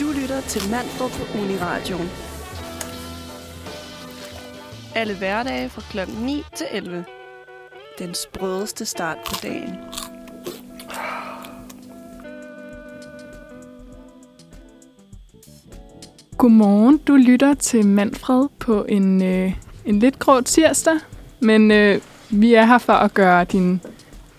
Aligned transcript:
Du 0.00 0.04
lytter 0.20 0.40
til 0.40 0.70
Manfred 0.70 1.10
på 1.10 1.38
Uniradioen. 1.38 2.10
Alle 4.94 5.14
hverdage 5.18 5.68
fra 5.68 5.82
kl. 5.90 6.10
9 6.24 6.42
til 6.56 6.66
11. 6.72 7.04
Den 7.98 8.14
sprødeste 8.14 8.84
start 8.84 9.16
på 9.26 9.34
dagen. 9.42 9.76
Godmorgen, 16.38 16.98
du 16.98 17.16
lytter 17.16 17.54
til 17.54 17.86
Manfred 17.86 18.48
på 18.58 18.84
en, 18.88 19.22
øh, 19.22 19.52
en 19.84 19.98
lidt 19.98 20.18
grå 20.18 20.40
tirsdag, 20.40 20.94
men 21.40 21.70
øh, 21.70 22.00
vi 22.30 22.54
er 22.54 22.64
her 22.64 22.78
for 22.78 22.92
at 22.92 23.14
gøre 23.14 23.44
din, 23.44 23.80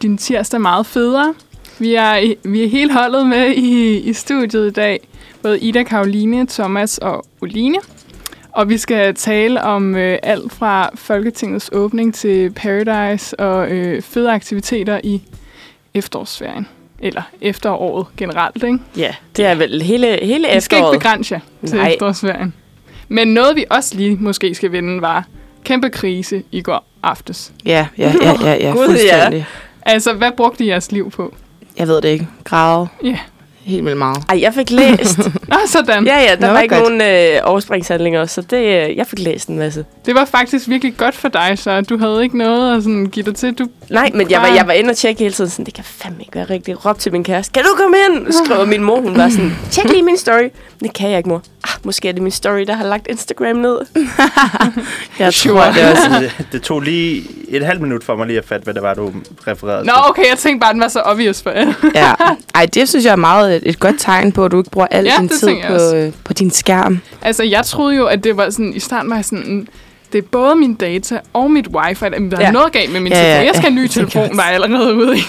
din 0.02 0.18
tirsdag 0.18 0.62
meget 0.62 0.86
federe. 0.86 1.34
Vi 1.80 1.96
er, 1.96 2.36
vi 2.50 2.64
er 2.64 2.70
helt 2.70 2.94
holdet 2.94 3.28
med 3.28 3.50
i, 3.50 4.00
i 4.00 4.14
studiet 4.14 4.68
i 4.68 4.74
dag, 4.74 5.08
både 5.46 5.60
Ida, 5.60 5.84
Karoline, 5.84 6.48
Thomas 6.48 6.98
og 6.98 7.26
Oline. 7.42 7.78
Og 8.52 8.70
vi 8.70 8.78
skal 8.78 9.16
tale 9.16 9.62
om 9.64 9.96
øh, 9.96 10.20
alt 10.24 10.54
fra 10.54 10.90
Folketingets 10.96 11.70
åbning 11.74 12.14
til 12.14 12.52
Paradise 12.52 13.40
og 13.40 13.72
øh, 13.72 14.02
fede 14.02 14.32
aktiviteter 14.32 15.00
i 15.04 15.22
efterårsferien. 15.94 16.68
Eller 17.00 17.22
efteråret 17.42 18.08
generelt, 18.18 18.64
ikke? 18.64 18.80
Ja, 18.98 19.16
det 19.36 19.46
er 19.46 19.56
vel 19.56 19.82
hele, 19.82 20.08
hele 20.08 20.18
Vi 20.18 20.22
skal 20.24 20.48
ikke 20.48 20.58
efteråret. 20.58 21.00
begrænse 21.00 21.34
jer 21.34 21.40
til 21.68 21.78
Nej. 21.78 21.90
efterårsferien. 21.92 22.54
Men 23.08 23.28
noget, 23.28 23.56
vi 23.56 23.66
også 23.70 23.96
lige 23.96 24.16
måske 24.16 24.56
skal 24.56 24.72
vende, 24.72 25.02
var 25.02 25.26
kæmpe 25.64 25.90
krise 25.90 26.44
i 26.52 26.62
går 26.62 26.86
aftes. 27.04 27.54
Ja, 27.66 27.88
ja, 27.98 28.14
ja, 28.22 28.32
ja, 28.42 28.52
ja 28.52 28.56
ja. 28.68 28.72
fuldstændig. 28.74 29.46
Altså, 29.82 30.14
hvad 30.14 30.32
brugte 30.38 30.64
I 30.66 30.68
jeres 30.68 30.92
liv 30.92 31.12
på? 31.12 31.36
Jeg 31.78 31.88
ved 31.88 32.02
det 32.02 32.10
ikke. 32.10 32.28
Grave 32.44 32.88
Ja. 33.04 33.20
Helt 33.66 33.86
vildt 33.86 33.98
meget. 33.98 34.18
Ej, 34.30 34.42
jeg 34.42 34.54
fik 34.54 34.72
læst. 34.72 35.18
Nå, 35.48 35.56
sådan. 35.68 36.06
ja, 36.06 36.18
ja, 36.22 36.36
der 36.36 36.48
Nå, 36.48 36.54
var 36.54 36.60
ikke 36.60 36.76
godt. 36.76 36.98
nogen 36.98 37.34
øh, 37.36 37.42
overspringshandlinger, 37.44 38.26
så 38.26 38.42
det, 38.42 38.58
øh, 38.58 38.98
jeg 38.98 39.08
fik 39.08 39.20
læst 39.20 39.48
en 39.48 39.58
masse. 39.60 39.86
Det 40.06 40.16
var 40.16 40.26
faktisk 40.26 40.70
virkelig 40.70 40.98
godt 40.98 41.16
for 41.16 41.28
dig, 41.28 41.52
så 41.56 41.82
du 41.82 41.98
havde 41.98 42.24
ikke 42.24 42.38
noget 42.38 42.78
at 42.78 42.84
sådan 42.84 43.06
give 43.06 43.26
dig 43.26 43.36
til. 43.36 43.54
Du, 43.54 43.68
Nej, 43.90 44.10
men 44.14 44.32
jeg 44.32 44.42
var, 44.42 44.48
jeg 44.48 44.68
var 44.68 44.74
inde 44.74 44.90
og 44.90 44.98
tjekke 44.98 45.20
hele 45.20 45.34
tiden, 45.34 45.50
sådan, 45.50 45.66
det 45.66 45.74
kan 45.74 45.84
fandme 45.84 46.20
ikke 46.22 46.36
være 46.36 46.46
rigtigt. 46.50 46.86
Råb 46.86 47.00
til 47.00 47.12
min 47.12 47.24
kæreste, 47.24 47.52
kan 47.54 47.64
du 47.64 47.70
komme 47.78 47.98
ind? 48.10 48.32
Skriver 48.46 48.66
min 48.66 48.84
mor, 48.84 49.02
hun 49.02 49.18
var 49.18 49.30
sådan, 49.30 49.56
tjek 49.72 49.90
lige 49.90 50.04
min 50.04 50.18
story. 50.18 50.50
Det 50.84 50.94
kan 50.94 51.10
jeg 51.10 51.18
ikke, 51.18 51.30
mor. 51.30 51.42
Ah, 51.64 51.70
måske 51.84 52.08
er 52.10 52.12
det 52.14 52.22
min 52.22 52.32
story, 52.32 52.62
der 52.68 52.74
har 52.74 52.86
lagt 52.86 53.08
Instagram 53.08 53.56
ned. 53.56 53.78
Jeg 55.20 55.34
Sure. 55.34 55.64
tror, 55.66 55.72
det 55.74 55.84
er 55.84 55.92
også... 55.92 56.10
det, 56.38 56.46
det 56.52 56.62
tog 56.62 56.82
lige 56.82 57.24
et 57.50 57.66
halvt 57.66 57.82
minut 57.82 58.04
for 58.04 58.16
mig 58.16 58.28
lige 58.28 58.38
at 58.40 58.46
fatte, 58.46 58.64
hvad 58.64 58.74
det 58.74 58.82
var, 58.84 58.94
du 58.94 59.12
refererede 59.48 59.86
Nå, 59.86 59.92
til. 59.94 59.94
okay, 60.10 60.30
jeg 60.30 60.38
tænkte 60.38 60.66
bare, 60.66 60.74
den 60.74 60.82
var 60.82 60.88
så 60.88 61.02
obvious 61.06 61.42
for 61.44 61.50
jer. 61.50 61.74
Ja. 61.96 62.14
Ej, 62.56 62.66
det 62.66 62.90
synes 62.90 63.06
jeg 63.06 63.12
er 63.12 63.16
meget 63.16 63.55
et, 63.56 63.64
et 63.66 63.80
godt 63.80 63.96
tegn 64.00 64.32
på, 64.32 64.46
at 64.46 64.52
du 64.52 64.58
ikke 64.58 64.70
bruger 64.70 64.88
al 64.92 65.06
Ja, 65.06 65.12
din 65.20 65.30
tid 65.30 65.48
jeg 65.50 65.66
på, 65.68 65.96
øh, 65.96 66.12
på 66.24 66.34
din 66.34 66.52
skærm. 66.52 67.00
altså, 67.22 67.44
jeg 67.44 67.66
troede 67.66 67.96
jo, 67.96 68.06
at 68.06 68.24
det 68.24 68.38
var 68.38 68.50
sådan, 68.50 68.74
i 68.76 68.80
starten 68.80 69.10
var 69.10 69.16
jeg 69.16 69.26
sådan, 69.26 69.44
mm, 69.48 69.68
det 70.14 70.18
er 70.18 70.28
både 70.32 70.56
min 70.56 70.74
data 70.74 71.20
og 71.34 71.52
mit 71.52 71.68
wifi. 71.68 72.06
Der 72.06 72.38
er 72.38 72.42
Ja. 72.42 72.52
noget 72.52 72.72
galt 72.74 72.92
med 72.92 73.00
min 73.00 73.12
Ja, 73.12 73.18
ja, 73.18 73.24
telefon. 73.26 73.46
Jeg 73.46 73.56
skal 73.56 73.62
have 73.62 73.70
en 73.70 73.76
ny 73.76 73.80
ja, 73.96 74.02
jeg 74.02 74.10
telefon, 74.12 74.38
der 74.38 74.44
er 74.44 74.48
allerede 74.48 74.96
ude 74.96 75.18
i. 75.18 75.22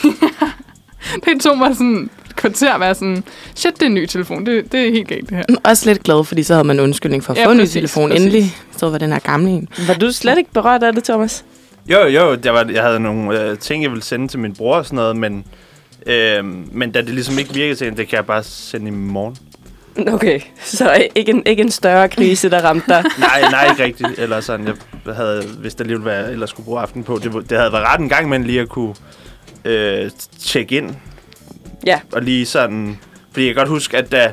det 1.24 1.40
tog 1.42 1.58
mig 1.58 1.76
sådan 1.76 2.10
kvarter 2.36 2.74
at 2.74 2.80
være 2.80 2.94
sådan, 2.94 3.24
shit, 3.54 3.74
det 3.74 3.82
er 3.82 3.86
en 3.86 3.94
ny 3.94 4.06
telefon. 4.06 4.46
Det, 4.46 4.72
det 4.72 4.88
er 4.88 4.90
helt 4.92 5.08
galt, 5.08 5.28
det 5.30 5.36
her. 5.36 5.56
Også 5.64 5.86
lidt 5.90 6.02
glad, 6.02 6.24
fordi 6.24 6.42
så 6.42 6.54
havde 6.54 6.66
man 6.66 6.76
en 6.76 6.80
undskyldning 6.82 7.24
for 7.24 7.32
at 7.32 7.38
Ja, 7.38 7.46
få 7.46 7.50
en 7.50 7.56
ny 7.58 7.66
telefon. 7.66 8.10
præcis. 8.10 8.24
Endelig 8.24 8.56
så 8.76 8.90
var 8.90 8.98
den 8.98 9.12
her 9.12 9.18
gamle 9.18 9.50
en. 9.50 9.68
Var 9.86 9.94
du 9.94 10.12
slet 10.12 10.38
ikke 10.38 10.52
berørt 10.52 10.82
af 10.82 10.92
det, 10.94 11.04
Thomas? 11.04 11.44
Jo, 11.88 11.98
jo, 12.06 12.36
jeg, 12.44 12.54
var, 12.54 12.66
jeg 12.72 12.82
havde 12.82 13.00
nogle 13.00 13.42
øh, 13.42 13.58
ting, 13.58 13.82
jeg 13.82 13.90
ville 13.90 14.02
sende 14.04 14.28
til 14.28 14.38
min 14.38 14.54
bror 14.54 14.76
og 14.76 14.84
sådan 14.86 14.96
noget, 14.96 15.16
men, 15.16 15.44
øh, 16.06 16.44
men 16.72 16.92
da 16.92 17.00
det 17.00 17.08
ligesom 17.08 17.38
ikke 17.38 17.54
virkede 17.54 17.74
til, 17.74 17.96
det 17.96 18.08
kan 18.08 18.16
jeg 18.16 18.26
bare 18.26 18.42
sende 18.42 18.88
i 18.88 18.90
morgen. 18.90 19.36
Okay, 20.08 20.40
så 20.64 21.06
ikke 21.14 21.30
en, 21.32 21.42
ikke 21.46 21.62
en 21.62 21.70
større 21.70 22.08
krise, 22.08 22.50
der 22.50 22.60
ramte 22.64 22.86
dig. 22.88 23.04
Nej, 23.18 23.40
nej, 23.50 23.70
ikke 23.70 23.84
rigtigt. 23.84 24.18
Eller 24.18 24.40
sådan, 24.40 24.66
jeg 25.06 25.14
havde, 25.14 25.42
hvis 25.58 25.74
der 25.74 25.84
alligevel 25.84 26.04
var, 26.04 26.12
ellers 26.12 26.50
skulle 26.50 26.64
bruge 26.64 26.80
aften 26.80 27.04
på, 27.04 27.18
det, 27.22 27.50
det 27.50 27.58
havde 27.58 27.72
været 27.72 27.84
ret 27.84 28.00
en 28.00 28.08
gang, 28.08 28.28
men 28.28 28.44
lige 28.44 28.60
at 28.60 28.68
kunne 28.68 28.94
øh, 29.64 30.10
tjekke 30.38 30.76
ind. 30.76 30.94
Ja. 31.86 32.00
Og 32.12 32.22
lige 32.22 32.46
sådan, 32.46 32.98
fordi 33.32 33.46
jeg 33.46 33.54
kan 33.54 33.60
godt 33.60 33.68
huske, 33.68 33.96
at 33.96 34.12
da, 34.12 34.32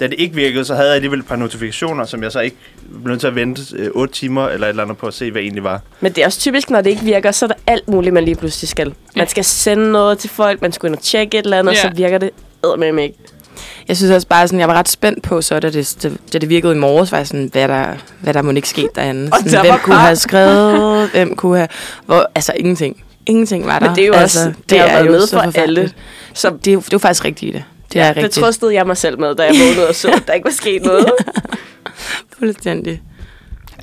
da 0.00 0.06
det 0.06 0.14
ikke 0.18 0.34
virkede, 0.34 0.64
så 0.64 0.74
havde 0.74 0.86
jeg 0.88 0.94
alligevel 0.94 1.18
et 1.20 1.26
par 1.26 1.36
notifikationer, 1.36 2.04
som 2.04 2.22
jeg 2.22 2.32
så 2.32 2.40
ikke 2.40 2.56
blev 2.88 3.08
nødt 3.10 3.20
til 3.20 3.26
at 3.26 3.34
vente 3.34 3.62
øh, 3.76 3.90
8 3.94 4.14
timer 4.14 4.48
eller 4.48 4.66
et 4.66 4.70
eller 4.70 4.82
andet 4.82 4.96
på 4.98 5.06
at 5.06 5.14
se, 5.14 5.30
hvad 5.30 5.40
det 5.42 5.46
egentlig 5.46 5.64
var. 5.64 5.80
Men 6.00 6.12
det 6.12 6.22
er 6.22 6.26
også 6.26 6.40
typisk, 6.40 6.70
når 6.70 6.80
det 6.80 6.90
ikke 6.90 7.02
virker, 7.02 7.30
så 7.30 7.44
er 7.44 7.48
der 7.48 7.54
alt 7.66 7.88
muligt, 7.88 8.14
man 8.14 8.24
lige 8.24 8.34
pludselig 8.34 8.68
skal. 8.68 8.94
Man 9.16 9.28
skal 9.28 9.44
sende 9.44 9.92
noget 9.92 10.18
til 10.18 10.30
folk, 10.30 10.62
man 10.62 10.72
skulle 10.72 10.88
ind 10.88 10.96
og 10.96 11.02
tjekke 11.02 11.38
et 11.38 11.44
eller 11.44 11.58
andet, 11.58 11.72
Ja. 11.72 11.80
så 11.82 11.90
virker 11.94 12.18
det 12.18 12.30
eddermame 12.64 13.02
ikke. 13.02 13.18
Jeg 13.88 13.96
synes 13.96 14.12
også 14.12 14.26
bare, 14.26 14.48
sådan, 14.48 14.60
jeg 14.60 14.68
var 14.68 14.74
ret 14.74 14.88
spændt 14.88 15.22
på, 15.22 15.42
så 15.42 15.60
da 15.60 15.70
det, 15.70 15.96
det, 16.02 16.16
da 16.32 16.38
det 16.38 16.48
virkede 16.48 16.72
i 16.74 16.78
morges, 16.78 17.12
var 17.12 17.18
jeg 17.18 17.26
sådan, 17.26 17.48
hvad 17.52 17.68
der, 17.68 17.86
hvad 18.20 18.34
der 18.34 18.42
må 18.42 18.50
ikke 18.52 18.68
ske 18.68 18.88
derinde. 18.94 19.28
Og 19.32 19.38
Sådan, 19.38 19.52
der 19.52 19.60
hvem 19.60 19.70
var 19.72 19.78
kunne 19.78 19.92
bare- 19.94 20.04
have 20.04 20.16
skrevet, 20.16 21.10
hvem 21.10 21.36
kunne 21.36 21.56
have... 21.56 21.68
Hvor, 22.06 22.30
altså, 22.34 22.52
ingenting. 22.56 23.04
Ingenting 23.26 23.66
var 23.66 23.78
der. 23.78 23.86
Men 23.86 23.96
det 23.96 24.02
er 24.02 24.06
jo 24.06 24.12
altså, 24.12 24.38
også, 24.38 24.48
det, 24.62 24.70
det 24.70 24.80
har 24.80 24.86
været 24.88 25.06
jo 25.06 25.10
med 25.10 25.26
for 25.28 25.60
alle. 25.60 25.92
Så 26.34 26.48
Det 26.50 26.72
er, 26.72 26.76
det 26.78 26.86
er 26.86 26.90
jo 26.92 26.98
faktisk 26.98 27.24
rigtigt 27.24 27.50
i 27.50 27.52
det. 27.52 27.64
Det 27.92 28.00
er 28.00 28.08
det 28.12 28.16
rigtigt. 28.22 28.44
trøstede 28.44 28.74
jeg 28.74 28.86
mig 28.86 28.96
selv 28.96 29.20
med, 29.20 29.34
da 29.34 29.42
jeg 29.42 29.54
vågnede 29.66 29.88
og 29.88 29.94
så, 29.94 30.08
at 30.10 30.22
der 30.26 30.32
ikke 30.32 30.44
var 30.44 30.50
sket 30.50 30.82
noget. 30.92 31.06
Fuldstændig. 32.38 33.02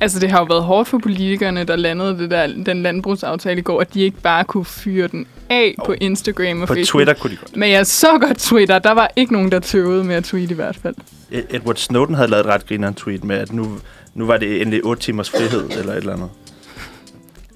Altså, 0.00 0.20
det 0.20 0.30
har 0.30 0.38
jo 0.38 0.44
været 0.44 0.62
hårdt 0.64 0.88
for 0.88 0.98
politikerne, 0.98 1.64
der 1.64 1.76
landede 1.76 2.18
det 2.18 2.30
der, 2.30 2.46
den 2.46 2.82
landbrugsaftale 2.82 3.58
i 3.58 3.62
går, 3.62 3.80
at 3.80 3.94
de 3.94 4.00
ikke 4.02 4.20
bare 4.20 4.44
kunne 4.44 4.64
fyre 4.64 5.08
den 5.08 5.26
af 5.50 5.74
på 5.86 5.94
Instagram 6.00 6.62
og 6.62 6.68
På 6.68 6.74
Facebook. 6.74 6.92
Twitter 7.00 7.14
kunne 7.14 7.30
de 7.30 7.36
godt. 7.36 7.56
Men 7.56 7.70
jeg 7.70 7.86
så 7.86 8.18
godt 8.20 8.38
Twitter. 8.38 8.78
Der 8.78 8.92
var 8.92 9.10
ikke 9.16 9.32
nogen, 9.32 9.52
der 9.52 9.60
tøvede 9.60 10.04
med 10.04 10.14
at 10.14 10.24
tweete 10.24 10.52
i 10.52 10.54
hvert 10.54 10.76
fald. 10.82 10.94
Ed- 11.32 11.54
Edward 11.56 11.76
Snowden 11.76 12.14
havde 12.14 12.30
lavet 12.30 12.46
et 12.46 12.52
ret 12.52 12.66
grineren 12.66 12.94
tweet 12.94 13.24
med, 13.24 13.36
at 13.36 13.52
nu, 13.52 13.78
nu 14.14 14.26
var 14.26 14.36
det 14.36 14.62
endelig 14.62 14.84
8 14.84 15.02
timers 15.02 15.30
frihed, 15.30 15.70
eller 15.78 15.92
et 15.92 15.96
eller 15.96 16.12
andet. 16.12 16.28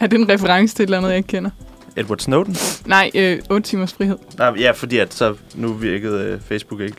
Er 0.01 0.07
det 0.07 0.19
en 0.19 0.29
reference 0.29 0.75
til 0.75 0.83
et 0.83 0.87
eller 0.87 0.99
andet, 0.99 1.09
jeg 1.11 1.17
ikke 1.17 1.27
kender? 1.27 1.51
Edward 1.97 2.19
Snowden? 2.19 2.57
Nej, 2.87 3.11
øh, 3.15 3.39
8 3.51 3.69
timers 3.69 3.93
frihed. 3.93 4.17
Nej, 4.39 4.53
ja, 4.59 4.71
fordi 4.71 4.99
at 4.99 5.15
så 5.15 5.35
nu 5.55 5.73
virkede 5.73 6.25
øh, 6.25 6.41
Facebook 6.49 6.81
ikke. 6.81 6.97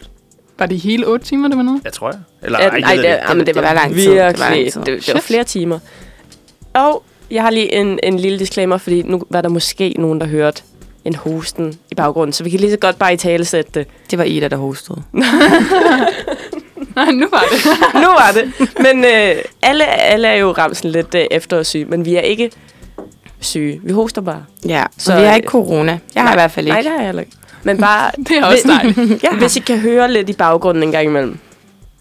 Var 0.60 0.66
det 0.66 0.80
hele 0.80 1.08
8 1.08 1.26
timer, 1.26 1.48
det 1.48 1.58
var 1.58 1.64
noget? 1.64 1.82
Jeg 1.84 1.94
tror 1.94 2.12
jeg. 2.12 2.20
Eller, 2.44 2.60
Ja, 2.64 2.70
ej, 2.70 2.80
nej, 2.80 2.96
det, 2.96 3.04
det, 3.04 3.10
ja, 3.10 3.28
men 3.34 3.38
det, 3.38 3.48
det 3.48 3.56
var, 3.56 3.62
var 3.62 3.74
lang 3.74 3.94
tid. 3.94 4.10
Det 4.12 4.18
var 4.20 4.32
lang 4.32 4.54
virkelig, 4.54 4.74
tid. 4.74 4.82
det, 4.82 5.06
det 5.06 5.14
var 5.14 5.20
flere 5.20 5.44
timer. 5.44 5.80
Og 6.74 7.04
jeg 7.32 7.44
har 7.44 7.50
lige 7.50 7.74
en, 7.74 8.00
en 8.04 8.20
lille 8.20 8.40
disclaimer, 8.40 8.78
fordi 8.78 9.02
nu 9.02 9.24
var 9.30 9.42
der 9.42 9.50
måske 9.50 9.96
nogen, 9.98 10.22
der 10.22 10.28
hørte 10.28 10.62
en 11.06 11.16
hosten 11.16 11.80
i 11.92 11.96
baggrunden, 11.96 12.34
så 12.34 12.44
vi 12.44 12.50
kan 12.50 12.60
lige 12.60 12.72
så 12.72 12.78
godt 12.78 13.00
bare 13.00 13.14
i 13.14 13.18
tale 13.18 13.46
sætte 13.46 13.72
det. 13.74 13.88
Det 14.12 14.18
var 14.20 14.24
Ida, 14.26 14.48
der 14.48 14.58
hostede. 14.58 15.04
Nej, 16.96 17.12
nu 17.12 17.28
var 17.32 17.44
det. 17.52 17.66
nu 17.94 18.08
var 18.08 18.32
det. 18.34 18.70
Men 18.84 19.06
øh, 19.06 19.44
alle, 19.62 19.86
alle 19.86 20.28
er 20.28 20.36
jo 20.36 20.52
ramt 20.52 20.78
sådan 20.78 20.92
lidt 20.92 21.16
øh, 21.16 21.26
efterårssyge, 21.32 21.86
men 21.86 22.06
vi 22.06 22.16
er 22.16 22.22
ikke 22.22 22.52
syge. 23.42 23.80
Vi 23.84 23.92
hoster 23.92 24.22
bare. 24.22 24.44
Ja, 24.66 24.84
så 24.98 25.16
vi 25.16 25.22
har 25.22 25.30
øh, 25.30 25.36
ikke 25.36 25.48
corona. 25.48 26.00
Jeg 26.16 26.24
har 26.24 26.30
nej, 26.30 26.34
i 26.34 26.36
hvert 26.36 26.52
fald 26.52 26.66
ikke. 26.66 26.74
Nej, 26.74 26.82
det 26.82 26.92
har 26.92 26.98
jeg 26.98 27.06
heller 27.06 27.22
ikke. 27.22 27.34
Men 27.64 27.78
bare, 27.78 28.12
Det 28.28 28.38
er 28.38 28.46
også 28.46 28.68
dejligt. 28.68 29.24
ja. 29.24 29.36
hvis 29.36 29.56
I 29.56 29.60
kan 29.60 29.80
høre 29.80 30.12
lidt 30.12 30.30
i 30.30 30.34
baggrunden 30.34 30.84
en 30.84 30.92
gang 30.92 31.06
imellem, 31.06 31.38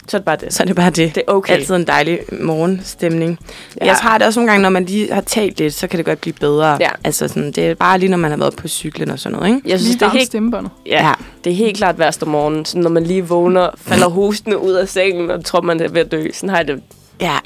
så 0.08 0.16
er 0.16 0.18
det 0.18 0.24
bare 0.24 0.36
det. 0.36 0.54
Så 0.54 0.62
er 0.62 0.66
det 0.66 0.76
bare 0.76 0.90
det. 0.90 1.14
Det 1.14 1.22
er 1.28 1.32
okay. 1.32 1.52
Altid 1.52 1.74
en 1.74 1.86
dejlig 1.86 2.20
morgenstemning. 2.42 3.38
Ja. 3.80 3.86
Jeg 3.86 3.94
har 3.94 4.18
det 4.18 4.26
også 4.26 4.40
nogle 4.40 4.50
gange, 4.52 4.62
når 4.62 4.70
man 4.70 4.84
lige 4.84 5.12
har 5.12 5.20
talt 5.20 5.58
lidt, 5.58 5.74
så 5.74 5.86
kan 5.86 5.96
det 5.98 6.06
godt 6.06 6.20
blive 6.20 6.34
bedre. 6.34 6.76
Ja. 6.80 6.88
Altså 7.04 7.28
sådan, 7.28 7.52
det 7.52 7.58
er 7.66 7.74
bare 7.74 7.98
lige, 7.98 8.10
når 8.10 8.16
man 8.18 8.30
har 8.30 8.38
været 8.38 8.56
på 8.56 8.68
cyklen 8.68 9.10
og 9.10 9.18
sådan 9.18 9.38
noget, 9.38 9.54
ikke? 9.54 9.68
Jeg 9.70 9.78
synes, 9.78 9.94
Lige 9.94 10.00
det 10.00 10.06
er 10.06 10.10
helt 10.18 10.26
stemmebåndet. 10.26 10.72
Ja, 10.86 11.06
ja, 11.06 11.12
det 11.44 11.52
er 11.52 11.56
helt 11.56 11.76
klart 11.76 11.98
værst 11.98 12.22
om 12.22 12.28
morgenen. 12.28 12.66
Når 12.74 12.90
man 12.90 13.04
lige 13.04 13.26
vågner, 13.28 13.68
falder 13.76 14.08
hostende 14.08 14.58
ud 14.58 14.72
af 14.72 14.88
sengen, 14.88 15.30
og 15.30 15.44
tror, 15.44 15.60
man 15.60 15.80
er 15.80 15.88
ved 15.88 16.00
at 16.00 16.12
dø. 16.12 16.26
Sådan 16.32 16.48
har 16.48 16.56
jeg 16.56 16.68
det. 16.68 16.82
Ja. 17.20 17.36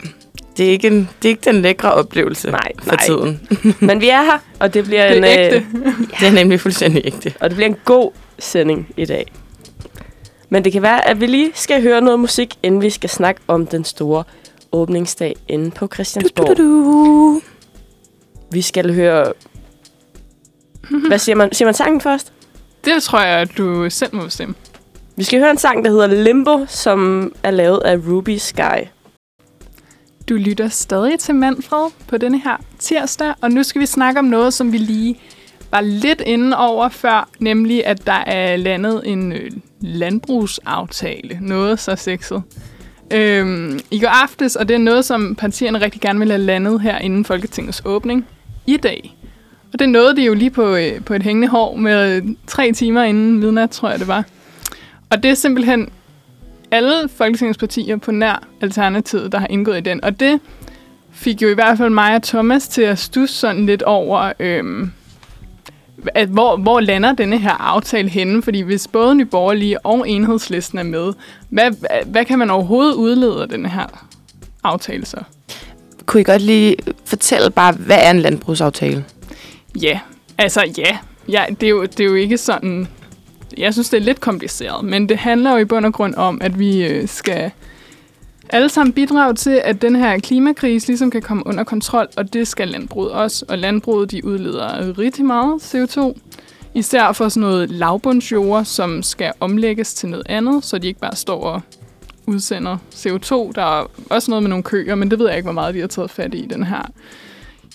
Det 0.57 0.67
er 0.67 0.71
ikke, 0.71 0.87
en, 0.89 1.09
det 1.23 1.29
er 1.29 1.31
ikke 1.31 1.51
den 1.51 1.63
lækre 1.63 1.93
oplevelse 1.93 2.51
Nej, 2.51 2.73
for 2.83 2.91
nej. 2.97 3.05
tiden. 3.07 3.41
Men 3.89 4.01
vi 4.01 4.09
er 4.09 4.23
her, 4.23 4.39
og 4.61 4.75
det 4.75 4.85
bliver 4.85 5.09
Det 5.09 5.17
en, 5.19 5.25
er 5.25 5.31
ægte. 5.45 5.57
Øh, 5.57 5.99
Det 6.21 6.29
er 6.29 6.33
nemlig 6.33 6.61
fuldstændig 6.61 7.03
ægte. 7.05 7.35
og 7.41 7.51
det 7.51 7.57
bliver 7.57 7.69
en 7.69 7.77
god 7.85 8.11
sending 8.39 8.89
i 8.97 9.05
dag. 9.05 9.33
Men 10.49 10.65
det 10.65 10.73
kan 10.73 10.83
være, 10.83 11.09
at 11.09 11.21
vi 11.21 11.27
lige 11.27 11.51
skal 11.55 11.83
høre 11.83 12.01
noget 12.01 12.21
musik, 12.21 12.55
inden 12.63 12.83
vi 12.83 12.91
skal 12.91 13.11
snakke 13.11 13.41
om 13.49 13.67
den 13.67 13.85
store 13.85 14.25
åbningsdag 14.73 15.37
inde 15.49 15.71
på 15.71 15.89
Christiansborg. 15.95 16.47
Du, 16.57 16.63
du, 16.63 16.85
du. 16.85 17.41
Vi 18.51 18.63
skal 18.63 18.95
høre... 18.95 19.33
Hvad 21.09 21.19
siger 21.19 21.37
man? 21.37 21.53
Siger 21.53 21.67
man 21.67 21.75
sangen 21.75 22.01
først? 22.01 22.33
Det 22.85 23.03
tror 23.03 23.21
jeg, 23.21 23.39
at 23.41 23.59
du 23.59 23.91
selv 23.91 24.15
må 24.15 24.25
bestemme. 24.25 24.55
Vi 25.17 25.25
skal 25.25 25.39
høre 25.41 25.51
en 25.51 25.59
sang, 25.59 25.85
der 25.85 25.91
hedder 25.91 26.07
Limbo, 26.07 26.65
som 26.69 27.33
er 27.43 27.51
lavet 27.51 27.81
af 27.85 27.97
Ruby 27.97 28.37
Sky. 28.37 28.87
Du 30.29 30.35
lytter 30.35 30.69
stadig 30.69 31.19
til 31.19 31.35
Manfred 31.35 31.91
på 32.09 32.19
denne 32.19 32.41
her 32.41 32.57
tirsdag, 32.79 33.35
og 33.41 33.51
nu 33.51 33.63
skal 33.63 33.81
vi 33.81 33.87
snakke 33.87 34.19
om 34.19 34.25
noget, 34.25 34.55
som 34.55 34.73
vi 34.73 34.79
lige 34.79 35.21
var 35.71 35.81
lidt 35.81 36.23
inde 36.27 36.57
over 36.57 36.89
før, 36.89 37.29
nemlig 37.39 37.87
at 37.87 38.07
der 38.07 38.13
er 38.27 38.57
landet 38.57 39.03
en 39.05 39.33
øh, 39.33 39.51
landbrugsaftale. 39.81 41.39
Noget 41.41 41.81
så 41.81 41.97
sexet. 41.97 42.43
Øhm, 43.13 43.81
I 43.91 44.01
går 44.01 44.09
aftes, 44.09 44.57
og 44.57 44.69
det 44.69 44.75
er 44.75 44.79
noget, 44.79 45.05
som 45.05 45.35
partierne 45.35 45.81
rigtig 45.81 46.01
gerne 46.01 46.19
vil 46.19 46.31
have 46.31 46.43
landet 46.43 46.81
her 46.81 46.99
inden 46.99 47.25
Folketingets 47.25 47.83
åbning 47.85 48.27
i 48.67 48.77
dag. 48.77 49.17
Og 49.73 49.79
det 49.79 49.89
nåede 49.89 50.17
de 50.17 50.25
jo 50.25 50.35
lige 50.35 50.51
på, 50.51 50.77
øh, 50.77 51.05
på 51.05 51.15
et 51.15 51.23
hængende 51.23 51.49
hår 51.49 51.77
med 51.77 52.23
tre 52.47 52.73
timer 52.73 53.03
inden 53.03 53.39
midnat, 53.39 53.71
tror 53.71 53.91
jeg 53.91 53.99
det 53.99 54.09
var. 54.09 54.25
Og 55.11 55.23
det 55.23 55.31
er 55.31 55.35
simpelthen 55.35 55.89
alle 56.75 57.09
Folketingets 57.09 57.59
partier 57.59 57.97
på 57.97 58.13
nær 58.13 58.43
Alternativet, 58.61 59.33
der 59.33 59.39
har 59.39 59.47
indgået 59.47 59.79
i 59.79 59.81
den. 59.81 60.05
Og 60.05 60.21
det 60.21 60.41
fik 61.13 61.43
jo 61.43 61.49
i 61.49 61.55
hvert 61.55 61.79
fald 61.79 61.91
mig 61.91 62.15
og 62.15 62.23
Thomas 62.23 62.69
til 62.69 62.83
at 62.83 62.99
stusse 62.99 63.37
sådan 63.37 63.67
lidt 63.67 63.83
over, 63.83 64.33
øhm, 64.41 64.91
at 66.15 66.29
hvor, 66.29 66.57
hvor 66.57 66.81
lander 66.81 67.13
denne 67.13 67.39
her 67.39 67.51
aftale 67.51 68.09
henne? 68.09 68.43
Fordi 68.43 68.61
hvis 68.61 68.89
både 68.89 69.15
Nye 69.15 69.25
Borgerlige 69.25 69.87
og 69.87 70.09
Enhedslisten 70.09 70.79
er 70.79 70.83
med, 70.83 71.13
hvad, 71.49 71.71
hvad, 72.07 72.25
kan 72.25 72.39
man 72.39 72.51
overhovedet 72.51 72.95
udlede 72.95 73.43
af 73.43 73.49
denne 73.49 73.69
her 73.69 74.07
aftale 74.65 75.07
så? 75.07 75.17
Kunne 76.07 76.21
I 76.21 76.25
godt 76.25 76.43
lige 76.43 76.77
fortælle 77.05 77.51
bare, 77.51 77.73
hvad 77.73 77.99
er 78.03 78.11
en 78.11 78.21
landbrugsaftale? 78.21 79.05
Ja, 79.83 80.01
altså 80.39 80.65
ja. 80.79 80.99
ja 81.29 81.45
det, 81.61 81.67
er 81.67 81.71
jo, 81.71 81.83
det 81.83 82.01
er 82.01 82.05
jo 82.05 82.15
ikke 82.15 82.39
sådan... 82.39 82.89
Jeg 83.59 83.73
synes, 83.73 83.89
det 83.89 83.97
er 83.97 84.05
lidt 84.05 84.21
kompliceret, 84.21 84.85
men 84.85 85.09
det 85.09 85.17
handler 85.17 85.53
jo 85.53 85.57
i 85.57 85.65
bund 85.65 85.87
og 85.87 85.93
grund 85.93 86.15
om, 86.15 86.39
at 86.41 86.59
vi 86.59 86.87
øh, 86.87 87.09
skal 87.09 87.51
alle 88.49 88.69
sammen 88.69 88.93
bidrage 88.93 89.35
til, 89.35 89.61
at 89.65 89.83
den 89.83 89.97
her 89.97 90.19
klimakrise 90.19 90.87
ligesom 90.87 91.11
kan 91.11 91.23
komme 91.23 91.47
under 91.47 91.65
kontrol, 91.65 92.07
og 92.17 92.33
det 92.33 92.49
skal 92.49 92.69
landbruget 92.69 93.13
også. 93.13 93.45
Og 93.49 93.59
landbruget, 93.59 94.11
de 94.11 94.25
udleder 94.25 94.99
rigtig 94.99 95.25
meget 95.25 95.75
CO2, 95.75 96.19
især 96.75 97.13
for 97.13 97.29
sådan 97.29 97.41
noget 97.41 97.71
lavbundsjord, 97.71 98.65
som 98.65 99.03
skal 99.03 99.33
omlægges 99.41 99.95
til 99.95 100.09
noget 100.09 100.27
andet, 100.29 100.65
så 100.65 100.79
de 100.79 100.87
ikke 100.87 101.01
bare 101.01 101.17
står 101.17 101.43
og 101.43 101.61
udsender 102.27 102.77
CO2. 102.93 103.53
Der 103.55 103.81
er 103.81 103.91
også 104.11 104.31
noget 104.31 104.43
med 104.43 104.49
nogle 104.49 104.63
køer, 104.63 104.95
men 104.95 105.11
det 105.11 105.19
ved 105.19 105.27
jeg 105.27 105.37
ikke, 105.37 105.47
hvor 105.47 105.53
meget 105.53 105.75
de 105.75 105.81
har 105.81 105.87
taget 105.87 106.11
fat 106.11 106.35
i 106.35 106.47
den 106.51 106.65
her 106.65 106.83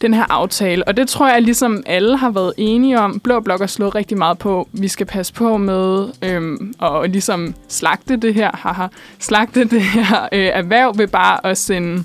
den 0.02 0.14
her 0.14 0.26
aftale. 0.30 0.88
Og 0.88 0.98
det 0.98 1.10
tror 1.10 1.30
jeg 1.30 1.42
ligesom 1.42 1.84
alle 1.86 2.18
har 2.18 2.30
været 2.30 2.54
enige 2.58 3.00
om. 3.00 3.20
Blå 3.20 3.40
Blok 3.40 3.60
har 3.60 3.68
slået 3.68 3.96
rigtig 3.96 4.18
meget 4.18 4.38
på, 4.38 4.70
vi 4.74 4.88
skal 4.88 5.06
passe 5.06 5.34
på 5.34 5.58
med 5.58 6.08
øhm, 6.24 6.74
og 6.80 7.10
ligesom 7.10 7.56
slagte 7.68 8.16
det 8.16 8.34
her, 8.34 8.52
haha, 8.54 8.88
slagte 9.20 9.64
det 9.64 9.82
her 9.82 10.24
øh, 10.32 10.46
erhverv 10.54 10.98
ved 10.98 11.08
bare 11.08 11.46
at 11.46 11.58
sende, 11.58 12.04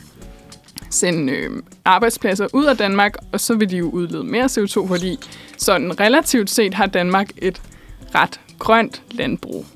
sende 0.90 1.32
øh, 1.32 1.50
arbejdspladser 1.84 2.46
ud 2.52 2.64
af 2.64 2.76
Danmark, 2.76 3.14
og 3.32 3.40
så 3.40 3.54
vil 3.54 3.70
de 3.70 3.76
jo 3.76 3.90
udlede 3.90 4.24
mere 4.24 4.44
CO2, 4.44 4.88
fordi 4.88 5.18
sådan 5.58 6.00
relativt 6.00 6.50
set 6.50 6.74
har 6.74 6.86
Danmark 6.86 7.30
et 7.38 7.62
ret 8.14 8.40
grønt 8.58 9.02
landbrug. 9.10 9.66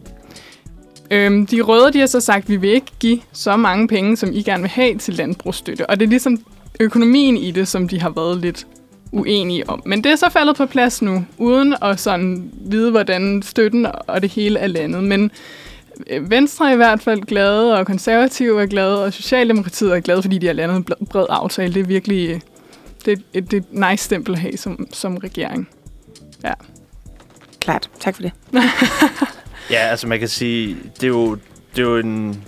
Øhm, 1.11 1.47
de 1.47 1.61
røde 1.61 1.93
de 1.93 1.99
har 1.99 2.07
så 2.07 2.21
sagt, 2.21 2.43
at 2.45 2.49
vi 2.49 2.57
vil 2.57 2.71
ikke 2.71 2.93
give 3.01 3.21
så 3.33 3.57
mange 3.57 3.89
penge, 3.89 4.17
som 4.17 4.33
I 4.33 4.43
gerne 4.43 4.63
vil 4.63 4.71
have 4.71 4.99
til 4.99 5.15
landbrugsstøtte. 5.15 5.91
Og 5.91 6.01
det 6.01 6.07
er 6.07 6.11
ligesom 6.11 6.39
økonomien 6.81 7.37
i 7.37 7.51
det, 7.51 7.69
som 7.69 7.89
de 7.89 8.01
har 8.01 8.11
været 8.11 8.39
lidt 8.39 8.67
uenige 9.13 9.71
om. 9.71 9.83
Men 9.87 10.05
det 10.05 10.13
er 10.13 10.17
så 10.17 10.31
faldet 10.31 10.57
på 10.57 10.67
plads 10.67 11.03
nu, 11.03 11.25
uden 11.39 11.75
at 11.83 12.01
sådan 12.01 12.51
vide, 12.53 12.91
hvordan 12.91 13.43
støtten 13.43 13.87
og 14.07 14.23
det 14.23 14.31
hele 14.31 14.59
er 14.59 14.67
landet. 14.67 15.05
Men 15.05 15.31
øh, 16.11 16.31
Venstre 16.31 16.69
er 16.69 16.73
i 16.73 16.77
hvert 16.77 17.03
fald 17.03 17.21
glade, 17.21 17.79
og 17.79 17.87
konservative 17.87 18.63
er 18.63 18.67
glade, 18.67 19.05
og 19.05 19.13
Socialdemokratiet 19.13 19.97
er 19.97 20.01
glade, 20.01 20.23
fordi 20.23 20.39
de 20.39 20.47
har 20.47 20.55
landet 20.55 20.77
en 20.77 21.07
bred 21.07 21.27
aftale. 21.29 21.75
Det 21.75 21.81
er 21.81 21.87
virkelig 21.87 22.31
øh, 22.31 22.41
det 23.05 23.19
er 23.19 23.23
et, 23.35 23.51
det 23.51 23.65
er 23.73 23.91
nice 23.91 24.05
stempel 24.05 24.35
at 24.35 24.41
have 24.41 24.57
som, 24.57 24.87
som 24.93 25.17
regering. 25.17 25.69
Ja. 26.45 26.53
Klart. 27.61 27.91
Tak 28.01 28.15
for 28.15 28.23
det. 28.23 28.33
Ja, 29.71 29.77
altså 29.77 30.07
man 30.07 30.19
kan 30.19 30.29
sige, 30.29 30.77
det 30.95 31.03
er 31.03 31.09
jo, 31.09 31.35
det 31.77 31.79
er 31.79 31.83
jo 31.83 31.97
en, 31.97 32.45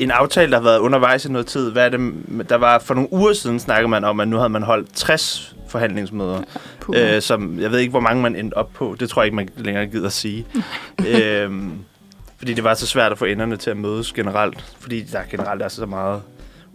en 0.00 0.10
aftale, 0.10 0.50
der 0.52 0.56
har 0.58 0.64
været 0.64 0.78
undervejs 0.78 1.24
i 1.24 1.32
noget 1.32 1.46
tid. 1.46 1.70
Hvad 1.70 1.84
er 1.84 1.88
det, 1.88 2.12
der 2.48 2.56
var 2.56 2.78
for 2.78 2.94
nogle 2.94 3.12
uger 3.12 3.32
siden, 3.32 3.60
snakkede 3.60 3.88
man 3.88 4.04
om, 4.04 4.20
at 4.20 4.28
nu 4.28 4.36
havde 4.36 4.48
man 4.48 4.62
holdt 4.62 4.88
60 4.94 5.54
forhandlingsmøder, 5.68 6.42
Puh. 6.80 6.96
øh, 6.98 7.22
som 7.22 7.60
jeg 7.60 7.70
ved 7.70 7.78
ikke, 7.78 7.90
hvor 7.90 8.00
mange 8.00 8.22
man 8.22 8.36
endte 8.36 8.54
op 8.54 8.70
på. 8.74 8.96
Det 9.00 9.08
tror 9.08 9.22
jeg 9.22 9.26
ikke, 9.26 9.36
man 9.36 9.48
længere 9.56 9.86
gider 9.86 10.06
at 10.06 10.12
sige. 10.12 10.46
øhm, 11.08 11.72
fordi 12.38 12.54
det 12.54 12.64
var 12.64 12.74
så 12.74 12.86
svært 12.86 13.12
at 13.12 13.18
få 13.18 13.24
enderne 13.24 13.56
til 13.56 13.70
at 13.70 13.76
mødes 13.76 14.12
generelt, 14.12 14.64
fordi 14.80 15.02
der 15.02 15.20
generelt 15.30 15.62
er 15.62 15.68
så 15.68 15.86
meget 15.86 16.22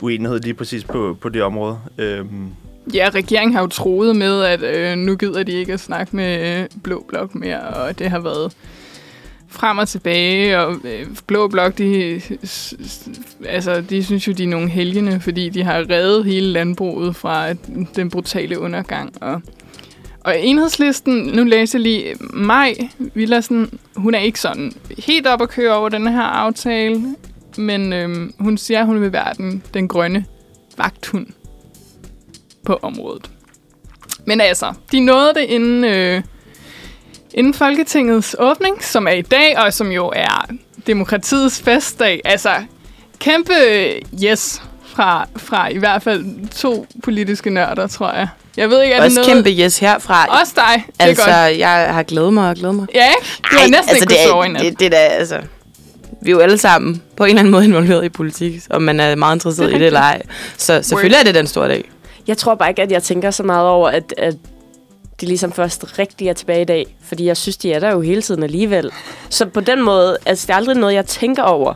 uenighed 0.02 0.40
lige 0.40 0.54
præcis 0.54 0.84
på, 0.84 1.18
på 1.22 1.30
det 1.30 1.44
område. 1.44 1.80
Øhm, 1.98 2.50
Ja, 2.94 3.10
regeringen 3.16 3.54
har 3.54 3.62
jo 3.62 3.68
troet 3.68 4.16
med, 4.16 4.42
at 4.44 4.62
øh, 4.64 4.98
nu 4.98 5.16
gider 5.16 5.44
de 5.44 5.52
ikke 5.52 5.74
at 5.74 5.80
snakke 5.80 6.16
med 6.16 6.60
øh, 6.62 6.68
Blå 6.84 7.06
Blok 7.08 7.36
mere, 7.36 7.60
og 7.60 8.00
det 8.00 8.10
har 8.10 8.20
været 8.20 8.54
frem 9.56 9.78
og 9.78 9.88
tilbage, 9.88 10.60
og 10.60 10.76
øh, 10.84 11.08
Blå 11.28 11.48
Blok, 11.48 11.78
de, 11.78 12.22
altså, 13.48 13.82
de 13.90 14.04
synes 14.04 14.28
jo, 14.28 14.34
de 14.34 14.44
er 14.44 14.48
nogle 14.48 14.70
helgene, 14.70 15.20
fordi 15.22 15.50
de 15.50 15.64
har 15.64 15.90
reddet 15.90 16.26
hele 16.26 16.48
landbruget 16.48 17.16
fra 17.16 17.54
den 17.96 18.10
brutale 18.10 18.60
undergang. 18.60 19.14
Og, 19.22 19.42
og 20.20 20.40
enhedslisten, 20.40 21.14
nu 21.14 21.44
læser 21.44 21.80
jeg 21.80 21.84
lige 21.84 22.16
Maj 22.20 22.76
Villersen, 23.00 23.80
hun 23.96 24.16
er 24.16 24.20
ikke 24.20 24.40
sådan 24.40 24.74
helt 24.98 25.28
op 25.28 25.42
at 25.42 25.50
køre 25.50 25.74
over 25.74 25.90
den 25.90 26.08
her 26.08 26.22
aftale, 26.22 27.16
men 27.58 27.94
øhm, 27.94 28.34
hun 28.40 28.58
siger, 28.58 28.80
at 28.80 28.86
hun 28.86 29.02
vil 29.02 29.12
være 29.12 29.34
den, 29.38 29.64
den 29.74 29.88
grønne 29.88 30.26
vagthund 30.78 31.28
på 32.66 32.80
området. 32.82 33.32
Men 34.26 34.42
altså, 34.42 34.74
de 34.92 35.00
nåede 35.00 35.34
det 35.34 35.42
inden, 35.42 35.84
øh, 35.84 36.24
inden 37.36 37.54
Folketingets 37.54 38.36
åbning, 38.40 38.84
som 38.84 39.08
er 39.08 39.12
i 39.12 39.22
dag, 39.22 39.58
og 39.58 39.74
som 39.74 39.92
jo 39.92 40.12
er 40.16 40.46
demokratiets 40.88 41.62
festdag. 41.62 42.22
Altså, 42.26 42.50
kæmpe 43.20 43.54
yes 44.24 44.62
fra, 44.86 45.28
fra 45.36 45.68
i 45.68 45.78
hvert 45.78 46.04
fald 46.04 46.48
to 46.50 46.86
politiske 47.04 47.50
nørder, 47.50 47.88
tror 47.88 48.12
jeg. 48.12 48.28
Jeg 48.58 48.70
ved 48.70 48.82
ikke, 48.82 48.96
er 48.96 49.04
Også 49.04 49.22
det 49.22 49.28
noget... 49.28 49.46
kæmpe 49.46 49.62
yes 49.64 49.80
herfra. 49.80 50.40
Også 50.42 50.54
dig. 50.56 50.86
Det 50.88 50.94
er 51.00 51.04
altså, 51.06 51.24
godt. 51.24 51.60
jeg 51.60 51.88
har 51.94 52.04
glædet 52.04 52.34
mig 52.34 52.50
og 52.50 52.56
glædet 52.56 52.76
mig. 52.76 52.88
Ja, 52.94 53.08
ikke? 53.08 53.28
Du 53.52 53.56
har 53.56 53.60
Ej, 53.60 53.68
næsten 53.68 53.96
ikke 53.96 54.08
det, 54.08 54.18
sove 54.28 54.46
i 54.46 54.48
er, 54.48 54.52
nat. 54.52 54.62
det, 54.62 54.80
det 54.80 54.86
er 54.86 54.90
da, 54.90 54.96
altså... 54.98 55.42
Vi 56.22 56.32
er 56.32 56.36
jo 56.36 56.40
alle 56.40 56.58
sammen 56.58 57.02
på 57.18 57.24
en 57.24 57.30
eller 57.30 57.40
anden 57.40 57.52
måde 57.52 57.66
involveret 57.70 58.06
i 58.06 58.10
politik, 58.10 58.62
og 58.70 58.82
man 58.82 59.00
er 59.00 59.16
meget 59.16 59.36
interesseret 59.36 59.68
Det 59.68 59.74
er 59.74 59.78
i 59.78 59.80
det 59.80 59.88
eller 59.88 60.00
ej. 60.00 60.22
Så 60.58 60.82
selvfølgelig 60.84 61.20
er 61.20 61.24
det 61.24 61.36
den 61.36 61.48
store 61.48 61.68
dag. 61.68 61.92
Jeg 62.28 62.38
tror 62.38 62.56
bare 62.56 62.70
ikke, 62.70 62.82
at 62.82 62.92
jeg 62.92 63.04
tænker 63.04 63.32
så 63.32 63.44
meget 63.44 63.68
over, 63.68 63.90
at, 63.90 64.14
at 64.18 64.36
de 65.22 65.26
ligesom 65.26 65.52
først 65.52 66.00
rigtig 66.00 66.28
er 66.28 66.34
tilbage 66.34 66.62
i 66.62 66.66
dag. 66.66 66.96
Fordi 67.04 67.26
jeg 67.26 67.38
synes, 67.38 67.58
de 67.58 67.74
er 67.74 67.80
der 67.80 67.92
jo 67.92 68.02
hele 68.02 68.22
tiden 68.22 68.44
alligevel. 68.44 68.92
Så 69.30 69.46
på 69.46 69.60
den 69.60 69.84
måde, 69.84 70.18
altså 70.26 70.48
det 70.48 70.54
er 70.54 70.58
aldrig 70.58 70.76
noget, 70.78 70.94
jeg 70.94 71.06
tænker 71.06 71.44
over. 71.44 71.74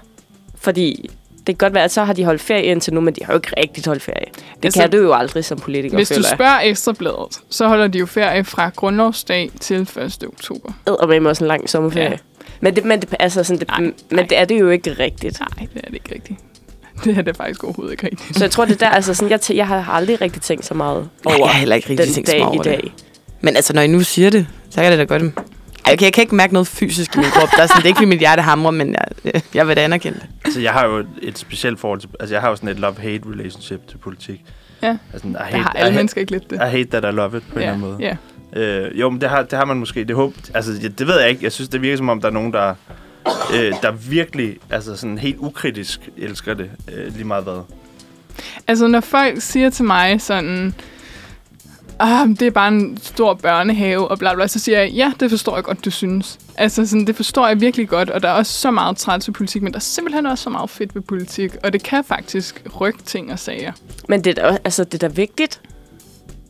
Fordi 0.56 1.10
det 1.48 1.58
kan 1.58 1.66
godt 1.68 1.74
være, 1.74 1.84
at 1.84 1.92
så 1.92 2.04
har 2.04 2.14
de 2.14 2.26
holdt 2.26 2.42
ferie 2.42 2.64
indtil 2.64 2.94
nu, 2.94 3.02
men 3.02 3.14
de 3.14 3.26
har 3.26 3.34
jo 3.34 3.38
ikke 3.38 3.52
rigtig 3.58 3.84
holdt 3.86 4.04
ferie. 4.04 4.26
Det 4.56 4.66
Altså, 4.66 4.80
kan 4.82 4.92
du 4.92 4.98
jo 4.98 5.14
aldrig 5.14 5.46
som 5.46 5.60
politiker, 5.60 5.96
Hvis 5.98 6.10
du 6.10 6.24
spørger 6.24 6.60
Ekstrabladet, 6.64 7.40
så 7.50 7.68
holder 7.68 7.88
de 7.88 8.00
jo 8.00 8.06
ferie 8.06 8.44
fra 8.44 8.70
grundlovsdag 8.76 9.52
til 9.60 9.82
1. 9.82 10.24
oktober. 10.28 10.72
Eddermame 10.88 11.30
også 11.30 11.44
en 11.44 11.48
lang 11.48 11.70
sommerferie. 11.70 12.10
Ja. 12.10 12.18
Men, 12.62 12.76
det, 12.76 12.86
men, 12.86 13.02
det, 13.02 13.16
altså 13.20 13.44
sådan, 13.44 13.60
det, 13.60 13.68
Nej, 13.68 13.80
men 13.80 13.94
nej. 14.12 14.26
det 14.26 14.38
er 14.38 14.46
det 14.46 14.60
jo 14.60 14.70
ikke 14.70 14.94
rigtigt. 15.00 15.40
Nej, 15.40 15.68
det 15.74 15.82
er 15.84 15.88
det 15.88 15.94
ikke 15.94 16.16
rigtigt. 16.16 16.40
Det 17.04 17.18
er 17.18 17.22
det 17.22 17.38
faktisk 17.38 17.64
overhovedet 17.64 17.92
ikke 17.92 18.06
rigtigt. 18.06 18.38
Så 18.38 18.44
jeg 18.44 18.52
tror, 18.52 18.66
det 18.66 18.74
er 18.74 18.78
der, 18.78 18.90
altså 18.90 19.14
sådan, 19.14 19.30
jeg, 19.32 19.56
jeg 19.56 19.68
har 19.68 19.94
aldrig 19.94 20.22
rigtig 20.22 20.42
tænkt 20.42 20.66
så 20.66 20.74
meget 20.74 21.10
Nej, 21.26 21.34
over 21.36 21.46
jeg 21.46 21.54
har 21.54 21.60
heller 21.60 21.76
ikke 21.76 21.90
rigtig 21.90 22.06
den 22.06 22.14
tænkt 22.14 22.30
så 22.30 22.34
dag 22.34 22.42
meget 22.42 22.56
i 22.56 22.58
over 22.58 22.64
dag. 22.64 22.82
det. 22.84 22.92
Men 23.42 23.56
altså, 23.56 23.74
når 23.74 23.82
I 23.82 23.88
nu 23.88 24.00
siger 24.00 24.30
det, 24.30 24.48
så 24.70 24.82
kan 24.82 24.92
det 24.92 25.00
da 25.10 25.16
godt... 25.18 25.24
Ej, 25.86 25.94
okay, 25.94 26.06
jeg 26.06 26.14
kan 26.14 26.22
ikke 26.22 26.36
mærke 26.36 26.54
noget 26.54 26.68
fysisk 26.68 27.16
i 27.16 27.18
min 27.20 27.30
krop. 27.30 27.50
Der 27.58 27.64
er 27.64 27.68
sådan, 27.68 27.78
det 27.78 27.84
er 27.86 27.88
ikke, 27.88 27.98
fordi 27.98 28.06
mit 28.10 28.20
hjerte 28.20 28.42
hamrer, 28.42 28.72
men 28.72 28.96
jeg, 29.26 29.42
jeg 29.54 29.68
vil 29.68 29.76
da 29.76 29.82
anerkende 29.84 30.20
det. 30.20 30.28
altså, 30.46 30.60
jeg 30.60 30.72
har 30.74 30.86
jo 30.86 31.06
et 31.22 31.38
specielt 31.38 31.80
forhold 31.80 32.00
til... 32.00 32.10
Altså, 32.20 32.36
jeg 32.36 32.42
har 32.42 32.50
jo 32.50 32.56
sådan 32.56 32.70
et 32.70 32.78
love-hate 32.80 33.32
relationship 33.34 33.88
til 33.90 33.98
politik. 33.98 34.42
Ja. 34.84 34.98
Altså, 35.14 35.28
I 35.28 35.32
Der 35.32 35.44
hate, 35.44 35.58
har 35.58 35.74
I, 35.76 35.78
alle 35.78 35.86
hate, 35.92 35.96
mennesker 35.96 36.22
ikke 36.22 36.32
lidt 36.32 36.50
det. 36.50 36.56
I 36.56 36.70
hate 36.70 36.86
that 36.86 37.14
I 37.14 37.16
love 37.16 37.38
it, 37.38 37.44
på 37.54 37.60
en 37.60 37.62
ja, 37.62 37.72
eller 37.72 37.74
anden 37.74 37.88
måde. 37.90 37.98
ja. 38.00 38.16
Øh, 38.62 39.00
jo, 39.00 39.10
men 39.10 39.22
det 39.22 39.30
har, 39.30 39.44
det 39.44 39.54
har 39.54 39.66
man 39.66 39.78
måske. 39.78 40.04
Det, 40.04 40.16
håb, 40.16 40.34
altså, 40.54 40.72
ja, 40.82 40.88
det 40.88 41.08
ved 41.08 41.20
jeg 41.20 41.30
ikke. 41.30 41.44
Jeg 41.44 41.52
synes, 41.52 41.70
det 41.70 41.82
virker 41.82 41.98
som 41.98 42.10
om, 42.10 42.22
der 42.22 42.28
er 42.28 42.32
nogen, 42.32 42.54
der, 42.54 42.74
øh, 43.56 43.74
der 43.82 43.92
virkelig, 43.92 44.58
altså 44.70 44.96
sådan 44.96 45.18
helt 45.18 45.38
ukritisk 45.40 46.10
elsker 46.18 46.54
det, 46.54 46.70
øh, 46.94 47.14
lige 47.14 47.24
meget 47.26 47.44
hvad. 47.44 47.62
Altså, 48.68 48.88
når 48.88 49.00
folk 49.00 49.42
siger 49.42 49.70
til 49.70 49.86
mig 49.86 50.22
sådan, 50.22 50.74
ah, 52.00 52.28
det 52.30 52.42
er 52.42 52.52
bare 52.52 52.68
en 52.68 52.98
stor 53.04 53.34
børnehave, 53.34 54.08
og 54.08 54.20
bla 54.20 54.34
bla, 54.36 54.48
så 54.48 54.60
siger 54.60 54.80
jeg, 54.80 54.90
ja, 54.92 55.12
det 55.20 55.30
forstår 55.30 55.56
jeg 55.56 55.64
godt, 55.64 55.86
du 55.86 55.92
synes. 55.92 56.40
Altså, 56.58 56.86
sådan, 56.88 57.08
det 57.08 57.16
forstår 57.16 57.48
jeg 57.48 57.62
virkelig 57.62 57.90
godt, 57.90 58.10
og 58.10 58.24
der 58.24 58.30
er 58.30 58.34
også 58.34 58.52
så 58.54 58.72
meget 58.72 58.98
træt 58.98 59.22
til 59.22 59.32
politik, 59.32 59.62
men 59.62 59.74
der 59.74 59.78
er 59.80 59.82
simpelthen 59.82 60.26
også 60.26 60.44
så 60.44 60.50
meget 60.50 60.70
fedt 60.70 60.96
ved 60.96 61.02
politik, 61.02 61.52
og 61.64 61.74
det 61.74 61.84
kan 61.84 62.04
faktisk 62.04 62.64
rykke 62.82 63.00
ting 63.06 63.32
og 63.32 63.40
sager. 63.40 63.72
Men 64.10 64.24
det 64.24 64.38
er, 64.38 64.50
da- 64.52 64.58
altså, 64.66 64.84
det 64.84 65.04
er 65.04 65.08
da 65.08 65.14
vigtigt. 65.16 65.62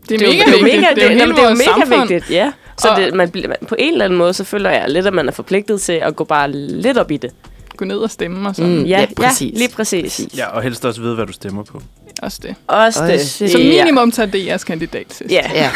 Det 0.10 0.22
er, 0.22 0.26
jo- 0.26 0.32
mega 0.32 0.44
det 0.46 0.48
er 0.48 0.58
jo 0.60 0.64
vigtigt. 0.64 0.82
mega, 0.82 0.94
det 0.96 1.04
er 1.04 1.08
jo 1.08 1.10
det, 1.10 1.10
hele 1.10 1.22
jamen, 1.22 1.36
det 1.36 1.44
er 1.44 1.50
jo 1.50 1.56
mega 1.56 1.86
samfund. 1.90 2.10
vigtigt, 2.10 2.32
ja. 2.32 2.52
Så 2.78 2.88
Og- 2.90 2.98
det, 2.98 3.14
man, 3.14 3.32
på 3.68 3.76
en 3.80 3.92
eller 3.94 4.06
anden 4.06 4.18
måde, 4.18 4.34
så 4.34 4.44
føler 4.44 4.70
jeg 4.70 4.90
lidt, 4.90 5.08
at 5.08 5.14
man 5.14 5.28
er 5.28 5.32
forpligtet 5.32 5.82
til 5.82 5.94
at 5.94 6.16
gå 6.16 6.24
bare 6.24 6.52
lidt 6.52 6.98
op 6.98 7.12
i 7.12 7.18
det. 7.18 7.32
Gå 7.78 7.86
ned 7.86 7.98
og 7.98 8.10
stemme 8.12 8.50
og 8.50 8.56
sådan. 8.56 8.78
Mm. 8.78 8.84
Ja, 8.84 8.90
Ja, 8.90 9.00
ja, 9.00 9.08
præcis. 9.16 9.58
lige 9.58 9.70
præcis. 9.70 10.26
Ja, 10.38 10.48
og 10.48 10.62
helst 10.62 10.86
også 10.86 11.02
vide, 11.02 11.16
hvad 11.16 11.26
du 11.26 11.34
stemmer 11.34 11.64
på. 11.64 11.82
Også 12.22 12.40
det. 12.44 12.56
Også 12.68 13.04
det. 13.06 13.14
Også 13.14 13.36
det. 13.44 13.52
Som 13.52 13.62
minimum 13.62 14.12
tager 14.12 14.28
det 14.28 14.46
jeres 14.46 14.64
kandidat 14.64 15.08
til. 15.08 15.26
Ja, 15.30 15.42
Ja. 15.54 15.70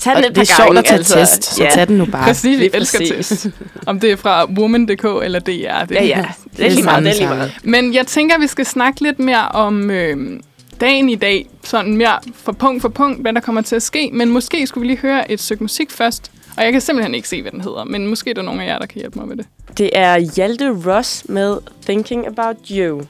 tag 0.00 0.16
Og 0.16 0.22
den 0.22 0.30
et 0.30 0.36
det 0.36 0.50
er 0.50 0.54
par 0.56 0.64
sjovt 0.64 0.78
at 0.78 0.84
tage 0.84 0.96
altså. 0.98 1.18
test, 1.18 1.44
så 1.44 1.64
ja. 1.64 1.70
tag 1.70 1.88
den 1.88 1.98
nu 1.98 2.04
bare. 2.06 2.24
Præcis, 2.24 2.58
vi 2.58 2.70
elsker 2.74 2.98
præcis. 2.98 3.28
test. 3.28 3.46
Om 3.86 4.00
det 4.00 4.12
er 4.12 4.16
fra 4.16 4.44
woman.dk 4.50 5.04
eller 5.24 5.38
DR. 5.38 5.48
Det 5.48 5.94
Ja, 5.94 6.04
ja. 6.04 6.26
Det 6.56 6.66
er 6.66 6.70
lige 6.70 6.82
meget, 6.84 7.04
det 7.04 7.10
er 7.12 7.16
lige 7.16 7.28
meget. 7.28 7.52
Men 7.62 7.94
jeg 7.94 8.06
tænker, 8.06 8.38
vi 8.38 8.46
skal 8.46 8.66
snakke 8.66 9.00
lidt 9.02 9.18
mere 9.18 9.48
om 9.48 9.90
øh, 9.90 10.40
dagen 10.80 11.08
i 11.08 11.14
dag. 11.14 11.46
Sådan 11.64 11.96
mere 11.96 12.18
for 12.34 12.52
punkt 12.52 12.82
for 12.82 12.88
punkt, 12.88 13.20
hvad 13.20 13.32
der 13.32 13.40
kommer 13.40 13.60
til 13.62 13.76
at 13.76 13.82
ske. 13.82 14.10
Men 14.12 14.28
måske 14.28 14.66
skulle 14.66 14.82
vi 14.82 14.86
lige 14.86 14.98
høre 15.00 15.30
et 15.30 15.40
stykke 15.40 15.64
musik 15.64 15.90
først. 15.90 16.30
Og 16.56 16.64
jeg 16.64 16.72
kan 16.72 16.80
simpelthen 16.80 17.14
ikke 17.14 17.28
se, 17.28 17.42
hvad 17.42 17.52
den 17.52 17.60
hedder. 17.60 17.84
Men 17.84 18.06
måske 18.06 18.30
er 18.30 18.34
der 18.34 18.42
nogen 18.42 18.60
af 18.60 18.66
jer, 18.66 18.78
der 18.78 18.86
kan 18.86 18.98
hjælpe 18.98 19.18
mig 19.18 19.28
med 19.28 19.36
det. 19.36 19.46
Det 19.78 19.90
er 19.94 20.18
Hjalte 20.18 20.70
Ross 20.86 21.24
med 21.28 21.56
Thinking 21.86 22.26
About 22.26 22.56
You. 22.70 23.02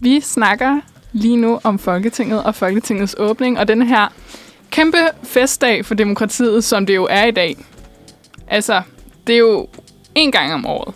Vi 0.00 0.20
snakker 0.20 0.80
lige 1.12 1.36
nu 1.36 1.60
om 1.64 1.78
Folketinget 1.78 2.42
og 2.42 2.54
Folketingets 2.54 3.16
åbning, 3.18 3.58
og 3.58 3.68
den 3.68 3.82
her 3.82 4.08
kæmpe 4.70 4.98
festdag 5.22 5.86
for 5.86 5.94
demokratiet, 5.94 6.64
som 6.64 6.86
det 6.86 6.94
jo 6.94 7.06
er 7.10 7.24
i 7.24 7.30
dag. 7.30 7.56
Altså, 8.48 8.82
det 9.26 9.34
er 9.34 9.38
jo 9.38 9.68
en 10.14 10.32
gang 10.32 10.54
om 10.54 10.66
året. 10.66 10.94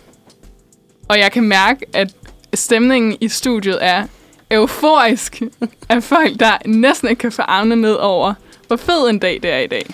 Og 1.09 1.19
jeg 1.19 1.31
kan 1.31 1.43
mærke, 1.43 1.85
at 1.93 2.15
stemningen 2.53 3.17
i 3.21 3.27
studiet 3.27 3.77
er 3.81 4.07
euforisk 4.51 5.41
af 5.89 6.03
folk, 6.03 6.39
der 6.39 6.57
næsten 6.65 7.09
ikke 7.09 7.19
kan 7.19 7.31
få 7.31 7.41
armene 7.41 7.75
ned 7.75 7.93
over, 7.93 8.33
hvor 8.67 8.75
fed 8.75 9.09
en 9.09 9.19
dag 9.19 9.39
det 9.43 9.53
er 9.53 9.59
i 9.59 9.67
dag. 9.67 9.85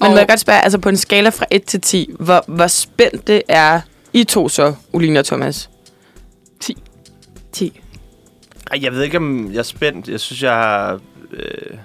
Men 0.00 0.10
må 0.10 0.16
jeg 0.16 0.28
godt 0.28 0.40
spørge, 0.40 0.60
altså 0.60 0.78
på 0.78 0.88
en 0.88 0.96
skala 0.96 1.28
fra 1.28 1.46
1 1.50 1.64
til 1.64 1.80
10, 1.80 2.10
hvor, 2.20 2.44
hvor 2.46 2.66
spændt 2.66 3.26
det 3.26 3.42
er 3.48 3.80
I 4.12 4.24
to 4.24 4.48
så, 4.48 4.74
Uline 4.92 5.18
og 5.18 5.26
Thomas? 5.26 5.70
10. 6.60 6.76
10. 7.52 7.80
Ej, 8.72 8.78
jeg 8.82 8.92
ved 8.92 9.02
ikke, 9.02 9.16
om 9.16 9.52
jeg 9.52 9.58
er 9.58 9.62
spændt. 9.62 10.08
Jeg 10.08 10.20
synes, 10.20 10.42
jeg 10.42 10.52
har... 10.52 11.00
Øh... 11.32 11.78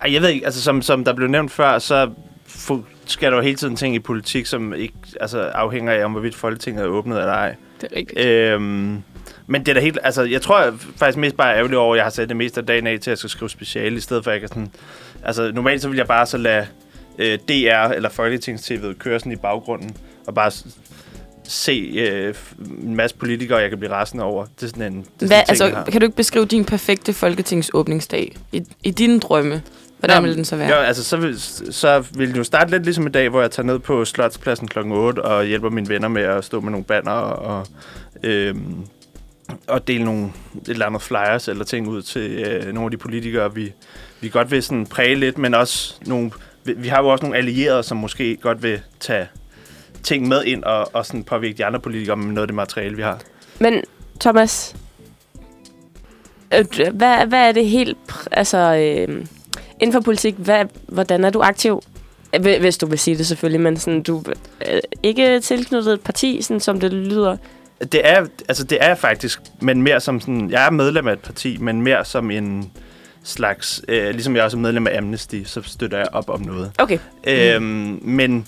Ej, 0.00 0.12
jeg 0.12 0.22
ved 0.22 0.28
ikke, 0.28 0.44
altså 0.46 0.62
som, 0.62 0.82
som 0.82 1.04
der 1.04 1.12
blev 1.12 1.28
nævnt 1.28 1.52
før, 1.52 1.78
så 1.78 2.10
sker 3.06 3.30
der 3.30 3.36
jo 3.36 3.42
hele 3.42 3.56
tiden 3.56 3.76
ting 3.76 3.94
i 3.94 3.98
politik, 3.98 4.46
som 4.46 4.74
ikke 4.74 4.94
altså, 5.20 5.40
afhænger 5.40 5.92
af, 5.92 6.04
om 6.04 6.12
hvorvidt 6.12 6.34
Folketinget 6.34 6.84
er 6.84 6.88
åbnet 6.88 7.18
eller 7.18 7.32
ej. 7.32 7.54
Det 7.80 7.92
er 7.92 7.96
rigtigt. 7.96 8.26
Øhm, 8.26 9.02
men 9.46 9.60
det 9.60 9.68
er 9.68 9.74
da 9.74 9.80
helt... 9.80 9.98
Altså, 10.02 10.22
jeg 10.22 10.42
tror 10.42 10.62
jeg 10.62 10.72
faktisk 10.96 11.18
mest 11.18 11.36
bare 11.36 11.52
er 11.52 11.56
ærgerlig 11.56 11.78
over, 11.78 11.94
at 11.94 11.96
jeg 11.96 12.04
har 12.04 12.10
sat 12.10 12.28
det 12.28 12.36
meste 12.36 12.60
af 12.60 12.66
dagen 12.66 12.86
af 12.86 13.00
til, 13.00 13.10
at 13.10 13.12
jeg 13.12 13.18
skal 13.18 13.30
skrive 13.30 13.50
speciale, 13.50 13.96
i 13.96 14.00
stedet 14.00 14.24
for 14.24 14.30
at 14.30 14.34
jeg 14.34 14.40
kan 14.40 14.48
sådan... 14.48 14.70
Altså, 15.24 15.52
normalt 15.54 15.82
så 15.82 15.88
vil 15.88 15.96
jeg 15.96 16.06
bare 16.06 16.26
så 16.26 16.38
lade 16.38 16.66
øh, 17.18 17.38
DR 17.48 17.92
eller 17.94 18.08
Folketings-TV'et 18.08 18.94
køre 18.98 19.18
sådan 19.18 19.32
i 19.32 19.36
baggrunden, 19.36 19.96
og 20.26 20.34
bare 20.34 20.50
se 21.48 21.92
øh, 21.96 22.34
en 22.82 22.96
masse 22.96 23.16
politikere, 23.16 23.58
jeg 23.58 23.70
kan 23.70 23.78
blive 23.78 23.92
rasende 23.92 24.24
over. 24.24 24.44
Det 24.44 24.62
er 24.62 24.66
sådan 24.66 24.92
en, 24.92 24.98
det 24.98 25.04
er 25.04 25.06
sådan 25.18 25.28
Hvad, 25.28 25.38
en 25.38 25.56
ting, 25.56 25.76
altså, 25.76 25.92
kan 25.92 26.00
du 26.00 26.04
ikke 26.04 26.16
beskrive 26.16 26.44
din 26.44 26.64
perfekte 26.64 27.12
folketingsåbningsdag 27.12 28.36
i, 28.52 28.62
i 28.82 28.90
dine 28.90 29.20
drømme? 29.20 29.62
Hvordan 29.98 30.24
vil 30.24 30.36
den 30.36 30.44
så 30.44 30.56
være? 30.56 30.68
Jo, 30.68 30.74
altså, 30.74 31.04
så 31.04 31.16
vil, 31.16 31.40
så 31.70 32.04
vil 32.16 32.28
det 32.28 32.36
jo 32.36 32.44
starte 32.44 32.70
lidt 32.70 32.84
ligesom 32.84 33.06
i 33.06 33.10
dag, 33.10 33.28
hvor 33.28 33.40
jeg 33.40 33.50
tager 33.50 33.66
ned 33.66 33.78
på 33.78 34.04
Slotspladsen 34.04 34.68
kl. 34.68 34.78
8 34.78 35.22
og 35.22 35.44
hjælper 35.44 35.70
mine 35.70 35.88
venner 35.88 36.08
med 36.08 36.22
at 36.22 36.44
stå 36.44 36.60
med 36.60 36.70
nogle 36.70 36.84
banner 36.84 37.12
og, 37.12 37.66
øhm, 38.22 38.86
og 39.66 39.88
dele 39.88 40.04
nogle 40.04 40.24
et 40.24 40.68
eller 40.68 40.86
andet 40.86 41.02
flyers 41.02 41.48
eller 41.48 41.64
ting 41.64 41.88
ud 41.88 42.02
til 42.02 42.30
øh, 42.30 42.72
nogle 42.72 42.84
af 42.84 42.90
de 42.90 42.96
politikere, 42.96 43.54
vi, 43.54 43.72
vi 44.20 44.28
godt 44.28 44.50
vil 44.50 44.62
sådan 44.62 44.86
præge 44.86 45.14
lidt, 45.14 45.38
men 45.38 45.54
også 45.54 45.94
nogle... 46.06 46.30
Vi, 46.64 46.74
vi 46.76 46.88
har 46.88 47.02
jo 47.02 47.08
også 47.08 47.24
nogle 47.24 47.38
allierede, 47.38 47.82
som 47.82 47.96
måske 47.96 48.36
godt 48.36 48.62
vil 48.62 48.80
tage 49.00 49.28
ting 50.04 50.28
med 50.28 50.44
ind 50.44 50.64
og, 50.64 50.94
og 50.94 51.06
sådan 51.06 51.24
påvirke 51.24 51.58
de 51.58 51.64
andre 51.64 51.80
politikere 51.80 52.16
med 52.16 52.26
noget 52.26 52.40
af 52.42 52.48
det 52.48 52.54
materiale, 52.54 52.96
vi 52.96 53.02
har. 53.02 53.20
Men 53.58 53.82
Thomas, 54.20 54.76
øh, 56.54 56.64
hvad, 56.92 57.26
hvad 57.26 57.48
er 57.48 57.52
det 57.52 57.66
helt... 57.68 57.98
Altså, 58.32 58.58
øh, 58.58 59.24
inden 59.80 59.92
for 59.92 60.00
politik, 60.00 60.34
hvad, 60.38 60.64
hvordan 60.88 61.24
er 61.24 61.30
du 61.30 61.40
aktiv? 61.42 61.82
Øh, 62.34 62.40
hvi- 62.40 62.58
Hvis 62.58 62.78
du 62.78 62.86
vil 62.86 62.98
sige 62.98 63.16
det 63.18 63.26
selvfølgelig, 63.26 63.60
men 63.60 63.76
sådan, 63.76 64.02
du 64.02 64.22
er 64.60 64.80
ikke 65.02 65.40
tilknyttet 65.40 65.94
et 65.94 66.00
parti, 66.00 66.42
sådan, 66.42 66.60
som 66.60 66.80
det 66.80 66.92
lyder. 66.92 67.36
Det 67.92 68.00
er, 68.08 68.26
altså 68.48 68.64
det 68.64 68.78
er 68.80 68.86
jeg 68.88 68.98
faktisk, 68.98 69.40
men 69.60 69.82
mere 69.82 70.00
som 70.00 70.20
sådan, 70.20 70.50
jeg 70.50 70.66
er 70.66 70.70
medlem 70.70 71.08
af 71.08 71.12
et 71.12 71.18
parti, 71.18 71.56
men 71.60 71.82
mere 71.82 72.04
som 72.04 72.30
en 72.30 72.70
slags, 73.24 73.82
øh, 73.88 74.10
ligesom 74.10 74.36
jeg 74.36 74.44
også 74.44 74.56
er 74.56 74.60
medlem 74.60 74.86
af 74.86 74.98
Amnesty, 74.98 75.42
så 75.44 75.62
støtter 75.62 75.98
jeg 75.98 76.06
op 76.12 76.30
om 76.30 76.40
noget. 76.40 76.70
Okay. 76.78 76.98
Øhm, 77.26 77.98
men 78.02 78.46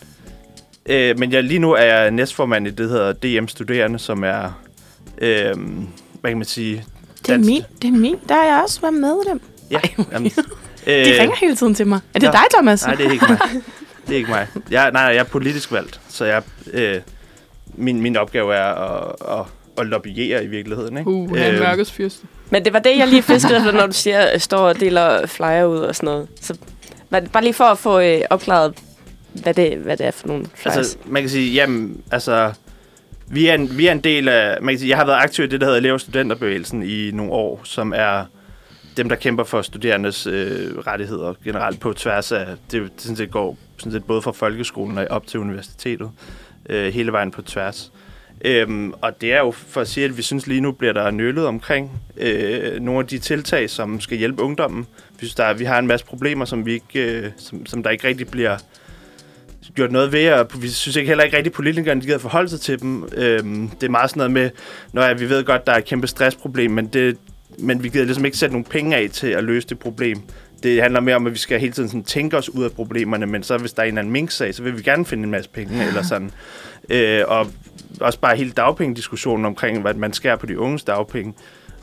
øh, 0.88 1.18
men 1.18 1.32
jeg, 1.32 1.44
lige 1.44 1.58
nu 1.58 1.72
er 1.72 1.82
jeg 1.82 2.10
næstformand 2.10 2.66
i 2.66 2.70
det, 2.70 2.78
der 2.78 2.88
hedder 2.88 3.12
DM 3.12 3.48
Studerende, 3.48 3.98
som 3.98 4.24
er, 4.24 4.60
øh, 5.18 5.54
hvad 6.20 6.30
kan 6.30 6.36
man 6.38 6.44
sige? 6.44 6.84
Det 7.26 7.34
er 7.34 7.38
min, 7.38 7.62
det 7.82 7.88
er 7.88 7.92
min. 7.92 8.16
Der 8.28 8.34
har 8.34 8.44
jeg 8.44 8.62
også 8.62 8.80
været 8.80 8.94
med 8.94 9.16
dem. 9.30 9.40
Ja, 9.70 9.78
jamen, 10.12 10.30
De 10.86 11.20
ringer 11.20 11.36
hele 11.40 11.56
tiden 11.56 11.74
til 11.74 11.86
mig. 11.86 12.00
Er 12.14 12.18
det 12.18 12.26
Nå. 12.26 12.32
dig, 12.32 12.40
Thomas? 12.54 12.86
Nej, 12.86 12.94
det 12.94 13.06
er 13.06 13.10
ikke 13.10 13.26
mig. 13.28 13.38
Det 14.06 14.12
er 14.12 14.16
ikke 14.16 14.30
mig. 14.30 14.46
Jeg, 14.70 14.92
nej, 14.92 15.02
jeg 15.02 15.16
er 15.16 15.22
politisk 15.24 15.72
valgt, 15.72 16.00
så 16.08 16.24
jeg, 16.24 16.42
øh, 16.72 17.00
min, 17.74 18.00
min 18.00 18.16
opgave 18.16 18.54
er 18.54 18.64
at, 18.74 19.12
at, 19.38 19.44
at 19.78 19.86
lobbyere 19.86 20.44
i 20.44 20.46
virkeligheden. 20.46 20.98
Ikke? 20.98 21.10
Uh, 21.10 21.36
han 21.36 21.54
Øhm, 21.54 21.62
mørkets 21.62 21.92
fyrste. 21.92 22.26
Men 22.50 22.64
det 22.64 22.72
var 22.72 22.78
det, 22.78 22.96
jeg 22.98 23.08
lige 23.08 23.22
fiskede 23.22 23.56
efter, 23.56 23.72
når 23.72 23.86
du 23.86 23.92
siger, 23.92 24.32
øh, 24.34 24.40
står 24.40 24.58
og 24.58 24.80
deler 24.80 25.26
flyer 25.26 25.64
ud 25.64 25.78
og 25.78 25.94
sådan 25.96 26.06
noget. 26.06 26.28
Så 26.40 26.54
var 27.10 27.20
det 27.20 27.32
bare 27.32 27.42
lige 27.42 27.54
for 27.54 27.64
at 27.64 27.78
få 27.78 28.00
øh, 28.00 28.20
opklaret, 28.30 28.74
hvad 29.42 29.54
det, 29.54 29.78
hvad 29.78 29.96
det 29.96 30.06
er 30.06 30.10
for 30.10 30.26
nogle 30.26 30.46
flyers. 30.54 30.76
Altså, 30.76 30.96
man 31.06 31.22
kan 31.22 31.30
sige, 31.30 31.52
jamen, 31.52 32.00
altså, 32.10 32.52
vi 33.28 33.46
er, 33.46 33.54
en, 33.54 33.78
vi 33.78 33.86
er 33.86 33.92
en 33.92 34.00
del 34.00 34.28
af, 34.28 34.62
man 34.62 34.74
kan 34.74 34.78
sige, 34.78 34.88
jeg 34.90 34.98
har 34.98 35.06
været 35.06 35.22
aktiv 35.22 35.44
i 35.44 35.48
det, 35.48 35.60
der 35.60 35.66
hedder 35.66 35.94
Elev- 35.94 35.98
Studenterbevægelsen 35.98 36.82
i 36.82 37.10
nogle 37.10 37.32
år, 37.32 37.60
som 37.64 37.92
er 37.96 38.24
dem, 38.96 39.08
der 39.08 39.16
kæmper 39.16 39.44
for 39.44 39.62
studerendes 39.62 40.26
øh, 40.26 40.78
rettigheder 40.78 41.34
generelt 41.44 41.80
på 41.80 41.92
tværs 41.92 42.32
af, 42.32 42.46
det, 42.70 42.82
det 42.82 42.90
sådan 42.96 43.16
set 43.16 43.30
går 43.30 43.58
sådan 43.78 43.92
set 43.92 44.04
både 44.04 44.22
fra 44.22 44.32
folkeskolen 44.32 44.98
og 44.98 45.06
op 45.10 45.26
til 45.26 45.40
universitetet, 45.40 46.10
øh, 46.68 46.92
hele 46.92 47.12
vejen 47.12 47.30
på 47.30 47.42
tværs. 47.42 47.92
Øhm, 48.44 48.92
og 48.92 49.20
det 49.20 49.32
er 49.32 49.38
jo 49.38 49.50
for 49.50 49.80
at 49.80 49.88
sige, 49.88 50.04
at 50.04 50.16
vi 50.16 50.22
synes 50.22 50.46
lige 50.46 50.60
nu 50.60 50.72
bliver 50.72 50.92
der 50.92 51.10
nølet 51.10 51.46
omkring 51.46 51.90
øh, 52.16 52.80
nogle 52.80 53.00
af 53.00 53.06
de 53.06 53.18
tiltag, 53.18 53.70
som 53.70 54.00
skal 54.00 54.18
hjælpe 54.18 54.42
ungdommen. 54.42 54.86
Vi 55.10 55.26
synes, 55.26 55.34
der 55.34 55.54
vi 55.54 55.64
har 55.64 55.78
en 55.78 55.86
masse 55.86 56.06
problemer, 56.06 56.44
som, 56.44 56.66
vi 56.66 56.72
ikke, 56.72 57.10
øh, 57.10 57.30
som, 57.36 57.66
som 57.66 57.82
der 57.82 57.90
ikke 57.90 58.08
rigtig 58.08 58.28
bliver 58.28 58.58
gjort 59.74 59.92
noget 59.92 60.12
ved, 60.12 60.32
og 60.32 60.48
vi 60.62 60.68
synes 60.68 60.96
ikke 60.96 61.08
heller 61.08 61.24
ikke 61.24 61.36
rigtig, 61.36 61.50
at 61.50 61.54
politikerne 61.54 62.00
de 62.00 62.06
gider 62.06 62.18
forholde 62.18 62.48
sig 62.48 62.60
til 62.60 62.80
dem. 62.80 63.08
Øhm, 63.16 63.68
det 63.68 63.86
er 63.86 63.90
meget 63.90 64.10
sådan 64.10 64.20
noget 64.20 64.32
med, 64.32 64.50
når 64.92 65.02
ja, 65.02 65.12
vi 65.12 65.28
ved 65.28 65.44
godt, 65.44 65.66
der 65.66 65.72
er 65.72 65.76
et 65.76 65.84
kæmpe 65.84 66.06
stressproblem, 66.06 66.70
men, 66.70 66.86
det, 66.86 67.16
men 67.58 67.82
vi 67.82 67.88
gider 67.88 68.04
ligesom 68.04 68.24
ikke 68.24 68.36
sætte 68.36 68.52
nogle 68.52 68.64
penge 68.64 68.96
af 68.96 69.10
til 69.12 69.26
at 69.26 69.44
løse 69.44 69.68
det 69.68 69.78
problem. 69.78 70.20
Det 70.62 70.82
handler 70.82 71.00
mere 71.00 71.16
om, 71.16 71.26
at 71.26 71.32
vi 71.32 71.38
skal 71.38 71.60
hele 71.60 71.72
tiden 71.72 71.88
sådan 71.88 72.04
tænke 72.04 72.36
os 72.36 72.48
ud 72.48 72.64
af 72.64 72.72
problemerne, 72.72 73.26
men 73.26 73.42
så 73.42 73.58
hvis 73.58 73.72
der 73.72 73.82
er 73.82 73.86
en 73.86 73.88
eller 73.88 74.00
anden 74.00 74.12
mink-sag, 74.12 74.54
så 74.54 74.62
vil 74.62 74.76
vi 74.76 74.82
gerne 74.82 75.06
finde 75.06 75.24
en 75.24 75.30
masse 75.30 75.50
penge, 75.50 75.86
eller 75.86 76.02
sådan. 76.02 76.30
Øh, 76.90 77.22
og 77.28 77.46
også 78.00 78.20
bare 78.20 78.36
hele 78.36 78.50
dagpengediskussionen 78.50 79.46
omkring, 79.46 79.80
hvad 79.80 79.94
man 79.94 80.12
skærer 80.12 80.36
på 80.36 80.46
de 80.46 80.58
unges 80.58 80.84
dagpenge, 80.84 81.34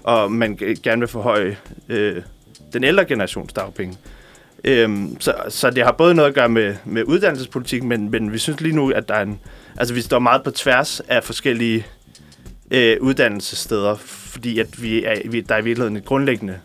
og 0.03 0.31
man 0.31 0.55
gerne 0.83 0.99
vil 0.99 1.07
forhøje 1.07 1.57
øh, 1.89 2.21
den 2.73 2.83
ældre 2.83 3.05
generations 3.05 3.53
dagpenge. 3.53 3.97
Øhm, 4.63 5.17
så, 5.20 5.34
så 5.50 5.70
det 5.70 5.84
har 5.84 5.91
både 5.91 6.13
noget 6.13 6.29
at 6.29 6.36
gøre 6.36 6.50
med, 6.50 6.75
med 6.86 7.03
uddannelsespolitik, 7.03 7.84
men, 7.84 8.12
men 8.12 8.34
vi 8.34 8.38
synes 8.38 8.62
lige 8.62 8.75
nu, 8.75 8.89
at 8.91 9.10
der 9.10 9.15
er 9.15 9.22
en... 9.22 9.39
Altså, 9.77 9.93
vi 9.93 10.01
står 10.01 10.20
meget 10.20 10.43
på 10.43 10.51
tværs 10.51 11.00
af 11.00 11.24
forskellige 11.24 11.86
øh, 12.72 12.98
uddannelsessteder, 13.01 13.96
fordi 13.96 14.60
at 14.60 14.82
vi 14.82 15.03
er, 15.03 15.15
vi, 15.29 15.41
der 15.41 15.55
er 15.55 15.60
i 15.60 15.63
virkeligheden 15.63 15.98
et 15.98 16.05
grundlæggende 16.05 16.60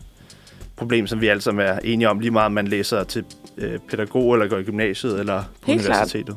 problem, 0.76 1.06
som 1.06 1.20
vi 1.20 1.28
alle 1.28 1.40
sammen 1.40 1.66
er 1.66 1.78
enige 1.84 2.08
om, 2.08 2.18
lige 2.18 2.30
meget 2.30 2.46
om 2.46 2.52
man 2.52 2.68
læser 2.68 3.04
til 3.04 3.24
øh, 3.58 3.78
pædagog, 3.90 4.34
eller 4.34 4.48
går 4.48 4.58
i 4.58 4.62
gymnasiet, 4.62 5.20
eller 5.20 5.42
på 5.60 5.70
Helt 5.70 5.82
klart. 5.82 5.96
universitetet. 5.96 6.36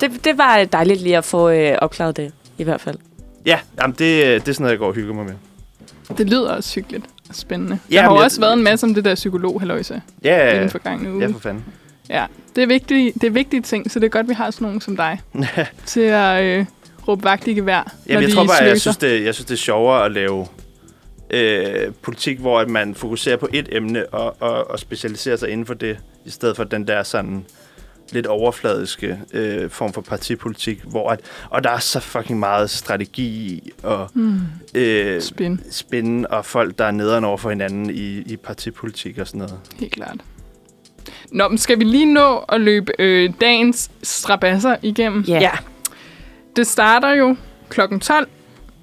det, 0.00 0.24
det 0.24 0.38
var 0.38 0.64
dejligt 0.64 1.00
lige 1.00 1.16
at 1.16 1.24
få 1.24 1.50
øh, 1.50 1.78
opklaret 1.78 2.16
det, 2.16 2.32
i 2.58 2.64
hvert 2.64 2.80
fald. 2.80 2.96
Ja, 3.46 3.58
jamen 3.80 3.96
det, 3.98 3.98
det 3.98 4.48
er 4.48 4.52
sådan 4.52 4.62
noget, 4.62 4.70
jeg 4.70 4.78
går 4.78 4.86
og 4.86 4.94
hygger 4.94 5.14
mig 5.14 5.24
med. 5.24 5.34
Det 6.18 6.30
lyder 6.30 6.50
også 6.52 6.74
hyggeligt 6.74 7.06
spændende. 7.32 7.78
Ja, 7.90 7.96
der 7.96 8.02
har 8.02 8.10
jo 8.10 8.16
jeg- 8.16 8.24
også 8.24 8.40
været 8.40 8.52
en 8.52 8.62
masse 8.62 8.86
om 8.86 8.94
det 8.94 9.04
der 9.04 9.14
psykolog 9.14 9.60
halløjse 9.60 10.02
Ja, 10.24 10.56
i 10.56 10.60
den 10.60 10.70
forgangne 10.70 11.12
uge. 11.12 11.20
ja 11.22 11.26
for 11.32 11.38
fanden. 11.38 11.64
Ja, 12.10 12.26
det 12.56 12.62
er, 12.62 12.66
vigtige, 12.66 13.12
det 13.12 13.24
er 13.24 13.30
vigtige 13.30 13.62
ting, 13.62 13.90
så 13.90 13.98
det 13.98 14.04
er 14.06 14.10
godt, 14.10 14.28
vi 14.28 14.34
har 14.34 14.50
sådan 14.50 14.64
nogen 14.64 14.80
som 14.80 14.96
dig 14.96 15.20
til 15.86 16.00
at 16.00 16.44
øh, 16.44 16.66
råbe 17.08 17.24
vagt 17.24 17.46
i 17.48 17.54
gevær, 17.54 17.82
når 17.84 17.92
Jamen, 18.12 18.22
jeg 18.28 18.32
tror 18.34 18.44
bare, 18.46 18.64
jeg 18.64 18.80
synes, 18.80 18.96
det, 18.96 19.24
jeg 19.24 19.34
synes, 19.34 19.46
det 19.46 19.54
er 19.54 19.58
sjovere 19.58 20.04
at 20.04 20.12
lave 20.12 20.46
øh, 21.30 21.92
politik, 22.02 22.38
hvor 22.38 22.60
at 22.60 22.68
man 22.70 22.94
fokuserer 22.94 23.36
på 23.36 23.48
et 23.52 23.68
emne 23.72 24.06
og, 24.06 24.36
og, 24.40 24.70
og 24.70 24.78
specialiserer 24.78 25.36
sig 25.36 25.48
inden 25.50 25.66
for 25.66 25.74
det, 25.74 25.98
i 26.24 26.30
stedet 26.30 26.56
for 26.56 26.64
den 26.64 26.86
der 26.88 27.02
sådan 27.02 27.44
lidt 28.12 28.26
overfladiske 28.26 29.18
øh, 29.32 29.70
form 29.70 29.92
for 29.92 30.00
partipolitik, 30.00 30.82
hvor 30.82 31.10
at, 31.10 31.20
og 31.50 31.64
der 31.64 31.70
er 31.70 31.78
så 31.78 32.00
fucking 32.00 32.38
meget 32.38 32.70
strategi 32.70 33.70
og 33.82 34.10
Mm, 34.14 34.40
øh, 34.74 35.22
spin, 35.22 35.60
spændende 35.70 36.28
og 36.28 36.44
folk, 36.44 36.78
der 36.78 36.84
er 36.84 36.90
nederen 36.90 37.24
over 37.24 37.36
for 37.36 37.50
hinanden 37.50 37.90
i, 37.90 38.18
i 38.18 38.36
partipolitik 38.36 39.18
og 39.18 39.26
sådan 39.26 39.38
noget. 39.38 39.54
helt 39.80 39.92
klart. 39.92 40.16
Nå, 41.32 41.48
men 41.48 41.58
skal 41.58 41.78
vi 41.78 41.84
lige 41.84 42.12
nå 42.14 42.38
at 42.48 42.60
løbe 42.60 42.92
øh, 42.98 43.32
dagens 43.40 43.90
strabasser 44.02 44.76
igennem? 44.82 45.24
Ja. 45.28 45.40
Ja. 45.40 45.50
Det 46.56 46.66
starter 46.66 47.10
jo 47.14 47.36
klokken 47.68 48.00
12 48.00 48.28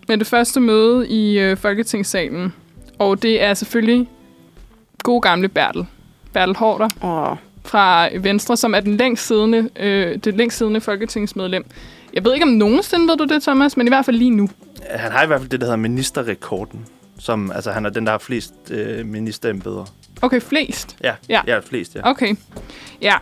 med 0.08 0.18
det 0.18 0.28
første 0.28 0.60
møde 0.60 1.10
i 1.10 1.40
øh, 1.40 1.58
Folketingssalen. 1.58 2.54
Og 3.00 3.22
det 3.22 3.44
er 3.44 3.54
selvfølgelig 3.54 4.10
god 5.04 5.22
gamle 5.22 5.48
Bertel. 5.48 5.86
Bertel 6.34 6.56
Hårder 6.56 6.90
Åh, 7.04 7.38
fra 7.66 8.10
Venstre, 8.18 8.58
som 8.58 8.74
er 8.74 8.80
den 8.80 8.98
længst 8.98 9.28
siddende, 9.28 9.70
øh, 9.80 10.18
det 10.24 10.36
længst 10.38 10.58
siddende 10.58 10.82
folketingsmedlem. 10.82 11.66
Jeg 12.14 12.24
ved 12.24 12.34
ikke, 12.34 12.44
om 12.44 12.50
nogensinde 12.50 13.08
ved 13.08 13.18
du 13.18 13.24
det, 13.24 13.44
Thomas, 13.44 13.78
men 13.78 13.88
i 13.88 13.90
hvert 13.90 14.06
fald 14.06 14.18
lige 14.18 14.32
nu. 14.32 14.50
Han 14.90 15.12
har 15.12 15.24
i 15.24 15.28
hvert 15.28 15.40
fald 15.40 15.50
det, 15.50 15.60
der 15.60 15.66
hedder 15.66 15.78
ministerrekorden, 15.78 16.86
som, 17.20 17.52
altså 17.52 17.72
han 17.72 17.86
er 17.86 17.90
den, 17.90 18.06
der 18.06 18.12
har 18.12 18.18
flest 18.20 18.54
øh, 18.72 19.06
ministerembeder. 19.06 19.86
Okay, 20.22 20.42
flest. 20.42 20.98
Ja, 21.04 21.14
Ja. 21.30 21.42
ja. 21.48 21.60
flest, 21.60 21.96
ja. 21.96 22.10
Okay, 22.10 22.36
ja. 23.02 23.14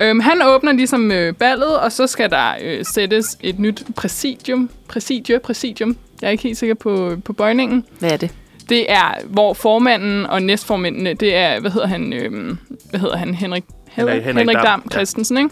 Øhm, 0.00 0.20
han 0.20 0.42
åbner 0.46 0.72
ligesom 0.72 1.12
øh, 1.12 1.34
ballet, 1.34 1.78
og 1.78 1.92
så 1.92 2.06
skal 2.06 2.30
der 2.30 2.54
øh, 2.62 2.84
sættes 2.84 3.38
et 3.40 3.58
nyt 3.58 3.82
præsidium. 3.96 4.70
Præsidie, 4.88 5.38
præsidium. 5.38 5.96
Jeg 6.20 6.26
er 6.26 6.30
ikke 6.30 6.42
helt 6.42 6.58
sikker 6.58 6.74
på, 6.74 7.16
på 7.24 7.32
bøjningen. 7.32 7.84
Hvad 7.98 8.10
er 8.10 8.16
det? 8.16 8.30
Det 8.68 8.92
er, 8.92 9.14
hvor 9.26 9.54
formanden 9.54 10.26
og 10.26 10.42
næstformændene, 10.42 11.14
det 11.14 11.34
er, 11.34 11.60
hvad 11.60 11.70
hedder 11.70 11.86
han, 11.86 12.12
øhm, 12.12 12.58
hvad 12.90 13.00
hedder 13.00 13.16
han, 13.16 13.34
Henrik, 13.34 13.64
Henrik- 13.86 14.12
Henrik, 14.12 14.24
Henrik 14.24 14.56
Dam, 14.56 14.64
Dam 14.64 14.82
ja. 14.84 14.90
Christensen, 14.96 15.36
ikke? 15.38 15.50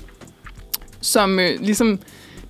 Som 1.00 1.38
øh, 1.38 1.60
ligesom, 1.60 1.98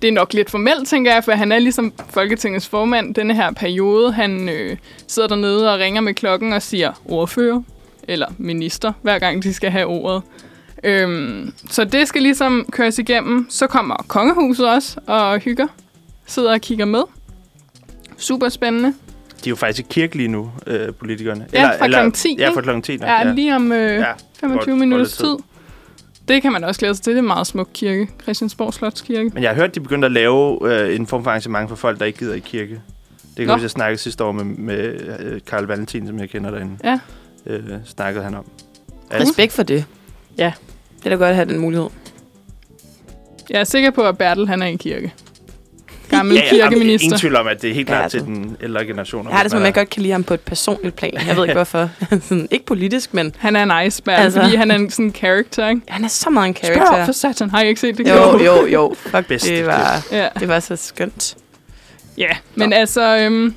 det 0.01 0.07
er 0.07 0.11
nok 0.11 0.33
lidt 0.33 0.49
formelt, 0.49 0.87
tænker 0.87 1.13
jeg, 1.13 1.23
for 1.23 1.31
han 1.31 1.51
er 1.51 1.59
ligesom 1.59 1.93
Folketingets 2.09 2.67
formand 2.67 3.15
denne 3.15 3.35
her 3.35 3.51
periode. 3.51 4.11
Han 4.11 4.49
øh, 4.49 4.77
sidder 5.07 5.27
dernede 5.27 5.73
og 5.73 5.79
ringer 5.79 6.01
med 6.01 6.13
klokken 6.13 6.53
og 6.53 6.61
siger 6.61 6.91
ordfører 7.05 7.61
eller 8.07 8.27
minister, 8.37 8.93
hver 9.01 9.19
gang 9.19 9.43
de 9.43 9.53
skal 9.53 9.71
have 9.71 9.85
ordet. 9.85 10.21
Øhm, 10.83 11.53
så 11.69 11.83
det 11.83 12.07
skal 12.07 12.21
ligesom 12.21 12.65
køres 12.71 12.99
igennem. 12.99 13.47
Så 13.49 13.67
kommer 13.67 13.95
kongehuset 14.07 14.69
også 14.69 14.99
og 15.07 15.39
hygger. 15.39 15.67
Sidder 16.25 16.51
og 16.53 16.61
kigger 16.61 16.85
med. 16.85 17.01
Super 18.17 18.49
spændende. 18.49 18.93
De 19.45 19.49
er 19.49 19.51
jo 19.51 19.55
faktisk 19.55 19.85
i 19.85 19.93
kirke 19.93 20.15
lige 20.17 20.27
nu, 20.27 20.51
øh, 20.67 20.93
politikerne. 20.93 21.47
Ja, 21.53 21.69
fra 21.79 21.87
klokken 21.87 22.11
10, 22.11 22.35
Ja, 22.39 22.49
fra 22.49 22.61
klokken 22.61 22.81
10. 22.81 22.97
Ja, 23.01 23.27
ja. 23.27 23.33
lige 23.33 23.55
om 23.55 23.71
øh, 23.71 23.93
Ja, 23.95 24.03
25 24.39 24.65
godt- 24.65 24.79
minutters 24.79 25.17
godt 25.17 25.39
tid. 25.39 25.45
Det 26.27 26.41
kan 26.41 26.51
man 26.51 26.63
også 26.63 26.79
glæde 26.79 26.95
sig 26.95 27.03
til. 27.03 27.11
Det 27.11 27.17
er 27.17 27.21
en 27.21 27.27
meget 27.27 27.47
smuk 27.47 27.69
kirke. 27.73 28.09
Christiansborg 28.23 28.73
Slotskirke. 28.73 29.29
Men 29.33 29.43
jeg 29.43 29.49
har 29.51 29.55
hørt, 29.55 29.69
at 29.69 29.75
de 29.75 29.79
begyndte 29.79 30.05
at 30.05 30.11
lave 30.11 30.59
øh, 30.73 30.95
en 30.95 31.07
form 31.07 31.23
for 31.23 31.29
arrangement 31.31 31.69
for 31.69 31.75
folk, 31.75 31.99
der 31.99 32.05
ikke 32.05 32.19
gider 32.19 32.33
i 32.33 32.39
kirke. 32.39 32.81
Det 33.37 33.45
kan 33.45 33.57
Nå. 33.57 33.61
jeg 33.61 33.69
snakkede 33.69 33.97
sidste 34.01 34.23
år 34.23 34.31
med, 34.31 34.43
med 34.45 35.01
øh, 35.19 35.41
Karl 35.47 35.63
Valentin, 35.65 36.07
som 36.07 36.19
jeg 36.19 36.29
kender 36.29 36.51
derinde. 36.51 36.77
Ja. 36.83 36.99
Øh, 37.45 37.63
snakkede 37.85 38.23
han 38.23 38.35
om. 38.35 38.45
Respekt 39.13 39.53
for 39.53 39.63
det. 39.63 39.85
Ja. 40.37 40.53
Det 40.97 41.05
er 41.05 41.09
da 41.09 41.15
godt 41.15 41.29
at 41.29 41.35
have 41.35 41.49
den 41.49 41.59
mulighed. 41.59 41.87
Jeg 43.49 43.59
er 43.59 43.63
sikker 43.63 43.91
på, 43.91 44.01
at 44.01 44.17
Bertel 44.17 44.47
han 44.47 44.61
er 44.61 44.65
i 44.67 44.75
kirke. 44.75 45.13
Gammel 46.09 46.35
Ja, 46.35 46.43
ja, 46.43 46.49
kirkeminister. 46.69 47.05
ingen 47.05 47.19
tvivl 47.19 47.35
om, 47.35 47.47
at 47.47 47.61
det 47.61 47.69
er 47.69 47.73
helt 47.73 47.87
klart 47.87 48.03
Ja, 48.03 48.07
til 48.09 48.21
den 48.21 48.57
ældre 48.61 48.85
generation. 48.85 49.27
Jeg 49.27 49.35
har 49.35 49.43
det 49.43 49.51
som, 49.51 49.57
om, 49.59 49.65
jeg 49.65 49.73
godt 49.73 49.89
kan 49.89 50.01
lide 50.01 50.11
ham 50.11 50.23
på 50.23 50.33
et 50.33 50.39
personligt 50.39 50.95
plan. 50.95 51.13
Jeg 51.27 51.35
ved 51.35 51.43
ikke 51.43 51.53
hvorfor. 51.63 51.89
Sådan, 52.27 52.47
ikke 52.51 52.65
politisk, 52.65 53.13
men 53.13 53.35
Han 53.37 53.55
er 53.55 53.63
en 53.63 53.87
iceberg, 53.87 54.15
altså. 54.15 54.23
Altså. 54.25 54.41
fordi 54.41 54.55
han 54.55 54.71
er 54.71 54.75
en 54.75 54.89
sådan 54.91 55.13
character, 55.15 55.67
ikke? 55.69 55.81
han 55.87 56.03
er 56.03 56.07
så 56.07 56.29
meget 56.29 56.47
en 56.47 56.55
Spørg 56.55 56.75
karakter. 56.77 57.05
for 57.05 57.11
satan, 57.11 57.49
har 57.49 57.61
I 57.61 57.67
ikke 57.67 57.81
set 57.81 57.97
det? 57.97 58.09
Jo, 58.09 58.39
jo, 58.45 58.65
jo. 58.67 58.95
Fuck, 59.11 59.29
det 59.29 59.65
var, 59.65 60.05
Ja, 60.11 60.27
det 60.39 60.47
var 60.47 60.59
så 60.59 60.75
skønt. 60.75 61.35
ja. 62.17 62.29
men 62.55 62.73
altså, 62.73 63.17
øhm, 63.17 63.55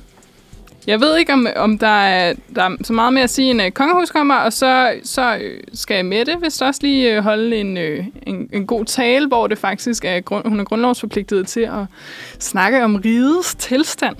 jeg 0.89 1.01
ved 1.01 1.17
ikke, 1.17 1.33
om, 1.33 1.47
om 1.55 1.77
der, 1.77 1.87
er, 1.87 2.33
der 2.55 2.63
er 2.63 2.75
så 2.83 2.93
meget 2.93 3.13
mere 3.13 3.23
at 3.23 3.29
sige, 3.29 3.51
end 3.51 3.61
at 3.61 3.73
kongehus 3.73 4.11
kommer, 4.11 4.35
og 4.35 4.53
så, 4.53 4.93
så 5.03 5.37
øh, 5.41 5.59
skal 5.73 6.05
Mette 6.05 6.37
vist 6.41 6.61
også 6.61 6.79
lige 6.83 7.15
øh, 7.15 7.23
holde 7.23 7.55
en, 7.57 7.77
en, 7.77 8.49
en 8.53 8.67
god 8.67 8.85
tale, 8.85 9.27
hvor 9.27 9.47
det 9.47 9.57
faktisk 9.57 10.05
er, 10.05 10.19
grund, 10.19 10.47
hun 10.47 10.59
er 10.59 10.63
grundlovsforpligtet 10.63 11.47
til 11.47 11.61
at 11.61 11.85
snakke 12.39 12.83
om 12.83 12.95
rigets 12.95 13.55
tilstand. 13.55 14.15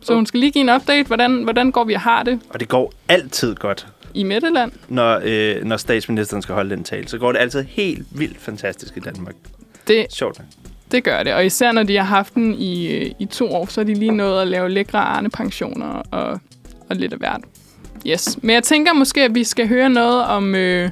Så 0.00 0.14
hun 0.14 0.26
skal 0.26 0.40
lige 0.40 0.52
give 0.52 0.62
en 0.62 0.70
update, 0.70 1.06
hvordan, 1.06 1.42
hvordan 1.42 1.72
går 1.72 1.84
vi 1.84 1.94
og 1.94 2.00
har 2.00 2.22
det 2.22 2.40
Og 2.50 2.60
det 2.60 2.68
går 2.68 2.92
altid 3.08 3.54
godt, 3.54 3.86
i 4.14 4.22
Midtjylland. 4.22 4.72
når, 4.88 5.20
øh, 5.24 5.64
når 5.64 5.76
statsministeren 5.76 6.42
skal 6.42 6.54
holde 6.54 6.76
den 6.76 6.84
tale. 6.84 7.08
Så 7.08 7.18
går 7.18 7.32
det 7.32 7.38
altid 7.38 7.62
helt 7.62 8.06
vildt 8.10 8.40
fantastisk 8.40 8.96
i 8.96 9.00
Danmark. 9.00 9.34
Det, 9.88 10.06
Sjovt. 10.10 10.40
Det 10.92 11.04
gør 11.04 11.22
det, 11.22 11.34
og 11.34 11.46
især 11.46 11.72
når 11.72 11.82
de 11.82 11.96
har 11.96 12.04
haft 12.04 12.34
den 12.34 12.54
i, 12.54 12.86
i 13.18 13.24
to 13.24 13.52
år, 13.52 13.66
så 13.66 13.80
er 13.80 13.84
de 13.84 13.94
lige 13.94 14.10
nået 14.10 14.42
at 14.42 14.48
lave 14.48 14.68
lækre 14.68 14.98
Arne-pensioner 14.98 16.02
og, 16.10 16.40
og 16.90 16.96
lidt 16.96 17.12
af 17.12 17.18
hvert. 17.18 17.40
Yes, 18.06 18.38
men 18.42 18.54
jeg 18.54 18.62
tænker 18.62 18.92
måske, 18.92 19.22
at 19.22 19.34
vi 19.34 19.44
skal 19.44 19.68
høre 19.68 19.90
noget 19.90 20.24
om... 20.24 20.54
Øh, 20.54 20.90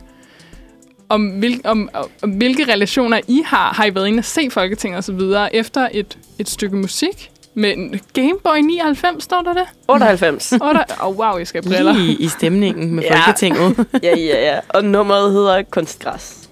om, 1.09 1.29
hvil, 1.29 1.61
om, 1.65 1.91
om 2.23 2.31
hvilke 2.31 2.73
relationer 2.73 3.21
I 3.29 3.43
har. 3.47 3.73
Har 3.75 3.85
I 3.85 3.95
været 3.95 4.07
inde 4.09 4.21
og 4.21 4.25
se 4.25 4.51
Folketinget 4.51 4.99
og 4.99 5.05
så 5.05 5.13
videre 5.13 5.55
efter 5.57 5.89
et, 5.93 6.19
et 6.39 6.49
stykke 6.49 6.77
musik? 6.77 7.31
Med 7.55 7.73
en 7.77 8.01
Game 8.13 8.35
Boy 8.45 8.57
99, 8.59 9.25
står 9.25 9.43
der 9.43 9.53
det? 9.53 9.65
98. 9.89 10.53
Åh, 10.63 10.75
der, 10.75 10.85
oh, 11.01 11.17
wow, 11.17 11.39
jeg 11.39 11.47
skal 11.47 11.63
briller. 11.63 11.93
Lige 11.93 12.17
i 12.17 12.29
stemningen 12.29 12.95
med 12.95 13.03
Ja. 13.03 13.17
Folketinget. 13.17 13.87
ja, 14.03 14.17
ja, 14.17 14.53
ja. 14.53 14.59
Og 14.69 14.85
nummeret 14.85 15.33
hedder 15.33 15.63
Kunstgræs. 15.63 16.48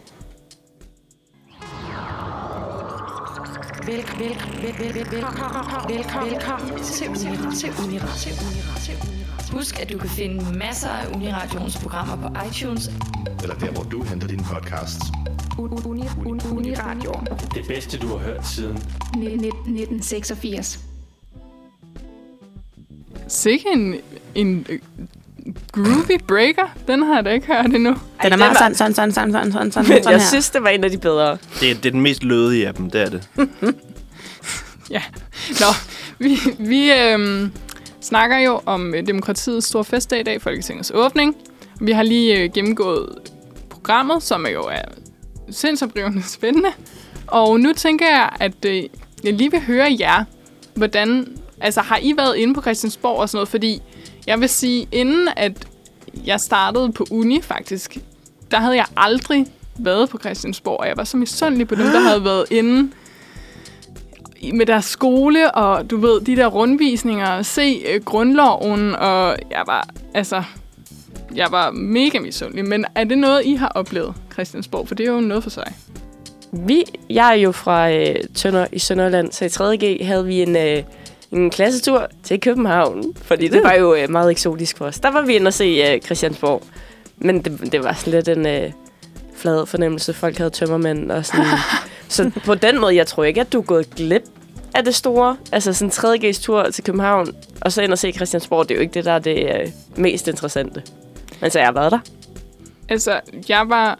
Velkommen 3.86 4.32
til 6.84 7.08
Uniradio. 7.08 7.50
Til 7.54 7.72
Uniradio. 7.84 8.32
Husk, 9.52 9.80
at 9.80 9.92
du 9.92 9.98
kan 9.98 10.10
finde 10.10 10.58
masser 10.58 10.88
af 10.88 11.14
Uniradions 11.14 11.76
programmer 11.76 12.28
på 12.28 12.34
iTunes. 12.48 12.90
eller 13.42 13.54
der, 13.54 13.72
hvor 13.72 13.82
du 13.82 14.02
henter 14.02 14.28
dine 14.28 14.42
podcasts. 14.52 15.04
Uniradio. 15.58 17.12
Det 17.54 17.64
bedste, 17.68 17.98
du 17.98 18.06
har 18.06 18.16
hørt 18.16 18.46
siden 18.46 18.76
1986. 18.76 20.80
Sikke 23.28 23.66
en, 23.72 23.94
en 24.34 24.66
groovy 25.84 26.18
breaker. 26.28 26.74
Den 26.88 27.02
har 27.02 27.14
jeg 27.14 27.24
da 27.24 27.30
ikke 27.30 27.46
hørt 27.46 27.66
endnu. 27.66 27.90
Den 27.90 27.98
er 28.18 28.28
den 28.28 28.38
meget 28.38 28.50
var- 28.50 28.58
sådan, 28.58 28.74
sådan, 28.74 28.94
sådan, 28.94 29.12
sådan, 29.12 29.32
sådan, 29.32 29.52
sådan, 29.52 29.72
sådan, 29.72 29.88
Men 29.88 30.02
sådan 30.02 30.12
jeg 30.12 30.20
her. 30.20 30.28
synes, 30.28 30.50
det 30.50 30.62
var 30.62 30.68
en 30.68 30.84
af 30.84 30.90
de 30.90 30.98
bedre. 30.98 31.38
Det 31.60 31.70
er, 31.70 31.74
det 31.74 31.86
er 31.86 31.90
den 31.90 32.00
mest 32.00 32.22
lødige 32.24 32.66
af 32.68 32.74
dem, 32.74 32.90
det 32.90 33.00
er 33.02 33.10
det. 33.10 33.28
Ja. 34.90 35.02
Nå, 35.60 35.66
vi, 36.18 36.38
vi 36.58 36.92
øhm, 36.92 37.52
snakker 38.00 38.38
jo 38.38 38.60
om 38.66 38.94
øh, 38.94 39.06
demokratiets 39.06 39.66
store 39.66 39.84
festdag 39.84 40.20
i 40.20 40.22
dag, 40.22 40.42
Folketingets 40.42 40.92
åbning. 40.94 41.36
Vi 41.80 41.92
har 41.92 42.02
lige 42.02 42.42
øh, 42.42 42.50
gennemgået 42.54 43.08
programmet, 43.70 44.22
som 44.22 44.46
jo 44.46 44.62
er 44.62 44.82
sindsoprivende 45.50 46.22
spændende. 46.22 46.68
Og 47.26 47.60
nu 47.60 47.72
tænker 47.72 48.06
jeg, 48.06 48.30
at 48.40 48.64
øh, 48.66 48.82
jeg 49.24 49.32
lige 49.32 49.50
vil 49.50 49.60
høre 49.60 49.96
jer, 50.00 50.24
hvordan... 50.74 51.26
Altså, 51.60 51.80
har 51.80 51.98
I 52.02 52.12
været 52.16 52.36
inde 52.36 52.54
på 52.54 52.60
Christiansborg 52.60 53.16
og 53.18 53.28
sådan 53.28 53.36
noget? 53.36 53.48
Fordi 53.48 53.82
jeg 54.26 54.40
vil 54.40 54.48
sige, 54.48 54.88
inden 54.92 55.28
at 55.36 55.52
jeg 56.26 56.40
startede 56.40 56.92
på 56.92 57.06
uni 57.10 57.40
faktisk, 57.42 57.98
der 58.50 58.56
havde 58.60 58.76
jeg 58.76 58.86
aldrig 58.96 59.46
været 59.78 60.08
på 60.08 60.18
Christiansborg, 60.18 60.80
og 60.80 60.86
jeg 60.88 60.96
var 60.96 61.04
så 61.04 61.16
misundelig 61.16 61.68
på 61.68 61.74
dem, 61.74 61.84
der 61.86 62.00
havde 62.00 62.24
været 62.24 62.44
inde 62.50 62.90
i- 64.40 64.52
med 64.52 64.66
deres 64.66 64.84
skole, 64.84 65.50
og 65.54 65.90
du 65.90 65.96
ved, 65.96 66.20
de 66.20 66.36
der 66.36 66.46
rundvisninger, 66.46 67.26
og 67.28 67.46
se 67.46 67.82
øh, 67.88 68.04
grundloven, 68.04 68.94
og 68.94 69.36
jeg 69.50 69.62
var, 69.66 69.88
altså, 70.14 70.42
jeg 71.34 71.46
var 71.50 71.70
mega 71.70 72.18
misundelig. 72.18 72.64
Men 72.64 72.84
er 72.94 73.04
det 73.04 73.18
noget, 73.18 73.42
I 73.44 73.54
har 73.54 73.68
oplevet, 73.68 74.14
Christiansborg? 74.32 74.88
For 74.88 74.94
det 74.94 75.06
er 75.06 75.12
jo 75.12 75.20
noget 75.20 75.42
for 75.42 75.50
sig. 75.50 75.72
Vi, 76.52 76.82
jeg 77.10 77.28
er 77.30 77.34
jo 77.34 77.52
fra 77.52 77.90
øh, 77.92 78.14
Tønder 78.34 78.66
i 78.72 78.78
Sønderland, 78.78 79.32
så 79.32 79.44
i 79.44 79.48
3.G 79.48 80.06
havde 80.06 80.24
vi 80.26 80.42
en, 80.42 80.56
øh, 80.56 80.82
en 81.32 81.50
klassetur 81.50 82.08
til 82.22 82.40
København, 82.40 83.14
fordi 83.22 83.48
det 83.48 83.62
var 83.62 83.72
jo 83.72 83.94
øh, 83.94 84.10
meget 84.10 84.30
eksotisk 84.30 84.78
for 84.78 84.84
os. 84.84 85.00
Der 85.00 85.10
var 85.10 85.22
vi 85.22 85.36
inde 85.36 85.48
og 85.48 85.54
se 85.54 85.64
øh, 85.64 86.00
Christiansborg, 86.00 86.62
men 87.16 87.42
det, 87.42 87.72
det 87.72 87.84
var 87.84 87.92
sådan 87.92 88.12
lidt 88.12 88.28
en 88.28 88.46
øh, 88.46 88.72
flad 89.36 89.66
fornemmelse. 89.66 90.12
Folk 90.12 90.38
havde 90.38 90.50
tømmermænd 90.50 91.10
og 91.10 91.26
sådan. 91.26 91.46
så 92.08 92.30
på 92.44 92.54
den 92.54 92.80
måde, 92.80 92.96
jeg 92.96 93.06
tror 93.06 93.24
ikke, 93.24 93.40
at 93.40 93.52
du 93.52 93.58
er 93.60 93.64
gået 93.64 93.90
glip 93.90 94.22
af 94.74 94.84
det 94.84 94.94
store. 94.94 95.36
Altså 95.52 95.72
sådan 95.72 96.14
en 96.14 96.24
3.G's 96.24 96.42
tur 96.42 96.70
til 96.70 96.84
København, 96.84 97.34
og 97.60 97.72
så 97.72 97.82
ind 97.82 97.92
og 97.92 97.98
se 97.98 98.12
Christiansborg, 98.12 98.68
det 98.68 98.74
er 98.74 98.78
jo 98.78 98.82
ikke 98.82 98.94
det, 98.94 99.04
der 99.04 99.12
er 99.12 99.18
det 99.18 99.60
øh, 99.60 99.68
mest 99.96 100.28
interessante. 100.28 100.82
Men 101.40 101.50
så 101.50 101.58
jeg 101.58 101.68
har 101.68 101.72
været 101.72 101.92
der. 101.92 101.98
Altså, 102.88 103.20
jeg 103.48 103.68
var 103.68 103.98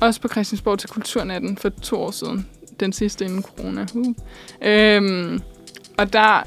også 0.00 0.20
på 0.20 0.28
Christiansborg 0.28 0.78
til 0.78 0.88
Kulturnatten 0.88 1.56
for 1.56 1.68
to 1.68 1.96
år 1.96 2.10
siden. 2.10 2.46
Den 2.80 2.92
sidste 2.92 3.24
inden 3.24 3.42
corona. 3.42 3.86
Uh. 3.94 4.14
Øhm, 4.62 5.40
og 5.98 6.12
der 6.12 6.42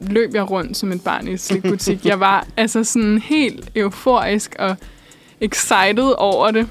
løb 0.00 0.34
jeg 0.34 0.50
rundt 0.50 0.76
som 0.76 0.92
et 0.92 1.04
barn 1.04 1.28
i 1.28 1.30
en 1.30 1.38
slikbutik. 1.38 2.06
Jeg 2.06 2.20
var 2.20 2.46
altså 2.56 2.84
sådan 2.84 3.18
helt 3.18 3.70
euforisk 3.76 4.56
og 4.58 4.76
excited 5.40 6.14
over 6.18 6.50
det. 6.50 6.68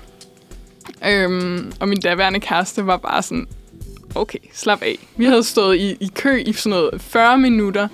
Øhm, 1.08 1.72
og 1.80 1.88
min 1.88 2.00
daværende 2.00 2.40
kæreste 2.40 2.86
var 2.86 2.98
bare 2.98 3.22
sådan, 3.22 3.48
okay, 4.16 4.40
slap 4.54 4.82
af. 4.82 5.08
Vi 5.16 5.26
havde 5.26 5.44
stået 5.44 5.78
i, 5.78 5.98
i 6.00 6.12
kø 6.16 6.44
i 6.46 6.54
sådan 6.54 6.70
noget 6.70 7.02
40 7.02 7.38
minutter 7.38 7.88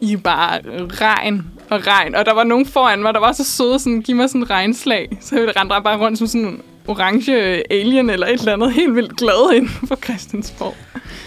i 0.00 0.16
bare 0.16 0.60
regn 0.86 1.46
og 1.70 1.86
regn. 1.86 2.14
Og 2.14 2.26
der 2.26 2.34
var 2.34 2.44
nogen 2.44 2.66
foran 2.66 3.02
mig, 3.02 3.14
der 3.14 3.20
var 3.20 3.32
så 3.32 3.44
søde, 3.44 3.78
sådan, 3.78 4.02
giv 4.02 4.16
mig 4.16 4.28
sådan 4.28 4.40
en 4.40 4.50
regnslag. 4.50 5.18
Så 5.20 5.36
jeg 5.36 5.56
rendte 5.56 5.82
bare 5.84 5.98
rundt 5.98 6.18
som 6.18 6.26
sådan 6.26 6.62
orange 6.88 7.72
alien 7.72 8.10
eller 8.10 8.26
et 8.26 8.32
eller 8.40 8.52
andet 8.52 8.72
helt 8.72 8.94
vildt 8.94 9.16
glad 9.16 9.52
ind 9.56 9.68
på 9.88 9.96
Christiansborg. 10.04 10.74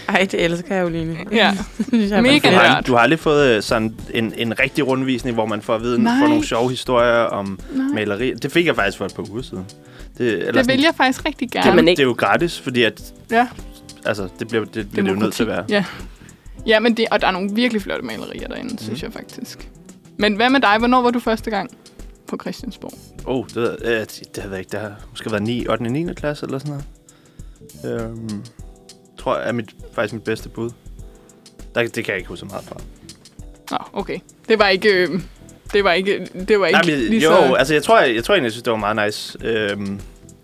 Ej, 0.08 0.26
det 0.30 0.44
elsker 0.44 0.74
jeg 0.74 0.82
jo 0.84 0.88
lige. 0.88 1.18
Ja, 1.32 1.52
Mega 1.92 2.20
Mega 2.20 2.50
Du 2.50 2.54
har, 2.56 2.80
du 2.80 2.92
har 2.92 2.98
aldrig 3.00 3.18
fået 3.18 3.56
øh, 3.56 3.62
sådan 3.62 3.94
en, 4.14 4.34
en 4.36 4.58
rigtig 4.60 4.86
rundvisning, 4.86 5.34
hvor 5.34 5.46
man 5.46 5.62
får 5.62 5.74
at 5.74 5.82
vide 5.82 5.96
får 5.96 6.26
nogle 6.28 6.46
sjove 6.46 6.70
historier 6.70 7.22
om 7.22 7.58
Nej. 7.74 7.86
maleri. 7.94 8.34
Det 8.34 8.52
fik 8.52 8.66
jeg 8.66 8.74
faktisk 8.76 8.98
for 8.98 9.04
et 9.04 9.14
par 9.14 9.30
uger 9.30 9.42
siden. 9.42 9.64
Det, 10.18 10.32
eller 10.32 10.44
det 10.46 10.54
sådan- 10.54 10.66
vil 10.76 10.80
jeg 10.82 10.94
faktisk 10.96 11.24
rigtig 11.26 11.50
gerne. 11.50 11.64
Kan 11.64 11.76
man 11.76 11.88
ikke 11.88 11.96
Det 11.96 12.02
er 12.02 12.06
jo 12.08 12.14
gratis, 12.18 12.60
fordi 12.60 12.82
at, 12.82 13.02
Ja. 13.30 13.46
altså, 14.06 14.28
det 14.38 14.48
bliver 14.48 14.64
det, 14.64 14.90
bliver 14.90 15.04
det 15.06 15.14
jo 15.14 15.18
nødt 15.18 15.34
til 15.34 15.42
at 15.42 15.48
være. 15.48 15.64
Ja, 15.68 15.84
ja 16.66 16.80
men 16.80 16.96
det, 16.96 17.06
og 17.10 17.20
der 17.20 17.26
er 17.26 17.30
nogle 17.30 17.50
virkelig 17.52 17.82
flotte 17.82 18.04
malerier 18.06 18.48
derinde, 18.48 18.72
mm. 18.72 18.78
synes 18.78 19.02
jeg 19.02 19.12
faktisk. 19.12 19.68
Men 20.16 20.34
hvad 20.34 20.50
med 20.50 20.60
dig? 20.60 20.74
Hvornår 20.78 21.02
var 21.02 21.10
du 21.10 21.20
første 21.20 21.50
gang 21.50 21.70
på 22.28 22.36
Christiansborg? 22.40 22.92
Oh, 23.26 23.46
det, 23.54 23.76
øh, 23.84 24.00
det, 24.00 24.38
har 24.38 24.48
været 24.48 24.58
ikke. 24.60 24.70
Det 24.70 24.80
har 24.80 24.94
måske 25.10 25.30
været 25.30 25.42
9, 25.42 25.66
8. 25.68 25.82
og 25.82 25.90
9. 25.92 26.14
klasse 26.14 26.46
eller 26.46 26.58
sådan 26.58 26.80
noget. 27.84 28.00
Øhm, 28.02 28.42
tror 29.18 29.38
jeg 29.38 29.48
er 29.48 29.52
mit, 29.52 29.74
faktisk 29.92 30.14
mit 30.14 30.22
bedste 30.22 30.48
bud. 30.48 30.70
Der, 31.74 31.82
det 31.82 31.92
kan 31.92 32.06
jeg 32.08 32.16
ikke 32.16 32.28
huske 32.28 32.40
så 32.40 32.46
meget 32.46 32.64
fra. 32.64 32.80
Nå, 33.70 33.78
okay. 34.00 34.18
Det 34.48 34.58
var 34.58 34.68
ikke... 34.68 34.88
Øh, 34.88 35.20
det 35.72 35.84
var 35.84 35.92
ikke, 35.92 36.28
det 36.48 36.60
var 36.60 36.66
ikke 36.66 36.78
Nej, 36.80 36.82
men, 36.86 36.98
lige 36.98 37.22
jo, 37.22 37.30
så... 37.30 37.54
altså 37.54 37.74
jeg 37.74 37.82
tror, 37.82 38.00
jeg, 38.00 38.14
jeg 38.14 38.24
tror 38.24 38.34
egentlig, 38.34 38.44
jeg 38.44 38.52
synes, 38.52 38.62
det 38.62 38.70
var 38.70 38.76
meget 38.76 39.06
nice. 39.06 39.38
Øhm, 39.44 40.00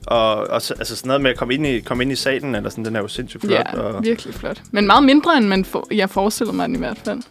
og, 0.06 0.34
og 0.36 0.62
så- 0.62 0.74
altså 0.74 0.96
sådan 0.96 1.08
noget 1.08 1.20
med 1.20 1.30
at 1.30 1.36
komme 1.36 1.54
ind 1.54 1.66
i, 1.66 1.80
komme 1.80 2.02
ind 2.02 2.12
i 2.12 2.14
salen, 2.16 2.54
eller 2.54 2.70
sådan, 2.70 2.84
den 2.84 2.96
er 2.96 3.00
jo 3.00 3.08
sindssygt 3.08 3.40
flot. 3.40 3.52
Ja, 3.52 3.80
og, 3.80 4.04
virkelig 4.04 4.34
flot. 4.34 4.62
Men 4.70 4.86
meget 4.86 5.04
mindre, 5.04 5.36
end 5.36 5.46
man 5.46 5.64
for, 5.64 5.88
jeg 5.90 6.10
forestiller 6.10 6.52
mig 6.52 6.68
den 6.68 6.74
i 6.74 6.78
hvert 6.78 6.98
fald. 6.98 7.22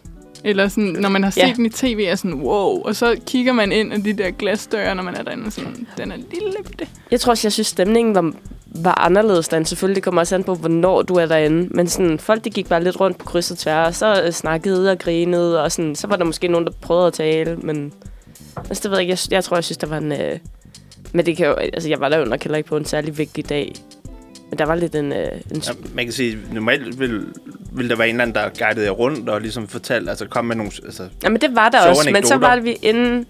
Eller 0.44 0.68
sådan, 0.68 0.96
når 0.98 1.08
man 1.08 1.22
har 1.22 1.30
set 1.30 1.40
Ja. 1.40 1.52
den 1.56 1.66
i 1.66 1.68
tv, 1.68 2.04
er 2.08 2.14
sådan, 2.14 2.34
wow. 2.34 2.82
Og 2.82 2.96
så 2.96 3.16
kigger 3.26 3.52
man 3.52 3.72
ind 3.72 3.92
af 3.92 4.02
de 4.02 4.12
der 4.12 4.30
glasdøre, 4.30 4.94
når 4.94 5.02
man 5.02 5.14
er 5.14 5.22
derinde, 5.22 5.46
og 5.46 5.52
sådan, 5.52 5.86
den 5.96 6.12
er 6.12 6.16
lille 6.16 6.52
bitte. 6.68 6.86
Jeg 7.10 7.20
tror 7.20 7.30
også, 7.30 7.46
jeg 7.46 7.52
synes, 7.52 7.66
stemningen 7.66 8.14
var, 8.14 8.32
var 8.66 9.00
anderledes 9.00 9.48
derinde. 9.48 9.68
Selvfølgelig, 9.68 9.94
det 9.96 10.02
kommer 10.04 10.20
også 10.20 10.34
an 10.34 10.44
på, 10.44 10.54
hvornår 10.54 11.02
du 11.02 11.14
er 11.14 11.26
derinde. 11.26 11.68
Men 11.70 11.88
sådan, 11.88 12.18
folk 12.18 12.44
de 12.44 12.50
gik 12.50 12.68
bare 12.68 12.84
lidt 12.84 13.00
rundt 13.00 13.18
på 13.18 13.24
kryds 13.24 13.50
og 13.50 13.58
tværs, 13.58 13.88
og 13.88 13.94
så 13.94 14.22
øh, 14.26 14.32
snakkede 14.32 14.90
og 14.90 14.98
grinede, 14.98 15.62
og 15.62 15.72
sådan, 15.72 15.94
så 15.94 16.06
var 16.06 16.16
der 16.16 16.24
måske 16.24 16.48
nogen, 16.48 16.66
der 16.66 16.72
prøvede 16.82 17.06
at 17.06 17.12
tale, 17.12 17.56
men 17.56 17.92
altså, 18.56 18.82
det 18.82 18.90
ved 18.90 18.98
jeg 18.98 19.02
ikke. 19.02 19.10
Jeg, 19.10 19.32
jeg 19.32 19.44
tror, 19.44 19.56
jeg 19.56 19.64
synes, 19.64 19.78
der 19.78 19.86
var 19.86 19.98
en... 19.98 20.12
Øh, 20.12 20.38
men 21.12 21.26
det 21.26 21.36
kan 21.36 21.46
jo, 21.46 21.52
altså, 21.52 21.88
jeg 21.88 22.00
var 22.00 22.08
der 22.08 22.18
jo 22.18 22.24
nok 22.24 22.42
heller 22.42 22.56
ikke 22.56 22.68
på 22.68 22.76
en 22.76 22.84
særlig 22.84 23.18
vigtig 23.18 23.48
dag. 23.48 23.72
Men 24.54 24.58
der 24.58 24.66
var 24.66 24.74
lidt 24.74 24.94
en... 24.94 25.12
Øh, 25.12 25.28
en 25.50 25.62
ja, 25.66 25.72
man 25.94 26.04
kan 26.04 26.12
sige, 26.12 26.38
normalt 26.52 27.00
vil, 27.00 27.26
vil 27.72 27.90
der 27.90 27.96
være 27.96 28.08
en 28.08 28.14
eller 28.14 28.22
anden, 28.22 28.34
der 28.34 28.66
guidede 28.66 28.86
jer 28.86 28.90
rundt 28.92 29.28
og 29.28 29.40
ligesom 29.40 29.68
fortalte, 29.68 30.10
altså 30.10 30.26
kom 30.26 30.44
med 30.44 30.56
nogle... 30.56 30.72
Altså, 30.84 31.08
Jamen, 31.22 31.40
det 31.40 31.54
var 31.54 31.68
der 31.68 31.88
også, 31.88 32.10
men 32.12 32.26
så 32.26 32.34
anekdoter. 32.34 32.54
var 32.54 32.60
vi 32.62 32.76
inde 32.82 33.24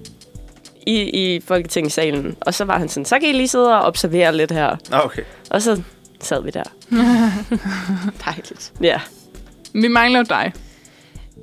i, 0.86 1.00
i 1.02 1.40
Folketingssalen, 1.40 2.36
og 2.40 2.54
så 2.54 2.64
var 2.64 2.78
han 2.78 2.88
sådan, 2.88 3.04
så 3.04 3.18
kan 3.18 3.28
I 3.28 3.32
lige 3.32 3.48
sidde 3.48 3.78
og 3.78 3.82
observere 3.82 4.36
lidt 4.36 4.52
her. 4.52 4.76
ah, 4.92 5.04
okay. 5.04 5.22
Og 5.50 5.62
så 5.62 5.82
sad 6.20 6.42
vi 6.42 6.50
der. 6.50 6.62
Dejligt. 8.24 8.72
Ja. 8.82 9.00
Vi 9.74 9.88
mangler 9.88 10.22
dig. 10.22 10.52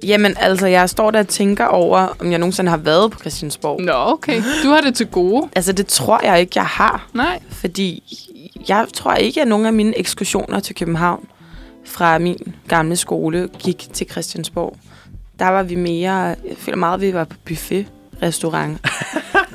Jamen, 0.04 0.36
altså, 0.39 0.67
jeg 0.67 0.89
står 0.89 1.12
der 1.12 1.19
og 1.19 1.27
tænker 1.27 1.65
over, 1.65 2.08
om 2.19 2.32
jeg 2.32 2.39
nogensinde 2.39 2.69
har 2.69 2.77
været 2.77 3.12
på 3.12 3.19
Christiansborg. 3.19 3.82
Nå, 3.82 3.93
okay. 3.93 4.43
Du 4.63 4.69
har 4.69 4.82
det 4.82 4.95
til 4.95 5.08
gode. 5.08 5.49
Altså, 5.56 5.71
det 5.71 5.88
tror 5.88 6.25
jeg 6.25 6.39
ikke, 6.39 6.51
jeg 6.56 6.65
har. 6.65 7.10
Nej. 7.13 7.39
Fordi 7.49 8.04
jeg 8.69 8.86
tror 8.93 9.13
ikke, 9.13 9.41
at 9.41 9.47
nogen 9.47 9.65
af 9.65 9.73
mine 9.73 9.97
ekskursioner 9.97 10.60
til 10.60 10.75
København 10.75 11.27
fra 11.86 12.17
min 12.17 12.56
gamle 12.67 12.95
skole 12.95 13.49
gik 13.60 13.88
til 13.93 14.10
Christiansborg. 14.10 14.77
Der 15.39 15.47
var 15.47 15.63
vi 15.63 15.75
mere... 15.75 16.13
Jeg 16.13 16.38
føler 16.58 16.77
meget, 16.77 16.93
at 16.93 17.01
vi 17.01 17.13
var 17.13 17.23
på 17.23 17.36
buffet 17.45 17.86
restaurant. 18.21 18.79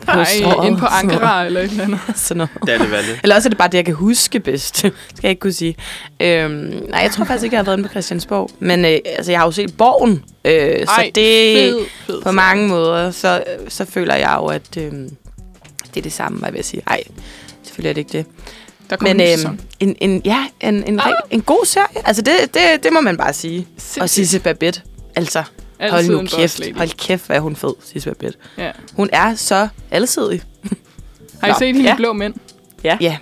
Nej, 0.06 0.66
ind 0.66 0.78
på. 0.78 0.86
Ankara 0.86 1.46
eller 1.46 1.60
et 1.60 1.70
eller 1.70 1.84
andet. 1.84 2.00
Sådan 2.14 2.36
noget. 2.36 2.50
Det 2.66 2.74
er 2.74 2.78
det 2.78 2.90
valget. 2.90 3.20
Eller 3.22 3.36
også 3.36 3.48
er 3.48 3.50
det 3.50 3.58
bare 3.58 3.68
det, 3.68 3.74
jeg 3.74 3.84
kan 3.84 3.94
huske 3.94 4.40
bedst. 4.40 4.76
skal 4.78 4.92
jeg 5.22 5.30
ikke 5.30 5.40
kunne 5.40 5.52
sige. 5.52 5.76
Øhm, 6.20 6.52
nej, 6.88 7.00
jeg 7.00 7.10
tror 7.10 7.24
faktisk 7.24 7.44
ikke, 7.44 7.54
jeg 7.54 7.58
har 7.58 7.64
været 7.64 7.76
inde 7.76 7.88
på 7.88 7.92
Christiansborg. 7.92 8.50
Men 8.58 8.84
øh, 8.84 8.98
altså, 9.04 9.32
jeg 9.32 9.40
har 9.40 9.46
jo 9.46 9.52
set 9.52 9.76
Borgen. 9.76 10.24
Øh, 10.44 10.86
så 10.86 10.92
Ej, 10.92 11.10
det 11.14 11.56
fed, 11.56 11.80
fed. 12.06 12.22
på 12.22 12.30
mange 12.30 12.68
måder, 12.68 13.10
så, 13.10 13.44
så 13.68 13.84
føler 13.84 14.14
jeg 14.14 14.36
jo, 14.40 14.46
at 14.46 14.76
øh, 14.76 14.92
det 14.92 15.10
er 15.96 16.02
det 16.02 16.12
samme, 16.12 16.38
hvad 16.38 16.48
jeg 16.48 16.54
vil 16.54 16.64
sige. 16.64 16.82
Nej, 16.86 17.02
selvfølgelig 17.62 17.90
er 17.90 17.94
det 17.94 18.00
ikke 18.00 18.18
det. 18.18 18.26
Der 18.90 18.96
kommer 18.96 19.14
Men 19.14 19.38
en 19.38 19.46
øhm, 19.46 19.58
en, 19.80 19.96
en, 20.00 20.22
ja, 20.24 20.46
en, 20.60 20.84
en, 20.84 21.00
ah. 21.00 21.12
en 21.30 21.40
god 21.42 21.64
serie. 21.64 22.06
Altså, 22.08 22.22
det, 22.22 22.54
det, 22.54 22.62
det 22.82 22.92
må 22.92 23.00
man 23.00 23.16
bare 23.16 23.32
sige. 23.32 23.66
Og 23.74 23.82
Sindssygt. 23.82 24.10
Sisse 24.10 24.40
Babette. 24.40 24.80
Altså, 25.16 25.42
hold 25.80 25.92
Altid 25.92 26.10
nu 26.10 26.18
en 26.20 26.24
boss 26.26 26.36
kæft. 26.56 26.76
Hold 26.76 26.96
kæft, 26.96 27.26
hvad 27.26 27.36
er 27.36 27.40
hun 27.40 27.56
fed, 27.56 27.74
Sisse 27.84 28.10
Babette. 28.10 28.38
Ja. 28.58 28.70
Hun 28.94 29.08
er 29.12 29.34
så 29.34 29.68
alsidig. 29.90 30.42
Har 31.40 31.48
I 31.48 31.50
Nå, 31.50 31.56
set 31.58 31.66
hende 31.66 31.82
ja. 31.90 31.96
Blå 31.96 32.12
Mænd? 32.12 32.34
Ja. 32.84 32.98
Ja. 33.00 33.16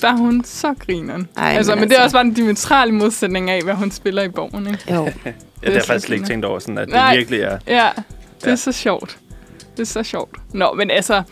Der 0.00 0.08
er 0.08 0.16
hun 0.16 0.44
så 0.44 0.74
grineren. 0.86 1.28
Ej, 1.36 1.44
altså, 1.56 1.72
men 1.72 1.80
men, 1.80 1.88
det 1.90 1.96
er 1.96 2.02
altså- 2.02 2.04
også 2.04 2.14
bare 2.14 2.24
en 2.24 2.34
diametral 2.34 2.94
modsætning 2.94 3.50
af, 3.50 3.62
hvad 3.62 3.74
hun 3.74 3.90
spiller 3.90 4.22
i 4.22 4.28
borgen, 4.28 4.66
ikke? 4.66 4.94
Jo. 4.94 5.04
Ja, 5.62 5.66
det 5.66 5.76
er 5.76 5.78
har 5.80 5.86
faktisk 5.86 6.06
slet 6.06 6.16
ikke 6.16 6.28
tænkt 6.28 6.44
over, 6.44 6.58
sådan 6.58 6.78
at 6.78 6.86
det 6.86 6.94
Nej. 6.94 7.16
virkelig 7.16 7.40
er... 7.40 7.58
Ja, 7.66 7.90
det 8.40 8.46
er 8.46 8.50
Ja. 8.50 8.56
så 8.56 8.72
sjovt. 8.72 9.18
Det 9.76 9.80
er 9.82 9.86
så 9.86 10.02
sjovt. 10.02 10.36
Nå, 10.52 10.72
men 10.74 10.90
altså, 10.90 11.22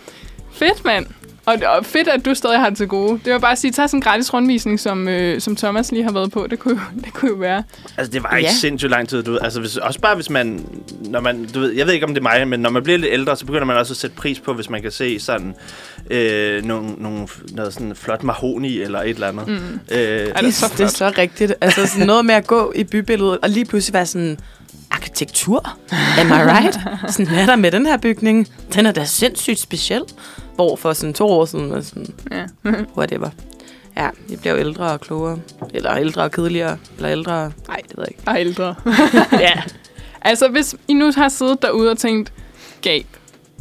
fedt, 0.52 0.84
mand. 0.84 1.06
Og, 1.46 1.54
og 1.78 1.84
fedt, 1.86 2.08
at 2.08 2.24
du 2.24 2.34
stadig 2.34 2.58
har 2.58 2.68
det 2.68 2.76
til 2.78 2.88
gode. 2.88 3.20
Det 3.24 3.32
var 3.32 3.38
bare 3.38 3.52
at 3.52 3.58
sige, 3.58 3.70
tag 3.72 3.88
sådan 3.90 3.98
en 3.98 4.02
gratis 4.02 4.34
rundvisning, 4.34 4.80
som, 4.80 5.08
øh, 5.08 5.40
som 5.40 5.56
Thomas 5.56 5.92
lige 5.92 6.04
har 6.04 6.12
været 6.12 6.32
på. 6.32 6.46
Det 6.50 6.58
kunne, 6.58 6.74
jo- 6.94 7.00
det 7.04 7.12
kunne 7.12 7.30
jo 7.30 7.36
være. 7.36 7.62
Altså, 7.96 8.12
det 8.12 8.22
var 8.22 8.36
ikke 8.36 8.48
Ja. 8.50 8.54
sindssygt 8.54 8.90
lang 8.90 9.08
tid, 9.08 9.22
du 9.22 9.30
ved. 9.32 9.38
Altså, 9.42 9.60
hvis, 9.60 9.76
også 9.76 10.00
bare 10.00 10.14
hvis 10.14 10.30
man, 10.30 10.66
når 11.04 11.20
man, 11.20 11.48
du 11.54 11.60
ved, 11.60 11.72
jeg 11.72 11.86
ved 11.86 11.94
ikke, 11.94 12.06
om 12.06 12.14
det 12.14 12.20
er 12.20 12.22
mig, 12.38 12.48
men 12.48 12.60
når 12.60 12.70
man 12.70 12.82
bliver 12.82 12.98
lidt 12.98 13.12
ældre, 13.12 13.36
så 13.36 13.46
begynder 13.46 13.64
man 13.64 13.76
også 13.76 13.92
at 13.92 13.96
sætte 13.96 14.16
pris 14.16 14.40
på, 14.40 14.52
hvis 14.54 14.70
man 14.70 14.82
kan 14.82 14.90
se 14.90 15.20
sådan, 15.20 15.54
øh, 16.10 16.64
nogle, 16.64 16.90
nogle, 16.98 17.28
noget 17.52 17.72
sådan 17.74 17.94
flot 17.96 18.22
mahoni 18.22 18.80
eller 18.80 19.00
et 19.02 19.08
eller 19.08 19.28
andet. 19.28 19.48
Mm. 19.48 19.54
Øh, 19.54 19.98
Er 19.98 20.24
det 20.32 20.44
Det, 20.44 20.54
så 20.54 20.72
det 20.78 20.80
er 20.84 20.86
så 20.86 21.12
rigtigt. 21.18 21.54
Altså 21.60 21.86
sådan 21.86 22.06
noget 22.06 22.24
med 22.24 22.34
at 22.34 22.46
gå 22.46 22.72
i 22.76 22.84
bybilledet, 22.84 23.38
og 23.42 23.48
lige 23.50 23.64
pludselig 23.64 23.94
være 23.94 24.06
sådan, 24.06 24.38
arkitektur? 24.90 25.76
Am 26.20 26.26
I 26.26 26.30
right? 26.32 26.78
Sådan, 27.14 27.34
er 27.34 27.46
der 27.46 27.56
med 27.56 27.70
den 27.70 27.86
her 27.86 27.96
bygning? 27.96 28.48
Den 28.74 28.86
er 28.86 28.92
da 28.92 29.04
sindssygt 29.04 29.58
speciel. 29.58 30.02
Hvor 30.54 30.76
for 30.76 30.92
sådan 30.92 31.14
to 31.14 31.26
år 31.28 31.44
siden 31.44 31.70
var 31.70 31.80
sådan, 31.80 32.06
Ja. 32.32 32.44
whatever. 32.96 33.30
Ja, 33.96 34.08
vi 34.28 34.36
bliver 34.36 34.54
jo 34.54 34.60
ældre 34.60 34.84
og 34.92 35.00
klogere. 35.00 35.38
Eller 35.74 35.96
ældre 35.96 36.22
og 36.22 36.30
kedeligere. 36.30 36.76
Eller 36.96 37.10
ældre... 37.10 37.52
Nej, 37.68 37.80
det 37.88 37.96
ved 37.96 38.04
jeg 38.04 38.08
ikke. 38.10 38.22
Og 38.26 38.40
ældre. 38.40 38.74
ja. 39.48 39.62
Altså, 40.22 40.48
hvis 40.48 40.74
I 40.88 40.94
nu 40.94 41.12
har 41.16 41.28
siddet 41.28 41.62
derude 41.62 41.90
og 41.90 41.98
tænkt, 41.98 42.32
gab, 42.82 43.06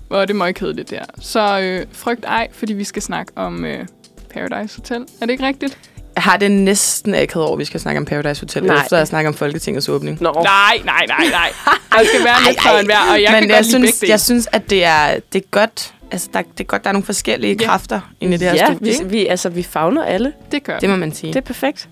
hvor 0.07 0.17
er 0.21 0.25
det 0.25 0.35
møgkedeligt 0.35 0.89
der, 0.89 1.03
så 1.19 1.59
øh, 1.59 1.85
frygt 1.91 2.25
ej, 2.25 2.47
fordi 2.51 2.73
vi 2.73 2.83
skal 2.83 3.01
snakke 3.01 3.31
om 3.35 3.65
øh, 3.65 3.87
Paradise 4.33 4.75
Hotel. 4.77 5.01
Er 5.21 5.25
det 5.25 5.29
ikke 5.33 5.47
rigtigt? 5.47 5.77
Jeg 6.15 6.23
har 6.23 6.37
det 6.37 6.51
næsten 6.51 7.15
ikke 7.15 7.35
over, 7.39 7.53
at 7.53 7.59
vi 7.59 7.65
skal 7.65 7.79
snakke 7.79 7.99
om 7.99 8.05
Paradise 8.05 8.41
Hotel, 8.41 8.63
Nej. 8.63 8.81
Efter 8.83 8.97
at 8.97 9.07
snakke 9.07 9.27
om 9.27 9.33
Folketingets 9.33 9.89
åbning. 9.89 10.21
Nå. 10.21 10.31
Nej, 10.43 10.81
nej, 10.85 11.05
nej, 11.07 11.25
nej. 11.31 11.51
Der 11.91 12.05
skal 12.05 12.23
være 12.25 12.35
lidt 12.47 12.61
for 12.61 12.69
enhver, 12.69 13.11
og 13.11 13.21
jeg 13.21 13.31
Men 13.31 13.41
kan 13.41 13.49
jeg 13.49 13.57
godt 13.57 13.65
lide 13.81 13.87
synes, 13.97 14.09
jeg 14.09 14.19
synes, 14.19 14.47
at 14.51 14.69
det 14.69 14.83
er, 14.85 15.19
det 15.33 15.41
er 15.43 15.47
godt. 15.51 15.93
Altså, 16.11 16.29
der, 16.33 16.41
det 16.41 16.59
er 16.59 16.63
godt, 16.63 16.83
der 16.83 16.89
er 16.89 16.93
nogle 16.93 17.05
forskellige 17.05 17.57
Ja. 17.61 17.67
kræfter 17.67 18.11
inde 18.21 18.35
i 18.35 18.37
det 18.37 18.47
her 18.47 18.55
ja, 18.55 18.73
studie. 18.75 18.93
vi, 19.03 19.09
vi, 19.09 19.25
altså, 19.27 19.49
vi 19.49 19.63
fagner 19.63 20.03
alle. 20.03 20.33
Det 20.51 20.63
gør 20.63 20.79
Det 20.79 20.89
må 20.89 20.95
man 20.95 21.13
sige. 21.13 21.33
Det 21.33 21.39
er 21.39 21.41
perfekt. 21.45 21.89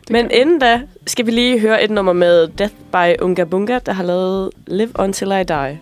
det 0.00 0.10
Men 0.10 0.28
gør. 0.28 0.36
inden 0.36 0.58
da 0.58 0.80
skal 1.06 1.26
vi 1.26 1.30
lige 1.30 1.58
høre 1.60 1.84
et 1.84 1.90
nummer 1.90 2.12
med 2.12 2.48
Death 2.48 2.74
by 2.92 3.22
Unga 3.22 3.44
Bunga, 3.44 3.78
der 3.86 3.92
har 3.92 4.02
lavet 4.04 4.50
Live 4.66 4.90
Until 4.98 5.26
I 5.28 5.44
Die. 5.44 5.80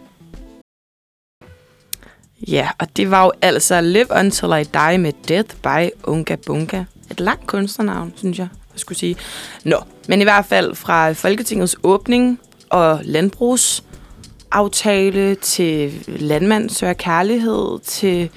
Ja, 2.49 2.69
og 2.79 2.87
det 2.97 3.11
var 3.11 3.25
jo 3.25 3.33
altså 3.43 3.81
Live 3.81 4.07
Until 4.21 4.49
I 4.61 4.65
Die 4.65 4.99
med 4.99 5.13
Death 5.29 5.55
by 5.63 5.91
Unga 6.05 6.37
Bunga. 6.47 6.85
Et 7.11 7.21
langt 7.21 7.47
kunstnernavn, 7.47 8.13
synes 8.17 8.39
jeg, 8.39 8.49
jeg 8.73 8.81
skulle 8.81 8.99
sige. 8.99 9.17
Nå, 9.65 9.77
men 10.09 10.21
i 10.21 10.25
hvert 10.25 10.47
fald 10.47 10.75
fra 10.75 11.13
Folketingets 11.13 11.77
åbning 11.83 12.41
og 12.71 13.01
landbrugsaftale 13.03 15.35
til 15.35 15.93
landmand 16.07 16.71
søger 16.71 16.93
kærlighed 16.93 17.79
til 17.85 18.31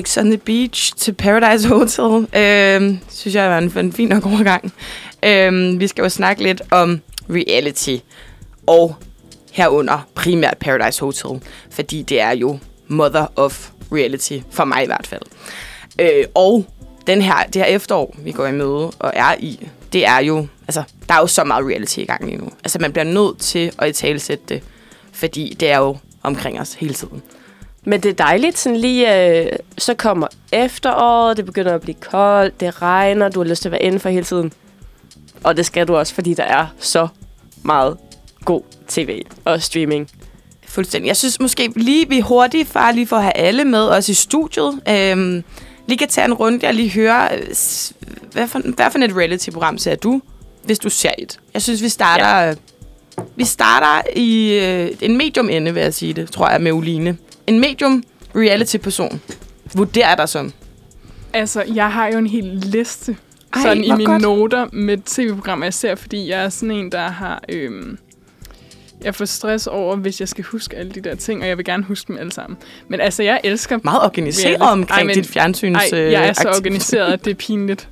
X 0.00 0.18
on 0.18 0.24
the 0.24 0.38
Beach 0.38 0.96
til 0.96 1.12
Paradise 1.12 1.68
Hotel. 1.68 2.26
Øh, 2.36 2.94
synes 3.10 3.34
jeg 3.34 3.50
var 3.50 3.58
en, 3.58 3.78
en 3.78 3.92
fin 3.92 4.08
nok 4.08 4.26
overgang. 4.26 4.72
Øh, 5.22 5.80
vi 5.80 5.86
skal 5.86 6.02
jo 6.02 6.08
snakke 6.08 6.42
lidt 6.42 6.62
om 6.70 7.00
reality 7.30 7.96
og 8.66 8.96
herunder 9.52 10.06
primært 10.14 10.56
Paradise 10.60 11.00
Hotel, 11.00 11.40
fordi 11.70 12.02
det 12.02 12.20
er 12.20 12.30
jo 12.30 12.58
mother 12.88 13.26
of 13.36 13.70
reality, 13.92 14.38
for 14.50 14.64
mig 14.64 14.82
i 14.82 14.86
hvert 14.86 15.06
fald. 15.06 15.22
Øh, 15.98 16.24
og 16.34 16.66
den 17.08 17.22
her, 17.22 17.42
det 17.42 17.62
her 17.62 17.64
efterår, 17.64 18.14
vi 18.18 18.32
går 18.32 18.46
i 18.46 18.52
møde 18.52 18.90
og 18.98 19.12
er 19.14 19.34
i, 19.38 19.68
det 19.92 20.06
er 20.06 20.18
jo, 20.18 20.46
altså, 20.68 20.82
der 21.08 21.14
er 21.14 21.18
jo 21.18 21.26
så 21.26 21.44
meget 21.44 21.66
reality 21.66 21.98
i 21.98 22.04
gang 22.04 22.24
lige 22.24 22.36
nu. 22.36 22.50
Altså, 22.64 22.78
man 22.78 22.92
bliver 22.92 23.04
nødt 23.04 23.38
til 23.38 23.72
at 23.78 23.88
italesætte 23.88 24.44
det, 24.48 24.62
fordi 25.12 25.56
det 25.60 25.70
er 25.70 25.78
jo 25.78 25.96
omkring 26.22 26.60
os 26.60 26.74
hele 26.74 26.94
tiden. 26.94 27.22
Men 27.84 28.00
det 28.00 28.08
er 28.08 28.14
dejligt, 28.14 28.58
sådan 28.58 28.76
lige, 28.76 29.28
øh, 29.28 29.52
så 29.78 29.94
kommer 29.94 30.26
efteråret, 30.52 31.36
det 31.36 31.44
begynder 31.44 31.74
at 31.74 31.80
blive 31.80 31.94
koldt, 31.94 32.60
det 32.60 32.82
regner, 32.82 33.28
du 33.28 33.40
har 33.40 33.48
lyst 33.48 33.62
til 33.62 33.68
at 33.68 33.72
være 33.72 33.82
indenfor 33.82 34.08
hele 34.08 34.24
tiden. 34.24 34.52
Og 35.44 35.56
det 35.56 35.66
skal 35.66 35.88
du 35.88 35.96
også, 35.96 36.14
fordi 36.14 36.34
der 36.34 36.44
er 36.44 36.66
så 36.78 37.08
meget 37.62 37.96
god 38.44 38.62
tv 38.88 39.22
og 39.44 39.62
streaming. 39.62 40.08
Fuldstændig. 40.66 41.08
Jeg 41.08 41.16
synes 41.16 41.40
måske 41.40 41.72
lige, 41.76 42.08
vi 42.08 42.18
er 42.18 42.22
hurtigt, 42.22 42.68
far 42.68 42.92
lige 42.92 43.06
for 43.06 43.16
at 43.16 43.22
have 43.22 43.36
alle 43.36 43.64
med, 43.64 43.82
også 43.82 44.12
i 44.12 44.14
studiet. 44.14 44.80
Øhm, 44.88 45.44
lige 45.88 45.98
kan 45.98 46.08
tage 46.08 46.24
en 46.24 46.34
runde 46.34 46.66
og 46.66 46.74
lige 46.74 46.90
høre, 46.90 47.28
øh, 47.38 47.46
hvad 48.32 48.48
for, 48.48 48.74
hvad 48.74 48.90
for 48.90 48.98
et 48.98 49.16
reality-program 49.16 49.78
ser 49.78 49.94
du, 49.94 50.20
hvis 50.64 50.78
du 50.78 50.88
ser 50.90 51.10
et? 51.18 51.40
Jeg 51.54 51.62
synes, 51.62 51.82
vi 51.82 51.88
starter, 51.88 52.38
ja. 52.38 52.54
vi 53.36 53.44
starter 53.44 54.10
i 54.16 54.54
øh, 54.54 54.90
en 55.00 55.16
medium 55.16 55.48
ende, 55.48 55.74
vil 55.74 55.82
jeg 55.82 55.94
sige 55.94 56.12
det, 56.12 56.30
tror 56.30 56.50
jeg, 56.50 56.60
med 56.60 56.72
Uline. 56.72 57.16
En 57.46 57.60
medium 57.60 58.02
reality-person. 58.36 59.20
Vurderer 59.74 60.14
dig 60.14 60.28
som. 60.28 60.52
Altså, 61.32 61.64
jeg 61.74 61.92
har 61.92 62.06
jo 62.08 62.18
en 62.18 62.26
hel 62.26 62.44
liste 62.44 63.16
Ej, 63.54 63.62
sådan 63.62 63.84
i 63.84 63.92
mine 63.92 64.04
godt. 64.04 64.22
noter 64.22 64.66
med 64.72 64.98
tv-programmer, 65.06 65.66
jeg 65.66 65.74
ser, 65.74 65.94
fordi 65.94 66.28
jeg 66.28 66.44
er 66.44 66.48
sådan 66.48 66.70
en, 66.70 66.92
der 66.92 67.08
har 67.08 67.42
øhm, 67.48 67.98
jeg 69.04 69.14
får 69.14 69.24
stress 69.24 69.66
over, 69.66 69.96
hvis 69.96 70.20
jeg 70.20 70.28
skal 70.28 70.44
huske 70.44 70.76
alle 70.76 70.92
de 70.92 71.00
der 71.00 71.14
ting, 71.14 71.42
og 71.42 71.48
jeg 71.48 71.56
vil 71.56 71.64
gerne 71.64 71.84
huske 71.84 72.08
dem 72.08 72.18
alle 72.18 72.32
sammen. 72.32 72.58
Men 72.88 73.00
altså, 73.00 73.22
jeg 73.22 73.40
elsker... 73.44 73.78
Meget 73.84 74.02
organiseret 74.02 74.60
Reality. 74.60 74.72
omkring 74.72 74.98
Ej, 75.00 75.04
men- 75.04 75.14
dit 75.14 75.26
fjernsyns 75.26 75.76
Ej, 75.92 75.98
jeg 75.98 76.28
er 76.28 76.32
så 76.32 76.48
organiseret, 76.48 77.12
at 77.12 77.24
det 77.24 77.30
er 77.30 77.34
pinligt. 77.34 77.88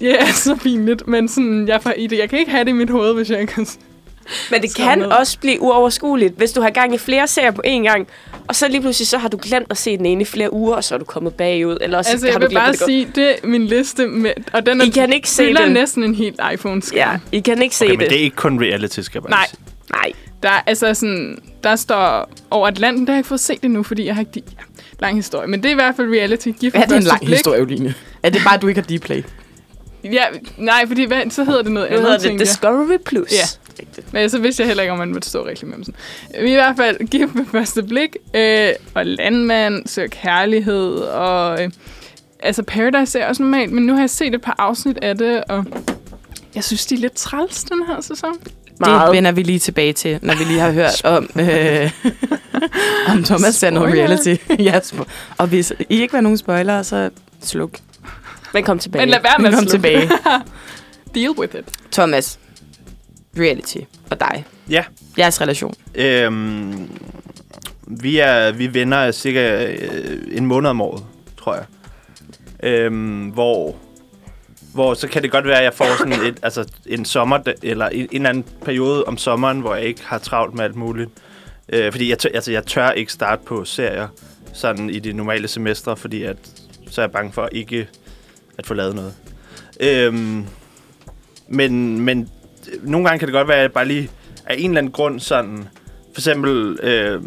Det 0.00 0.20
er 0.20 0.26
så 0.44 0.56
pinligt, 0.62 1.06
men 1.08 1.28
sådan, 1.28 1.68
jeg, 1.68 1.82
får 1.82 1.92
i 1.96 2.06
det. 2.06 2.18
jeg 2.18 2.30
kan 2.30 2.38
ikke 2.38 2.50
have 2.50 2.64
det 2.64 2.70
i 2.70 2.72
mit 2.72 2.90
hoved, 2.90 3.14
hvis 3.14 3.30
jeg 3.30 3.40
ikke 3.40 3.52
kan... 3.52 3.66
Men 4.50 4.62
det 4.62 4.76
kan 4.76 4.98
noget. 4.98 5.18
også 5.18 5.38
blive 5.38 5.60
uoverskueligt, 5.62 6.34
hvis 6.36 6.52
du 6.52 6.60
har 6.60 6.70
gang 6.70 6.94
i 6.94 6.98
flere 6.98 7.28
serier 7.28 7.50
på 7.50 7.62
én 7.66 7.70
gang, 7.82 8.06
og 8.48 8.56
så 8.56 8.68
lige 8.68 8.80
pludselig 8.80 9.06
så 9.08 9.18
har 9.18 9.28
du 9.28 9.38
glemt 9.42 9.66
at 9.70 9.76
se 9.78 9.96
den 9.96 10.06
ene 10.06 10.22
i 10.22 10.24
flere 10.24 10.52
uger, 10.52 10.74
og 10.76 10.84
så 10.84 10.94
er 10.94 10.98
du 10.98 11.04
kommet 11.04 11.34
bagud, 11.34 11.76
eller 11.80 12.02
så 12.02 12.10
Altså, 12.10 12.26
har 12.26 12.32
jeg 12.32 12.40
du 12.40 12.46
vil 12.46 12.48
glemt, 12.50 12.62
bare 12.64 12.72
det 12.72 12.80
sige, 12.80 13.08
det 13.14 13.30
er 13.30 13.34
min 13.46 13.66
liste, 13.66 14.06
med, 14.06 14.30
og 14.52 14.66
den 14.66 14.80
er, 14.80 14.84
I 14.84 14.88
kan 14.88 15.12
ikke 15.12 15.30
se 15.30 15.54
den. 15.54 15.72
næsten 15.72 16.04
en 16.04 16.14
helt 16.14 16.40
iPhone-skærm. 16.52 17.20
Ja, 17.32 17.36
I 17.38 17.40
kan 17.40 17.62
ikke 17.62 17.76
se 17.76 17.84
Okay, 17.84 17.90
det. 17.92 17.98
men 17.98 18.08
det 18.10 18.18
er 18.18 18.22
ikke 18.22 18.36
kun 18.36 18.60
reality, 18.62 19.00
skal 19.00 19.18
jeg 19.18 19.22
bare 19.22 19.30
Nej. 19.30 19.46
sige. 19.50 19.60
Nej. 19.92 20.12
Der, 20.42 20.48
er, 20.48 20.60
altså 20.66 20.94
sådan, 20.94 21.38
der 21.64 21.76
står 21.76 22.30
over 22.50 22.68
Atlanten, 22.68 23.00
det 23.00 23.08
har 23.08 23.14
jeg 23.14 23.18
ikke 23.18 23.28
fået 23.28 23.40
set 23.40 23.58
endnu, 23.62 23.82
fordi 23.82 24.06
jeg 24.06 24.14
har 24.14 24.20
ikke... 24.20 24.32
De, 24.34 24.42
ja, 24.58 24.62
lang 25.00 25.16
historie, 25.16 25.48
men 25.48 25.62
det 25.62 25.68
er 25.68 25.72
i 25.72 25.74
hvert 25.74 25.96
fald 25.96 26.08
reality. 26.08 26.48
Gift 26.48 26.74
Hvad 26.74 26.82
er 26.82 26.86
det 26.86 26.96
en 26.96 27.02
lang 27.02 27.20
blik. 27.20 27.36
historie, 27.36 27.64
Line? 27.66 27.94
Er 28.22 28.30
det 28.30 28.40
bare, 28.44 28.54
at 28.54 28.62
du 28.62 28.68
ikke 28.68 28.80
har 28.80 28.98
Dplay? 28.98 29.22
Ja, 30.04 30.24
nej, 30.56 30.86
fordi 30.86 31.04
hvad, 31.04 31.30
så 31.30 31.44
hedder 31.44 31.62
det 31.62 31.72
noget 31.72 31.90
Nu 31.90 31.96
andet, 31.96 32.12
hedder 32.12 32.30
det. 32.30 32.40
Discovery 32.40 32.96
Plus. 33.04 33.32
Ja. 33.32 33.82
Men 34.12 34.30
så 34.30 34.38
vidste 34.38 34.60
jeg 34.60 34.68
heller 34.68 34.82
ikke, 34.82 34.92
om 34.92 34.98
man 34.98 35.12
måtte 35.12 35.28
stå 35.28 35.46
reklamere 35.46 35.84
sådan. 35.84 36.46
I 36.48 36.54
hvert 36.54 36.76
fald 36.76 37.08
gift 37.08 37.34
ved 37.34 37.44
første 37.52 37.82
blik, 37.82 38.16
øh, 38.34 38.68
og 38.94 39.06
landmand, 39.06 39.86
søger 39.86 40.08
kærlighed, 40.08 40.94
og 40.94 41.62
øh, 41.64 41.70
altså 42.40 42.62
Paradise 42.62 43.18
er 43.18 43.28
også 43.28 43.42
normalt, 43.42 43.72
men 43.72 43.86
nu 43.86 43.92
har 43.92 44.00
jeg 44.00 44.10
set 44.10 44.34
et 44.34 44.42
par 44.42 44.54
afsnit 44.58 44.98
af 45.02 45.18
det, 45.18 45.44
og 45.44 45.64
jeg 46.54 46.64
synes, 46.64 46.86
de 46.86 46.94
er 46.94 46.98
lidt 46.98 47.12
træls, 47.12 47.64
den 47.64 47.86
her 47.86 48.00
sæson. 48.00 48.34
Det 48.84 48.92
Meget. 48.92 49.12
vender 49.12 49.32
vi 49.32 49.42
lige 49.42 49.58
tilbage 49.58 49.92
til, 49.92 50.18
når 50.22 50.34
vi 50.34 50.44
lige 50.44 50.60
har 50.60 50.70
hørt 50.70 51.04
om, 51.04 51.28
øh, 51.40 51.90
om 53.12 53.24
Thomas 53.24 53.54
Sand 53.54 53.78
og 53.78 53.84
reality. 53.84 54.34
ja, 54.58 54.80
og 55.38 55.46
hvis 55.46 55.72
I 55.88 56.00
ikke 56.00 56.12
vil 56.12 56.16
have 56.16 56.22
nogen 56.22 56.38
spoilere, 56.38 56.84
så 56.84 57.10
sluk. 57.42 57.70
Men 58.54 58.64
kom 58.64 58.78
tilbage. 58.78 59.02
Men 59.02 59.08
lad 59.08 59.20
være 59.22 59.38
med 59.38 59.48
at 59.48 59.54
Kom 59.54 59.66
tilbage. 59.66 60.10
Deal 61.14 61.30
with 61.30 61.54
it. 61.54 61.64
Thomas, 61.92 62.38
reality 63.38 63.78
og 64.10 64.20
dig. 64.20 64.44
Ja. 64.70 64.84
Jeres 65.18 65.40
relation. 65.40 65.74
Øhm, 65.94 66.90
vi 67.86 68.18
er 68.18 68.52
vi 68.52 68.64
er 68.64 68.70
venner 68.70 68.96
af 68.96 69.14
cirka 69.14 69.66
øh, 69.72 70.20
en 70.32 70.46
måned 70.46 70.70
om 70.70 70.80
året, 70.80 71.04
tror 71.38 71.54
jeg. 71.54 71.64
Øhm, 72.62 73.28
hvor, 73.28 73.76
hvor 74.74 74.94
så 74.94 75.08
kan 75.08 75.22
det 75.22 75.30
godt 75.30 75.44
være, 75.44 75.58
at 75.58 75.64
jeg 75.64 75.74
får 75.74 75.98
sådan 75.98 76.12
et, 76.12 76.38
altså 76.42 76.72
en 76.86 77.04
sommer, 77.04 77.38
eller 77.62 77.88
en, 77.88 78.08
en 78.12 78.26
anden 78.26 78.44
periode 78.64 79.04
om 79.04 79.18
sommeren, 79.18 79.60
hvor 79.60 79.74
jeg 79.74 79.84
ikke 79.84 80.04
har 80.04 80.18
travlt 80.18 80.54
med 80.54 80.64
alt 80.64 80.76
muligt. 80.76 81.10
Øh, 81.68 81.92
fordi 81.92 82.10
jeg, 82.10 82.18
tør, 82.18 82.30
altså, 82.34 82.52
jeg 82.52 82.66
tør 82.66 82.90
ikke 82.90 83.12
starte 83.12 83.42
på 83.46 83.64
serier 83.64 84.08
sådan 84.52 84.90
i 84.90 84.98
de 84.98 85.12
normale 85.12 85.48
semestre, 85.48 85.96
fordi 85.96 86.22
at, 86.22 86.36
så 86.90 87.00
er 87.00 87.04
jeg 87.04 87.12
bange 87.12 87.32
for 87.32 87.48
ikke 87.52 87.88
at 88.58 88.66
få 88.66 88.74
lavet 88.74 88.94
noget. 88.94 89.14
Øhm, 89.80 90.46
men, 91.48 92.00
men 92.00 92.28
øh, 92.72 92.88
nogle 92.88 93.06
gange 93.08 93.18
kan 93.18 93.28
det 93.28 93.32
godt 93.32 93.48
være, 93.48 93.56
at 93.56 93.62
jeg 93.62 93.72
bare 93.72 93.86
lige 93.86 94.10
af 94.46 94.54
en 94.58 94.70
eller 94.70 94.78
anden 94.78 94.92
grund 94.92 95.20
sådan... 95.20 95.68
For 96.14 96.20
eksempel 96.20 96.78
øh, 96.82 97.22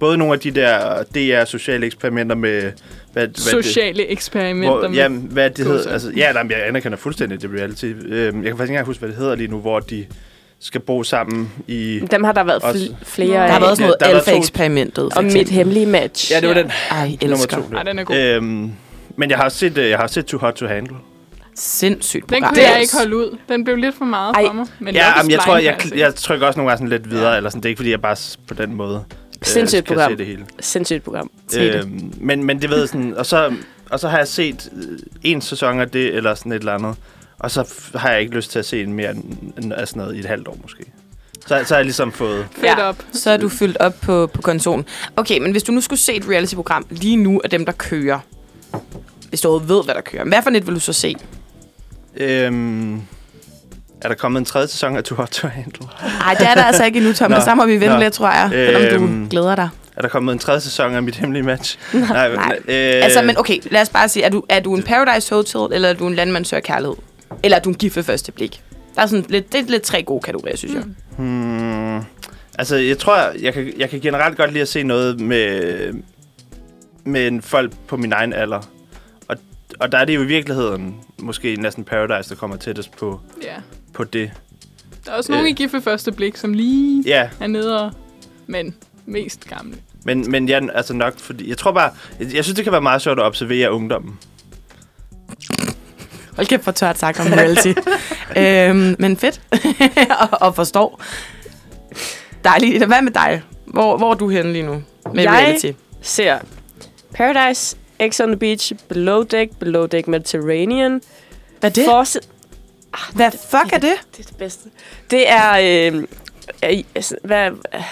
både 0.00 0.18
nogle 0.18 0.34
af 0.34 0.40
de 0.40 0.50
der 0.50 1.02
DR 1.14 1.44
sociale 1.44 1.86
eksperimenter 1.86 2.36
med... 2.36 2.72
Hvad, 3.12 3.26
hvad 3.26 3.62
Sociale 3.62 4.06
eksperimenter. 4.06 4.78
hvor, 4.78 4.88
med- 4.88 4.96
ja, 4.96 5.08
hvad 5.08 5.50
det 5.50 5.66
hedder. 5.66 5.92
Altså, 5.92 6.12
ja, 6.16 6.32
nej, 6.32 6.42
jeg 6.50 6.66
anerkender 6.68 6.98
fuldstændig 6.98 7.42
det 7.42 7.50
reality. 7.58 7.84
Øh, 7.84 8.24
jeg 8.24 8.32
kan 8.32 8.42
faktisk 8.42 8.52
ikke 8.52 8.62
engang 8.64 8.86
huske, 8.86 8.98
hvad 9.00 9.08
det 9.08 9.16
hedder 9.18 9.34
lige 9.34 9.48
nu, 9.48 9.58
hvor 9.58 9.80
de 9.80 10.06
skal 10.60 10.80
bo 10.80 11.02
sammen 11.02 11.52
i... 11.66 12.00
Dem 12.10 12.24
har 12.24 12.32
der 12.32 12.44
været 12.44 12.62
Også- 12.62 12.84
fl- 12.84 13.04
flere 13.04 13.32
Der 13.32 13.42
af. 13.42 13.52
har 13.52 13.60
været 13.60 13.76
sådan 13.76 13.94
noget 14.02 14.12
to- 14.12 14.30
alfa-eksperimentet. 14.30 15.08
for 15.12 15.18
Og 15.20 15.24
mit 15.24 15.48
hemmelige 15.48 15.86
match. 15.86 16.32
Ja, 16.32 16.40
det 16.40 16.48
var 16.48 16.54
den. 16.54 16.70
Ej, 16.90 17.08
Nummer 17.22 17.36
elsker. 17.36 17.56
to. 17.56 17.62
Ej, 17.76 17.82
den 17.82 17.98
er 17.98 18.04
god. 18.04 18.16
Øhm, 18.16 18.70
men 19.16 19.30
jeg 19.30 19.38
har 19.38 19.48
set, 19.48 19.78
øh, 19.78 19.90
jeg 19.90 19.98
har 19.98 20.06
set 20.06 20.26
Too 20.26 20.40
Hot 20.40 20.54
to 20.54 20.66
Handle. 20.66 20.96
Sindssygt 21.54 22.22
Den 22.22 22.30
program. 22.30 22.54
kunne 22.54 22.62
jeg 22.62 22.80
ikke 22.80 22.96
holde 22.96 23.16
ud. 23.16 23.38
Den 23.48 23.64
blev 23.64 23.76
lidt 23.76 23.94
for 23.98 24.04
meget 24.04 24.34
Ej. 24.34 24.46
for 24.46 24.52
mig. 24.52 24.66
Men 24.80 24.94
Ja, 24.94 25.12
jamen, 25.18 25.30
jeg 25.30 25.40
tror, 25.40 25.56
jeg, 25.56 25.76
se. 25.80 25.92
jeg 25.96 26.14
trykker 26.14 26.46
også 26.46 26.58
nogle 26.58 26.70
gange 26.70 26.78
sådan 26.78 26.98
lidt 26.98 27.10
videre, 27.10 27.30
ja. 27.30 27.36
eller 27.36 27.50
sådan. 27.50 27.62
Det 27.62 27.66
er 27.68 27.70
ikke, 27.70 27.78
fordi 27.78 27.90
jeg 27.90 28.00
bare 28.00 28.16
på 28.48 28.54
den 28.54 28.74
måde 28.74 29.04
Sindssygt 29.42 29.84
kan 29.84 29.94
program. 29.96 30.10
se 30.12 30.16
det 30.18 30.26
hele. 30.26 30.46
Sindssygt 30.60 31.04
program. 31.04 31.30
Øhm, 31.58 32.12
men, 32.20 32.44
men 32.44 32.62
det 32.62 32.70
ved 32.70 32.86
sådan, 32.86 33.16
og 33.16 33.26
så, 33.26 33.54
og 33.90 34.00
så 34.00 34.08
har 34.08 34.18
jeg 34.18 34.28
set 34.28 34.70
øh, 34.76 34.98
en 35.22 35.40
sæson 35.40 35.80
af 35.80 35.90
det, 35.90 36.14
eller 36.14 36.34
sådan 36.34 36.52
et 36.52 36.56
eller 36.58 36.74
andet, 36.74 36.94
og 37.38 37.50
så 37.50 37.68
har 37.94 38.10
jeg 38.10 38.20
ikke 38.20 38.34
lyst 38.34 38.50
til 38.50 38.58
at 38.58 38.66
se 38.66 38.82
en 38.82 38.92
mere 38.92 39.10
end, 39.10 39.24
end 39.62 39.72
af 39.72 39.88
sådan 39.88 40.02
noget 40.02 40.16
i 40.16 40.18
et 40.18 40.24
halvt 40.26 40.48
år 40.48 40.58
måske. 40.62 40.84
Så, 41.40 41.46
så 41.64 41.74
har 41.74 41.76
jeg 41.76 41.84
ligesom 41.84 42.12
fået... 42.12 42.46
Fedt 42.52 42.64
Ja. 42.64 42.82
op. 42.82 43.02
Så 43.12 43.30
er 43.30 43.36
du 43.36 43.48
fyldt 43.48 43.76
op 43.76 43.94
på, 44.02 44.26
på 44.26 44.42
kontoren. 44.42 44.84
Okay, 45.16 45.38
men 45.38 45.50
hvis 45.50 45.62
du 45.62 45.72
nu 45.72 45.80
skulle 45.80 45.98
se 46.00 46.14
et 46.14 46.28
reality-program 46.28 46.86
lige 46.90 47.16
nu 47.16 47.40
af 47.44 47.50
dem, 47.50 47.64
der 47.66 47.72
kører, 47.72 48.18
hvis 49.28 49.40
du 49.40 49.48
overhovedet 49.48 49.68
ved, 49.76 49.84
hvad 49.84 49.94
der 49.94 50.00
kører, 50.00 50.24
hvad 50.24 50.42
for 50.42 50.50
et 50.50 50.66
vil 50.66 50.74
du 50.74 50.80
så 50.80 50.92
se? 50.92 51.14
Øhm, 52.16 53.02
er 54.02 54.08
der 54.08 54.14
kommet 54.14 54.38
en 54.40 54.44
tredje 54.44 54.68
sæson 54.68 54.96
af 54.96 55.04
Too 55.04 55.16
Hot 55.16 55.28
to 55.28 55.48
Handle? 55.48 55.86
Nej, 56.18 56.34
det 56.38 56.46
er 56.48 56.54
der 56.54 56.62
altså 56.64 56.84
ikke 56.84 56.96
endnu, 56.98 57.12
Thomas. 57.12 57.38
Nå, 57.46 57.50
Der 57.50 57.54
må 57.54 57.66
vi 57.66 57.72
vente 57.72 57.88
nå. 57.94 57.98
lidt, 58.00 58.14
tror 58.14 58.30
jeg, 58.30 58.48
selvom 58.52 59.02
Øhm, 59.04 59.24
du 59.24 59.30
glæder 59.30 59.54
dig. 59.54 59.68
Er 59.96 60.02
der 60.02 60.08
kommet 60.08 60.32
en 60.32 60.38
tredje 60.38 60.60
sæson 60.60 60.94
af 60.94 61.02
Mit 61.02 61.16
Hemmelige 61.16 61.42
Match? 61.42 61.78
nej. 61.94 62.34
nej. 62.34 62.58
Øh, 62.68 63.04
Altså, 63.04 63.22
men 63.22 63.38
okay, 63.38 63.58
lad 63.70 63.82
os 63.82 63.88
bare 63.88 64.08
sige, 64.08 64.22
er 64.24 64.28
du, 64.30 64.42
er 64.48 64.60
du 64.60 64.76
en 64.76 64.82
Paradise 64.82 65.34
Hotel, 65.34 65.74
eller 65.74 65.88
er 65.88 65.92
du 65.92 66.06
en 66.06 66.14
landmand 66.14 66.44
søger 66.44 66.60
kærlighed? 66.60 66.96
Eller 67.42 67.56
er 67.56 67.60
du 67.62 67.68
en 67.68 67.74
gift 67.74 67.96
ved 67.96 68.02
første 68.02 68.32
blik? 68.32 68.62
Der 68.94 69.02
er 69.02 69.06
sådan 69.06 69.24
lidt, 69.28 69.52
det 69.52 69.60
er 69.60 69.64
lidt 69.70 69.82
tre 69.82 70.02
gode 70.02 70.20
kategorier, 70.20 70.56
synes 70.56 70.74
jeg. 70.74 70.82
Hmm, 71.18 71.96
altså, 72.58 72.76
jeg 72.76 72.98
tror, 72.98 73.16
jeg 73.42 73.54
kan, 73.54 73.72
jeg 73.78 73.90
kan 73.90 74.00
generelt 74.00 74.36
godt 74.36 74.50
lide 74.52 74.62
at 74.62 74.68
se 74.68 74.82
noget 74.82 75.20
med, 75.20 75.92
med 77.04 77.26
en 77.26 77.42
folk 77.42 77.72
på 77.88 77.96
min 77.96 78.12
egen 78.12 78.32
alder. 78.32 78.60
Og, 79.28 79.36
og 79.80 79.92
der 79.92 79.98
er 79.98 80.04
det 80.04 80.14
jo 80.14 80.22
i 80.22 80.26
virkeligheden 80.26 80.94
måske 81.18 81.56
næsten 81.56 81.84
Paradise, 81.84 82.30
der 82.30 82.36
kommer 82.36 82.56
tættest 82.56 82.96
på, 82.96 83.20
Ja. 83.42 83.54
På 83.96 84.04
det. 84.04 84.30
Der 85.06 85.12
er 85.12 85.16
også 85.16 85.32
Øh. 85.32 85.48
i 85.48 85.52
gift 85.52 85.72
ved 85.72 85.80
første 85.80 86.12
blik, 86.12 86.36
som 86.36 86.52
lige 86.52 87.02
Ja, 87.06 87.28
er 87.40 87.46
nede 87.46 87.82
og... 87.84 87.92
Men 88.46 88.74
mest 89.06 89.48
gamle. 89.48 89.76
men, 90.04 90.30
men 90.30 90.48
ja, 90.48 90.60
altså 90.74 90.94
nok, 90.94 91.18
fordi 91.18 91.48
jeg 91.48 91.58
tror 91.58 91.72
bare, 91.72 91.90
jeg, 92.20 92.34
jeg 92.34 92.44
synes, 92.44 92.56
det 92.56 92.64
kan 92.64 92.72
være 92.72 92.80
meget 92.80 93.02
sjovt 93.02 93.18
at 93.18 93.24
observere 93.24 93.72
ungdommen. 93.72 94.18
Hold 96.36 96.46
kæft 96.46 96.64
for 96.64 96.72
tørt 96.72 96.98
sagt 96.98 97.20
om 97.20 97.26
reality. 97.26 97.72
øhm, 98.38 98.96
men 98.98 99.16
fedt. 99.16 99.40
og, 100.20 100.28
og 100.40 100.54
forstår. 100.54 101.02
Dejligt. 102.44 102.86
Hvad 102.86 103.02
med 103.02 103.12
dig? 103.12 103.42
Hvor, 103.66 103.96
hvor 103.96 104.10
er 104.10 104.14
du 104.14 104.28
henne 104.28 104.52
lige 104.52 104.62
nu 104.66 104.82
med 105.14 105.22
Jeg- 105.22 105.32
reality? 105.32 105.70
Ser 106.02 106.38
Paradise, 107.14 107.76
X 108.10 108.20
on 108.20 108.28
the 108.28 108.36
Beach, 108.36 108.72
Below 108.88 109.22
Deck, 109.22 109.58
Below 109.58 109.86
Deck 109.86 110.08
Mediterranean. 110.08 111.00
Hvad 111.60 111.70
er 111.70 111.74
det? 111.74 111.84
Forse- 111.84 112.28
Hvad 113.14 113.30
fuck 113.30 113.72
er 113.72 113.78
det? 113.78 113.94
det 114.16 114.24
er 114.24 114.28
det 114.28 114.36
bedste. 114.36 114.68
Det 115.10 115.30
er... 115.30 115.52
Øh, 115.92 116.04
altså, 116.94 117.16
hvad... 117.24 117.50
Øh, 117.74 117.82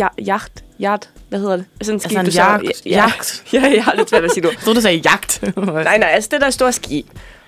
ja, 0.00 0.08
jagt. 0.24 0.64
Jagt. 0.80 1.10
Hvad 1.28 1.38
hedder 1.40 1.56
det? 1.56 1.64
Sådan 1.82 1.96
et 1.96 2.02
skib, 2.02 2.18
Altså 2.18 2.20
en 2.20 2.26
du 2.26 2.32
så- 2.32 2.40
jagt. 2.42 2.86
Ja, 2.86 2.90
jagt. 2.90 3.44
ja, 3.52 3.72
jeg 3.74 3.84
har 3.84 3.94
lidt 3.94 4.10
svært 4.10 4.22
ved 4.22 4.28
at 4.30 4.34
sige 4.34 4.42
det. 4.42 4.50
Jeg 4.52 4.58
troede, 4.60 4.76
du 4.76 4.80
sagde 4.82 4.96
jagt. 4.96 5.42
Nej, 5.56 5.98
nej, 5.98 6.08
altså 6.08 6.28
det 6.32 6.40
der 6.40 6.50
store 6.50 6.72
skib. 6.72 7.06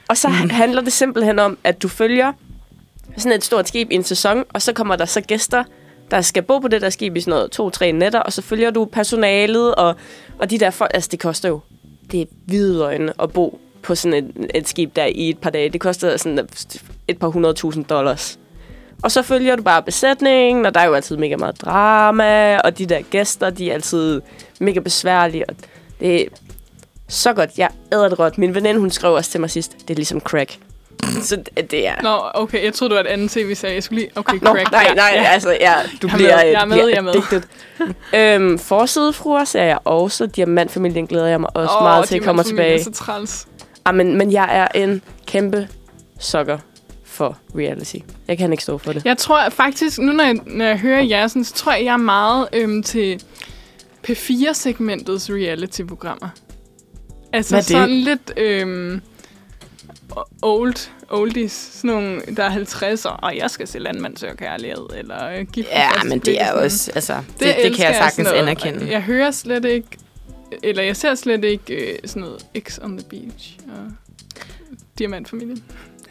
Og 0.08 0.16
så 0.16 0.28
mm. 0.28 0.50
handler 0.50 0.82
det 0.82 0.92
simpelthen 0.92 1.38
om, 1.38 1.58
at 1.64 1.82
du 1.82 1.88
følger 1.88 2.32
sådan 3.16 3.32
et 3.38 3.44
stort 3.44 3.68
skib 3.68 3.90
i 3.90 3.94
en 3.94 4.04
sæson, 4.04 4.44
og 4.48 4.62
så 4.62 4.72
kommer 4.72 4.96
der 4.96 5.04
så 5.04 5.20
gæster, 5.20 5.64
der 6.10 6.20
skal 6.20 6.42
bo 6.42 6.58
på 6.58 6.68
det 6.68 6.80
der 6.82 6.90
skib 6.90 7.16
i 7.16 7.20
sådan 7.20 7.30
noget 7.30 7.50
to-tre 7.50 7.92
nætter, 7.92 8.20
og 8.20 8.32
så 8.32 8.42
følger 8.42 8.70
du 8.70 8.84
personalet, 8.84 9.74
og, 9.74 9.94
og 10.38 10.50
de 10.50 10.58
der 10.58 10.70
folk, 10.70 10.90
altså 10.94 11.08
det 11.12 11.20
koster 11.20 11.48
jo, 11.48 11.60
det 12.10 12.20
er 12.20 12.24
hvide 12.46 12.82
øjne 12.84 13.12
at 13.22 13.32
bo 13.32 13.60
på 13.82 13.94
sådan 13.94 14.24
et, 14.24 14.50
et 14.54 14.68
skib 14.68 14.96
der 14.96 15.04
i 15.04 15.28
et 15.30 15.38
par 15.38 15.50
dage. 15.50 15.68
Det 15.68 15.80
koster 15.80 16.16
sådan 16.16 16.48
et 17.08 17.18
par 17.18 17.28
hundredtusind 17.28 17.84
dollars. 17.84 18.38
Og 19.02 19.10
så 19.12 19.22
følger 19.22 19.56
du 19.56 19.62
bare 19.62 19.82
besætningen, 19.82 20.66
og 20.66 20.74
der 20.74 20.80
er 20.80 20.84
jo 20.86 20.94
altid 20.94 21.16
mega 21.16 21.36
meget 21.36 21.60
drama, 21.62 22.58
og 22.58 22.78
de 22.78 22.86
der 22.86 23.00
gæster, 23.10 23.50
de 23.50 23.70
er 23.70 23.74
altid 23.74 24.20
mega 24.60 24.80
besværlige, 24.80 25.48
og 25.50 25.56
det 26.00 26.22
er 26.22 26.26
så 27.08 27.32
godt. 27.32 27.50
Jeg 27.58 27.68
æder 27.92 28.08
det 28.08 28.16
godt. 28.16 28.38
Min 28.38 28.54
veninde, 28.54 28.80
hun 28.80 28.90
skrev 28.90 29.12
også 29.12 29.30
til 29.30 29.40
mig 29.40 29.50
sidst, 29.50 29.72
det 29.80 29.90
er 29.90 29.94
ligesom 29.94 30.20
crack. 30.20 30.58
Så 31.22 31.36
det- 31.70 31.86
er... 31.88 31.94
Nå, 32.02 32.20
okay, 32.34 32.64
jeg 32.64 32.74
troede, 32.74 32.94
det 32.94 32.96
var 32.96 33.10
et 33.10 33.14
andet 33.14 33.30
tv-serie. 33.30 33.74
Jeg 33.74 33.82
skulle 33.82 34.00
lige... 34.00 34.10
Okay, 34.16 34.38
Nå, 34.42 34.50
crack. 34.54 34.70
nej, 34.72 34.94
nej, 34.94 35.10
ja. 35.14 35.22
altså, 35.22 35.50
ja, 35.60 35.74
du 36.02 36.06
Jeg 36.06 36.12
er 36.12 36.16
bliver, 36.16 36.36
med, 36.36 36.44
jeg 36.46 36.60
er 36.62 36.64
med, 36.64 36.76
jeg 36.88 36.96
er 36.96 37.00
med. 37.00 37.10
addicted. 37.14 37.42
øhm, 38.14 38.58
Forsidefruer 38.58 39.44
ser 39.44 39.62
jeg 39.62 39.78
også. 39.84 40.26
Diamantfamilien 40.26 41.06
glæder 41.06 41.26
jeg 41.26 41.40
mig 41.40 41.50
også 41.56 41.74
Åh, 41.76 41.82
meget 41.82 42.08
til 42.08 42.16
at 42.16 42.22
komme 42.22 42.42
Diamantfamilien 42.42 42.78
tilbage. 42.78 42.90
er 42.90 42.94
så 42.96 43.04
træls. 43.04 43.46
Ah, 43.84 43.94
men, 43.94 44.16
men 44.18 44.32
jeg 44.32 44.48
er 44.50 44.68
en 44.82 45.02
kæmpe 45.26 45.68
sukker 46.18 46.58
for 47.04 47.38
reality. 47.56 47.96
Jeg 48.28 48.38
kan 48.38 48.52
ikke 48.52 48.62
stå 48.62 48.78
for 48.78 48.92
det. 48.92 49.04
Jeg 49.04 49.18
tror 49.18 49.48
faktisk, 49.48 49.98
nu 49.98 50.12
når 50.12 50.24
jeg, 50.24 50.36
når 50.46 50.64
jeg 50.64 50.78
hører 50.78 51.02
jer, 51.02 51.26
sådan, 51.26 51.44
så 51.44 51.54
tror 51.54 51.72
jeg, 51.72 51.84
jeg 51.84 51.92
er 51.92 51.96
meget 51.96 52.48
øhm, 52.52 52.82
til 52.82 53.22
P4-segmentets 54.08 55.30
reality-programmer. 55.30 56.28
Altså 57.32 57.54
Hvad 57.54 57.58
er 57.58 57.62
det? 57.62 57.70
sådan 57.70 57.90
lidt... 57.90 58.32
Øhm, 58.36 59.00
old, 60.42 60.74
oldies, 61.10 61.52
sådan 61.52 61.90
nogle, 61.90 62.20
der 62.36 62.44
er 62.44 62.48
50 62.48 63.06
år, 63.06 63.10
og 63.10 63.36
jeg 63.36 63.50
skal 63.50 63.68
se 63.68 63.78
Landmand 63.78 64.16
søger 64.16 64.34
kærlighed, 64.34 64.86
eller 64.96 65.28
øh, 65.28 65.46
gift 65.52 65.68
Ja, 65.68 65.88
men 66.04 66.18
det 66.18 66.40
er 66.40 66.46
sådan. 66.46 66.64
også, 66.64 66.90
altså, 66.94 67.14
det, 67.14 67.40
det, 67.40 67.56
det 67.62 67.76
kan 67.76 67.86
jeg 67.86 67.94
sagtens 67.94 68.14
sådan 68.28 68.44
noget. 68.44 68.62
anerkende. 68.64 68.90
Jeg 68.92 69.02
hører 69.02 69.30
slet 69.30 69.64
ikke, 69.64 69.88
eller 70.62 70.82
jeg 70.82 70.96
ser 70.96 71.14
slet 71.14 71.44
ikke 71.44 71.74
øh, 71.74 71.98
sådan 72.04 72.22
noget 72.22 72.46
X 72.58 72.78
on 72.82 72.98
the 72.98 73.06
Beach 73.08 73.58
og 73.68 73.92
Diamantfamilien. 74.98 75.64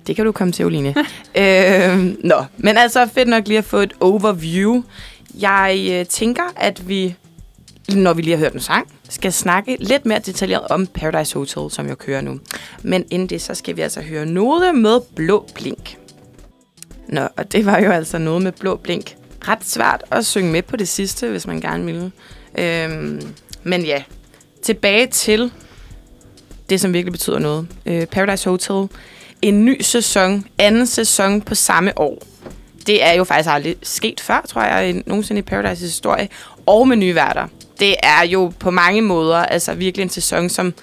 Det 0.07 0.15
kan 0.15 0.25
du 0.25 0.31
komme 0.31 0.51
til, 0.51 0.65
Oline. 0.65 0.95
øh, 1.41 2.15
nå, 2.23 2.45
men 2.57 2.77
altså 2.77 3.07
fedt 3.13 3.27
nok 3.27 3.47
lige 3.47 3.57
at 3.57 3.65
få 3.65 3.77
et 3.77 3.93
overview. 3.99 4.83
Jeg 5.39 5.87
øh, 5.91 6.05
tænker, 6.05 6.43
at 6.55 6.89
vi, 6.89 7.15
når 7.95 8.13
vi 8.13 8.21
lige 8.21 8.37
har 8.37 8.43
hørt 8.43 8.53
en 8.53 8.59
sang, 8.59 8.87
skal 9.09 9.33
snakke 9.33 9.77
lidt 9.79 10.05
mere 10.05 10.19
detaljeret 10.19 10.67
om 10.67 10.87
Paradise 10.87 11.33
Hotel, 11.33 11.71
som 11.71 11.87
jeg 11.87 11.97
kører 11.97 12.21
nu. 12.21 12.39
Men 12.83 13.05
inden 13.11 13.29
det, 13.29 13.41
så 13.41 13.53
skal 13.53 13.75
vi 13.75 13.81
altså 13.81 14.01
høre 14.01 14.25
noget 14.25 14.75
med 14.75 14.99
blå 15.15 15.45
blink. 15.55 15.97
Nå, 17.07 17.27
og 17.37 17.51
det 17.51 17.65
var 17.65 17.79
jo 17.79 17.91
altså 17.91 18.17
noget 18.17 18.41
med 18.41 18.51
blå 18.51 18.75
blink. 18.75 19.15
Ret 19.47 19.65
svært 19.65 20.03
at 20.11 20.25
synge 20.25 20.51
med 20.51 20.61
på 20.61 20.77
det 20.77 20.87
sidste, 20.87 21.29
hvis 21.29 21.47
man 21.47 21.61
gerne 21.61 21.85
ville. 21.85 22.11
Øhm, 22.57 23.21
men 23.63 23.85
ja, 23.85 24.03
tilbage 24.63 25.07
til 25.07 25.51
det, 26.69 26.81
som 26.81 26.93
virkelig 26.93 27.11
betyder 27.11 27.39
noget. 27.39 27.67
Øh, 27.85 28.05
Paradise 28.05 28.49
Hotel. 28.49 28.97
En 29.41 29.65
ny 29.65 29.81
sæson, 29.81 30.45
anden 30.57 30.87
sæson 30.87 31.41
på 31.41 31.55
samme 31.55 31.99
år. 31.99 32.23
Det 32.87 33.03
er 33.03 33.13
jo 33.13 33.23
faktisk 33.23 33.49
aldrig 33.49 33.75
sket 33.83 34.19
før, 34.19 34.45
tror 34.47 34.61
jeg, 34.61 35.03
nogensinde 35.05 35.39
i 35.39 35.41
Paradise 35.41 35.85
historie. 35.85 36.29
Og 36.65 36.87
med 36.87 36.97
nye 36.97 37.15
værter. 37.15 37.47
Det 37.79 37.95
er 38.03 38.25
jo 38.25 38.53
på 38.59 38.71
mange 38.71 39.01
måder 39.01 39.37
altså 39.37 39.73
virkelig 39.73 40.03
en 40.03 40.09
sæson, 40.09 40.49
som 40.49 40.73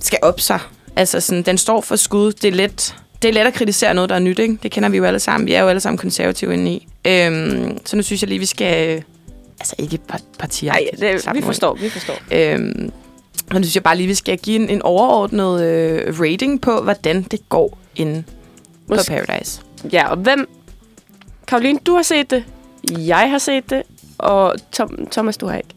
skal 0.00 0.18
op 0.22 0.40
sig. 0.40 0.60
Altså 0.96 1.20
sådan, 1.20 1.42
den 1.42 1.58
står 1.58 1.80
for 1.80 1.96
skud. 1.96 2.32
Det 2.32 2.48
er 2.48 2.52
let, 2.52 2.94
det 3.22 3.28
er 3.28 3.32
let 3.32 3.46
at 3.46 3.54
kritisere 3.54 3.94
noget, 3.94 4.10
der 4.10 4.16
er 4.16 4.20
nyt, 4.20 4.38
ikke? 4.38 4.58
Det 4.62 4.70
kender 4.70 4.88
vi 4.88 4.96
jo 4.96 5.04
alle 5.04 5.20
sammen. 5.20 5.46
Vi 5.46 5.52
er 5.52 5.60
jo 5.60 5.68
alle 5.68 5.80
sammen 5.80 5.98
konservative 5.98 6.54
inde 6.54 6.72
i. 6.72 6.88
Øhm, 7.04 7.78
så 7.84 7.96
nu 7.96 8.02
synes 8.02 8.22
jeg 8.22 8.28
lige, 8.28 8.38
vi 8.38 8.46
skal... 8.46 9.04
Altså 9.60 9.74
ikke 9.78 9.98
par- 10.08 10.20
partier. 10.38 10.72
Nej, 10.98 11.32
vi 11.34 11.42
forstår, 11.42 11.74
vi 11.74 11.88
forstår. 11.88 12.14
Øhm, 12.32 12.92
og 13.50 13.54
nu 13.54 13.62
synes 13.62 13.74
jeg 13.74 13.82
bare 13.82 13.96
lige, 13.96 14.06
vi 14.06 14.14
skal 14.14 14.38
give 14.38 14.56
en, 14.62 14.68
en 14.68 14.82
overordnet 14.82 15.62
øh, 15.64 16.20
rating 16.20 16.60
på, 16.60 16.80
hvordan 16.82 17.22
det 17.22 17.48
går 17.48 17.78
inde 17.96 18.24
på 18.88 18.94
Måske- 18.94 19.10
Paradise. 19.26 19.60
Ja, 19.92 20.08
og 20.08 20.16
hvem... 20.16 20.48
Karoline, 21.46 21.78
du 21.86 21.94
har 21.94 22.02
set 22.02 22.30
det. 22.30 22.44
Jeg 22.98 23.30
har 23.30 23.38
set 23.38 23.70
det. 23.70 23.82
Og 24.18 24.54
Tom, 24.72 25.06
Thomas, 25.12 25.36
du 25.36 25.46
har 25.46 25.56
ikke. 25.56 25.68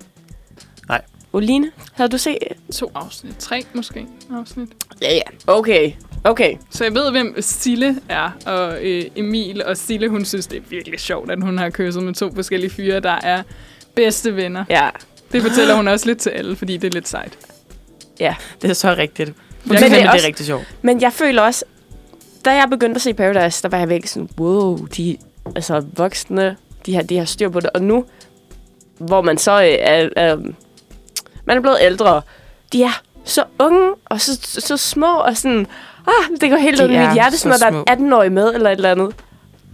Nej. 0.88 1.02
Oline, 1.34 1.72
havde 1.94 2.10
du 2.10 2.18
set? 2.18 2.38
To 2.74 2.92
afsnit, 2.96 3.36
tre 3.40 3.64
måske 3.74 4.06
afsnit. 4.40 4.70
Ja, 5.02 5.14
ja. 5.14 5.22
Okay, 5.48 5.92
okay. 6.24 6.56
Så 6.70 6.84
jeg 6.84 6.94
ved, 6.94 7.12
hvem 7.12 7.36
Sille 7.42 7.98
er, 8.10 8.30
og 8.46 8.78
øh, 8.86 9.06
Emil. 9.16 9.64
Og 9.66 9.78
Sille, 9.78 10.10
hun 10.10 10.26
synes, 10.26 10.48
det 10.48 10.58
er 10.58 10.62
virkelig 10.70 11.00
sjovt, 11.00 11.32
at 11.32 11.42
hun 11.42 11.58
har 11.58 11.70
kysset 11.70 12.04
med 12.04 12.14
to 12.14 12.36
forskellige 12.36 12.70
fyre, 12.72 13.00
der 13.00 13.18
er 13.24 13.44
bedste 13.96 14.36
venner. 14.36 14.66
Ja. 14.70 14.90
Det 15.32 15.42
fortæller 15.42 15.76
hun 15.76 15.88
også 15.88 16.06
lidt 16.06 16.18
til 16.20 16.30
alle, 16.30 16.56
fordi 16.56 16.78
det 16.78 16.88
er 16.88 16.92
lidt 16.94 17.08
sejt. 17.08 17.38
Det 18.62 18.70
er 18.70 18.74
så 18.74 18.96
rigtigt. 18.98 19.30
Hun 19.30 19.36
Men 19.66 19.78
det 19.78 19.84
er 19.86 19.90
nemlig, 19.90 20.02
det 20.02 20.10
også- 20.10 20.24
er 20.24 20.28
rigtig 20.28 20.46
sjovt. 20.46 20.64
Men 20.82 21.02
jeg 21.02 21.14
føler 21.14 21.42
også, 21.42 21.66
da 22.46 22.52
jeg 22.52 22.68
begyndte 22.70 22.96
at 22.98 23.02
se 23.02 23.14
Paradise, 23.14 23.64
der 23.64 23.70
var 23.70 23.78
jeg 23.78 23.90
virkelig 23.90 24.10
sådan, 24.10 24.30
wow, 24.40 24.78
de 24.98 25.18
altså 25.56 25.84
voksne, 25.94 26.56
de 26.86 26.96
har, 26.96 27.02
de 27.04 27.18
har 27.18 27.26
styr 27.26 27.50
på 27.50 27.60
det. 27.60 27.70
Og 27.70 27.82
nu, 27.82 28.06
hvor 28.98 29.22
man 29.22 29.38
så 29.38 29.52
øh, 29.62 29.68
er, 29.80 30.10
er, 30.16 30.36
man 31.46 31.58
er 31.58 31.62
blevet 31.62 31.78
ældre, 31.82 32.22
de 32.74 32.84
er 32.84 33.02
så 33.26 33.44
unge 33.60 33.94
og 34.06 34.22
så, 34.22 34.40
så, 34.44 34.62
så 34.62 34.78
små 34.78 35.16
og 35.16 35.38
sådan, 35.38 35.68
ah, 36.08 36.40
det 36.42 36.50
går 36.50 36.58
helt 36.58 36.82
ud 36.82 36.90
i 36.90 36.94
er 36.94 37.06
mit 37.08 37.14
hjerte, 37.14 37.48
når 37.48 37.58
der 37.58 37.66
er 37.88 37.96
en 37.96 38.08
18-årig 38.14 38.32
med 38.32 38.54
eller 38.54 38.70
et 38.70 38.76
eller 38.76 38.92
andet. 38.92 39.14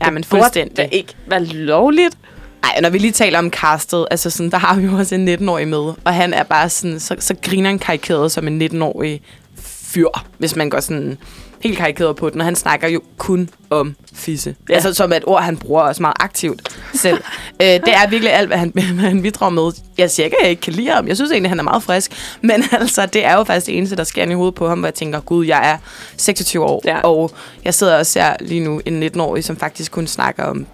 Ja, 0.02 0.10
men 0.12 0.24
Det 0.24 0.30
burde 0.30 0.42
fuldstændig. 0.44 0.90
ikke 0.92 1.16
være 1.28 1.44
lovligt. 1.44 2.18
Ej, 2.64 2.80
når 2.82 2.90
vi 2.90 2.98
lige 2.98 3.12
taler 3.12 3.40
om 3.40 3.50
castet, 3.50 4.08
altså 4.12 4.30
sådan, 4.30 4.52
der 4.52 4.58
har 4.58 4.76
vi 4.76 4.86
jo 4.86 4.98
også 4.98 5.16
en 5.16 5.30
19-årig 5.30 5.68
med, 5.68 5.94
og 6.04 6.14
han 6.14 6.34
er 6.34 6.44
bare 6.44 6.70
sådan, 6.70 7.00
så, 7.00 7.16
så 7.20 7.36
griner 7.42 7.70
han 7.70 7.80
karikeret 7.80 8.32
som 8.32 8.48
en 8.48 8.62
19-årig 8.62 9.22
fyr, 9.62 10.08
hvis 10.38 10.56
man 10.56 10.70
går 10.70 10.80
sådan 10.80 11.18
helt 11.60 11.78
karikeret 11.78 12.16
på 12.16 12.30
den, 12.30 12.42
og 12.42 12.46
han 12.46 12.56
snakker 12.56 12.88
jo 12.88 13.02
kun 13.18 13.50
om 13.70 13.96
fisse. 14.14 14.56
Ja. 14.70 14.74
Altså 14.74 14.94
som 14.94 15.14
et 15.14 15.24
ord, 15.28 15.44
han 15.44 15.58
bruger 15.58 15.82
også 15.82 16.02
meget 16.02 16.16
aktivt 16.20 16.70
selv. 16.94 17.18
øh, 17.62 17.68
det 17.68 17.88
er 17.88 18.10
virkelig 18.10 18.34
alt, 18.34 18.48
hvad 18.48 18.58
han, 18.58 18.70
hvad 18.76 19.10
han 19.10 19.22
bidrager 19.22 19.50
med. 19.52 19.72
Jeg 19.98 20.12
siger 20.12 20.26
ikke, 20.26 20.38
at 20.38 20.44
jeg 20.44 20.50
ikke 20.50 20.62
kan 20.62 20.74
lide 20.74 20.88
ham. 20.90 21.08
Jeg 21.08 21.16
synes 21.16 21.32
egentlig, 21.32 21.52
han 21.52 21.60
er 21.60 21.64
meget 21.64 21.84
frisk. 21.84 22.12
Men 22.42 22.64
altså, 22.80 23.06
det 23.06 23.26
er 23.26 23.34
jo 23.34 23.44
faktisk 23.44 23.66
det 23.68 23.78
eneste, 23.78 23.96
der 23.96 24.04
sker 24.04 24.26
i 24.26 24.34
hovedet 24.34 24.56
på 24.56 24.68
ham, 24.70 24.80
hvor 24.80 24.88
jeg 24.88 24.94
tænker, 24.94 25.20
gud, 25.20 25.46
jeg 25.46 25.72
er 25.72 25.78
26 26.18 26.64
år, 26.64 26.82
Ja. 26.86 27.00
og 27.00 27.32
jeg 27.66 27.74
sidder 27.74 27.98
og 28.00 28.06
ser 28.06 28.34
lige 28.40 28.62
nu 28.62 28.82
en 28.86 29.04
19-årig, 29.04 29.44
som 29.44 29.58
faktisk 29.58 29.92
kun 29.92 30.08
snakker 30.08 30.44
om 30.44 30.66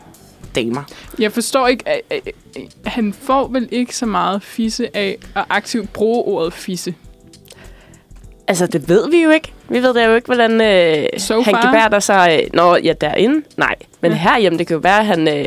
damer. 0.55 0.83
Jeg 1.19 1.31
forstår 1.31 1.67
ikke, 1.67 1.87
at, 1.87 2.01
at, 2.09 2.21
at 2.55 2.91
han 2.91 3.13
får 3.13 3.47
vel 3.47 3.67
ikke 3.71 3.95
så 3.95 4.05
meget 4.05 4.43
fisse 4.43 4.97
af 4.97 5.17
at 5.35 5.45
aktivt 5.49 5.93
bruge 5.93 6.23
ordet 6.23 6.53
fisse. 6.53 6.93
Altså, 8.47 8.67
det 8.67 8.89
ved 8.89 9.09
vi 9.09 9.23
jo 9.23 9.29
ikke. 9.29 9.53
Vi 9.69 9.81
ved 9.81 9.93
da 9.93 10.05
jo 10.05 10.15
ikke, 10.15 10.25
hvordan 10.25 10.61
øh, 10.61 11.05
So 11.19 11.41
han 11.41 11.53
gebærder 11.53 11.99
sig. 11.99 12.39
Øh, 12.43 12.49
Nå, 12.53 12.75
ja, 12.75 12.93
derinde. 13.01 13.45
Nej. 13.57 13.75
Men 14.01 14.11
Ja. 14.11 14.17
herhjemme, 14.17 14.57
det 14.59 14.67
kan 14.67 14.73
jo 14.73 14.79
være, 14.79 14.99
at 14.99 15.05
han... 15.05 15.27
Øh, 15.27 15.45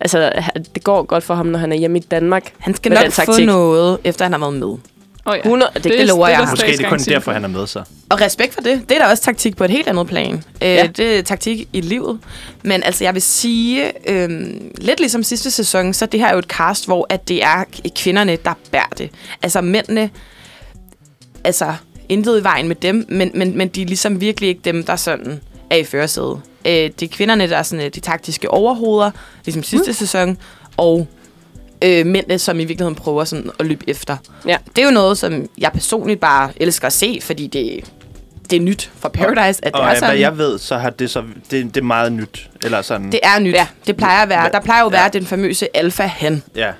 altså, 0.00 0.32
det 0.74 0.84
går 0.84 1.02
godt 1.02 1.24
for 1.24 1.34
ham, 1.34 1.46
når 1.46 1.58
han 1.58 1.72
er 1.72 1.76
hjemme 1.76 1.98
i 1.98 2.00
Danmark. 2.00 2.52
Han 2.58 2.74
skal 2.74 2.92
nok 2.92 3.12
få 3.12 3.40
noget, 3.40 3.98
efter 4.04 4.24
han 4.24 4.32
har 4.32 4.38
været 4.40 4.54
med. 4.54 4.76
Oh, 5.26 5.34
ja. 5.36 5.40
100, 5.40 5.70
det, 5.74 5.84
det 5.84 5.92
det, 5.92 6.06
lover 6.06 6.28
jeg 6.28 6.38
der 6.38 6.44
ham. 6.44 6.52
Måske 6.52 6.72
det 6.72 6.80
er 6.84 6.88
kun 6.88 6.98
derfor, 6.98 7.20
for. 7.20 7.32
han 7.32 7.44
er 7.44 7.48
med 7.48 7.66
sig. 7.66 7.84
Og 8.08 8.20
respekt 8.20 8.54
for 8.54 8.60
det. 8.60 8.88
Det 8.88 8.96
er 8.96 9.04
da 9.04 9.10
også 9.10 9.22
taktik 9.22 9.56
på 9.56 9.64
et 9.64 9.70
helt 9.70 9.88
andet 9.88 10.06
plan. 10.06 10.34
Øh, 10.34 10.40
Ja. 10.68 10.86
Det 10.86 11.18
er 11.18 11.22
taktik 11.22 11.68
i 11.72 11.80
livet. 11.80 12.18
Men 12.62 12.82
altså, 12.82 13.04
jeg 13.04 13.14
vil 13.14 13.22
sige, 13.22 14.10
øh, 14.10 14.30
lidt 14.78 15.00
ligesom 15.00 15.22
sidste 15.22 15.50
sæson, 15.50 15.94
så 15.94 16.06
det 16.06 16.20
her 16.20 16.26
er 16.26 16.32
jo 16.32 16.38
et 16.38 16.44
cast, 16.44 16.86
hvor 16.86 17.06
at 17.08 17.28
det 17.28 17.42
er 17.44 17.64
kvinderne, 17.96 18.36
der 18.44 18.54
bærer 18.70 18.88
det. 18.98 19.10
Altså 19.42 19.60
mændene, 19.60 20.10
altså 21.44 21.74
intet 22.08 22.40
i 22.40 22.44
vejen 22.44 22.68
med 22.68 22.76
dem, 22.76 23.06
men, 23.08 23.30
men, 23.34 23.58
men 23.58 23.68
de 23.68 23.82
er 23.82 23.86
ligesom 23.86 24.20
virkelig 24.20 24.48
ikke 24.48 24.60
dem, 24.64 24.84
der 24.84 24.96
sådan 24.96 25.40
er 25.70 25.76
i 25.76 25.84
førersædet. 25.84 26.40
Øh, 26.64 26.72
det 26.72 27.02
er 27.02 27.08
kvinderne, 27.08 27.48
der 27.48 27.56
er 27.56 27.62
sådan, 27.62 27.84
øh, 27.84 27.90
de 27.94 28.00
taktiske 28.00 28.50
overhoveder, 28.50 29.10
ligesom 29.44 29.62
sidste 29.62 29.90
mm. 29.90 29.94
sæson, 29.94 30.38
og 30.76 31.06
øh, 31.84 32.06
mændene, 32.06 32.38
som 32.38 32.60
i 32.60 32.64
virkeligheden 32.64 32.94
prøver 32.94 33.24
sådan 33.24 33.50
at 33.58 33.66
løbe 33.66 33.84
efter. 33.88 34.16
Ja. 34.46 34.56
Det 34.76 34.82
er 34.82 34.86
jo 34.86 34.92
noget, 34.92 35.18
som 35.18 35.48
jeg 35.58 35.72
personligt 35.72 36.20
bare 36.20 36.50
elsker 36.56 36.86
at 36.86 36.92
se, 36.92 37.18
fordi 37.22 37.46
det, 37.46 37.84
det 38.50 38.56
er 38.56 38.60
nyt 38.60 38.90
for 38.98 39.08
Paradise, 39.08 39.64
at 39.64 39.72
det 39.72 39.80
Og 39.82 39.86
er 39.88 39.94
sådan. 39.94 40.08
hvad 40.08 40.18
jeg 40.18 40.38
ved, 40.38 40.58
så 40.58 40.76
har 40.76 40.90
det 40.90 41.10
så 41.10 41.22
det, 41.50 41.74
det 41.74 41.76
er 41.76 41.84
meget 41.84 42.12
nyt. 42.12 42.50
Eller 42.64 42.82
sådan, 42.82 43.12
Det 43.12 43.20
er 43.22 43.38
nyt. 43.38 43.54
Ja. 43.54 43.66
Det 43.86 43.96
plejer 43.96 44.22
at 44.22 44.28
være. 44.28 44.50
Der 44.52 44.60
plejer 44.60 44.80
jo 44.80 44.86
at 44.86 44.92
være 44.92 45.02
Ja. 45.02 45.08
den 45.08 45.26
famøse 45.26 45.76
alfa-han. 45.76 46.42
ja. 46.56 46.70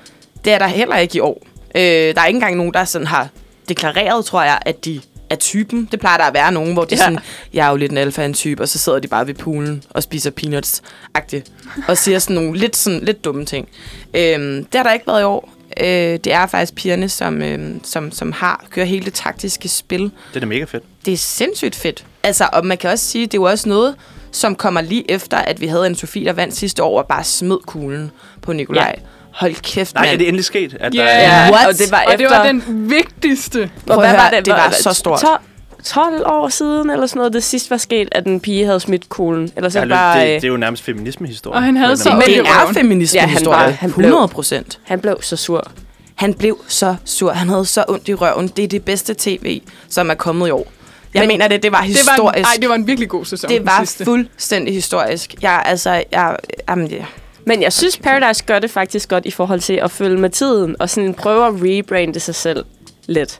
Det 0.45 0.53
er 0.53 0.57
der 0.57 0.67
heller 0.67 0.97
ikke 0.97 1.15
i 1.17 1.19
år. 1.19 1.41
Øh, 1.75 1.81
der 1.81 2.21
er 2.21 2.25
ikke 2.25 2.37
engang 2.37 2.55
nogen, 2.57 2.73
der 2.73 2.83
sådan 2.85 3.07
har 3.07 3.27
deklareret, 3.69 4.25
tror 4.25 4.43
jeg, 4.43 4.59
at 4.61 4.85
de 4.85 5.01
er 5.29 5.35
typen. 5.35 5.89
Det 5.91 5.99
plejer 5.99 6.17
der 6.17 6.23
at 6.25 6.33
være 6.33 6.51
nogen, 6.51 6.73
hvor 6.73 6.83
de 6.83 6.95
ja. 6.95 7.01
Ja. 7.01 7.05
sådan, 7.05 7.19
jeg 7.53 7.65
er 7.67 7.69
jo 7.69 7.75
lidt 7.75 7.91
en 7.91 7.97
alfa-type, 7.97 8.63
og 8.63 8.69
så 8.69 8.77
sidder 8.79 8.99
de 8.99 9.07
bare 9.07 9.27
ved 9.27 9.33
poolen 9.33 9.83
og 9.89 10.03
spiser 10.03 10.31
peanuts-agtigt. 10.31 11.51
Og 11.87 11.97
siger 11.97 12.19
sådan 12.19 12.35
nogle 12.35 12.57
lidt, 12.57 12.75
sådan, 12.75 12.99
lidt 12.99 13.25
dumme 13.25 13.45
ting. 13.45 13.67
Øh, 14.13 14.39
det 14.57 14.67
har 14.75 14.83
der 14.83 14.93
ikke 14.93 15.07
været 15.07 15.21
i 15.21 15.23
år. 15.23 15.51
Øh, 15.79 15.85
det 16.23 16.27
er 16.27 16.45
faktisk 16.45 16.75
pigerne, 16.75 17.09
som, 17.09 17.41
øh, 17.41 17.75
som, 17.83 18.11
som 18.11 18.31
har 18.31 18.65
kører 18.69 18.85
hele 18.85 19.05
det 19.05 19.13
taktiske 19.13 19.69
spil. 19.69 20.01
Det 20.01 20.11
er 20.35 20.39
da 20.39 20.45
mega 20.45 20.63
fedt. 20.63 20.83
Det 21.05 21.13
er 21.13 21.17
sindssygt 21.17 21.75
fedt. 21.75 22.05
Altså, 22.23 22.49
og 22.53 22.65
man 22.65 22.77
kan 22.77 22.89
også 22.89 23.05
sige, 23.05 23.25
det 23.25 23.33
er 23.33 23.37
jo 23.37 23.43
også 23.43 23.69
noget, 23.69 23.95
som 24.31 24.55
kommer 24.55 24.81
lige 24.81 25.11
efter, 25.11 25.37
at 25.37 25.61
vi 25.61 25.67
havde 25.67 25.87
en 25.87 25.95
Sofie, 25.95 26.25
der 26.25 26.33
vandt 26.33 26.55
sidste 26.55 26.83
år, 26.83 27.01
og 27.01 27.07
bare 27.07 27.23
smed 27.23 27.57
kuglen 27.65 28.11
på 28.41 28.53
Nikolaj. 28.53 28.95
Ja. 28.97 29.01
Hold 29.35 29.55
kæft, 29.55 29.95
Nej, 29.95 30.03
mand. 30.03 30.13
er 30.13 30.17
det 30.17 30.27
endelig 30.27 30.45
sket? 30.45 30.77
At 30.79 30.95
Ja. 30.95 31.01
der 31.01 31.07
er, 31.07 31.45
Ja, 31.45 31.51
What? 31.51 31.67
og 31.67 31.73
det 31.77 31.91
var 31.91 32.03
Og 32.07 32.13
efter... 32.13 32.27
det 32.27 32.37
var 32.37 32.45
den 32.45 32.63
vigtigste. 32.89 33.69
Prøv 33.87 34.03
at 34.03 34.09
høre, 34.09 34.41
det 34.41 34.53
var 34.53 34.73
så 34.81 34.93
stort. 34.93 35.19
12, 35.19 35.39
12 35.83 36.23
år 36.25 36.49
siden, 36.49 36.89
eller 36.89 37.07
sådan 37.07 37.19
noget, 37.19 37.33
det 37.33 37.43
sidst 37.43 37.69
var 37.71 37.77
sket, 37.77 38.07
at 38.11 38.25
en 38.25 38.39
pige 38.39 38.65
havde 38.65 38.79
smidt 38.79 39.09
kuglen. 39.09 39.51
Eller 39.55 39.69
så 39.69 39.79
Ja, 39.79 39.83
det 39.83 39.89
det, 39.89 39.95
bare... 39.97 40.19
det, 40.21 40.27
øh, 40.27 40.35
det 40.35 40.43
er 40.43 40.47
jo 40.47 40.57
nærmest 40.57 40.83
feminisme-historie. 40.83 41.55
Og 41.55 41.63
han 41.63 41.77
havde 41.77 41.97
så 41.97 42.09
Men 42.09 42.21
det 42.21 42.37
er 42.39 42.73
feminisme-historie. 42.73 43.57
Ja, 43.59 43.63
han 43.63 43.71
var- 43.71 43.77
han 43.79 43.91
blev- 43.93 44.07
100 44.09 44.27
procent. 44.27 44.79
Han 44.83 44.99
blev 44.99 45.17
så 45.21 45.35
sur. 45.35 45.71
Han 46.15 46.33
blev 46.33 46.57
så 46.67 46.95
sur. 47.05 47.31
Han 47.31 47.49
havde 47.49 47.65
så 47.65 47.83
ondt 47.87 48.07
i 48.09 48.13
røven. 48.13 48.47
Det 48.47 48.63
er 48.63 48.67
det 48.67 48.85
bedste 48.85 49.15
tv, 49.17 49.61
som 49.89 50.09
er 50.09 50.13
kommet 50.13 50.47
i 50.47 50.51
år. 50.51 50.67
Jeg 51.13 51.19
Men, 51.19 51.27
Men- 51.27 51.27
mener 51.27 51.47
det, 51.47 51.63
det 51.63 51.71
var 51.71 51.77
Det 51.81 51.87
var, 51.89 52.11
historisk. 52.13 52.37
en, 52.37 52.43
ej, 52.45 52.51
det 52.61 52.69
var 52.69 52.75
en 52.75 52.87
virkelig 52.87 53.09
god 53.09 53.25
sæson. 53.25 53.49
det 53.49 53.65
var 53.65 53.79
sidste. 53.79 54.05
fuldstændig 54.05 54.73
historisk. 54.73 55.35
Jeg, 55.41 55.63
altså, 55.65 56.03
jeg, 56.11 56.35
jamen, 56.69 56.87
ja. 56.87 57.05
Men 57.45 57.61
jeg 57.61 57.73
synes, 57.73 57.97
Paradise 57.97 58.43
gør 58.43 58.59
det 58.59 58.71
faktisk 58.71 59.09
godt 59.09 59.25
i 59.25 59.31
forhold 59.31 59.59
til 59.59 59.73
at 59.73 59.91
følge 59.91 60.17
med 60.17 60.29
tiden, 60.29 60.75
og 60.79 60.89
sådan 60.89 61.13
prøve 61.13 61.47
at 61.47 61.53
rebrande 61.53 62.19
sig 62.19 62.35
selv 62.35 62.65
lidt. 63.07 63.39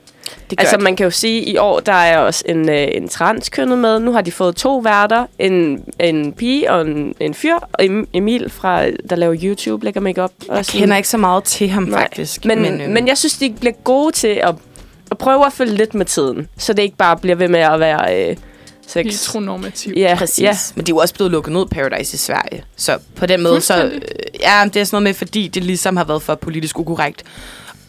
det 0.50 0.60
Altså, 0.60 0.76
det. 0.76 0.84
man 0.84 0.96
kan 0.96 1.04
jo 1.04 1.10
sige, 1.10 1.42
at 1.42 1.48
i 1.48 1.58
år, 1.58 1.80
der 1.80 1.94
er 1.94 2.18
også 2.18 2.44
en, 2.48 2.70
øh, 2.70 2.88
en 2.92 3.08
transkønnet 3.10 3.78
med. 3.78 4.00
Nu 4.00 4.12
har 4.12 4.22
de 4.22 4.32
fået 4.32 4.56
to 4.56 4.78
værter. 4.78 5.26
En, 5.40 5.84
en 6.00 6.34
pige 6.34 6.72
og 6.72 6.82
en, 6.82 7.16
en 7.20 7.34
fyr. 7.34 7.56
Og 7.56 7.84
Em- 7.84 8.06
Emil, 8.14 8.50
fra, 8.50 8.86
der 9.10 9.16
laver 9.16 9.36
YouTube, 9.44 9.86
lægger 9.86 10.02
make 10.02 10.22
op. 10.24 10.32
Jeg 10.50 10.66
kender 10.66 10.96
ikke 10.98 11.10
så 11.10 11.18
meget 11.18 11.44
til 11.44 11.70
ham, 11.70 11.84
Nej, 11.84 12.02
faktisk. 12.02 12.46
Men, 12.46 12.62
men, 12.62 12.82
øh, 12.82 12.90
men 12.90 13.08
jeg 13.08 13.18
synes, 13.18 13.38
de 13.38 13.56
bliver 13.60 13.74
gode 13.84 14.12
til 14.12 14.28
at, 14.44 14.56
at 15.12 15.18
prøve 15.18 15.46
at 15.46 15.54
følge 15.54 15.74
lidt 15.74 15.94
med 15.94 16.06
tiden. 16.06 16.48
Så 16.58 16.74
det 16.74 16.84
ikke 16.84 16.98
bare 16.98 17.18
bliver 17.18 17.36
ved 17.36 17.48
med 17.48 17.60
at 17.60 17.80
være... 17.80 18.30
Øh, 18.30 18.36
6. 18.88 19.06
Heteronormativ. 19.26 19.94
Ja, 19.98 20.16
Præcis. 20.18 20.40
ja. 20.42 20.58
Men 20.76 20.86
de 20.86 20.92
er 20.92 20.94
jo 20.96 20.98
også 20.98 21.14
blevet 21.14 21.32
lukket 21.32 21.54
ned 21.54 21.66
Paradise 21.66 22.14
i 22.16 22.18
Sverige. 22.18 22.64
Så 22.76 22.98
på 23.16 23.26
den 23.26 23.44
måde, 23.44 23.62
så... 23.62 23.92
Ja, 24.40 24.64
det 24.74 24.80
er 24.80 24.84
sådan 24.84 24.88
noget 24.92 25.04
med, 25.04 25.14
fordi 25.14 25.48
det 25.48 25.64
ligesom 25.64 25.98
har 25.98 26.04
været 26.04 26.22
for 26.22 26.36
politisk 26.36 26.80
ukorrekt. 26.80 27.24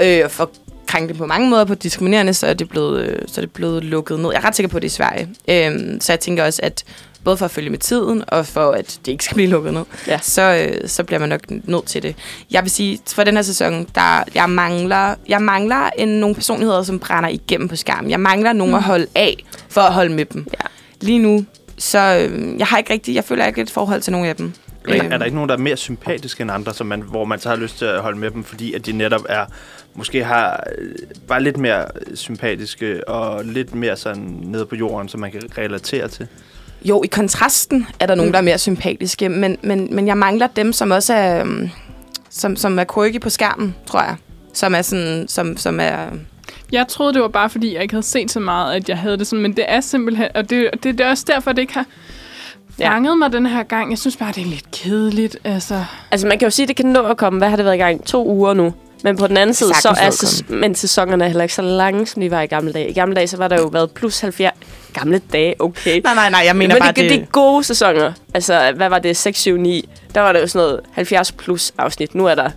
Øh, 0.02 0.30
for 0.30 0.50
krænket 0.86 1.16
på 1.16 1.26
mange 1.26 1.50
måder 1.50 1.64
på 1.64 1.74
diskriminerende, 1.74 2.34
så 2.34 2.46
er, 2.46 2.54
det 2.54 2.68
blevet, 2.68 3.02
øh, 3.02 3.18
så 3.26 3.40
er 3.40 3.42
det 3.42 3.50
blevet 3.52 3.84
lukket 3.84 4.20
ned. 4.20 4.30
Jeg 4.32 4.38
er 4.38 4.44
ret 4.44 4.56
sikker 4.56 4.68
på, 4.68 4.76
at 4.76 4.82
det 4.82 4.88
er 4.88 4.90
i 4.90 5.28
Sverige. 5.48 5.70
Øh, 5.70 6.00
så 6.00 6.12
jeg 6.12 6.20
tænker 6.20 6.44
også, 6.44 6.60
at 6.62 6.84
både 7.24 7.36
for 7.36 7.44
at 7.44 7.50
følge 7.50 7.70
med 7.70 7.78
tiden, 7.78 8.24
og 8.28 8.46
for 8.46 8.70
at 8.70 8.98
det 9.06 9.12
ikke 9.12 9.24
skal 9.24 9.34
blive 9.34 9.48
lukket 9.50 9.74
ned, 9.74 9.82
Ja. 10.06 10.18
så, 10.22 10.42
øh, 10.42 10.88
så 10.88 11.04
bliver 11.04 11.18
man 11.20 11.28
nok 11.28 11.40
nødt 11.50 11.84
til 11.86 12.02
det. 12.02 12.16
Jeg 12.50 12.62
vil 12.62 12.70
sige, 12.70 12.98
for 13.06 13.24
den 13.24 13.34
her 13.36 13.42
sæson, 13.42 13.86
der, 13.94 14.22
jeg 14.34 14.50
mangler, 14.50 15.14
jeg 15.28 15.42
mangler 15.42 15.90
en, 15.98 16.08
nogle 16.08 16.34
personligheder, 16.34 16.82
som 16.82 16.98
brænder 16.98 17.28
igennem 17.28 17.68
på 17.68 17.76
skærmen. 17.76 18.10
Jeg 18.10 18.20
mangler 18.20 18.52
nogen 18.52 18.70
mm. 18.72 18.76
at 18.76 18.82
holde 18.82 19.06
af, 19.14 19.44
for 19.68 19.80
at 19.80 19.92
holde 19.92 20.14
med 20.14 20.24
dem. 20.24 20.46
Ja. 20.52 20.66
Lige 21.00 21.18
nu, 21.18 21.44
så 21.78 22.28
øh, 22.30 22.58
jeg 22.58 22.66
har 22.66 22.78
ikke 22.78 22.92
rigtig, 22.92 23.14
jeg 23.14 23.24
føler 23.24 23.46
ikke 23.46 23.62
et 23.62 23.70
forhold 23.70 24.00
til 24.00 24.12
nogen 24.12 24.26
af 24.28 24.36
dem. 24.36 24.52
Men 24.86 25.00
Øhm. 25.00 25.12
er 25.12 25.18
der 25.18 25.24
ikke 25.24 25.34
nogen, 25.34 25.48
der 25.48 25.56
er 25.56 25.60
mere 25.60 25.76
sympatiske 25.76 26.42
end 26.42 26.50
andre, 26.50 26.74
som 26.74 26.86
man, 26.86 27.00
hvor 27.00 27.24
man 27.24 27.38
så 27.38 27.48
har 27.48 27.56
lyst 27.56 27.78
til 27.78 27.84
at 27.84 28.00
holde 28.00 28.18
med 28.18 28.30
dem, 28.30 28.44
fordi 28.44 28.74
at 28.74 28.86
de 28.86 28.92
netop 28.92 29.20
er, 29.28 29.46
måske 29.94 30.24
har 30.24 30.64
øh, 30.78 30.94
bare 31.28 31.42
lidt 31.42 31.56
mere 31.56 31.84
sympatiske 32.14 33.08
og 33.08 33.44
lidt 33.44 33.74
mere 33.74 33.96
sådan 33.96 34.22
nede 34.42 34.66
på 34.66 34.76
jorden, 34.76 35.08
som 35.08 35.20
man 35.20 35.30
kan 35.30 35.42
relatere 35.58 36.08
til? 36.08 36.26
Jo, 36.84 37.02
i 37.02 37.06
kontrasten 37.06 37.86
er 38.00 38.06
der 38.06 38.14
nogen, 38.14 38.32
der 38.32 38.38
er 38.38 38.42
mere 38.42 38.58
sympatiske, 38.58 39.28
men, 39.28 39.56
men, 39.62 39.88
men 39.94 40.06
jeg 40.06 40.16
mangler 40.16 40.46
dem, 40.46 40.72
som 40.72 40.90
også 40.90 41.14
er, 41.14 41.40
øhm, 41.40 41.68
som, 42.30 42.56
som 42.56 42.78
er 42.78 42.84
quirky 42.94 43.20
på 43.20 43.30
skærmen, 43.30 43.74
tror 43.86 44.02
jeg. 44.02 44.16
Som 44.52 44.74
er 44.74 44.82
sådan, 44.82 45.28
som, 45.28 45.56
som 45.56 45.80
er... 45.80 46.06
Jeg 46.72 46.88
troede, 46.88 47.14
det 47.14 47.22
var 47.22 47.28
bare, 47.28 47.50
fordi 47.50 47.74
jeg 47.74 47.82
ikke 47.82 47.94
havde 47.94 48.06
set 48.06 48.30
så 48.30 48.40
meget, 48.40 48.74
at 48.74 48.88
jeg 48.88 48.98
havde 48.98 49.16
det 49.18 49.26
sådan. 49.26 49.42
Men 49.42 49.52
det 49.56 49.64
er 49.68 49.80
simpelthen... 49.80 50.28
Og 50.34 50.50
det, 50.50 50.70
det, 50.72 50.84
det 50.98 51.00
er 51.00 51.10
også 51.10 51.24
derfor, 51.26 51.52
det 51.52 51.62
ikke 51.62 51.74
har 51.74 51.86
Ja. 52.78 52.88
fanget 52.90 53.18
mig 53.18 53.32
den 53.32 53.46
her 53.46 53.62
gang. 53.62 53.90
Jeg 53.90 53.98
synes 53.98 54.16
bare, 54.16 54.32
det 54.32 54.42
er 54.42 54.46
lidt 54.46 54.70
kedeligt. 54.70 55.36
Altså, 55.44 55.84
Altså, 56.10 56.26
man 56.26 56.38
kan 56.38 56.46
jo 56.46 56.50
sige, 56.50 56.64
at 56.64 56.68
det 56.68 56.76
kan 56.76 56.86
nå 56.86 57.02
at 57.02 57.16
komme. 57.16 57.38
Hvad 57.38 57.48
har 57.48 57.56
det 57.56 57.64
været 57.64 57.74
i 57.74 57.78
gang? 57.78 58.04
To 58.04 58.26
uger 58.28 58.54
nu. 58.54 58.74
Men 59.04 59.16
på 59.16 59.26
den 59.26 59.36
anden 59.36 59.54
side, 59.54 59.74
så 59.80 59.88
er 59.88 60.10
sæs- 60.10 60.44
men 60.48 60.74
sæsonerne 60.74 61.24
er 61.24 61.28
heller 61.28 61.42
ikke 61.44 61.54
så 61.54 61.62
lange, 61.62 62.06
som 62.06 62.22
de 62.22 62.30
var 62.30 62.40
i 62.42 62.46
gamle 62.46 62.72
dage. 62.72 62.90
I 62.90 62.92
gamle 62.92 63.14
dage, 63.14 63.26
så 63.26 63.36
var 63.36 63.48
der 63.48 63.56
jo 63.60 63.66
været 63.66 63.90
plus 63.90 64.20
70... 64.20 64.52
Gamle 64.92 65.20
dage, 65.32 65.54
okay. 65.60 66.00
Nej, 66.04 66.14
nej, 66.14 66.30
nej, 66.30 66.42
jeg 66.46 66.56
mener 66.56 66.74
Men 66.74 66.80
bare, 66.82 66.92
det, 66.92 67.10
det, 67.10 67.20
de 67.20 67.26
gode 67.32 67.64
sæsoner, 67.64 68.12
altså 68.34 68.72
hvad 68.76 68.88
var 68.88 68.98
det, 68.98 69.16
6, 69.16 69.38
7, 69.40 69.56
9, 69.56 69.88
der 70.14 70.20
var 70.20 70.32
der 70.32 70.40
jo 70.40 70.46
sådan 70.46 70.66
noget 70.66 70.80
70 70.92 71.32
plus 71.32 71.72
afsnit. 71.78 72.14
Nu 72.14 72.26
er 72.26 72.34
der 72.34 72.50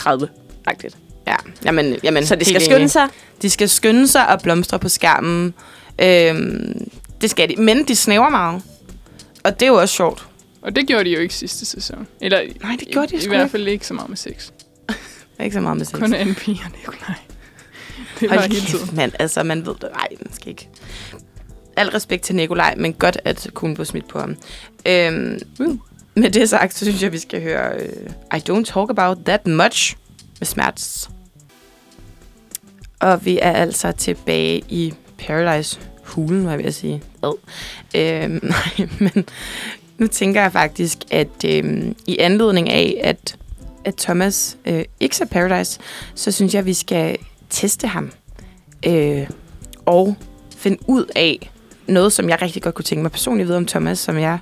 30-agtigt. 0.00 0.96
Ja, 1.26 1.36
jamen, 1.64 1.96
jamen, 2.02 2.26
Så 2.26 2.34
det 2.36 2.46
skal 2.46 2.60
helt 2.60 2.72
skynde 2.72 2.88
sig. 2.88 3.08
De 3.42 3.50
skal 3.50 3.68
skynde 3.68 4.08
sig 4.08 4.28
og 4.28 4.42
blomstre 4.42 4.78
på 4.78 4.88
skærmen. 4.88 5.54
Øhm, 6.02 6.90
det 7.20 7.30
skal 7.30 7.48
de. 7.48 7.56
Men 7.56 7.84
de 7.84 7.96
snæver 7.96 8.28
meget. 8.30 8.62
Og 9.44 9.60
det 9.60 9.66
er 9.66 9.70
jo 9.70 9.74
også 9.80 9.94
sjovt. 9.94 10.26
og 10.62 10.76
det 10.76 10.86
gjorde 10.86 11.04
de 11.04 11.10
jo 11.10 11.20
ikke 11.20 11.34
sidste 11.34 11.66
sæson. 11.66 12.06
Eller 12.20 12.40
Nej, 12.62 12.76
det 12.80 12.88
gjorde 12.88 13.08
de 13.08 13.16
i, 13.16 13.24
i 13.24 13.28
hvert 13.28 13.40
ikke. 13.40 13.50
fald 13.50 13.68
ikke 13.68 13.86
så 13.86 13.94
meget 13.94 14.08
med 14.08 14.16
sex. 14.16 14.50
Ikke 15.44 15.54
så 15.54 15.60
meget 15.60 15.76
med 15.76 15.86
sex. 15.86 15.98
Kun 15.98 16.10
Pia 16.10 16.54
og 16.64 16.70
Nikolaj. 16.78 17.14
Det 18.20 18.30
var 18.30 18.40
hele 18.40 18.54
kæft, 18.54 18.66
tiden. 18.68 18.96
mand. 18.96 19.12
Altså, 19.18 19.42
man 19.42 19.66
ved 19.66 19.74
det. 19.74 19.88
Nej, 19.94 20.06
man 20.20 20.32
skal 20.32 20.48
ikke. 20.48 20.68
Al 21.76 21.88
respekt 21.88 22.22
til 22.24 22.34
Nikolaj, 22.34 22.74
men 22.76 22.92
godt, 22.92 23.18
at 23.24 23.48
kun 23.54 23.74
blev 23.74 23.84
smidt 23.86 24.08
på 24.08 24.18
ham. 24.20 24.36
Øhm, 24.86 25.40
med 26.14 26.30
det 26.30 26.48
sagt, 26.48 26.74
så 26.74 26.84
synes 26.84 27.02
jeg, 27.02 27.12
vi 27.12 27.18
skal 27.18 27.42
høre 27.42 27.76
uh, 27.76 28.38
I 28.38 28.42
Don't 28.50 28.64
Talk 28.64 28.90
About 28.90 29.18
That 29.24 29.46
Much 29.46 29.96
med 30.40 30.46
Smerts. 30.46 31.10
Og 33.00 33.24
vi 33.24 33.38
er 33.42 33.52
altså 33.52 33.92
tilbage 33.92 34.62
i 34.68 34.94
Paradise 35.18 35.80
Hulen, 36.02 36.44
var 36.44 36.50
jeg 36.50 36.58
ved 36.58 36.66
at 36.66 36.74
sige. 36.74 37.02
Ad. 37.22 37.38
Øhm, 37.94 38.40
nej, 38.78 38.88
men 38.98 39.24
nu 39.98 40.06
tænker 40.06 40.42
jeg 40.42 40.52
faktisk, 40.52 40.98
at 41.10 41.44
øhm, 41.44 41.96
i 42.06 42.18
anledning 42.18 42.68
af, 42.68 43.00
at, 43.04 43.36
at 43.84 43.96
Thomas 43.96 44.56
øh, 44.66 44.84
ikke 45.00 45.16
ser 45.16 45.24
Paradise, 45.24 45.80
så 46.14 46.32
synes 46.32 46.54
jeg, 46.54 46.60
at 46.60 46.66
vi 46.66 46.74
skal 46.74 47.16
teste 47.50 47.86
ham. 47.86 48.12
Øh, 48.86 49.26
og 49.86 50.16
finde 50.56 50.78
ud 50.86 51.04
af 51.16 51.50
noget, 51.86 52.12
som 52.12 52.28
jeg 52.28 52.42
rigtig 52.42 52.62
godt 52.62 52.74
kunne 52.74 52.84
tænke 52.84 53.02
mig 53.02 53.12
personligt 53.12 53.44
at 53.44 53.48
vide 53.48 53.56
om 53.56 53.66
Thomas, 53.66 53.98
som 53.98 54.18
jeg, 54.18 54.38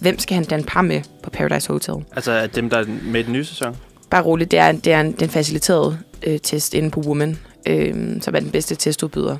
hvem 0.00 0.18
skal 0.18 0.34
han 0.34 0.44
danne 0.44 0.64
par 0.64 0.82
med 0.82 1.02
på 1.22 1.30
Paradise 1.30 1.68
Hotel? 1.68 1.94
Altså 2.16 2.46
dem, 2.46 2.70
der 2.70 2.78
er 2.78 2.84
med 3.02 3.20
i 3.20 3.22
den 3.22 3.32
nye 3.32 3.44
sæson? 3.44 3.76
Bare 4.10 4.22
roligt, 4.22 4.50
det 4.50 4.58
er, 4.58 4.72
det 4.72 4.92
er 4.92 5.00
en, 5.00 5.12
den 5.12 5.28
faciliterede 5.28 5.98
øh, 6.26 6.40
test 6.40 6.74
inde 6.74 6.90
på 6.90 7.00
Woman, 7.00 7.38
øh, 7.68 8.22
som 8.22 8.34
er 8.34 8.40
den 8.40 8.50
bedste 8.50 8.74
testudbyder, 8.74 9.36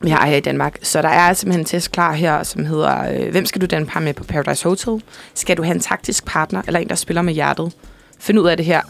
vi 0.00 0.10
har 0.10 0.26
her 0.26 0.36
i 0.36 0.40
Danmark. 0.40 0.78
Så 0.82 1.02
der 1.02 1.08
er 1.08 1.32
simpelthen 1.32 1.60
en 1.60 1.64
test 1.64 1.92
klar 1.92 2.12
her, 2.12 2.42
som 2.42 2.64
hedder, 2.64 3.12
øh, 3.12 3.30
hvem 3.30 3.46
skal 3.46 3.60
du 3.60 3.66
danne 3.66 3.86
par 3.86 4.00
med 4.00 4.14
på 4.14 4.24
Paradise 4.24 4.68
Hotel? 4.68 5.02
Skal 5.34 5.56
du 5.56 5.62
have 5.62 5.74
en 5.74 5.80
taktisk 5.80 6.24
partner, 6.24 6.62
eller 6.66 6.80
en, 6.80 6.88
der 6.88 6.94
spiller 6.94 7.22
med 7.22 7.34
hjertet? 7.34 7.72
Find 8.18 8.38
ud 8.38 8.48
af 8.48 8.56
det 8.56 8.66
her. 8.66 8.82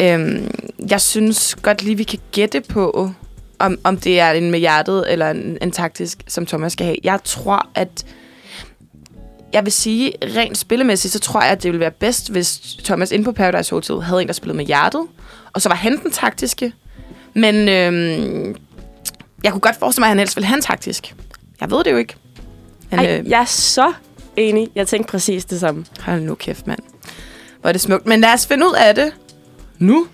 Øh, 0.00 0.42
jeg 0.90 1.00
synes 1.00 1.56
godt 1.62 1.82
lige, 1.82 1.96
vi 1.96 2.02
kan 2.02 2.18
gætte 2.32 2.60
på, 2.60 3.10
om, 3.58 3.78
om 3.84 3.96
det 3.96 4.20
er 4.20 4.30
en 4.30 4.50
med 4.50 4.58
hjertet, 4.58 5.12
eller 5.12 5.30
en, 5.30 5.58
en 5.62 5.70
taktisk, 5.70 6.22
som 6.28 6.46
Thomas 6.46 6.72
skal 6.72 6.86
have. 6.86 6.96
Jeg 7.04 7.20
tror, 7.24 7.68
at 7.74 8.04
jeg 9.52 9.64
vil 9.64 9.72
sige, 9.72 10.12
rent 10.22 10.58
spillemæssigt, 10.58 11.12
så 11.12 11.18
tror 11.20 11.42
jeg, 11.42 11.50
at 11.50 11.62
det 11.62 11.68
ville 11.68 11.80
være 11.80 11.90
bedst, 11.90 12.30
hvis 12.30 12.60
Thomas 12.84 13.12
inde 13.12 13.24
på 13.24 13.32
Paradise 13.32 13.74
Hotel 13.74 14.02
havde 14.02 14.22
en, 14.22 14.26
der 14.26 14.34
spillede 14.34 14.56
med 14.56 14.64
hjertet, 14.64 15.06
og 15.52 15.62
så 15.62 15.68
var 15.68 15.76
han 15.76 16.02
den 16.02 16.10
taktiske. 16.10 16.72
Men 17.34 17.68
øhm, 17.68 18.56
jeg 19.44 19.52
kunne 19.52 19.60
godt 19.60 19.76
forestille 19.76 20.02
mig, 20.02 20.06
at 20.06 20.10
han 20.10 20.18
helst 20.18 20.36
ville 20.36 20.46
have 20.46 20.56
en 20.56 20.62
taktisk. 20.62 21.14
Jeg 21.60 21.70
ved 21.70 21.84
det 21.84 21.90
jo 21.90 21.96
ikke. 21.96 22.14
Men, 22.90 22.98
Ej, 23.00 23.18
øh, 23.18 23.28
jeg 23.28 23.40
er 23.40 23.44
så 23.44 23.92
enig. 24.36 24.68
Jeg 24.74 24.88
tænkte 24.88 25.10
præcis 25.10 25.44
det 25.44 25.60
samme. 25.60 25.84
Hold 26.00 26.20
nu 26.20 26.34
kæft, 26.34 26.66
mand. 26.66 26.80
Hvor 27.60 27.68
er 27.68 27.72
det 27.72 27.80
smukt. 27.80 28.06
Men 28.06 28.20
lad 28.20 28.32
os 28.32 28.46
finde 28.46 28.66
ud 28.66 28.74
af 28.78 28.94
det 28.94 29.12
nu. 29.78 30.06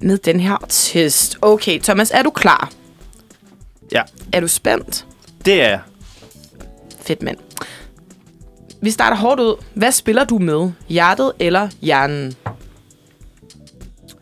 Med 0.00 0.18
den 0.18 0.40
her 0.40 0.56
test. 0.68 1.38
Okay, 1.42 1.80
Thomas, 1.80 2.10
er 2.10 2.22
du 2.22 2.30
klar? 2.30 2.72
Ja. 3.92 4.02
Er 4.32 4.40
du 4.40 4.48
spændt? 4.48 5.06
Det 5.44 5.62
er 5.62 5.68
jeg. 5.68 5.80
Fedt, 7.00 7.22
mand. 7.22 7.36
Vi 8.80 8.90
starter 8.90 9.16
hårdt 9.16 9.40
ud. 9.40 9.64
Hvad 9.74 9.92
spiller 9.92 10.24
du 10.24 10.38
med? 10.38 10.70
Hjertet 10.88 11.32
eller 11.38 11.68
hjernen? 11.80 12.34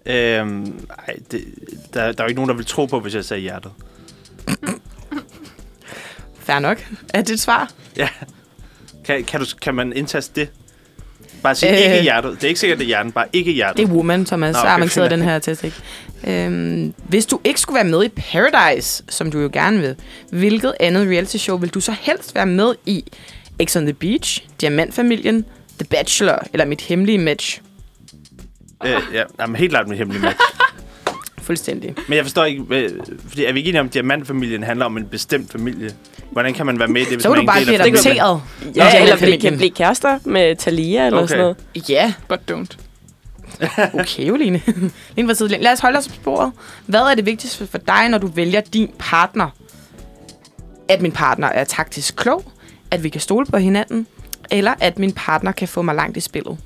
Øhm, 0.06 0.88
ej, 1.08 1.16
det, 1.30 1.44
der, 1.94 2.00
der 2.00 2.22
er 2.22 2.24
jo 2.24 2.28
ikke 2.28 2.34
nogen, 2.40 2.48
der 2.48 2.54
vil 2.56 2.66
tro 2.66 2.86
på, 2.86 3.00
hvis 3.00 3.14
jeg 3.14 3.24
sagde 3.24 3.40
hjertet. 3.42 3.72
Fair 6.40 6.58
nok. 6.58 6.86
Er 7.14 7.22
det 7.22 7.30
et 7.34 7.40
svar? 7.40 7.70
Ja. 7.96 8.08
Kan, 9.04 9.24
kan, 9.24 9.40
du, 9.40 9.46
kan 9.62 9.74
man 9.74 9.92
indtaste 9.92 10.40
det? 10.40 10.48
Bare 11.42 11.54
sige 11.54 11.72
Øh. 11.72 11.78
ikke 11.92 12.02
hjertet. 12.02 12.32
Det 12.34 12.44
er 12.44 12.48
ikke 12.48 12.60
sikkert, 12.60 12.78
det 12.78 12.84
er 12.84 12.86
hjernen. 12.86 13.12
Bare 13.12 13.26
ikke 13.32 13.52
hjertet. 13.52 13.76
Det 13.76 13.92
er 13.92 13.94
woman, 13.96 14.24
Thomas. 14.24 14.52
Nå, 14.54 14.60
okay, 14.60 14.70
avanceret 14.74 15.10
den 15.10 15.22
her 15.22 15.38
test, 15.38 15.64
ikke? 15.64 15.76
Øhm, 16.26 16.94
hvis 17.08 17.26
du 17.26 17.40
ikke 17.44 17.60
skulle 17.60 17.74
være 17.74 17.84
med 17.84 18.04
i 18.04 18.08
Paradise, 18.08 19.04
som 19.08 19.30
du 19.30 19.40
jo 19.40 19.50
gerne 19.52 19.80
vil, 19.80 19.96
hvilket 20.30 20.74
andet 20.80 21.08
reality 21.08 21.36
show 21.36 21.56
vil 21.58 21.70
du 21.70 21.80
så 21.80 21.94
helst 22.00 22.34
være 22.34 22.46
med 22.46 22.74
i? 22.86 23.04
X 23.64 23.76
on 23.76 23.82
the 23.82 23.92
Beach, 23.92 24.44
Diamantfamilien, 24.60 25.44
The 25.78 25.84
Bachelor 25.90 26.38
eller 26.52 26.64
Mit 26.64 26.80
Hemmelige 26.80 27.18
Match? 27.18 27.60
Øh, 28.84 29.00
ja, 29.12 29.22
jamen, 29.40 29.56
helt 29.56 29.70
klart 29.70 29.88
mit 29.88 29.98
hemmelige 29.98 30.22
match. 30.22 30.38
Fuldstændig. 31.42 31.94
Men 32.08 32.16
jeg 32.16 32.24
forstår 32.24 32.44
ikke, 32.44 32.62
hvad, 32.62 32.88
fordi 33.28 33.44
er 33.44 33.52
vi 33.52 33.58
ikke 33.58 33.68
enige 33.68 33.80
om, 33.80 33.86
at 33.86 33.94
diamantfamilien 33.94 34.62
handler 34.62 34.86
om 34.86 34.96
en 34.96 35.06
bestemt 35.06 35.52
familie? 35.52 35.90
Hvordan 36.30 36.54
kan 36.54 36.66
man 36.66 36.78
være 36.78 36.88
med 36.88 37.00
i 37.00 37.04
det, 37.04 37.12
hvis 37.12 37.22
Så 37.22 37.28
man 37.28 37.36
du 37.36 37.40
ikke 37.40 37.46
bare 37.48 37.56
er 37.56 37.60
en 37.60 37.66
blive 37.66 37.78
del 37.78 37.96
af 37.96 38.02
familien? 38.02 38.20
adopteret. 38.22 38.76
Ja, 38.76 38.98
Nå, 38.98 39.04
eller 39.04 39.16
blive, 39.16 39.38
kan 39.40 39.56
blive 39.56 39.70
kærester 39.70 40.18
med 40.24 40.56
Thalia 40.56 41.06
eller 41.06 41.18
Okay. 41.18 41.28
sådan 41.28 41.40
noget. 41.74 41.88
Ja, 41.88 42.12
But 42.28 42.40
don't. 42.50 42.76
okay, 44.00 44.30
Oline. 44.30 44.60
Lige 45.16 45.26
fra 45.26 45.34
sidelinjen. 45.34 45.62
Lad 45.64 45.72
os 45.72 45.80
holde 45.80 45.98
os 45.98 46.08
på 46.08 46.14
sporet. 46.14 46.52
Hvad 46.86 47.00
er 47.00 47.14
det 47.14 47.26
vigtigste 47.26 47.66
for 47.66 47.78
dig, 47.78 48.08
når 48.08 48.18
du 48.18 48.26
vælger 48.26 48.60
din 48.60 48.90
partner? 48.98 49.48
At 50.88 51.02
min 51.02 51.12
partner 51.12 51.48
er 51.48 51.64
taktisk 51.64 52.16
klog, 52.16 52.44
at 52.90 53.02
vi 53.04 53.08
kan 53.08 53.20
stole 53.20 53.46
på 53.46 53.56
hinanden, 53.56 54.06
eller 54.50 54.74
at 54.80 54.98
min 54.98 55.12
partner 55.12 55.52
kan 55.52 55.68
få 55.68 55.82
mig 55.82 55.94
langt 55.94 56.16
i 56.16 56.20
spillet. 56.20 56.58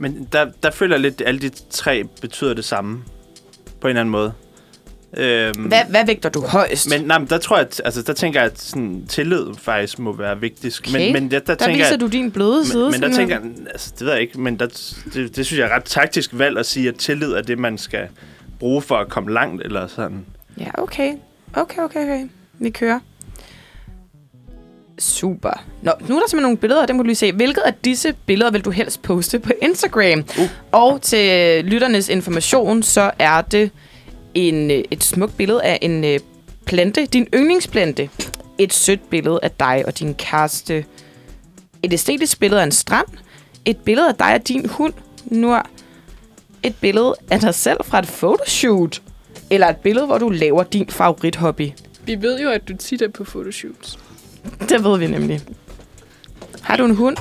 Men 0.00 0.28
der, 0.32 0.46
der 0.62 0.70
føler 0.70 0.96
jeg 0.96 1.00
lidt, 1.00 1.20
at 1.20 1.28
alle 1.28 1.40
de 1.40 1.50
tre 1.70 2.04
betyder 2.20 2.54
det 2.54 2.64
samme. 2.64 3.02
På 3.80 3.88
en 3.88 3.90
eller 3.90 4.00
anden 4.00 4.12
måde. 4.12 4.32
Øhm, 5.16 5.62
Hvad, 5.62 5.84
hvad 5.88 6.06
vægter 6.06 6.28
du 6.28 6.40
højst? 6.46 6.90
Men, 6.90 7.00
nej, 7.00 7.18
men 7.18 7.28
der 7.28 7.38
tror 7.38 7.56
jeg, 7.56 7.66
at, 7.66 7.80
altså, 7.84 8.02
der 8.02 8.12
tænker 8.12 8.40
jeg, 8.40 8.50
at 8.50 8.60
sådan, 8.60 9.06
tillid 9.08 9.46
faktisk 9.58 9.98
må 9.98 10.12
være 10.12 10.40
vigtigst. 10.40 10.80
Okay. 10.80 10.92
Men, 10.92 11.12
men 11.12 11.30
der, 11.30 11.38
der, 11.38 11.54
der 11.54 11.64
tænker 11.64 11.76
viser 11.76 11.90
jeg, 11.90 12.00
du 12.00 12.06
din 12.06 12.30
bløde 12.30 12.66
side. 12.66 12.90
men, 12.90 13.00
men 13.00 13.10
der 13.10 13.16
tænker 13.16 13.40
jeg, 13.40 13.50
altså, 13.70 13.92
det 13.98 14.06
ved 14.06 14.12
jeg 14.12 14.20
ikke, 14.22 14.40
men 14.40 14.58
der, 14.58 14.66
det, 15.14 15.36
det 15.36 15.46
synes 15.46 15.58
jeg 15.60 15.68
er 15.70 15.74
ret 15.74 15.84
taktisk 15.84 16.30
valg 16.32 16.58
at 16.58 16.66
sige, 16.66 16.88
at 16.88 16.94
tillid 16.96 17.32
er 17.32 17.42
det, 17.42 17.58
man 17.58 17.78
skal 17.78 18.08
bruge 18.58 18.82
for 18.82 18.96
at 18.96 19.08
komme 19.08 19.32
langt, 19.32 19.62
eller 19.62 19.86
sådan. 19.86 20.26
Ja, 20.58 20.70
okay. 20.82 21.12
Okay, 21.52 21.82
okay, 21.82 22.04
okay. 22.04 22.28
Vi 22.58 22.70
kører. 22.70 23.00
Super. 25.00 25.64
Nå, 25.82 25.92
nu 26.08 26.16
er 26.16 26.20
der 26.20 26.28
simpelthen 26.28 26.42
nogle 26.42 26.56
billeder, 26.56 26.86
dem 26.86 26.96
må 26.96 27.02
du 27.02 27.06
lige 27.06 27.16
se. 27.16 27.32
Hvilket 27.32 27.60
af 27.60 27.74
disse 27.84 28.14
billeder 28.26 28.50
vil 28.50 28.64
du 28.64 28.70
helst 28.70 29.02
poste 29.02 29.38
på 29.38 29.52
Instagram? 29.62 30.24
Uh. 30.38 30.48
Og 30.72 31.02
til 31.02 31.64
lytternes 31.64 32.08
information, 32.08 32.82
så 32.82 33.10
er 33.18 33.40
det 33.40 33.70
en, 34.34 34.70
øh, 34.70 34.84
et 34.90 35.04
smukt 35.04 35.36
billede 35.36 35.62
af 35.62 35.78
en 35.82 36.04
øh, 36.04 36.20
plante. 36.66 37.06
Din 37.06 37.26
yndlingsplante. 37.34 38.10
Et 38.58 38.72
sødt 38.72 39.10
billede 39.10 39.40
af 39.42 39.50
dig 39.50 39.82
og 39.86 39.98
din 39.98 40.14
kæreste. 40.14 40.84
Et 41.82 41.92
æstetisk 41.92 42.40
billede 42.40 42.60
af 42.60 42.64
en 42.64 42.72
strand. 42.72 43.08
Et 43.64 43.76
billede 43.76 44.08
af 44.08 44.14
dig 44.14 44.34
og 44.34 44.48
din 44.48 44.68
hund. 44.68 44.92
Nord. 45.24 45.66
Et 46.62 46.74
billede 46.80 47.14
af 47.30 47.40
dig 47.40 47.54
selv 47.54 47.78
fra 47.84 47.98
et 47.98 48.06
photoshoot. 48.06 49.02
Eller 49.50 49.68
et 49.68 49.76
billede, 49.76 50.06
hvor 50.06 50.18
du 50.18 50.28
laver 50.28 50.62
din 50.62 50.88
favorithobby. 50.88 51.70
Vi 52.04 52.22
ved 52.22 52.40
jo, 52.40 52.50
at 52.50 52.68
du 52.68 52.76
tit 52.76 53.02
er 53.02 53.08
på 53.08 53.24
fotoshoots. 53.24 53.98
Det 54.68 54.84
ved 54.84 54.98
vi 54.98 55.06
nemlig. 55.06 55.40
Har 56.62 56.76
du 56.76 56.84
en 56.84 56.94
hund? 56.96 57.16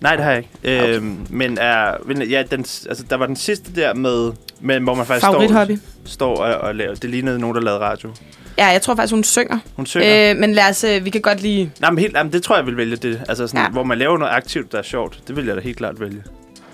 Nej, 0.00 0.16
det 0.16 0.24
har 0.24 0.30
jeg 0.30 0.38
ikke. 0.38 0.82
Okay. 0.82 0.96
Øhm, 0.96 1.26
men 1.30 1.58
er, 1.58 1.94
ja, 2.30 2.42
den, 2.50 2.60
altså, 2.60 3.04
der 3.10 3.16
var 3.16 3.26
den 3.26 3.36
sidste 3.36 3.74
der 3.74 3.94
med, 3.94 4.32
med 4.60 4.80
hvor 4.80 4.94
man 4.94 5.06
faktisk 5.06 5.26
står, 5.26 5.76
står 6.04 6.36
og, 6.36 6.54
og 6.54 6.74
laver. 6.74 6.94
Det 6.94 7.10
lignede 7.10 7.38
nogen, 7.38 7.56
der 7.56 7.62
lavede 7.62 7.80
radio. 7.80 8.10
Ja, 8.58 8.66
jeg 8.66 8.82
tror 8.82 8.94
faktisk, 8.94 9.14
hun 9.14 9.24
synger. 9.24 9.58
Hun 9.76 9.86
synger. 9.86 10.30
Øh, 10.30 10.36
men 10.36 10.52
lad 10.52 10.68
os, 10.70 10.84
øh, 10.84 11.04
vi 11.04 11.10
kan 11.10 11.20
godt 11.20 11.42
lige... 11.42 11.72
Nej, 11.80 11.90
men 11.90 11.98
helt, 11.98 12.14
jamen, 12.16 12.32
det 12.32 12.42
tror 12.42 12.54
jeg, 12.54 12.60
jeg 12.60 12.66
vil 12.66 12.76
vælge 12.76 12.96
det. 12.96 13.22
Altså 13.28 13.46
sådan, 13.46 13.64
ja. 13.64 13.70
hvor 13.70 13.82
man 13.82 13.98
laver 13.98 14.18
noget 14.18 14.32
aktivt, 14.32 14.72
der 14.72 14.78
er 14.78 14.82
sjovt. 14.82 15.22
Det 15.28 15.36
vil 15.36 15.46
jeg 15.46 15.56
da 15.56 15.60
helt 15.60 15.76
klart 15.76 16.00
vælge. 16.00 16.22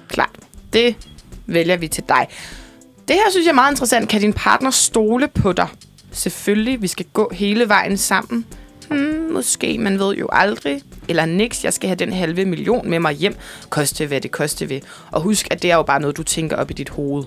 Klart. 0.09 0.31
Det 0.73 0.97
vælger 1.47 1.77
vi 1.77 1.89
til 1.89 2.05
dig. 2.09 2.27
Det 3.09 3.17
her 3.17 3.31
synes 3.31 3.45
jeg 3.45 3.51
er 3.51 3.55
meget 3.55 3.73
interessant. 3.73 4.09
Kan 4.09 4.21
din 4.21 4.33
partner 4.33 4.71
stole 4.71 5.29
på 5.29 5.53
dig? 5.53 5.69
Selvfølgelig, 6.13 6.83
vi 6.83 6.87
skal 6.87 7.07
gå 7.13 7.31
hele 7.35 7.69
vejen 7.69 7.97
sammen. 7.97 8.47
Hmm, 8.97 9.33
måske, 9.33 9.79
man 9.79 9.99
ved 9.99 10.15
jo 10.15 10.29
aldrig. 10.33 10.83
Eller 11.09 11.27
niks, 11.27 11.65
jeg 11.65 11.73
skal 11.73 11.89
have 11.89 11.97
den 11.97 12.13
halve 12.13 12.45
million 12.45 12.91
med 12.91 12.99
mig 12.99 13.15
hjem. 13.15 13.35
Koste 13.71 14.07
hvad 14.07 14.21
det 14.21 14.31
koste 14.31 14.69
vil. 14.69 14.83
Og 15.11 15.21
husk, 15.21 15.49
at 15.51 15.63
det 15.63 15.71
er 15.71 15.77
jo 15.77 15.83
bare 15.83 16.01
noget, 16.01 16.17
du 16.17 16.23
tænker 16.23 16.57
op 16.57 16.71
i 16.71 16.75
dit 16.75 16.89
hoved. 16.89 17.25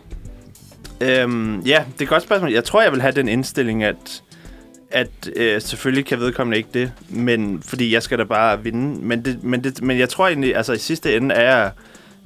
Øhm, 1.02 1.60
ja, 1.60 1.84
det 1.94 2.00
er 2.00 2.04
et 2.04 2.10
godt 2.10 2.24
spørgsmål. 2.24 2.52
Jeg 2.52 2.64
tror, 2.64 2.82
jeg 2.82 2.92
vil 2.92 3.02
have 3.02 3.12
den 3.12 3.28
indstilling, 3.28 3.84
at, 3.84 4.24
at 4.92 5.30
øh, 5.36 5.62
selvfølgelig 5.62 6.06
kan 6.06 6.20
vedkommende 6.20 6.58
ikke 6.58 6.70
det, 6.74 6.92
men 7.10 7.62
fordi 7.62 7.94
jeg 7.94 8.04
skal 8.04 8.18
da 8.18 8.24
bare 8.24 8.64
vinde. 8.64 9.02
Men, 9.02 9.26
det, 9.26 9.44
men, 9.44 9.64
det, 9.64 9.82
men 9.82 10.00
jeg 10.00 10.10
tror 10.10 10.28
egentlig, 10.28 10.56
altså 10.56 10.74
i 10.74 10.78
sidste 10.78 11.16
ende 11.16 11.36
er 11.36 11.56
jeg 11.56 11.72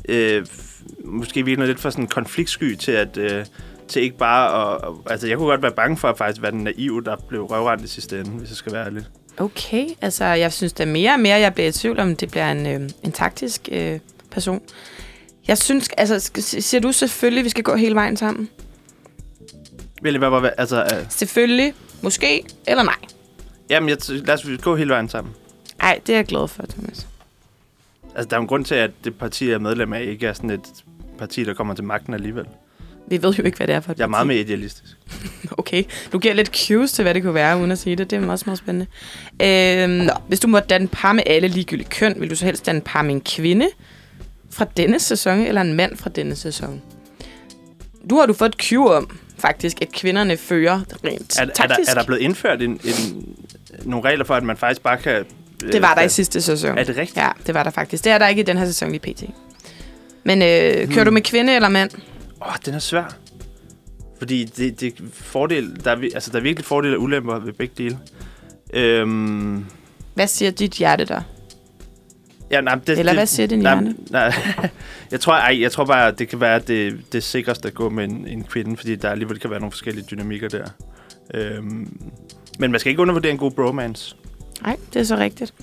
øh, 0.10 0.46
måske 1.06 1.46
virkelig 1.46 1.68
lidt 1.68 1.80
for 1.80 1.90
sådan 1.90 2.08
konfliktsky 2.08 2.76
til 2.76 2.92
at... 2.92 3.18
Øh, 3.18 3.46
til 3.88 4.02
ikke 4.02 4.18
bare 4.18 4.76
at... 4.76 4.94
Altså, 5.10 5.28
jeg 5.28 5.38
kunne 5.38 5.48
godt 5.48 5.62
være 5.62 5.72
bange 5.72 5.98
for 5.98 6.08
at 6.08 6.18
faktisk 6.18 6.42
være 6.42 6.52
den 6.52 6.64
naive, 6.64 7.04
der 7.04 7.16
blev 7.28 7.44
røvrendt 7.44 7.84
i 7.84 7.88
sidste 7.88 8.20
ende, 8.20 8.32
hvis 8.32 8.50
jeg 8.50 8.58
skal 8.58 8.74
være 8.74 8.86
ærlig. 8.86 9.06
Okay, 9.38 9.88
altså 10.02 10.26
jeg 10.26 10.54
synes 10.54 10.74
da 10.74 10.86
mere 10.86 11.14
og 11.14 11.20
mere, 11.20 11.40
jeg 11.40 11.54
bliver 11.54 11.70
i 11.70 11.72
tvivl 11.72 12.00
om, 12.00 12.16
det 12.16 12.32
bliver 12.32 12.52
en, 12.52 12.68
øh, 12.68 12.90
en 13.04 13.12
taktisk 13.12 13.70
øh, 13.72 14.00
person. 14.32 14.62
Jeg 15.48 15.58
synes, 15.58 15.90
altså 15.98 16.32
siger 16.42 16.82
du 16.82 16.92
selvfølgelig, 16.92 17.44
vi 17.44 17.50
skal 17.50 17.64
gå 17.64 17.76
hele 17.76 17.96
vejen 17.96 18.18
sammen? 18.18 18.50
Vil 20.02 20.14
det 20.14 20.22
være, 20.22 20.60
altså, 20.60 20.84
øh, 20.84 21.06
Selvfølgelig, 21.10 21.74
måske, 22.02 22.44
eller 22.68 22.84
nej? 22.84 22.96
jamen, 23.70 23.90
jeg, 23.90 23.98
lad 24.10 24.34
os 24.34 24.62
gå 24.62 24.76
hele 24.76 24.90
vejen 24.90 25.10
sammen. 25.10 25.34
Nej, 25.82 26.00
det 26.08 26.14
er 26.14 26.18
jeg 26.18 26.26
glad 26.26 26.48
for, 26.48 26.64
Thomas. 26.70 27.08
Altså, 28.16 28.30
der 28.30 28.36
er 28.36 28.38
jo 28.38 28.42
en 28.42 28.48
grund 28.48 28.66
til, 28.66 28.76
at 28.76 28.92
det 29.04 29.18
parti, 29.18 29.48
jeg 29.48 29.54
er 29.54 29.60
medlem 29.60 29.94
af, 29.94 30.02
ikke 30.02 30.28
er 30.28 30.34
sådan 30.34 30.50
et 30.50 30.84
parti, 31.18 31.44
der 31.44 31.54
kommer 31.54 31.74
til 31.74 31.84
magten 31.84 32.14
alligevel. 32.14 32.46
Vi 33.08 33.24
ved 33.24 33.34
jo 33.34 33.44
ikke, 33.44 33.58
hvad 33.58 33.68
det 33.68 33.76
er 33.76 33.80
for 33.80 33.92
et 33.92 33.98
Jeg 33.98 34.04
er 34.04 34.08
meget 34.08 34.28
mere 34.28 34.38
idealistisk. 34.38 34.90
Okay, 35.58 35.84
du 36.14 36.20
giver 36.20 36.34
lidt 36.34 36.52
cues 36.68 36.92
til, 36.92 37.04
hvad 37.04 37.14
det 37.14 37.24
kunne 37.24 37.34
være, 37.34 37.58
uden 37.58 37.72
at 37.72 37.78
sige 37.80 37.96
det. 37.96 38.10
Det 38.12 38.24
er 38.24 38.28
også 38.28 38.46
meget 38.48 38.58
spændende. 38.58 38.88
Øhm, 39.42 40.06
nå, 40.06 40.14
hvis 40.28 40.40
du 40.40 40.48
måtte 40.48 40.68
danne 40.68 40.88
par 40.88 41.14
med 41.14 41.24
alle 41.26 41.48
ligegyldige 41.48 41.90
køn, 41.90 42.16
vil 42.18 42.30
du 42.30 42.36
så 42.36 42.46
helst 42.46 42.66
danne 42.66 42.82
par 42.82 43.02
med 43.02 43.12
en 43.12 43.22
kvinde 43.22 43.68
fra 44.50 44.66
denne 44.78 45.00
sæson, 45.00 45.40
eller 45.40 45.62
en 45.62 45.74
mand 45.74 45.98
fra 45.98 46.10
denne 46.10 46.36
sæson? 46.36 46.82
Du 48.10 48.16
har 48.18 48.26
du 48.26 48.34
fået 48.34 48.50
et 48.56 48.62
cue 48.62 48.96
om, 48.96 49.18
faktisk, 49.38 49.82
at 49.82 49.92
kvinderne 49.92 50.38
fører 50.38 50.82
rent 51.04 51.38
Er, 51.38 51.42
er, 51.42 51.46
der, 51.46 51.54
taktisk. 51.54 51.92
er 51.92 51.94
der 51.94 52.06
blevet 52.06 52.22
indført 52.22 52.62
en, 52.62 52.72
en, 52.72 53.36
nogle 53.84 54.10
regler 54.10 54.26
for, 54.26 54.36
at 54.36 54.44
man 54.44 54.58
faktisk 54.58 54.82
bare 54.82 54.98
kan... 54.98 55.26
øh, 55.66 55.72
det 55.72 55.82
var 55.82 55.94
der 55.96 56.02
i 56.02 56.10
sidste 56.10 56.42
sæson. 56.42 56.78
Er 56.78 56.84
det 56.84 56.98
rigtigt? 56.98 57.18
Ja, 57.18 57.30
det 57.48 57.54
var 57.54 57.64
der 57.64 57.72
faktisk. 57.72 58.04
Det 58.04 58.12
er 58.12 58.18
der 58.18 58.28
ikke 58.28 58.42
i 58.42 58.46
den 58.46 58.58
her 58.58 58.66
sæson 58.66 58.92
lige 58.92 59.14
pt. 59.14 59.24
Men 60.24 60.42
øh, 60.42 60.94
kører 60.94 61.04
du 61.04 61.12
med 61.12 61.22
kvinde 61.22 61.56
eller 61.56 61.70
mand? 61.70 61.92
Åh, 62.46 62.54
den 62.66 62.74
er 62.74 62.80
svær. 62.80 63.16
Fordi 64.18 64.44
det, 64.44 64.80
det 64.80 64.88
er 65.00 65.04
fordel, 65.14 65.84
der 65.84 65.92
er, 65.92 65.96
altså, 66.14 66.32
der 66.32 66.38
er 66.38 66.42
virkelig 66.42 66.66
fordele 66.66 66.96
og 66.96 67.02
ulemper 67.02 67.40
ved 67.40 67.54
begge 67.54 67.74
dele. 67.78 68.00
Øhm, 68.74 69.66
Hvad 70.14 70.28
siger 70.28 70.52
dit 70.52 70.74
hjerte 70.74 71.06
der? 71.06 71.22
ja, 72.52 72.62
nej, 72.62 72.76
det, 72.76 73.00
Eller 73.00 73.12
det, 73.12 73.20
hvad 73.20 73.26
siger 73.26 73.48
din 73.48 73.60
nej, 73.60 73.74
hjerne? 73.74 73.96
Nej, 74.10 74.34
jeg 75.12 75.20
tror, 75.20 75.34
ej, 75.34 75.62
jeg 75.62 75.72
tror 75.72 75.86
bare, 75.86 76.08
at 76.08 76.20
det 76.20 76.28
kan 76.30 76.40
være 76.42 76.60
det, 76.60 77.02
det 77.14 77.24
sikreste 77.24 77.68
at 77.68 77.74
gå 77.74 77.90
med 77.90 78.04
en, 78.04 78.28
en 78.28 78.44
kvinde, 78.44 78.78
fordi 78.78 78.96
der 78.96 79.10
alligevel 79.10 79.40
kan 79.40 79.50
være 79.50 79.60
nogle 79.60 79.72
forskellige 79.72 80.06
dynamikker 80.12 80.50
der. 80.50 80.66
Øhm, 81.34 82.00
men 82.60 82.72
man 82.72 82.80
skal 82.80 82.90
ikke 82.90 83.02
undervurdere 83.02 83.32
en 83.32 83.38
god 83.38 83.52
bromance. 83.52 84.16
Nej, 84.62 84.78
det 84.94 85.00
er 85.00 85.04
så 85.04 85.18
rigtigt. 85.18 85.54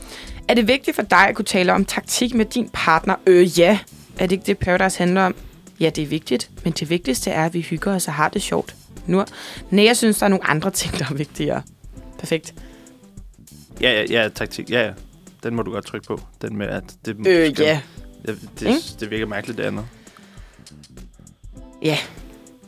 Er 0.49 0.55
det 0.55 0.69
vigtigt 0.69 0.95
for 0.97 1.03
dig 1.03 1.29
at 1.29 1.35
kunne 1.35 1.45
tale 1.45 1.73
om 1.73 1.85
taktik 1.85 2.35
med 2.35 2.45
din 2.45 2.71
partner? 2.73 3.15
Øh, 3.27 3.59
ja. 3.59 3.79
Er 4.19 4.27
det 4.27 4.33
ikke 4.33 4.45
det, 4.47 4.59
Paradise 4.59 4.99
handler 4.99 5.23
om? 5.23 5.35
Ja, 5.81 5.91
det 5.91 6.03
er 6.03 6.07
vigtigt. 6.07 6.51
Men 6.65 6.73
det 6.73 6.91
vigtigste 6.91 7.31
er, 7.31 7.45
at 7.47 7.55
vi 7.55 7.61
hygger 7.61 7.95
os 7.95 8.09
og 8.09 8.15
har 8.15 8.29
det 8.29 8.43
sjovt. 8.43 8.75
Nu. 9.07 9.25
Nej, 9.71 9.85
jeg 9.85 9.97
synes, 9.97 10.19
der 10.19 10.25
er 10.27 10.29
nogle 10.31 10.47
andre 10.47 10.71
ting, 10.71 10.99
der 10.99 11.05
er 11.11 11.15
vigtigere. 11.15 11.63
Perfekt. 12.19 12.55
Ja, 13.81 13.91
ja, 13.93 14.23
ja, 14.23 14.29
taktik, 14.29 14.71
ja, 14.71 14.85
ja. 14.87 14.93
Den 15.43 15.55
må 15.55 15.63
du 15.63 15.71
godt 15.73 15.87
trykke 15.87 16.07
på. 16.07 16.21
Den 16.43 16.57
med, 16.57 16.67
at 16.67 16.85
det, 17.05 17.27
Øh, 17.27 17.55
skal- 17.55 17.65
ja. 17.65 17.81
ja 18.29 18.33
det, 18.61 18.67
Ikke? 18.67 18.79
det 19.01 19.11
virker 19.11 19.27
mærkeligt, 19.27 19.59
det 19.59 19.65
andet. 19.65 19.85
Ja, 21.83 21.99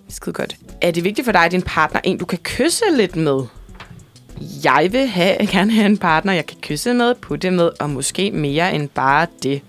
skide 0.08 0.32
godt. 0.32 0.56
Er 0.80 0.90
det 0.90 1.04
vigtigt 1.04 1.24
for 1.24 1.32
dig, 1.32 1.44
at 1.44 1.52
din 1.52 1.62
partner 1.62 2.00
er 2.04 2.08
en, 2.08 2.18
du 2.18 2.24
kan 2.24 2.38
kysse 2.38 2.84
lidt 2.96 3.16
med? 3.16 3.42
Jeg 4.64 4.88
vil 4.92 5.06
have, 5.06 5.46
gerne 5.46 5.72
have 5.72 5.86
en 5.86 5.98
partner, 5.98 6.32
jeg 6.32 6.46
kan 6.46 6.56
kysse 6.60 6.94
med, 6.94 7.14
putte 7.14 7.50
med, 7.50 7.70
og 7.80 7.90
måske 7.90 8.30
mere 8.30 8.74
end 8.74 8.88
bare 8.88 9.26
det. 9.42 9.62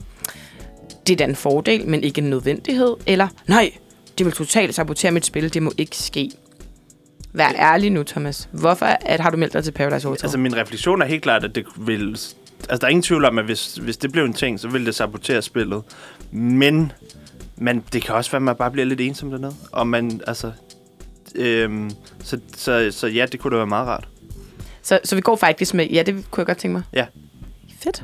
Det 1.07 1.13
er 1.13 1.17
da 1.17 1.23
en 1.23 1.35
fordel, 1.35 1.87
men 1.87 2.03
ikke 2.03 2.21
en 2.21 2.29
nødvendighed. 2.29 2.95
Eller, 3.05 3.27
nej, 3.47 3.71
det 4.17 4.25
vil 4.25 4.33
totalt 4.33 4.75
sabotere 4.75 5.11
mit 5.11 5.25
spil, 5.25 5.53
det 5.53 5.63
må 5.63 5.73
ikke 5.77 5.97
ske. 5.97 6.31
Vær 7.33 7.51
ærlig 7.59 7.89
nu, 7.89 8.03
Thomas. 8.03 8.49
Hvorfor 8.51 8.85
at, 8.85 9.19
har 9.19 9.29
du 9.29 9.37
meldt 9.37 9.53
dig 9.53 9.63
til 9.63 9.71
Paradise 9.71 10.07
Hotel? 10.07 10.25
Altså, 10.25 10.37
min 10.37 10.57
refleksion 10.57 11.01
er 11.01 11.05
helt 11.05 11.23
klart, 11.23 11.43
at 11.43 11.55
det 11.55 11.65
vil... 11.77 12.09
Altså, 12.69 12.77
der 12.81 12.85
er 12.85 12.89
ingen 12.89 13.03
tvivl 13.03 13.25
om, 13.25 13.37
at 13.37 13.45
hvis, 13.45 13.75
hvis 13.75 13.97
det 13.97 14.11
blev 14.11 14.25
en 14.25 14.33
ting, 14.33 14.59
så 14.59 14.67
ville 14.67 14.85
det 14.85 14.95
sabotere 14.95 15.41
spillet. 15.41 15.83
Men, 16.31 16.91
men 17.57 17.83
det 17.93 18.03
kan 18.03 18.15
også 18.15 18.31
være, 18.31 18.37
at 18.37 18.43
man 18.43 18.55
bare 18.55 18.71
bliver 18.71 18.85
lidt 18.85 19.01
ensom 19.01 19.31
dernede. 19.31 19.55
Og 19.71 19.87
man, 19.87 20.21
altså... 20.27 20.51
Øhm, 21.35 21.91
så, 22.23 22.39
så, 22.57 22.87
så 22.91 23.07
ja, 23.07 23.25
det 23.31 23.39
kunne 23.39 23.51
da 23.51 23.57
være 23.57 23.67
meget 23.67 23.87
rart. 23.87 24.07
Så, 24.81 24.99
så 25.03 25.15
vi 25.15 25.21
går 25.21 25.35
faktisk 25.35 25.73
med, 25.73 25.87
ja, 25.87 26.03
det 26.03 26.31
kunne 26.31 26.41
jeg 26.41 26.45
godt 26.45 26.57
tænke 26.57 26.73
mig. 26.73 26.83
Ja. 26.93 27.05
Fedt. 27.79 28.03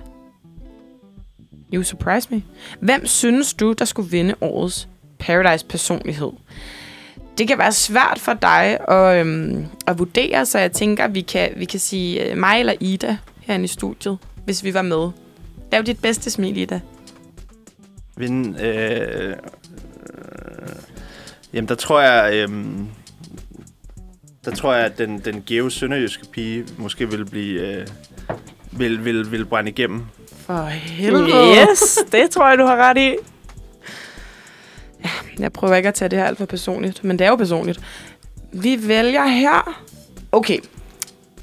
You 1.74 1.84
surprise 1.84 2.28
me. 2.32 2.44
Hvem 2.80 3.06
synes 3.06 3.54
du, 3.54 3.74
der 3.74 3.86
skulle 3.86 4.12
vinde 4.12 4.36
årets 4.42 4.88
Paradise 5.20 5.66
personlighed? 5.66 6.32
Det 7.38 7.48
kan 7.48 7.58
være 7.58 7.72
svært 7.72 8.20
for 8.20 8.34
dig 8.34 8.90
at, 8.90 9.20
øhm, 9.20 9.66
at 9.88 10.00
vurdere, 10.00 10.46
så 10.46 10.60
jeg 10.60 10.72
tænker, 10.72 11.08
vi 11.08 11.22
kan, 11.22 11.50
vi 11.56 11.66
kan 11.66 11.80
sige 11.80 12.32
øh, 12.32 12.38
mig 12.38 12.60
eller 12.60 12.74
Ida 12.80 13.18
herinde 13.40 13.66
i 13.66 13.68
studiet, 13.68 14.18
hvis 14.46 14.64
vi 14.64 14.74
var 14.74 14.82
med. 14.82 15.10
Lav 15.72 15.82
dit 15.82 16.02
bedste 16.02 16.32
smil, 16.32 16.58
Ida. 16.58 16.80
Vinde, 18.18 18.64
øh, 18.64 19.30
øh, 19.30 19.36
jamen, 21.54 21.68
der 21.68 21.76
tror 21.76 22.02
jeg... 22.02 22.34
Øh, 22.34 22.66
der 24.46 24.56
tror 24.56 24.74
jeg, 24.74 24.86
at 24.86 24.98
den, 24.98 25.20
den 25.20 25.42
gæve 25.42 25.72
sønderjyske 25.72 26.26
pige 26.32 26.66
måske 26.78 27.10
vil 27.10 27.26
blive... 27.26 27.62
Øh, 27.62 27.88
vil, 28.72 29.06
vil, 29.06 29.32
vil 29.32 29.46
brænde 29.46 29.70
igennem. 29.72 30.06
For 30.48 30.66
helvede. 30.66 31.70
Yes, 31.72 32.00
det 32.12 32.30
tror 32.30 32.50
jeg, 32.50 32.58
du 32.58 32.66
har 32.66 32.76
ret 32.76 32.98
i. 32.98 33.16
Jeg 35.40 35.54
prøver 35.54 35.76
ikke 35.76 35.90
at 35.90 35.96
tage 35.96 36.10
det 36.10 36.20
her 36.20 36.26
alt 36.26 36.38
for 36.38 36.46
personligt, 36.46 37.04
men 37.04 37.20
det 37.20 37.26
er 37.26 37.30
jo 37.30 37.36
personligt. 37.36 37.80
Vi 38.52 38.88
vælger 38.88 39.26
her. 39.26 39.84
Okay. 40.32 40.60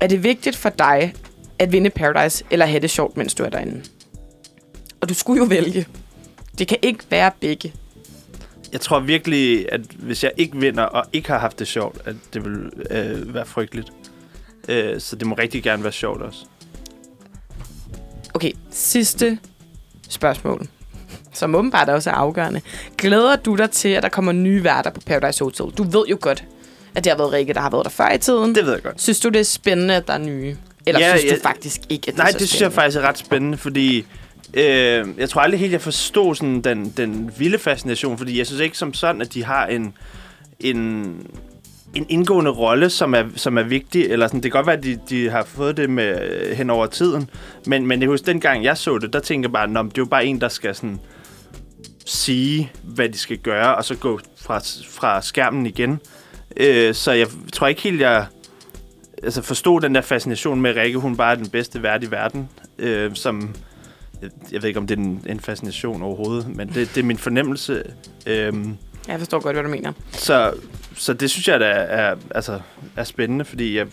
Er 0.00 0.06
det 0.06 0.22
vigtigt 0.22 0.56
for 0.56 0.68
dig 0.68 1.14
at 1.58 1.72
vinde 1.72 1.90
Paradise, 1.90 2.44
eller 2.50 2.66
have 2.66 2.80
det 2.80 2.90
sjovt, 2.90 3.16
mens 3.16 3.34
du 3.34 3.44
er 3.44 3.48
derinde? 3.48 3.82
Og 5.00 5.08
du 5.08 5.14
skulle 5.14 5.38
jo 5.38 5.44
vælge. 5.44 5.86
Det 6.58 6.68
kan 6.68 6.78
ikke 6.82 7.04
være 7.10 7.30
begge. 7.40 7.72
Jeg 8.72 8.80
tror 8.80 9.00
virkelig, 9.00 9.72
at 9.72 9.80
hvis 9.80 10.24
jeg 10.24 10.32
ikke 10.36 10.56
vinder 10.56 10.82
og 10.82 11.04
ikke 11.12 11.28
har 11.28 11.38
haft 11.38 11.58
det 11.58 11.66
sjovt, 11.66 11.98
at 12.04 12.16
det 12.34 12.44
vil 12.44 12.70
øh, 12.90 13.34
være 13.34 13.46
frygteligt. 13.46 13.92
Øh, 14.68 15.00
så 15.00 15.16
det 15.16 15.26
må 15.26 15.34
rigtig 15.34 15.62
gerne 15.62 15.82
være 15.82 15.92
sjovt 15.92 16.22
også. 16.22 16.38
Okay, 18.34 18.52
sidste 18.70 19.38
spørgsmål, 20.08 20.66
som 21.32 21.54
åbenbart 21.54 21.88
også 21.88 22.10
er 22.10 22.14
afgørende. 22.14 22.60
Glæder 22.98 23.36
du 23.36 23.54
dig 23.54 23.70
til, 23.70 23.88
at 23.88 24.02
der 24.02 24.08
kommer 24.08 24.32
nye 24.32 24.64
værter 24.64 24.90
på 24.90 25.00
Paradise 25.06 25.44
Hotel? 25.44 25.66
Du 25.78 25.82
ved 25.82 26.06
jo 26.10 26.18
godt, 26.20 26.44
at 26.94 27.04
det 27.04 27.10
har 27.12 27.16
været 27.18 27.32
Rikke, 27.32 27.54
der 27.54 27.60
har 27.60 27.70
været 27.70 27.84
der 27.84 27.90
før 27.90 28.12
i 28.12 28.18
tiden. 28.18 28.54
Det 28.54 28.66
ved 28.66 28.72
jeg 28.72 28.82
godt. 28.82 29.00
Synes 29.02 29.20
du, 29.20 29.28
det 29.28 29.40
er 29.40 29.44
spændende, 29.44 29.94
at 29.94 30.06
der 30.06 30.12
er 30.12 30.18
nye? 30.18 30.56
Eller 30.86 31.00
Ja, 31.00 31.16
synes 31.16 31.32
ja. 31.32 31.36
du 31.36 31.42
faktisk 31.42 31.80
ikke, 31.88 32.02
at 32.08 32.14
det 32.14 32.16
Nej, 32.18 32.26
er 32.26 32.32
så 32.32 32.38
det 32.38 32.48
synes 32.48 32.62
jeg 32.62 32.72
faktisk 32.72 32.98
er 32.98 33.02
ret 33.02 33.18
spændende, 33.18 33.58
fordi 33.58 34.06
øh, 34.54 35.08
jeg 35.18 35.28
tror 35.30 35.40
aldrig 35.40 35.60
helt, 35.60 35.72
jeg 35.72 35.80
forstod 35.80 36.34
sådan 36.34 36.60
den, 36.60 36.94
den 36.96 37.30
vilde 37.38 37.58
fascination, 37.58 38.18
fordi 38.18 38.38
jeg 38.38 38.46
synes 38.46 38.60
ikke 38.60 38.78
som 38.78 38.94
sådan, 38.94 39.20
at 39.20 39.34
de 39.34 39.44
har 39.44 39.66
en, 39.66 39.94
en 40.60 41.16
en 41.94 42.06
indgående 42.08 42.50
rolle, 42.50 42.90
som 42.90 43.14
er, 43.14 43.24
som 43.36 43.58
er 43.58 43.62
vigtig. 43.62 44.04
Eller 44.06 44.26
sådan, 44.26 44.42
det 44.42 44.52
kan 44.52 44.58
godt 44.58 44.66
være, 44.66 44.76
at 44.76 44.84
de, 44.84 44.98
de 45.08 45.30
har 45.30 45.44
fået 45.44 45.76
det 45.76 45.90
med 45.90 46.22
øh, 46.30 46.56
hen 46.56 46.70
over 46.70 46.86
tiden. 46.86 47.30
Men, 47.66 47.86
men 47.86 48.00
jeg 48.00 48.08
husker, 48.08 48.26
dengang 48.26 48.64
jeg 48.64 48.76
så 48.78 48.98
det, 48.98 49.12
der 49.12 49.20
tænkte 49.20 49.46
jeg 49.46 49.52
bare, 49.52 49.64
at 49.64 49.68
det 49.70 49.98
er 49.98 50.02
jo 50.02 50.04
bare 50.04 50.26
en, 50.26 50.40
der 50.40 50.48
skal 50.48 50.74
sådan 50.74 51.00
sige, 52.06 52.72
hvad 52.82 53.08
de 53.08 53.18
skal 53.18 53.38
gøre, 53.38 53.74
og 53.76 53.84
så 53.84 53.94
gå 53.96 54.20
fra, 54.40 54.58
fra 54.90 55.22
skærmen 55.22 55.66
igen. 55.66 56.00
Øh, 56.56 56.94
så 56.94 57.12
jeg 57.12 57.26
tror 57.52 57.66
ikke 57.66 57.82
helt, 57.82 58.00
jeg 58.00 58.26
altså 59.22 59.42
forstod 59.42 59.80
den 59.80 59.94
der 59.94 60.00
fascination 60.00 60.60
med 60.60 60.76
Rikke. 60.76 60.98
Hun 60.98 61.16
bare 61.16 61.32
er 61.32 61.36
den 61.36 61.48
bedste 61.48 61.82
vært 61.82 62.04
i 62.04 62.10
verden. 62.10 62.48
Øh, 62.78 63.10
som, 63.14 63.54
jeg, 64.52 64.62
ved 64.62 64.68
ikke, 64.68 64.80
om 64.80 64.86
det 64.86 64.98
er 64.98 65.02
en, 65.02 65.24
en 65.26 65.40
fascination 65.40 66.02
overhovedet, 66.02 66.56
men 66.56 66.68
det, 66.68 66.74
det 66.94 67.00
er 67.00 67.04
min 67.04 67.18
fornemmelse. 67.18 67.82
Øh, 68.26 68.52
Jeg 69.08 69.18
forstår 69.18 69.40
godt, 69.40 69.56
hvad 69.56 69.64
du 69.64 69.70
mener. 69.70 69.92
så, 70.12 70.52
så 70.94 71.12
det 71.12 71.30
synes 71.30 71.48
jeg 71.48 71.60
da 71.60 71.66
er, 71.70 72.16
altså, 72.34 72.60
er 72.96 73.04
spændende, 73.04 73.44
fordi 73.44 73.76
jeg, 73.76 73.86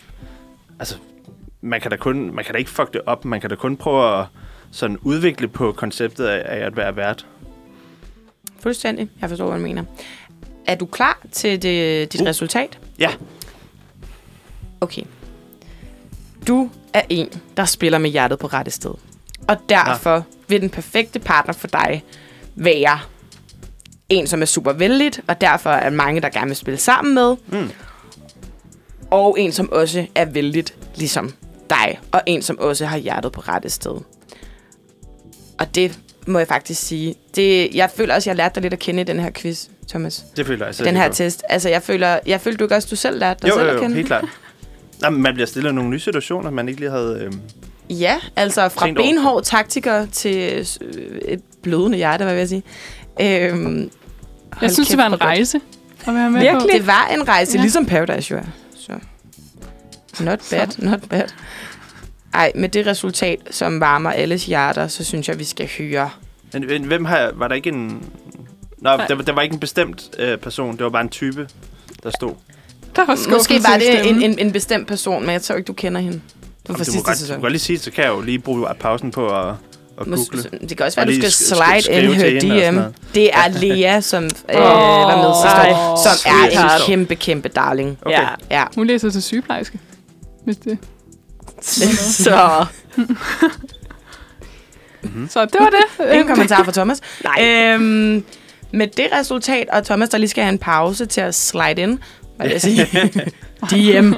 altså, 0.79 0.95
man 1.61 1.81
kan 1.81 1.91
da 1.91 1.97
kun, 1.97 2.35
man 2.35 2.45
kan 2.45 2.53
da 2.53 2.57
ikke 2.59 2.71
fuck 2.71 2.93
det 2.93 3.01
op. 3.05 3.25
Man 3.25 3.41
kan 3.41 3.49
da 3.49 3.55
kun 3.55 3.77
prøve 3.77 4.19
at 4.19 4.25
sådan 4.71 4.97
udvikle 4.97 5.47
på 5.47 5.71
konceptet 5.71 6.25
af, 6.25 6.59
af 6.61 6.65
at 6.65 6.77
være 6.77 6.95
vært. 6.95 7.25
Fuldstændig. 8.59 9.09
Jeg 9.21 9.29
forstår, 9.29 9.47
hvad 9.47 9.57
du 9.57 9.63
mener. 9.63 9.83
Er 10.67 10.75
du 10.75 10.85
klar 10.85 11.21
til 11.31 11.61
det, 11.61 12.13
dit 12.13 12.21
Uh. 12.21 12.27
resultat? 12.27 12.79
Ja. 12.99 13.09
Okay. 14.81 15.03
Du 16.47 16.69
er 16.93 17.01
en, 17.09 17.29
der 17.57 17.65
spiller 17.65 17.97
med 17.97 18.09
hjertet 18.09 18.39
på 18.39 18.47
rette 18.47 18.71
sted. 18.71 18.93
Og 19.47 19.57
derfor 19.69 20.25
vil 20.47 20.61
den 20.61 20.69
perfekte 20.69 21.19
partner 21.19 21.53
for 21.53 21.67
dig 21.67 22.03
være 22.55 22.99
en, 24.12 24.28
som 24.28 24.41
er 24.41 24.45
super 24.45 24.74
vældig, 24.74 25.12
og 25.28 25.41
derfor 25.41 25.70
er 25.70 25.89
mange, 25.89 26.22
der 26.22 26.30
gerne 26.30 26.47
vil 26.47 26.55
spille 26.55 26.78
sammen 26.78 27.14
med. 27.14 27.36
Mm. 27.47 27.70
Og 29.12 29.39
en, 29.39 29.51
som 29.51 29.72
også 29.72 30.05
er 30.16 30.26
vældig, 30.26 30.64
ligesom 30.95 31.34
dig. 31.70 31.99
Og 32.12 32.22
en, 32.26 32.41
som 32.41 32.59
også 32.59 32.86
har 32.86 32.97
hjertet 32.97 33.32
på 33.32 33.41
rette 33.41 33.70
sted. 33.70 33.91
Og 35.59 35.76
det 35.76 35.99
må 36.28 36.39
jeg 36.39 36.47
faktisk 36.47 36.82
sige. 36.82 37.16
Det, 37.36 37.76
jeg 37.76 37.89
føler 37.95 38.16
også, 38.16 38.30
at 38.30 38.32
jeg 38.32 38.36
lærte 38.38 38.55
dig 38.55 38.62
lidt 38.62 38.74
at 38.74 38.80
kende 38.80 39.01
i 39.01 39.03
den 39.03 39.20
her 39.20 39.32
quiz, 39.36 39.66
Thomas. 39.89 40.24
Det 40.38 40.47
føler 40.47 40.66
jeg 40.66 40.78
den 40.78 40.95
her 40.95 41.07
gør. 41.07 41.14
test. 41.14 41.43
Altså, 41.49 41.70
jeg 41.70 41.82
føler, 41.84 42.20
jeg 42.26 42.41
følte 42.41 42.57
du 42.57 42.64
ikke 42.64 42.76
også, 42.76 42.88
du 42.91 42.95
selv 42.95 43.20
lærte 43.20 43.39
dig 43.41 43.49
Jo, 43.49 43.53
selv 43.53 43.64
jo, 43.66 43.70
at 43.70 43.76
jo, 43.76 43.82
kende? 43.82 43.95
helt 43.95 44.07
klart. 44.07 44.26
Jamen, 45.03 45.22
man 45.22 45.34
bliver 45.34 45.47
stillet 45.47 45.70
i 45.72 45.74
nogle 45.74 45.89
nye 45.89 45.99
situationer, 45.99 46.49
man 46.49 46.68
ikke 46.68 46.80
lige 46.80 46.91
havde... 46.91 47.20
Øhm, 47.24 47.39
Ja, 47.89 48.20
altså 48.36 48.70
fra 48.70 48.88
benhård 48.91 49.43
taktiker 49.43 50.05
til 50.05 50.68
øh, 50.82 51.18
et 51.28 51.41
blødende 51.64 51.97
hjerte, 51.97 52.24
hvad 52.24 52.34
vil 52.34 52.39
jeg 52.39 52.49
sige. 52.49 52.64
Øhm, 53.22 53.91
Jeg 54.51 54.59
hold 54.59 54.71
synes, 54.71 54.87
kæft, 54.87 54.97
det 54.97 54.97
var 54.97 55.07
en 55.07 55.21
rejse 55.21 55.59
at 56.07 56.13
være 56.15 56.31
med 56.31 56.41
Virkelig? 56.41 56.61
på. 56.61 56.67
Det 56.77 56.87
var 56.87 57.07
en 57.13 57.27
rejse, 57.27 57.57
Ja. 57.57 57.61
ligesom 57.61 57.85
Paradise 57.85 58.31
jo 58.31 58.37
er. 58.37 58.43
Så. 58.75 58.91
Not 60.23 60.39
bad, 60.51 60.67
not 60.77 61.09
bad. 61.09 61.23
Ej, 62.33 62.51
med 62.55 62.69
det 62.69 62.85
resultat, 62.87 63.39
som 63.51 63.79
varmer 63.79 64.11
alles 64.11 64.45
hjerter, 64.45 64.87
så 64.87 65.03
synes 65.03 65.27
jeg, 65.29 65.39
vi 65.39 65.43
skal 65.43 65.69
høre. 65.77 66.09
men, 66.53 66.67
men 66.67 66.83
hvem 66.83 67.05
har... 67.05 67.31
Var 67.35 67.47
der 67.47 67.55
ikke 67.55 67.69
en... 67.69 67.87
Nå, 68.77 68.95
Nej. 68.97 69.07
der, 69.07 69.15
der 69.15 69.33
var 69.33 69.41
ikke 69.41 69.53
en 69.53 69.59
bestemt 69.59 70.09
øh, 70.19 70.37
person. 70.37 70.71
Det 70.77 70.83
var 70.83 70.89
bare 70.89 71.01
en 71.01 71.09
type, 71.09 71.47
der 72.03 72.09
stod. 72.09 72.33
Der 72.95 73.05
var 73.05 73.17
Måske 73.31 73.53
var 73.63 73.77
det 73.77 74.09
en, 74.09 74.21
en, 74.21 74.39
en 74.39 74.51
bestemt 74.51 74.87
person, 74.87 75.21
men 75.25 75.31
jeg 75.31 75.41
tror 75.41 75.55
ikke, 75.55 75.67
du 75.67 75.73
kender 75.73 76.01
hende. 76.01 76.17
Du 76.17 76.21
Jamen, 76.67 76.75
du, 76.75 76.79
må 76.79 76.83
sidste 76.83 76.99
godt, 77.03 77.37
du 77.37 77.41
godt 77.41 77.51
lige 77.51 77.59
sige, 77.59 77.79
så 77.79 77.91
kan 77.91 78.03
jeg 78.03 78.11
jo 78.11 78.21
lige 78.21 78.39
bruge 78.39 78.67
pausen 78.79 79.11
på 79.11 79.39
at, 79.39 79.55
at 80.01 80.07
google. 80.07 80.39
Mås- 80.39 80.67
det 80.67 80.77
kan 80.77 80.85
også 80.85 80.95
være, 80.95 81.05
Og 81.05 81.07
du 81.07 81.15
skal 81.15 81.29
sk- 81.29 81.55
sk- 81.55 81.81
slide 81.81 82.01
in 82.03 82.13
her 82.13 82.35
og 82.35 82.41
DM. 82.91 82.95
Det 83.15 83.29
er 83.33 83.47
Lea, 83.61 84.01
som 84.01 84.23
øh, 84.23 84.29
var 84.59 85.17
med 85.17 85.33
sidste 85.43 85.75
år, 85.75 86.03
som 86.03 86.31
er 86.31 86.75
en 86.77 86.81
kæmpe, 86.87 87.15
kæmpe 87.15 87.49
darling. 87.49 87.97
Okay. 88.01 88.17
Ja. 88.21 88.27
Ja. 88.51 88.63
Hun 88.75 88.87
læser 88.87 89.09
til 89.09 89.23
sygeplejerske. 89.23 89.79
Hvis 90.45 90.57
det. 90.57 90.77
Så 91.61 92.65
Så 95.29 95.45
det 95.45 95.55
var 95.59 95.69
det. 95.69 96.11
Ingen 96.13 96.27
kommentar 96.27 96.63
fra 96.63 96.71
Thomas. 96.71 97.01
nej. 97.23 97.45
Øhm, 97.45 98.23
med 98.73 98.87
det 98.87 99.07
resultat, 99.19 99.67
og 99.69 99.85
Thomas, 99.85 100.09
der 100.09 100.17
lige 100.17 100.29
skal 100.29 100.43
have 100.43 100.51
en 100.53 100.57
pause 100.59 101.05
til 101.05 101.21
at 101.21 101.35
slide 101.35 101.81
in, 101.81 101.99
hvad 102.37 102.47
vil 102.47 102.51
jeg 102.51 102.61
sige? 102.61 102.85
DM. 103.71 104.13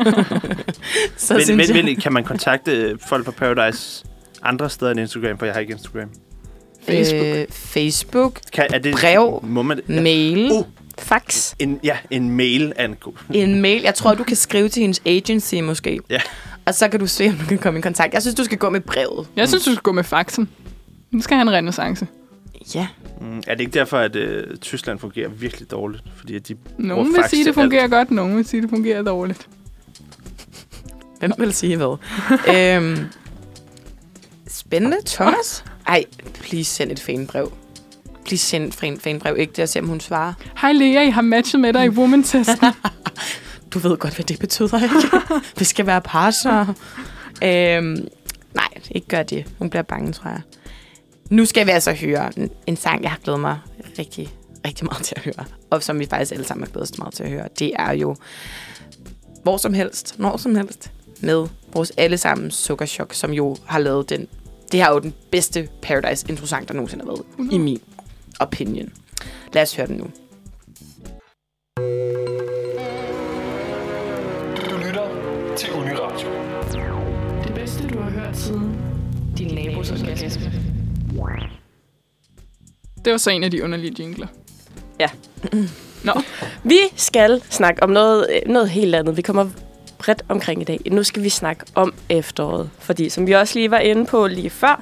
så 1.17 1.33
Men, 1.33 1.43
synes 1.43 1.49
men, 1.49 1.75
jeg, 1.75 1.85
men, 1.85 1.95
kan 2.01 2.13
man 2.13 2.23
kontakte 2.23 2.97
folk 3.09 3.25
fra 3.25 3.31
Paradise 3.31 4.03
andre 4.43 4.69
steder 4.69 4.91
end 4.91 4.99
Instagram, 4.99 5.37
for 5.37 5.45
jeg 5.45 5.55
har 5.55 5.61
ikke 5.61 5.71
Instagram. 5.73 6.09
Facebook. 6.85 7.21
Øh, 7.25 7.45
Facebook, 7.49 8.39
Kan, 8.53 8.67
er 8.73 8.77
det, 8.79 8.95
Brev. 8.95 9.39
Må 9.43 9.61
man, 9.61 9.79
ja. 9.89 10.01
mail, 10.01 10.51
Uh. 10.51 10.65
Fax. 10.99 11.53
en, 11.59 11.79
ja, 11.83 11.97
en 12.11 12.29
mail 12.29 12.73
er 12.75 12.85
en 12.85 12.95
god... 12.95 13.13
en 13.33 13.61
mail. 13.61 13.81
Jeg 13.81 13.95
tror, 13.95 14.13
du 14.13 14.23
kan 14.23 14.35
skrive 14.35 14.69
til 14.69 14.81
hendes 14.81 15.01
agency 15.05 15.55
måske. 15.55 15.99
Ja. 16.09 16.19
Og 16.65 16.73
så 16.75 16.87
kan 16.87 16.99
du 16.99 17.07
se, 17.07 17.27
om 17.27 17.35
du 17.35 17.45
kan 17.45 17.57
komme 17.57 17.79
i 17.79 17.81
kontakt. 17.81 18.13
Jeg 18.13 18.21
synes, 18.21 18.35
du 18.35 18.43
skal 18.43 18.57
gå 18.57 18.69
med 18.69 18.81
brevet. 18.81 19.27
Jeg 19.35 19.47
synes, 19.47 19.63
du 19.63 19.71
skal 19.71 19.81
gå 19.83 19.91
med 19.91 20.03
faxen. 20.03 20.49
Nu 21.11 21.21
skal 21.21 21.37
han 21.37 21.47
en 21.47 21.53
renaissance. 21.53 22.07
Ja. 22.75 22.87
Mm, 23.21 23.37
er 23.47 23.55
det 23.55 23.59
ikke 23.59 23.73
derfor, 23.73 23.97
at 23.97 24.15
øh, 24.15 24.57
Tyskland 24.57 24.99
fungerer 24.99 25.29
virkelig 25.29 25.71
dårligt? 25.71 26.03
Fordi 26.17 26.35
at 26.35 26.47
de 26.47 26.55
Nogen 26.77 27.13
vil 27.13 27.23
sige, 27.29 27.45
det 27.45 27.53
fungerer 27.53 27.87
godt. 27.87 28.11
Nogen 28.11 28.37
vil 28.37 28.45
sige, 28.45 28.61
det 28.61 28.69
fungerer 28.69 29.01
dårligt. 29.03 29.47
Hvem 31.19 31.31
vil 31.37 31.53
sige 31.53 31.77
hvad? 31.77 31.97
øhm, 32.55 32.97
spændende, 34.53 34.97
Thomas. 35.05 35.63
Ej, 35.87 36.03
please 36.33 36.71
send 36.71 36.91
et 36.91 36.99
fanbrev. 36.99 37.51
Please 38.25 38.45
send 38.45 38.67
et 38.67 38.73
fan- 38.75 38.99
fanbrev. 38.99 39.35
Ikke 39.39 39.53
det 39.53 39.63
at 39.63 39.69
se, 39.69 39.79
om 39.79 39.87
hun 39.87 39.99
svarer. 39.99 40.33
Hej 40.61 40.71
Lea, 40.71 41.03
jeg 41.03 41.13
har 41.13 41.21
matchet 41.21 41.61
med 41.61 41.73
dig 41.73 41.85
i 41.85 41.89
woman-testen. 41.89 42.67
Du 43.73 43.79
ved 43.79 43.97
godt, 43.97 44.15
hvad 44.15 44.25
det 44.25 44.39
betyder, 44.39 44.83
ikke? 44.83 44.95
Vi 45.59 45.65
skal 45.65 45.85
være 45.85 46.01
partner. 46.01 46.73
Øhm, 47.43 48.07
nej, 48.53 48.67
ikke 48.91 49.07
gør 49.07 49.23
det. 49.23 49.45
Hun 49.59 49.69
bliver 49.69 49.83
bange, 49.83 50.11
tror 50.13 50.29
jeg. 50.29 50.41
Nu 51.29 51.45
skal 51.45 51.65
vi 51.65 51.71
altså 51.71 51.93
høre 51.93 52.39
en, 52.39 52.49
en 52.67 52.77
sang, 52.77 53.03
jeg 53.03 53.11
har 53.11 53.17
glædet 53.23 53.39
mig 53.41 53.57
rigtig, 53.99 54.33
rigtig 54.65 54.85
meget 54.85 55.03
til 55.03 55.13
at 55.17 55.21
høre. 55.23 55.45
Og 55.69 55.83
som 55.83 55.99
vi 55.99 56.05
faktisk 56.09 56.31
alle 56.31 56.45
sammen 56.45 56.63
har 56.67 56.71
glædet 56.71 56.91
os 56.91 56.97
meget 56.97 57.13
til 57.13 57.23
at 57.23 57.29
høre. 57.29 57.47
Det 57.59 57.71
er 57.79 57.91
jo 57.91 58.15
hvor 59.43 59.57
som 59.57 59.73
helst, 59.73 60.15
når 60.19 60.37
som 60.37 60.55
helst, 60.55 60.91
med 61.21 61.47
vores 61.73 61.91
allesammens 61.97 62.55
sukkerchok, 62.55 63.13
som 63.13 63.31
jo 63.31 63.55
har 63.65 63.79
lavet 63.79 64.09
den. 64.09 64.27
Det 64.73 64.81
her 64.81 64.89
er 64.89 64.93
jo 64.93 64.99
den 64.99 65.13
bedste 65.31 65.69
Paradise-intro-sang, 65.81 66.67
der 66.67 66.73
nogensinde 66.73 67.05
har 67.05 67.11
været, 67.11 67.51
i 67.51 67.57
min 67.57 67.81
opinion. 68.39 68.93
Lad 69.53 69.61
os 69.61 69.75
høre 69.75 69.87
den 69.87 69.97
nu. 69.97 70.03
Du 74.55 74.77
lytter 74.85 75.07
til 75.57 75.73
Uniradio. 75.73 76.29
Det 77.43 77.53
bedste, 77.55 77.87
du 77.87 77.99
har 77.99 78.09
hørt 78.09 78.37
siden 78.37 78.75
din 79.37 79.55
nabos 79.55 79.91
orgasme. 79.91 80.51
det 83.05 83.11
var 83.11 83.17
så 83.17 83.31
en 83.31 83.43
af 83.43 83.51
de 83.51 83.63
underlige 83.63 83.95
jingler. 83.99 84.27
Vi 86.63 86.79
skal 86.95 87.41
snakke 87.49 87.83
om 87.83 87.89
noget, 87.89 88.27
noget 88.45 88.69
helt 88.69 88.95
andet. 88.95 89.17
Vi 89.17 89.21
kommer 89.21 89.49
bredt 90.05 90.23
omkring 90.29 90.61
i 90.61 90.65
dag. 90.65 90.79
Nu 90.91 91.03
skal 91.03 91.23
vi 91.23 91.29
snakke 91.29 91.65
om 91.75 91.93
efteråret. 92.09 92.69
Fordi 92.79 93.09
som 93.09 93.27
vi 93.27 93.31
også 93.31 93.59
lige 93.59 93.71
var 93.71 93.77
inde 93.79 94.05
på 94.05 94.27
lige 94.27 94.49
før, 94.49 94.81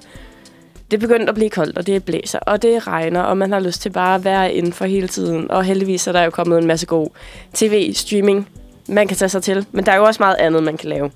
det 0.92 0.98
er 0.98 1.02
begyndt 1.08 1.30
at 1.30 1.36
blive 1.36 1.50
koldt, 1.50 1.78
og 1.78 1.88
det 1.88 2.04
blæser, 2.04 2.40
og 2.40 2.62
det 2.62 2.88
regner, 2.88 3.22
og 3.22 3.38
man 3.38 3.52
har 3.52 3.60
lyst 3.60 3.82
til 3.82 3.90
bare 3.90 4.16
at 4.16 4.24
være 4.24 4.54
indenfor 4.54 4.86
hele 4.86 5.08
tiden. 5.08 5.52
Og 5.52 5.64
heldigvis 5.64 6.08
er 6.08 6.12
der 6.12 6.24
jo 6.24 6.30
kommet 6.30 6.58
en 6.60 6.68
masse 6.68 6.86
god 6.86 7.08
tv-streaming, 7.54 8.48
man 8.88 9.08
kan 9.08 9.18
tage 9.18 9.30
sig 9.30 9.44
til. 9.44 9.66
Men 9.72 9.86
der 9.86 9.92
er 9.92 9.96
jo 9.98 10.04
også 10.04 10.24
meget 10.24 10.36
andet, 10.40 10.64
man 10.64 10.78
kan 10.78 10.90
lave. 10.90 11.12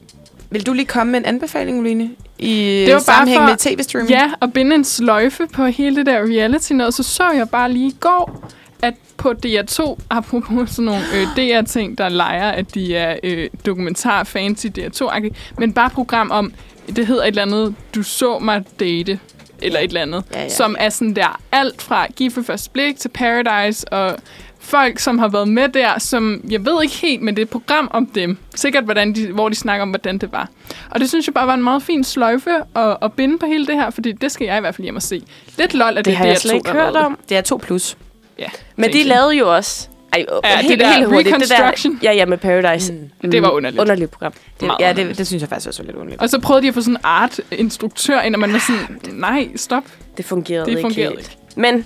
Vil 0.49 0.66
du 0.66 0.74
lige 0.74 0.86
komme 0.86 1.12
med 1.12 1.20
en 1.20 1.26
anbefaling, 1.26 1.80
Uline? 1.80 2.10
I 2.39 2.84
Det 2.86 2.88
var 2.88 2.93
bare 2.93 3.01
sammenhæng 3.01 3.41
for- 3.41 3.49
med 3.49 3.58
tv-streaming? 3.58 4.10
Ja, 4.12 4.32
og 4.39 4.53
binde 4.53 4.76
en 4.76 4.84
sløjfe 4.84 5.47
på 5.53 5.66
hele 5.66 5.95
det 5.95 6.06
der 6.06 6.20
reality 6.20 6.74
noget, 6.74 6.93
så 6.93 7.03
så 7.03 7.32
jeg 7.32 7.49
bare 7.49 7.72
lige 7.72 7.88
i 7.88 7.95
går, 7.99 8.49
at 8.82 8.93
på 9.17 9.34
DR2, 9.45 9.97
apropos 10.09 10.69
sådan 10.69 10.86
nogle 10.86 11.01
øh, 11.15 11.28
DR-ting, 11.38 11.97
der 11.97 12.09
leger, 12.09 12.49
at 12.51 12.73
de 12.76 12.95
er 12.95 13.15
øh, 13.23 13.49
dokumentar 13.65 14.23
fancy 14.23 14.65
DR2-agtige, 14.80 15.36
men 15.57 15.73
bare 15.73 15.89
program 15.89 16.32
om, 16.32 16.53
det 16.95 17.07
hedder 17.07 17.21
et 17.23 17.28
eller 17.28 17.41
andet, 17.41 17.76
du 17.95 18.03
så 18.03 18.39
mig 18.39 18.63
date, 18.80 19.19
eller 19.61 19.80
et 19.80 19.84
eller 19.88 20.01
andet, 20.01 20.23
Ja, 20.34 20.41
ja. 20.41 20.49
som 20.49 20.76
er 20.80 20.89
sådan 20.89 21.15
der 21.15 21.39
alt 21.51 21.82
fra 21.82 22.07
Gift 22.15 22.38
ved 22.38 22.43
første 22.43 22.69
blik 22.69 22.99
til 22.99 23.09
Paradise, 23.09 23.93
og 23.93 24.15
folk, 24.59 24.99
som 24.99 25.19
har 25.19 25.28
været 25.28 25.47
med 25.47 25.69
der, 25.69 25.99
som 25.99 26.41
jeg 26.49 26.65
ved 26.65 26.84
ikke 26.84 26.95
helt, 26.95 27.21
men 27.21 27.36
det 27.36 27.41
er 27.41 27.45
et 27.45 27.49
program 27.49 27.89
om 27.93 28.05
dem. 28.05 28.38
Sikkert, 28.55 28.84
hvordan 28.84 29.15
de, 29.15 29.32
hvor 29.32 29.49
de 29.49 29.55
snakker 29.55 29.82
om, 29.82 29.89
hvordan 29.89 30.17
det 30.17 30.32
var. 30.32 30.49
Og 30.91 30.99
det 30.99 31.09
synes 31.09 31.28
jeg 31.28 31.34
bare 31.34 31.47
var 31.47 31.53
en 31.53 31.63
meget 31.63 31.84
fin 31.84 32.03
sløjfe 32.03 32.51
at, 32.76 32.97
at 33.01 33.13
binde 33.13 33.38
på 33.38 33.45
hele 33.45 33.67
det 33.67 33.76
her, 33.76 33.89
fordi 33.89 34.11
det 34.11 34.32
skal 34.32 34.45
jeg 34.45 34.57
i 34.57 34.59
hvert 34.59 34.76
fald 34.76 34.84
hjem 34.84 34.95
og 34.95 35.01
se. 35.01 35.23
Lidt 35.57 35.73
lol, 35.73 35.89
at 35.89 35.95
det, 35.97 36.05
Det 36.05 36.15
har 36.15 36.26
er 36.26 36.30
jeg 36.30 36.38
DR2, 36.38 36.39
slet 36.41 36.53
ikke 36.53 36.71
hørt 36.71 36.95
om. 36.95 37.19
Det 37.30 37.38
er 37.38 37.41
2 37.41 37.57
plus. 37.57 37.97
Ja, 38.39 38.47
Men 38.75 38.93
de 38.93 39.03
lavede 39.03 39.36
jo 39.36 39.55
også... 39.55 39.88
Ej, 40.13 40.25
Ja, 40.43 40.57
helt, 40.57 40.69
det 40.71 40.79
der 40.79 40.93
helt 40.93 41.07
hurtigt. 41.07 41.36
Det 41.39 41.49
der, 41.49 41.55
Reconstruction. 41.55 41.99
ja, 42.03 42.11
ja, 42.13 42.25
med 42.25 42.38
Paradise. 42.38 42.93
Mm. 43.21 43.31
Det 43.31 43.41
var 43.41 43.49
underligt. 43.49 43.81
Underligt 43.81 44.11
program. 44.11 44.31
Det, 44.59 44.67
Meget 44.67 44.79
ja, 44.79 44.89
underligt. 44.89 45.09
det, 45.09 45.17
det 45.17 45.27
synes 45.27 45.41
jeg 45.41 45.49
faktisk 45.49 45.67
også 45.67 45.83
var 45.83 45.86
lidt 45.86 45.97
underligt. 45.97 46.21
Og 46.21 46.29
så 46.29 46.39
prøvede 46.39 46.63
de 46.63 46.67
at 46.67 46.73
få 46.73 46.81
sådan 46.81 46.93
en 46.95 47.01
art-instruktør 47.03 48.21
ind, 48.21 48.36
og 48.36 48.39
man 48.39 48.53
var 48.53 48.59
sådan, 48.59 48.99
nej, 49.19 49.47
stop, 49.55 49.83
Det 50.17 50.25
fungerede, 50.25 50.65
det 50.65 50.71
ikke 50.71 50.81
fungerede 50.81 51.15
helt. 51.15 51.19
ikke. 51.31 51.38
Men 51.55 51.86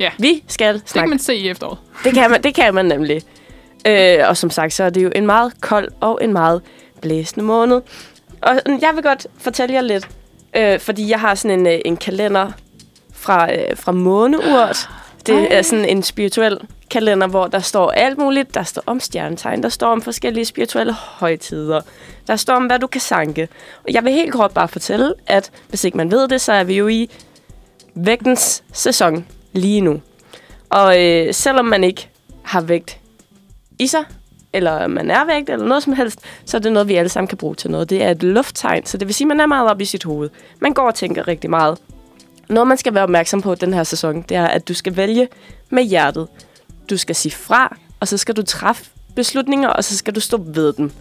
Ja. 0.00 0.10
vi 0.18 0.42
skal 0.48 0.74
Det 0.74 0.82
kan 0.82 0.88
snakke 0.88 1.10
man 1.10 1.18
se 1.18 1.34
i 1.34 1.48
efteråret. 1.48 1.78
Det 2.04 2.14
kan 2.14 2.30
man, 2.30 2.42
det 2.42 2.54
kan 2.54 2.74
man 2.74 2.84
nemlig. 2.84 3.22
Øh, 3.86 4.18
og 4.28 4.36
som 4.36 4.50
sagt, 4.50 4.72
så 4.72 4.84
er 4.84 4.90
det 4.90 5.02
jo 5.04 5.10
en 5.14 5.26
meget 5.26 5.60
kold 5.60 5.88
og 6.00 6.18
en 6.22 6.32
meget 6.32 6.62
blæsende 7.00 7.44
måned. 7.44 7.80
Og 8.42 8.54
jeg 8.66 8.90
vil 8.94 9.02
godt 9.02 9.26
fortælle 9.38 9.74
jer 9.74 9.80
lidt, 9.80 10.08
øh, 10.56 10.80
fordi 10.80 11.10
jeg 11.10 11.20
har 11.20 11.34
sådan 11.34 11.60
en, 11.60 11.66
øh, 11.66 11.78
en 11.84 11.96
kalender 11.96 12.52
fra, 13.12 13.52
øh, 13.54 13.76
fra 13.76 13.92
måneurt. 13.92 14.88
Det 15.26 15.54
er 15.54 15.62
sådan 15.62 15.84
en 15.84 16.02
spirituel 16.02 16.58
kalender, 16.90 17.26
hvor 17.26 17.46
der 17.46 17.58
står 17.58 17.90
alt 17.90 18.18
muligt. 18.18 18.54
Der 18.54 18.62
står 18.62 18.82
om 18.86 19.00
stjernetegn, 19.00 19.62
der 19.62 19.68
står 19.68 19.88
om 19.88 20.02
forskellige 20.02 20.44
spirituelle 20.44 20.92
højtider. 20.92 21.80
Der 22.26 22.36
står 22.36 22.54
om, 22.54 22.66
hvad 22.66 22.78
du 22.78 22.86
kan 22.86 23.00
sanke. 23.00 23.48
Og 23.86 23.92
jeg 23.92 24.04
vil 24.04 24.12
helt 24.12 24.32
kort 24.32 24.50
bare 24.50 24.68
fortælle, 24.68 25.14
at 25.26 25.50
hvis 25.68 25.84
ikke 25.84 25.96
man 25.96 26.10
ved 26.10 26.28
det, 26.28 26.40
så 26.40 26.52
er 26.52 26.64
vi 26.64 26.76
jo 26.76 26.88
i 26.88 27.10
vægtens 27.94 28.62
sæson 28.72 29.26
lige 29.52 29.80
nu. 29.80 30.00
Og 30.70 31.02
øh, 31.02 31.34
selvom 31.34 31.64
man 31.64 31.84
ikke 31.84 32.08
har 32.42 32.60
vægt 32.60 32.98
i 33.78 33.86
sig, 33.86 34.04
eller 34.52 34.86
man 34.86 35.10
er 35.10 35.24
vægt, 35.24 35.50
eller 35.50 35.66
noget 35.66 35.82
som 35.82 35.92
helst, 35.92 36.20
så 36.44 36.56
er 36.56 36.60
det 36.60 36.72
noget, 36.72 36.88
vi 36.88 36.94
alle 36.94 37.08
sammen 37.08 37.28
kan 37.28 37.38
bruge 37.38 37.54
til 37.54 37.70
noget. 37.70 37.90
Det 37.90 38.02
er 38.02 38.10
et 38.10 38.22
lufttegn, 38.22 38.86
så 38.86 38.96
det 38.96 39.08
vil 39.08 39.14
sige, 39.14 39.24
at 39.24 39.28
man 39.28 39.40
er 39.40 39.46
meget 39.46 39.70
op 39.70 39.80
i 39.80 39.84
sit 39.84 40.04
hoved. 40.04 40.30
Man 40.60 40.72
går 40.74 40.86
og 40.86 40.94
tænker 40.94 41.28
rigtig 41.28 41.50
meget. 41.50 41.78
Noget, 42.48 42.68
man 42.68 42.78
skal 42.78 42.94
være 42.94 43.02
opmærksom 43.02 43.42
på 43.42 43.54
den 43.54 43.74
her 43.74 43.84
sæson, 43.84 44.22
det 44.28 44.36
er, 44.36 44.46
at 44.46 44.68
du 44.68 44.74
skal 44.74 44.96
vælge 44.96 45.28
med 45.70 45.82
hjertet. 45.82 46.28
Du 46.90 46.96
skal 46.96 47.14
sige 47.14 47.32
fra, 47.32 47.76
og 48.00 48.08
så 48.08 48.16
skal 48.16 48.36
du 48.36 48.42
træffe 48.42 48.84
beslutninger, 49.16 49.68
og 49.68 49.84
så 49.84 49.96
skal 49.96 50.14
du 50.14 50.20
stå 50.20 50.36
ved 50.46 50.72
dem. 50.72 50.92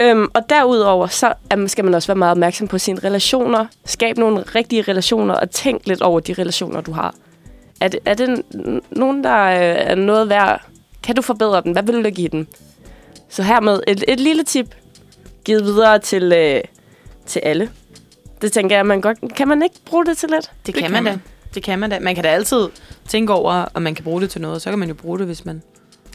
Øhm, 0.00 0.28
og 0.34 0.50
derudover, 0.50 1.06
så 1.06 1.32
skal 1.66 1.84
man 1.84 1.94
også 1.94 2.08
være 2.08 2.16
meget 2.16 2.30
opmærksom 2.30 2.68
på 2.68 2.78
sine 2.78 3.00
relationer. 3.04 3.66
Skab 3.84 4.16
nogle 4.16 4.42
rigtige 4.42 4.82
relationer, 4.82 5.34
og 5.34 5.50
tænk 5.50 5.86
lidt 5.86 6.02
over 6.02 6.20
de 6.20 6.32
relationer, 6.32 6.80
du 6.80 6.92
har. 6.92 7.14
Er 7.80 7.88
det, 7.88 8.00
er 8.04 8.14
det 8.14 8.42
nogen, 8.90 9.24
der 9.24 9.44
øh, 9.44 9.76
er 9.90 9.94
noget 9.94 10.28
værd? 10.28 10.62
Kan 11.02 11.16
du 11.16 11.22
forbedre 11.22 11.60
den? 11.60 11.72
Hvad 11.72 11.82
vil 11.82 12.04
du 12.04 12.10
give 12.10 12.28
den? 12.28 12.48
Så 13.28 13.42
hermed 13.42 13.80
et, 13.86 14.04
et 14.08 14.20
lille 14.20 14.44
tip, 14.44 14.74
givet 15.44 15.64
videre 15.64 15.98
til, 15.98 16.32
øh, 16.32 16.60
til 17.26 17.40
alle. 17.40 17.70
Det 18.42 18.52
tænker 18.52 18.76
jeg, 18.76 18.86
man 18.86 19.00
godt... 19.00 19.18
Kan 19.36 19.48
man 19.48 19.62
ikke 19.62 19.76
bruge 19.84 20.06
det 20.06 20.16
til 20.18 20.28
lidt? 20.28 20.50
Det, 20.66 20.74
det 20.74 20.82
kan 20.82 20.92
man 20.92 21.04
da. 21.04 21.18
Det 21.54 21.62
kan 21.62 21.78
man 21.78 21.90
da. 21.90 22.00
Man 22.00 22.14
kan 22.14 22.24
da 22.24 22.30
altid 22.30 22.68
tænke 23.08 23.32
over, 23.32 23.64
om 23.74 23.82
man 23.82 23.94
kan 23.94 24.04
bruge 24.04 24.20
det 24.20 24.30
til 24.30 24.40
noget. 24.40 24.62
Så 24.62 24.70
kan 24.70 24.78
man 24.78 24.88
jo 24.88 24.94
bruge 24.94 25.18
det, 25.18 25.26
hvis 25.26 25.44
man 25.44 25.62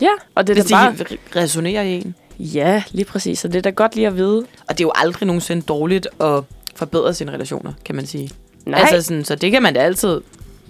Ja, 0.01 0.09
og 0.35 0.47
det 0.47 0.53
er 0.57 0.61
hvis 0.61 0.69
da 0.71 0.75
bare... 0.75 0.93
det 0.97 1.17
resonerer 1.35 1.81
i 1.83 1.93
en. 1.95 2.15
Ja, 2.39 2.83
lige 2.91 3.05
præcis. 3.05 3.45
Og 3.45 3.51
det 3.53 3.57
er 3.57 3.61
da 3.61 3.69
godt 3.69 3.95
lige 3.95 4.07
at 4.07 4.17
vide. 4.17 4.37
Og 4.39 4.69
det 4.69 4.79
er 4.79 4.83
jo 4.87 4.91
aldrig 4.95 5.27
nogensinde 5.27 5.61
dårligt 5.61 6.07
at 6.21 6.43
forbedre 6.75 7.13
sine 7.13 7.31
relationer, 7.31 7.73
kan 7.85 7.95
man 7.95 8.05
sige. 8.05 8.31
Nej, 8.65 8.79
Altså 8.79 9.01
sådan, 9.01 9.25
så 9.25 9.35
det 9.35 9.51
kan 9.51 9.63
man 9.63 9.73
da 9.73 9.79
altid 9.79 10.21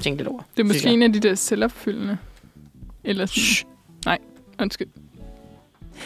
tænke 0.02 0.18
lidt 0.18 0.28
over. 0.28 0.42
Det 0.58 0.64
er 0.64 0.68
måske 0.68 0.86
jeg. 0.86 0.94
en 0.94 1.04
af 1.04 1.14
de 1.14 1.20
der 1.20 1.36
selvopfyldende. 1.36 2.18
Eller 3.04 3.26
sådan. 3.26 3.72
Nej, 4.06 4.18
undskyld. 4.62 4.88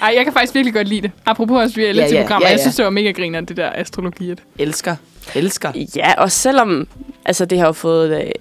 Ej, 0.02 0.14
jeg 0.16 0.24
kan 0.24 0.34
faktisk 0.34 0.56
virkelig 0.56 0.74
godt 0.74 0.88
lide 0.88 1.02
det. 1.02 1.12
Apropos 1.26 1.58
også, 1.62 1.76
vi 1.76 1.86
er 1.86 1.94
lidt 1.94 1.98
Ja, 2.04 2.08
til 2.08 2.16
ja, 2.16 2.22
programmer. 2.22 2.48
ja, 2.48 2.52
Jeg 2.52 2.58
ja. 2.58 2.64
synes, 2.64 2.76
det 2.76 2.86
var 2.86 2.92
mega 2.92 3.12
griner, 3.12 3.42
det 3.42 3.58
der 3.58 3.72
astrologi. 3.76 4.34
Elsker. 4.58 4.96
Elsker. 5.36 5.72
Ja, 5.96 6.14
og 6.22 6.32
selvom 6.32 6.88
altså, 7.26 7.46
det 7.46 7.60
har 7.60 7.66
jo 7.66 7.72
fået 7.72 8.22
øh, 8.22 8.32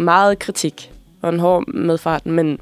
meget 0.00 0.38
kritik 0.38 0.90
og 1.22 1.32
en 1.32 1.40
hård 1.40 1.68
medfart, 1.74 2.26
men, 2.26 2.58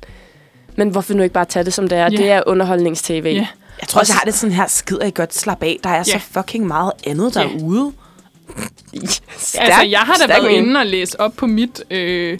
men 0.76 0.88
hvorfor 0.88 1.14
nu 1.14 1.22
ikke 1.22 1.32
bare 1.32 1.44
tage 1.44 1.64
det, 1.64 1.72
som 1.74 1.88
det 1.88 1.98
er? 1.98 2.02
Ja. 2.02 2.08
Det 2.08 2.30
er 2.30 2.42
underholdnings-tv. 2.46 3.24
Ja. 3.34 3.46
Jeg 3.80 3.88
tror 3.88 4.00
også, 4.00 4.12
jeg 4.12 4.18
har 4.18 4.24
det 4.24 4.34
sådan 4.34 4.54
her, 4.56 4.66
skider 4.66 5.04
I 5.04 5.10
godt 5.14 5.34
slap 5.34 5.62
af. 5.62 5.78
Der 5.84 5.90
er 5.90 5.96
Ja. 5.96 6.02
så 6.04 6.18
fucking 6.18 6.66
meget 6.66 6.92
andet 7.06 7.36
Ja. 7.36 7.40
derude. 7.42 7.92
Stærk, 9.38 9.64
Altså, 9.68 9.82
jeg 9.82 9.98
har 10.00 10.14
da 10.14 10.26
været 10.26 10.42
mening. 10.44 10.66
inde 10.68 10.80
og 10.80 10.86
læst 10.86 11.16
op 11.18 11.32
på 11.36 11.46
mit 11.46 11.82
øh, 11.90 12.38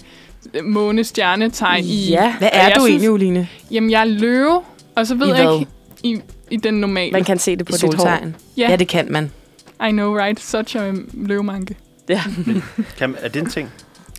måne-stjernetegn 0.65 1.85
i... 1.85 2.09
Ja, 2.11 2.35
Hvad 2.39 2.49
er 2.53 2.75
du 2.75 2.87
egentlig, 2.87 3.11
Uline? 3.11 3.49
Jamen, 3.71 3.91
jeg 3.91 4.01
er 4.01 4.05
løve, 4.05 4.61
og 4.97 5.07
så 5.07 5.15
ved 5.15 5.27
I 5.27 5.31
jeg 5.31 5.47
hvad? 5.47 5.59
ikke... 5.59 5.71
I, 6.03 6.21
I 6.51 6.57
den 6.57 6.75
normale. 6.75 7.13
man 7.13 7.25
kan 7.25 7.39
se 7.39 7.57
det 7.57 7.67
på 7.67 7.73
I 7.75 7.79
dit 7.79 7.95
hår. 7.95 8.07
Ja. 8.57 8.71
Ja, 8.71 8.77
det 8.77 8.89
kan 8.89 9.07
man. 9.11 9.31
I 9.89 9.91
know, 9.91 10.15
right? 10.17 10.41
Such 10.41 10.77
a 10.77 10.93
løvemanke. 11.13 11.77
Ja. 12.09 12.23
Kan, 12.99 13.17
er 13.21 13.29
det 13.29 13.43
en 13.43 13.51
ting? 13.51 13.71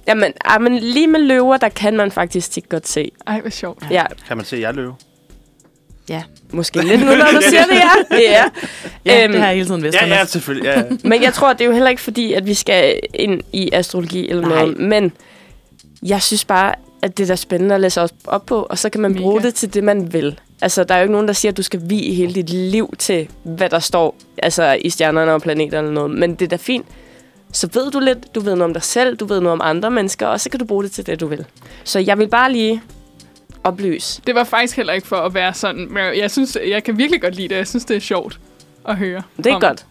Jamen, 0.08 0.34
ah, 0.46 0.62
men 0.62 0.78
lige 0.80 1.08
med 1.08 1.20
løver, 1.20 1.58
der 1.58 1.70
kan 1.70 1.98
man 1.98 2.12
faktisk 2.12 2.52
tit 2.52 2.70
godt 2.70 2.88
se. 2.88 3.12
Ej, 3.28 3.42
hvor 3.42 3.50
sjovt. 3.50 3.84
Ja, 3.92 4.04
Kan 4.28 4.38
man 4.38 4.46
se, 4.46 4.56
at 4.56 4.62
jeg 4.62 4.68
er 4.68 4.72
løve? 4.72 4.94
måske 6.52 6.82
lidt 6.82 7.02
nu, 7.02 7.06
når 7.06 7.26
du 7.32 7.42
siger 7.50 7.66
det, 7.66 7.76
ja. 7.76 8.20
ja. 8.32 8.44
Ja, 9.06 9.24
Øhm, 9.24 9.32
det 9.32 9.42
har 9.42 9.48
jeg 9.48 9.56
hele 9.56 9.68
tiden 9.68 9.84
vidst. 9.84 9.98
Ja, 10.02 10.08
ja, 10.08 10.26
selvfølgelig. 10.26 10.66
Ja, 10.66 10.80
ja. 10.80 10.86
Men 11.04 11.24
jeg 11.24 11.34
tror, 11.34 11.54
det 11.54 11.62
er 11.62 11.66
jo 11.66 11.72
heller 11.72 11.90
ikke 11.90 12.02
fordi, 12.02 12.34
at 12.34 12.46
vi 12.46 12.54
skal 12.54 13.00
ind 13.14 13.42
i 13.54 13.70
astrologi 13.74 14.30
eller 14.30 14.48
Nej. 14.48 14.60
noget. 14.62 14.80
Men 14.80 15.12
jeg 16.04 16.22
synes 16.22 16.46
bare, 16.46 16.76
at 17.04 17.18
det 17.18 17.24
er 17.24 17.28
da 17.28 17.36
spændende 17.36 17.76
at 17.76 17.82
læse 17.82 18.02
op, 18.26 18.46
på, 18.46 18.62
og 18.62 18.78
så 18.78 18.90
kan 18.90 19.02
man 19.02 19.12
Mega. 19.12 19.22
bruge 19.22 19.42
det 19.42 19.56
til 19.56 19.74
det, 19.74 19.84
man 19.84 20.14
vil. 20.14 20.40
Altså, 20.62 20.84
der 20.84 20.96
er 20.96 21.00
jo 21.00 21.04
ikke 21.04 21.12
nogen, 21.12 21.28
der 21.28 21.34
siger, 21.34 21.52
at 21.52 21.58
du 21.58 21.62
skal 21.62 21.82
vie 21.84 22.14
hele 22.14 22.34
dit 22.34 22.50
liv 22.50 22.94
til, 22.98 23.30
hvad 23.44 23.70
der 23.70 23.80
står 23.80 24.16
altså, 24.38 24.78
i 24.82 24.90
stjernerne 24.90 25.34
og 25.34 25.42
planeter 25.42 25.80
eller 25.80 25.92
noget. 25.92 26.12
Men 26.12 26.36
det 26.36 26.42
er 26.46 26.50
da 26.50 26.56
fint. 26.56 26.86
Så 27.52 27.70
ved 27.74 27.92
du 27.92 28.00
lidt, 28.00 28.36
du 28.36 28.40
ved 28.40 28.52
noget 28.56 28.64
om 28.64 28.74
dig 28.74 28.84
selv, 28.84 29.18
du 29.18 29.26
ved 29.26 29.40
noget 29.40 29.54
om 29.54 29.62
andre 29.64 29.92
mennesker, 29.92 30.28
og 30.28 30.40
så 30.40 30.50
kan 30.50 30.60
du 30.60 30.66
bruge 30.66 30.84
det 30.84 30.92
til 30.92 31.06
det, 31.06 31.20
du 31.20 31.28
vil. 31.28 31.46
Så 31.84 32.00
jeg 32.00 32.18
vil 32.18 32.28
bare 32.28 32.52
lige 32.52 32.82
oplyse. 33.64 34.22
Det 34.28 34.36
var 34.36 34.44
faktisk 34.44 34.76
heller 34.78 34.94
ikke 34.94 35.08
for 35.08 35.16
at 35.16 35.34
være 35.34 35.54
sådan... 35.54 35.88
Men 35.90 36.04
jeg 36.18 36.32
synes, 36.32 36.58
jeg 36.68 36.84
kan 36.84 36.98
virkelig 36.98 37.22
godt 37.22 37.36
lide 37.36 37.48
det. 37.48 37.56
Jeg 37.56 37.68
synes, 37.68 37.86
det 37.86 37.96
er 37.96 38.02
sjovt 38.02 38.40
at 38.88 38.98
høre. 38.98 39.22
Det 39.38 39.46
er 39.46 39.56
om. 39.56 39.62
godt. 39.62 39.86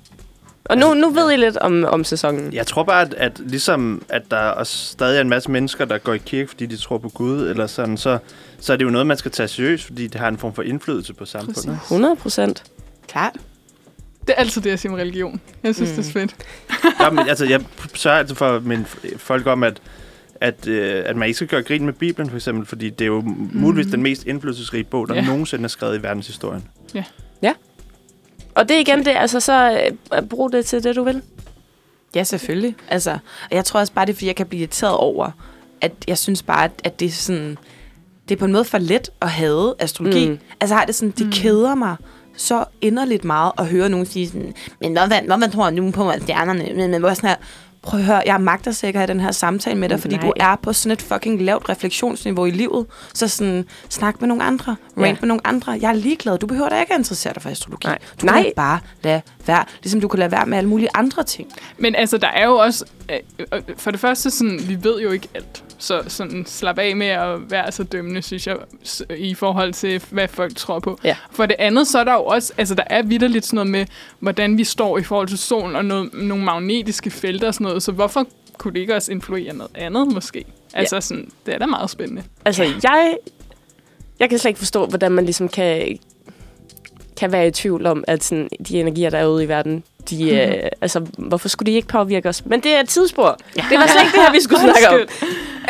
Og 0.65 0.79
nu, 0.79 0.95
nu 0.95 1.11
ved 1.11 1.33
I 1.33 1.37
lidt 1.37 1.57
om, 1.57 1.85
om 1.85 2.05
sæsonen. 2.05 2.53
Jeg 2.53 2.67
tror 2.67 2.83
bare, 2.83 3.03
at, 3.03 3.15
at 3.15 3.39
ligesom 3.39 4.03
at 4.09 4.23
der 4.31 4.37
også 4.37 4.87
stadig 4.87 5.17
er 5.17 5.21
en 5.21 5.29
masse 5.29 5.51
mennesker, 5.51 5.85
der 5.85 5.99
går 5.99 6.13
i 6.13 6.19
kirke, 6.19 6.49
fordi 6.49 6.67
de 6.67 6.77
tror 6.77 6.99
på 6.99 7.09
Gud, 7.09 7.49
eller 7.49 7.67
sådan, 7.67 7.97
så, 7.97 8.19
så 8.61 8.73
er 8.73 8.77
det 8.77 8.85
jo 8.85 8.91
noget, 8.91 9.07
man 9.07 9.17
skal 9.17 9.31
tage 9.31 9.49
seriøst, 9.49 9.85
fordi 9.85 10.07
det 10.07 10.21
har 10.21 10.29
en 10.29 10.39
form 10.39 10.55
for 10.55 10.63
indflydelse 10.63 11.15
på 11.15 11.25
samfundet. 11.25 11.65
Præcis. 11.79 11.83
100 11.91 12.17
procent. 12.17 12.63
Klart. 13.09 13.33
Det 14.21 14.31
er 14.31 14.35
altid 14.35 14.63
det, 14.63 14.71
jeg 14.71 14.79
siger 14.79 14.93
med 14.93 15.01
religion. 15.01 15.41
Jeg 15.63 15.75
synes, 15.75 15.91
mm. 15.91 15.97
det 15.97 16.09
er 16.09 16.13
fedt. 16.13 16.35
Ja, 17.01 17.11
men, 17.11 17.29
altså, 17.29 17.45
jeg 17.47 17.61
sørger 17.95 18.19
altid 18.19 18.35
for 18.35 18.47
at 18.57 18.65
minde 18.65 18.85
folk 19.17 19.47
om, 19.47 19.63
at, 19.63 19.81
at, 20.41 20.69
øh, 20.69 21.03
at 21.07 21.17
man 21.17 21.29
ikke 21.29 21.37
skal 21.37 21.49
gøre 21.49 21.63
grin 21.63 21.85
med 21.85 21.93
Bibelen, 21.93 22.31
for 22.31 22.37
eksempel, 22.37 22.67
fordi 22.67 22.91
det 22.91 23.01
er 23.05 23.07
jo 23.07 23.21
mm. 23.21 23.51
muligvis 23.53 23.93
den 23.93 24.03
mest 24.03 24.27
indflydelsesrige 24.27 24.85
bog, 24.85 25.09
der 25.09 25.15
Ja. 25.15 25.21
ja. 25.21 25.27
nogensinde 25.27 25.65
er 25.65 25.69
skrevet 25.69 25.99
i 25.99 26.03
verdenshistorien. 26.03 26.65
Og 28.55 28.69
det 28.69 28.77
er 28.77 28.81
igen 28.81 29.05
det, 29.05 29.11
altså 29.17 29.41
så 29.41 29.87
øh, 30.15 30.23
brug 30.23 30.53
det 30.53 30.67
til 30.67 30.85
det, 30.85 30.97
du 30.97 31.03
vil. 31.03 31.23
Ja, 32.15 32.25
selvfølgelig. 32.25 32.77
Altså, 32.89 33.11
og 33.51 33.57
jeg 33.57 33.65
tror 33.65 33.81
også 33.81 33.93
bare, 33.93 34.07
det 34.07 34.13
er, 34.13 34.17
fordi 34.17 34.27
jeg 34.27 34.37
kan 34.37 34.47
blive 34.47 34.61
irriteret 34.61 34.97
over, 34.97 35.31
at 35.81 35.93
jeg 36.09 36.19
synes 36.19 36.43
bare, 36.43 36.69
at, 36.85 37.01
det 37.01 37.07
er 37.07 37.11
sådan... 37.11 37.59
Det 38.29 38.35
er 38.35 38.39
på 38.39 38.45
en 38.45 38.53
måde 38.53 38.65
for 38.65 38.79
let 38.79 39.11
at 39.21 39.31
have 39.31 39.75
astrologi. 39.79 40.29
Mm. 40.29 40.39
Altså, 40.61 40.75
har 40.75 40.85
det 40.85 40.95
sådan, 40.95 41.11
det 41.11 41.27
mm. 41.27 41.33
keder 41.33 41.75
mig 41.75 41.97
så 42.37 42.65
inderligt 42.81 43.25
meget 43.25 43.53
at 43.59 43.67
høre 43.67 43.89
nogen 43.89 44.07
sige 44.07 44.29
sådan, 44.29 44.55
men 44.81 44.93
hvad, 44.93 45.07
hvad, 45.07 45.21
hvad 45.23 45.37
man 45.37 45.51
tror 45.51 45.71
nu 45.71 45.91
på 45.91 46.11
at 46.11 46.23
stjernerne? 46.23 46.75
Men, 46.75 46.91
men 46.91 47.01
hvor 47.01 47.15
sådan 47.15 47.29
her, 47.29 47.37
prøv 47.83 48.01
at 48.01 48.07
høre, 48.07 48.23
jeg 48.27 48.41
magter 48.41 48.71
sikkert 48.71 49.09
den 49.09 49.21
her 49.21 49.33
samtale 49.33 49.79
med 49.79 49.89
dig, 49.89 50.01
fordi 50.01 50.17
Nej. 50.17 50.25
du 50.27 50.33
er 50.37 50.57
på 50.63 50.73
sådan 50.73 50.93
et 50.93 51.03
fucking 51.03 51.43
lavt 51.43 51.69
refleksionsniveau 51.69 52.45
i 52.47 52.51
livet. 52.51 52.87
Så 53.15 53.29
sådan, 53.29 53.67
snak 53.89 54.21
med 54.21 54.29
nogle 54.29 54.45
andre, 54.45 54.77
rant 54.99 55.07
Ja. 55.07 55.17
med 55.21 55.29
nogle 55.29 55.47
andre. 55.47 55.79
Jeg 55.81 55.89
er 55.89 55.93
ligeglad. 55.95 56.39
Du 56.39 56.47
behøver 56.47 56.69
da 56.69 56.81
ikke 56.81 56.93
at 56.93 56.99
interessere 56.99 57.35
dig 57.35 57.43
for 57.43 57.51
astrologi. 57.51 57.87
Nej. 57.87 57.99
Du 58.21 58.27
Nej. 58.27 58.43
kan 58.43 58.53
bare 58.57 58.79
lade 59.03 59.21
være. 59.47 59.65
Ligesom 59.83 60.01
du 60.01 60.09
kan 60.09 60.19
lade 60.19 60.31
være 60.33 60.47
med 60.47 60.59
alle 60.59 60.69
mulige 60.71 60.89
andre 60.95 61.23
ting. 61.25 61.49
Men 61.79 61.95
altså, 61.95 62.19
der 62.19 62.29
er 62.29 62.45
jo 62.47 62.57
også... 62.57 62.85
Øh, 63.11 63.19
øh, 63.53 63.63
for 63.77 63.91
det 63.91 64.01
første, 64.01 64.31
sådan, 64.31 64.61
vi 64.69 64.79
ved 64.85 65.01
jo 65.01 65.11
ikke 65.11 65.29
alt. 65.35 65.65
Så 65.83 66.03
sådan, 66.09 66.47
slap 66.47 66.79
af 66.79 66.97
med 66.97 67.07
at 67.07 67.51
være 67.51 67.73
så 67.73 67.85
dømmende, 67.85 68.23
synes 68.23 68.47
jeg, 68.47 68.57
i 69.17 69.35
forhold 69.35 69.73
til, 69.73 70.03
hvad 70.11 70.29
folk 70.29 70.57
tror 70.57 70.79
på. 70.79 70.99
Ja. 71.05 71.17
For 71.31 71.47
det 71.47 71.57
andet, 71.59 71.89
så 71.89 71.99
er 71.99 72.05
der 72.05 72.13
jo 72.13 72.25
også... 72.25 72.53
Altså, 72.59 72.75
der 72.75 72.83
er 72.87 73.03
vidderligt 73.03 73.47
sådan 73.47 73.57
noget 73.57 73.71
med, 73.71 73.87
hvordan 74.19 74.59
vi 74.59 74.65
står 74.65 74.99
i 74.99 75.03
forhold 75.03 75.29
til 75.29 75.39
solen, 75.39 75.77
og 75.77 75.85
noget, 75.85 76.15
nogle 76.15 76.45
magnetiske 76.45 77.11
felter 77.11 77.47
og 77.47 77.55
sådan 77.55 77.65
noget. 77.65 77.83
Så 77.83 77.93
hvorfor 77.93 78.27
kunne 78.59 78.75
det 78.75 78.81
ikke 78.81 78.97
også 78.97 79.13
influere 79.13 79.53
noget 79.55 79.71
andet, 79.75 80.13
måske? 80.13 80.45
Altså, 80.75 81.01
sådan, 81.01 81.31
det 81.47 81.55
er 81.55 81.59
da 81.59 81.67
meget 81.67 81.91
spændende. 81.91 82.23
Altså, 82.45 82.63
jeg, 82.83 83.17
jeg 84.21 84.31
kan 84.31 84.39
slet 84.39 84.49
ikke 84.49 84.59
forstå, 84.59 84.87
hvordan 84.87 85.13
man 85.13 85.25
ligesom 85.25 85.49
kan, 85.49 85.99
kan 87.17 87.33
være 87.33 87.47
i 87.47 87.51
tvivl 87.51 87.87
om, 87.87 88.05
at 88.07 88.25
sådan, 88.25 88.49
de 88.69 88.81
energier, 88.81 89.11
der 89.11 89.19
er 89.19 89.27
ude 89.27 89.45
i 89.45 89.49
verden, 89.49 89.85
de, 90.11 90.31
øh, 90.31 90.71
altså, 90.81 91.07
hvorfor 91.19 91.49
skulle 91.49 91.73
de 91.73 91.77
ikke 91.77 91.89
påvirke 91.89 92.29
os? 92.29 92.45
Men 92.47 92.61
det 92.61 92.73
er 92.73 92.81
et 92.81 92.89
tidsspor. 92.89 93.39
Ja. 93.57 93.65
Det 93.71 93.79
var 93.79 93.87
slet 93.87 94.03
ikke 94.03 94.17
det 94.17 94.25
her, 94.25 94.33
vi 94.33 94.41
skulle 94.41 94.61
snakke 94.81 94.89
om. 94.89 95.09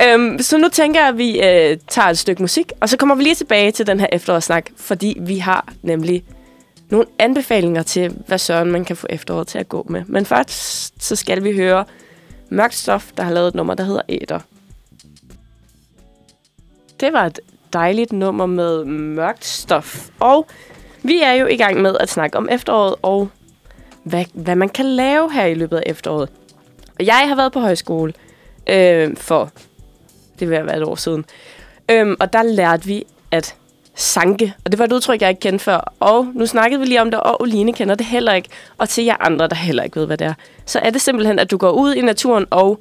Øhm, 0.07 0.38
så 0.38 0.59
nu 0.59 0.68
tænker 0.68 1.01
jeg, 1.01 1.09
at 1.09 1.18
vi 1.18 1.43
øh, 1.43 1.78
tager 1.88 2.09
et 2.09 2.18
stykke 2.18 2.43
musik, 2.43 2.72
og 2.80 2.88
så 2.88 2.97
kommer 2.97 3.14
vi 3.14 3.22
lige 3.22 3.34
tilbage 3.34 3.70
til 3.70 3.86
den 3.86 4.01
her 4.01 4.07
efterårssnak, 4.12 4.70
fordi 4.76 5.16
vi 5.20 5.38
har 5.38 5.72
nemlig 5.82 6.24
nogle 6.90 7.07
anbefalinger 7.18 7.82
til, 7.82 8.16
hvad 8.26 8.38
søren 8.38 8.70
man 8.70 8.84
kan 8.84 8.97
få 8.97 9.07
efteråret 9.11 9.47
til 9.47 9.59
at 9.59 9.68
gå 9.68 9.86
med. 9.90 10.03
Men 10.07 10.26
først, 10.26 11.05
så 11.05 11.16
skal 11.16 11.45
vi 11.45 11.57
høre 11.57 11.84
Mørkt 12.49 12.74
Stof, 12.74 13.12
der 13.16 13.22
har 13.22 13.32
lavet 13.32 13.49
et 13.49 13.55
nummer, 13.55 13.74
der 13.74 13.84
hedder 13.84 14.03
Æder. 14.09 14.38
Det 17.01 17.12
var 17.12 17.26
et 17.26 17.40
dejligt 17.72 18.12
nummer 18.12 18.47
med 18.47 18.84
mørkt 18.84 19.45
stof. 19.45 20.09
Og 20.20 20.47
vi 21.03 21.22
er 21.22 21.32
jo 21.32 21.47
i 21.47 21.57
gang 21.57 21.82
med 21.82 21.97
at 22.01 22.09
snakke 22.09 22.38
om 22.38 22.49
efteråret 22.51 22.95
og 23.03 23.28
hvad, 24.03 24.24
hvad 24.34 24.57
man 24.57 24.68
kan 24.68 24.86
lave 24.86 25.32
her 25.32 25.45
i 25.45 25.55
løbet 25.55 25.76
af 25.76 25.82
efteråret. 25.86 26.28
Og 26.99 27.07
jeg 27.07 27.28
har 27.28 27.34
været 27.34 27.53
på 27.53 27.61
højskole 27.61 28.12
øh, 28.66 29.16
for, 29.16 29.51
det 30.43 30.51
vil 30.51 30.66
være 30.66 30.76
et 30.76 30.84
år 30.84 30.95
siden. 30.95 31.24
Øhm, 31.90 32.16
og 32.20 32.32
der 32.32 32.43
lærte 32.43 32.86
vi, 32.86 33.05
at 33.30 33.55
sanke. 33.95 34.55
Og 34.64 34.72
det 34.72 34.78
var 34.78 34.84
et 34.84 34.93
udtryk, 34.93 35.20
jeg 35.20 35.28
ikke 35.28 35.40
kendte 35.40 35.64
før. 35.64 35.93
Og 36.01 36.26
nu 36.34 36.47
snakkede 36.47 36.80
vi 36.80 36.86
lige 36.86 37.01
om 37.01 37.11
det, 37.11 37.20
og 37.20 37.40
Oline 37.43 37.72
kender 37.72 37.95
det 37.95 38.07
heller 38.07 38.32
ikke. 38.32 38.49
Og 38.78 38.88
til 38.88 39.05
jer 39.05 39.16
andre, 39.20 39.49
der 39.49 39.55
heller 39.55 39.82
ikke 39.82 40.01
ved, 40.01 40.07
hvad 40.07 40.16
det 40.16 40.26
er. 40.26 40.34
Så 40.66 40.78
er 40.78 40.90
det 40.90 41.01
simpelthen, 41.01 41.38
at 41.38 41.51
du 41.51 41.57
går 41.57 41.70
ud 41.70 41.95
i 41.95 42.01
naturen 42.01 42.47
og 42.51 42.80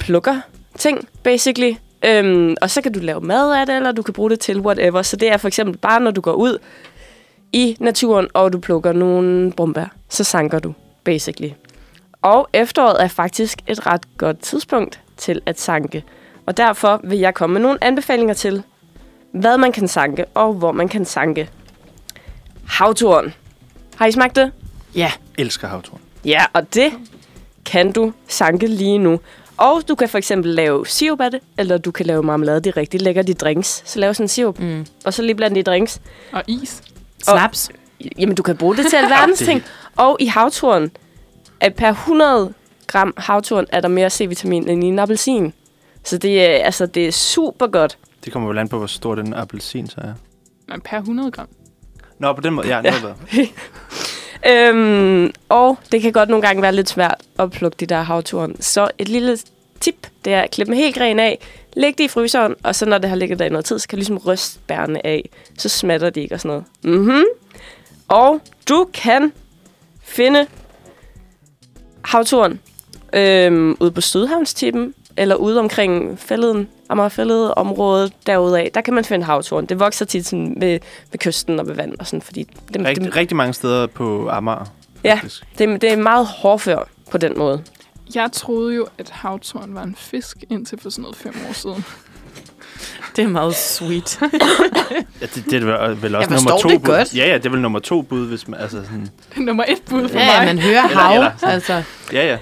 plukker 0.00 0.40
ting, 0.78 1.08
basically. 1.22 1.74
Øhm, 2.04 2.56
og 2.62 2.70
så 2.70 2.82
kan 2.82 2.92
du 2.92 3.00
lave 3.00 3.20
mad 3.20 3.52
af 3.52 3.66
det, 3.66 3.76
eller 3.76 3.92
du 3.92 4.02
kan 4.02 4.14
bruge 4.14 4.30
det 4.30 4.40
til 4.40 4.60
whatever. 4.60 5.02
Så 5.02 5.16
det 5.16 5.32
er 5.32 5.36
for 5.36 5.48
eksempel 5.48 5.76
bare, 5.76 6.00
når 6.00 6.10
du 6.10 6.20
går 6.20 6.32
ud 6.32 6.58
i 7.52 7.76
naturen, 7.80 8.28
og 8.34 8.52
du 8.52 8.58
plukker 8.58 8.92
nogle 8.92 9.52
brumbær, 9.52 9.94
så 10.08 10.24
sanker 10.24 10.58
du, 10.58 10.74
basically. 11.04 11.50
Og 12.22 12.48
efteråret 12.52 13.02
er 13.02 13.08
faktisk 13.08 13.58
et 13.66 13.86
ret 13.86 14.16
godt 14.16 14.40
tidspunkt 14.40 15.00
til 15.18 15.40
at 15.46 15.60
sanke. 15.60 16.04
Og 16.46 16.56
derfor 16.56 17.00
vil 17.04 17.18
jeg 17.18 17.34
komme 17.34 17.52
med 17.54 17.60
nogle 17.62 17.78
anbefalinger 17.84 18.34
til, 18.34 18.62
hvad 19.32 19.58
man 19.58 19.72
kan 19.72 19.88
sanke, 19.88 20.24
og 20.34 20.52
hvor 20.54 20.72
man 20.72 20.88
kan 20.88 21.04
sanke. 21.04 21.48
Havtorn. 22.66 23.34
Har 23.96 24.06
I 24.06 24.12
smagt 24.12 24.36
det? 24.36 24.52
Ja. 24.94 25.12
Elsker 25.38 25.68
havtorn. 25.68 26.00
Ja, 26.24 26.44
og 26.52 26.74
det 26.74 26.92
kan 27.66 27.92
du 27.92 28.12
sanke 28.28 28.66
lige 28.66 28.98
nu. 28.98 29.20
Og 29.56 29.82
du 29.88 29.94
kan 29.94 30.08
for 30.08 30.18
eksempel 30.18 30.50
lave 30.54 30.86
sirup 30.86 31.20
af 31.20 31.30
det, 31.30 31.40
eller 31.58 31.78
du 31.78 31.90
kan 31.90 32.06
lave 32.06 32.22
marmelade. 32.22 32.60
Det 32.60 32.66
er 32.66 32.76
rigtig 32.76 33.02
lækkert 33.02 33.28
i 33.28 33.32
drinks. 33.32 33.82
Så 33.86 33.98
lave 34.00 34.14
sådan 34.14 34.24
en 34.24 34.28
sirup, 34.28 34.58
Mm. 34.58 34.86
og 35.04 35.14
så 35.14 35.22
lige 35.22 35.34
blande 35.34 35.54
det 35.54 35.60
i 35.60 35.64
drinks. 35.64 36.00
Og 36.32 36.42
is. 36.46 36.82
Snaps. 37.22 37.70
Jamen, 38.18 38.34
du 38.34 38.42
kan 38.42 38.56
bruge 38.56 38.76
det 38.76 38.86
til 38.90 38.96
alverdens 39.04 39.38
ting. 39.38 39.64
Og 39.96 40.16
i 40.20 40.26
havtorn, 40.26 40.90
at 41.60 41.74
per 41.74 41.88
100 41.90 42.52
gram 42.88 43.14
havtorn 43.16 43.66
er 43.72 43.80
der 43.80 43.88
mere 43.88 44.10
C-vitamin 44.10 44.68
end 44.68 44.84
i 44.84 44.86
en 44.86 44.98
appelsin. 44.98 45.52
Så 46.04 46.18
det 46.18 46.44
er, 46.44 46.64
altså, 46.64 46.86
det 46.86 47.08
er 47.08 47.12
super 47.12 47.66
godt. 47.66 47.98
Det 48.24 48.32
kommer 48.32 48.48
vel 48.48 48.58
an 48.58 48.68
på, 48.68 48.78
hvor 48.78 48.86
stor 48.86 49.14
den 49.14 49.34
appelsin 49.34 49.88
så 49.88 50.00
er. 50.00 50.12
Nej, 50.68 50.78
per 50.84 50.98
100 50.98 51.30
gram. 51.30 51.48
Nå, 52.18 52.32
på 52.32 52.40
den 52.40 52.54
måde. 52.54 52.66
Ja, 52.66 52.80
ja. 52.84 52.92
Øhm, 54.46 55.32
og 55.48 55.78
det 55.92 56.02
kan 56.02 56.12
godt 56.12 56.28
nogle 56.28 56.46
gange 56.46 56.62
være 56.62 56.74
lidt 56.74 56.88
svært 56.88 57.22
at 57.38 57.50
plukke 57.50 57.76
de 57.80 57.86
der 57.86 58.02
havtorn. 58.02 58.56
Så 58.60 58.90
et 58.98 59.08
lille 59.08 59.38
tip, 59.80 60.06
det 60.24 60.32
er 60.34 60.40
at 60.42 60.50
klippe 60.50 60.72
en 60.72 60.78
hel 60.78 60.94
gren 60.94 61.18
af, 61.18 61.38
læg 61.72 61.98
det 61.98 62.04
i 62.04 62.08
fryseren, 62.08 62.54
og 62.62 62.74
så 62.74 62.86
når 62.86 62.98
det 62.98 63.10
har 63.10 63.16
ligget 63.16 63.38
der 63.38 63.44
i 63.44 63.48
noget 63.48 63.64
tid, 63.64 63.78
så 63.78 63.88
kan 63.88 63.96
du 63.96 63.98
ligesom 63.98 64.18
ryste 64.18 64.58
bærene 64.66 65.06
af. 65.06 65.28
Så 65.58 65.68
smatter 65.68 66.10
de 66.10 66.20
ikke 66.20 66.34
og 66.34 66.40
sådan 66.40 66.64
noget. 66.84 67.00
Mhm. 67.00 67.24
Og 68.08 68.40
du 68.68 68.88
kan 68.94 69.32
finde 70.02 70.46
havtorn 72.04 72.60
øhm, 73.12 73.76
ude 73.80 73.90
på 73.90 74.00
Sydhavnstippen, 74.00 74.94
eller 75.16 75.34
ude 75.34 75.58
omkring 75.60 76.18
fælleden, 76.18 76.68
Amagerfællede 76.88 77.54
området 77.54 78.12
derudaf, 78.26 78.70
der 78.74 78.80
kan 78.80 78.94
man 78.94 79.04
finde 79.04 79.24
havtorn. 79.24 79.66
Det 79.66 79.80
vokser 79.80 80.04
tit 80.04 80.26
sådan 80.26 80.54
ved, 80.56 80.78
ved 81.12 81.18
kysten 81.18 81.60
og 81.60 81.66
ved 81.66 81.74
vand 81.74 81.94
og 81.98 82.06
sådan, 82.06 82.22
fordi 82.22 82.42
det, 82.72 82.84
Rigtig, 82.86 83.04
det, 83.04 83.16
rigtig 83.16 83.36
mange 83.36 83.52
steder 83.52 83.86
på 83.86 84.28
Amager. 84.30 84.64
Ja. 85.04 85.20
det, 85.58 85.82
det 85.82 85.92
er 85.92 85.96
meget 85.96 86.26
hårdfør 86.26 86.88
på 87.10 87.18
den 87.18 87.38
måde. 87.38 87.62
Jeg 88.14 88.28
troede 88.32 88.74
jo, 88.74 88.86
at 88.98 89.10
havtorn 89.10 89.74
var 89.74 89.82
en 89.82 89.94
fisk 89.98 90.36
indtil 90.50 90.78
for 90.82 90.90
sådan 90.90 91.02
noget 91.02 91.16
fem 91.16 91.34
år 91.48 91.52
siden. 91.52 91.84
Det 93.16 93.24
er 93.24 93.28
meget 93.28 93.54
sweet. 93.54 94.18
Ja, 95.20 95.26
det, 95.34 95.44
det 95.50 95.62
er 95.62 95.94
vel 95.94 96.14
også 96.14 96.30
nummer 96.30 96.58
to 96.60 96.68
det 96.68 96.82
bud. 96.82 96.86
godt. 96.94 97.14
Ja, 97.16 97.26
ja, 97.28 97.34
det 97.34 97.46
er 97.46 97.50
vel 97.50 97.60
nummer 97.60 97.78
to 97.78 98.02
bud, 98.02 98.26
hvis 98.28 98.48
man, 98.48 98.60
altså 98.60 98.82
sådan, 98.84 99.00
Det 99.30 99.36
er 99.36 99.40
nummer 99.40 99.64
et 99.68 99.82
bud 99.86 100.08
for 100.08 100.18
ja, 100.18 100.26
mig. 100.26 100.32
ja, 100.40 100.44
man 100.54 100.58
hører 100.58 100.82
Eller- 100.88 100.98
hav. 101.00 101.14
eller 101.14 101.30
sådan. 101.38 101.54
altså. 101.54 101.82
ja, 102.12 102.26
ja. 102.26 102.38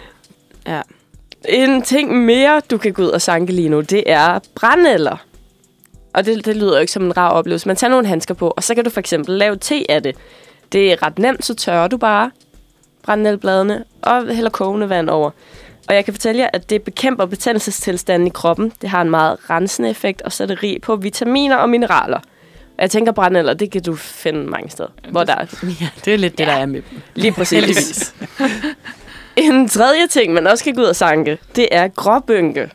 En 1.49 1.83
ting 1.83 2.25
mere, 2.25 2.63
du 2.71 2.79
kan 2.79 2.93
gå 2.93 3.03
ud 3.03 3.09
og 3.09 3.23
sanke 3.23 3.53
lige 3.53 3.69
nu, 3.69 3.81
det 3.81 4.03
er 4.07 4.39
brændenælder. 4.55 5.17
Og 6.13 6.27
det, 6.27 6.45
det 6.45 6.57
lyder 6.57 6.75
jo 6.75 6.81
ikke 6.81 6.93
som 6.93 7.05
en 7.05 7.17
rar 7.17 7.31
oplevelse. 7.31 7.69
Man 7.69 7.77
tager 7.77 7.91
nogle 7.91 8.07
handsker 8.07 8.35
på, 8.35 8.55
og 8.57 8.63
så 8.63 8.75
kan 8.75 8.85
du 8.85 8.91
for 8.91 9.01
eksempel 9.01 9.35
lave 9.35 9.57
te 9.57 9.85
af 9.89 10.03
det. 10.03 10.17
Det 10.73 10.93
er 10.93 11.03
ret 11.03 11.19
nemt, 11.19 11.45
så 11.45 11.55
tørrer 11.55 11.89
du 11.89 11.97
bare 11.97 12.31
brændenælbladene 13.03 13.85
og 14.03 14.35
hælder 14.35 14.51
kogende 14.51 14.89
vand 14.89 15.09
over. 15.09 15.31
Og 15.89 15.95
jeg 15.95 16.05
kan 16.05 16.15
fortælle 16.15 16.41
jer, 16.41 16.49
at 16.53 16.71
det 16.71 16.83
bekæmper 16.83 17.27
betændelsestilstanden 17.27 18.27
i 18.27 18.31
kroppen. 18.31 18.73
Det 18.83 18.91
har 18.91 19.03
en 19.03 19.11
meget 19.11 19.51
rensende 19.51 19.91
effekt, 19.91 20.23
og 20.23 20.33
så 20.33 20.43
er 20.43 20.47
det 20.47 20.63
rig 20.63 20.79
på 20.83 20.97
vitaminer 20.97 21.57
og 21.57 21.69
mineraler. 21.69 22.19
Og 22.77 22.83
jeg 22.83 22.91
tænker, 22.91 23.13
brændenælder, 23.13 23.55
det 23.55 23.71
kan 23.71 23.83
du 23.83 23.95
finde 23.95 24.47
mange 24.47 24.71
steder, 24.71 24.89
hvor 25.11 25.25
der 25.25 25.35
er 25.35 25.47
Ja, 25.81 25.89
det 26.05 26.15
er 26.15 26.19
lidt 26.19 26.39
det, 26.39 26.47
der 26.47 26.53
er 26.53 26.67
med 26.67 26.83
lige 27.15 27.33
præcis. 27.33 28.15
En 29.37 29.69
tredje 29.69 30.07
ting, 30.07 30.33
man 30.33 30.47
også 30.47 30.65
kan 30.65 30.75
gå 30.75 30.81
ud 30.81 30.87
og 30.87 30.97
sanke, 30.97 31.39
det 31.57 31.69
er 31.71 31.89
gråbynke. 31.89 32.71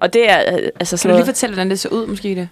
Og 0.00 0.12
det 0.12 0.30
er 0.30 0.40
øh, 0.40 0.54
altså 0.54 0.72
Kan 0.78 0.86
sådan 0.86 0.98
du 0.98 1.08
lige 1.08 1.12
noget, 1.12 1.26
fortælle, 1.26 1.54
hvordan 1.54 1.70
det 1.70 1.80
ser 1.80 1.88
ud, 1.88 2.06
måske 2.06 2.34
det? 2.34 2.48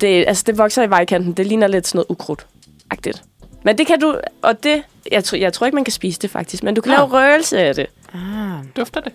det, 0.00 0.24
altså 0.28 0.44
det 0.46 0.58
vokser 0.58 0.82
i 0.82 0.90
vejkanten. 0.90 1.32
Det 1.32 1.46
ligner 1.46 1.66
lidt 1.66 1.86
sådan 1.86 1.98
noget 1.98 2.10
ukrudt-agtigt. 2.10 3.22
Men 3.62 3.78
det 3.78 3.86
kan 3.86 4.00
du, 4.00 4.20
og 4.42 4.62
det, 4.62 4.82
jeg, 5.12 5.24
tror, 5.24 5.38
jeg 5.38 5.52
tror 5.52 5.66
ikke, 5.66 5.74
man 5.74 5.84
kan 5.84 5.92
spise 5.92 6.20
det 6.20 6.30
faktisk, 6.30 6.62
men 6.62 6.74
du 6.74 6.80
kan 6.80 6.90
Nå. 6.90 6.96
lave 6.96 7.08
røgelse 7.08 7.58
af 7.58 7.74
det. 7.74 7.86
Ah. 8.14 8.64
Dufter 8.76 9.00
det? 9.00 9.12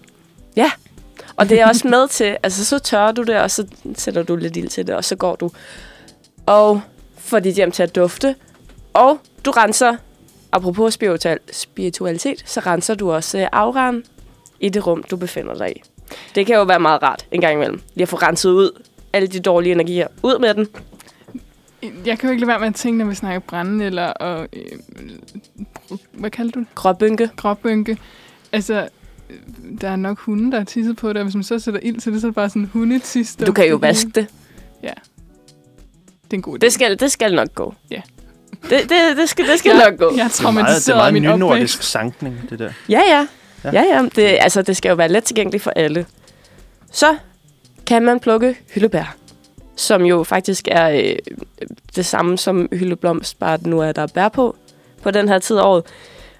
Og 1.35 1.49
det 1.49 1.61
er 1.61 1.67
også 1.67 1.87
med 1.87 2.07
til, 2.07 2.37
altså 2.43 2.65
så 2.65 2.79
tørrer 2.79 3.11
du 3.11 3.23
det, 3.23 3.37
og 3.37 3.51
så 3.51 3.67
sætter 3.95 4.23
du 4.23 4.35
lidt 4.35 4.57
ild 4.57 4.69
til 4.69 4.87
det, 4.87 4.95
og 4.95 5.03
så 5.03 5.15
går 5.15 5.35
du 5.35 5.51
og 6.45 6.81
får 7.17 7.39
dit 7.39 7.55
hjem 7.55 7.71
til 7.71 7.83
at 7.83 7.95
dufte. 7.95 8.35
Og 8.93 9.17
du 9.45 9.51
renser, 9.51 9.95
apropos 10.51 10.93
spiritual, 10.93 11.39
spiritualitet, 11.51 12.43
så 12.45 12.59
renser 12.59 12.95
du 12.95 13.11
også 13.11 13.37
øh, 13.37 13.47
auraen 13.51 14.03
i 14.59 14.69
det 14.69 14.87
rum, 14.87 15.03
du 15.03 15.17
befinder 15.17 15.53
dig 15.53 15.71
i. 15.77 15.81
Det 16.35 16.45
kan 16.45 16.55
jo 16.55 16.63
være 16.63 16.79
meget 16.79 17.03
rart 17.03 17.25
en 17.31 17.41
gang 17.41 17.53
imellem, 17.53 17.81
lige 17.93 18.03
at 18.03 18.09
få 18.09 18.15
renset 18.15 18.51
ud 18.51 18.83
alle 19.13 19.27
de 19.27 19.39
dårlige 19.39 19.71
energier. 19.71 20.07
Ud 20.23 20.39
med 20.39 20.53
den. 20.53 20.67
Jeg 22.05 22.19
kan 22.19 22.29
jo 22.29 22.31
ikke 22.31 22.41
lade 22.41 22.47
være 22.47 22.59
med 22.59 22.67
at 22.67 22.75
tænke, 22.75 22.97
når 22.97 23.05
vi 23.05 23.15
snakker 23.15 23.39
brændenælder 23.39 24.07
og... 24.07 24.47
Øh, 24.53 24.79
hvad 26.11 26.31
kalder 26.31 26.51
du 26.51 26.59
det? 26.59 26.67
Gråbynke. 26.75 27.29
Gråbynke. 27.35 27.97
Altså, 28.51 28.89
der 29.81 29.89
er 29.89 29.95
nok 29.95 30.19
hunde, 30.19 30.51
der 30.51 30.57
har 30.57 30.65
tisset 30.65 30.97
på 30.97 31.09
det, 31.09 31.17
og 31.17 31.23
hvis 31.23 31.35
man 31.35 31.43
så 31.43 31.59
sætter 31.59 31.79
ild 31.83 31.99
til 32.01 32.13
det, 32.13 32.21
så 32.21 32.27
er 32.27 32.29
det 32.29 32.35
bare 32.35 32.49
sådan 32.49 32.65
hundetis. 32.65 33.35
Du 33.35 33.51
kan 33.51 33.67
jo 33.69 33.75
vaske 33.75 34.09
det. 34.09 34.27
Det 36.31 36.35
er 36.35 36.37
en 36.37 36.41
god 36.41 36.55
idé. 36.55 36.59
Det 36.59 36.73
skal, 36.73 36.99
det 36.99 37.11
skal 37.11 37.35
nok 37.35 37.55
gå. 37.55 37.73
Ja. 37.91 38.01
Det, 38.63 38.89
det, 38.89 39.17
det 39.17 39.29
skal, 39.29 39.47
det 39.47 39.59
skal 39.59 39.75
jeg, 39.75 39.89
nok 39.89 39.99
gå. 39.99 40.15
Jeg 40.17 40.23
er 40.23 40.27
Det 40.27 40.39
er 40.39 40.51
meget, 40.51 40.85
det 40.85 40.89
er 40.89 40.93
af 40.93 40.99
meget 40.99 41.13
min 41.13 41.23
nynordisk 41.23 41.83
sankning, 41.83 42.49
det 42.49 42.59
der. 42.59 42.71
Ja, 42.89 43.01
ja. 43.09 43.27
Ja. 43.63 43.71
Ja, 43.73 43.83
ja. 43.95 44.09
Det, 44.15 44.37
altså, 44.41 44.61
det 44.61 44.77
skal 44.77 44.89
jo 44.89 44.95
være 44.95 45.07
let 45.09 45.23
tilgængeligt 45.23 45.63
for 45.63 45.71
alle. 45.75 46.05
Så 46.91 47.15
kan 47.87 48.01
man 48.01 48.19
plukke 48.19 48.55
hyldebær, 48.73 49.15
som 49.75 50.05
jo 50.05 50.23
faktisk 50.23 50.67
er 50.71 50.89
øh, 50.89 51.15
det 51.95 52.05
samme 52.05 52.37
som 52.37 52.69
hyldeblomst, 52.71 53.39
bare 53.39 53.57
nu 53.61 53.79
er 53.79 53.91
der 53.91 54.07
bær 54.07 54.29
på, 54.29 54.55
på 55.03 55.11
den 55.11 55.29
her 55.29 55.39
tid 55.39 55.57
af 55.57 55.63
året. 55.63 55.83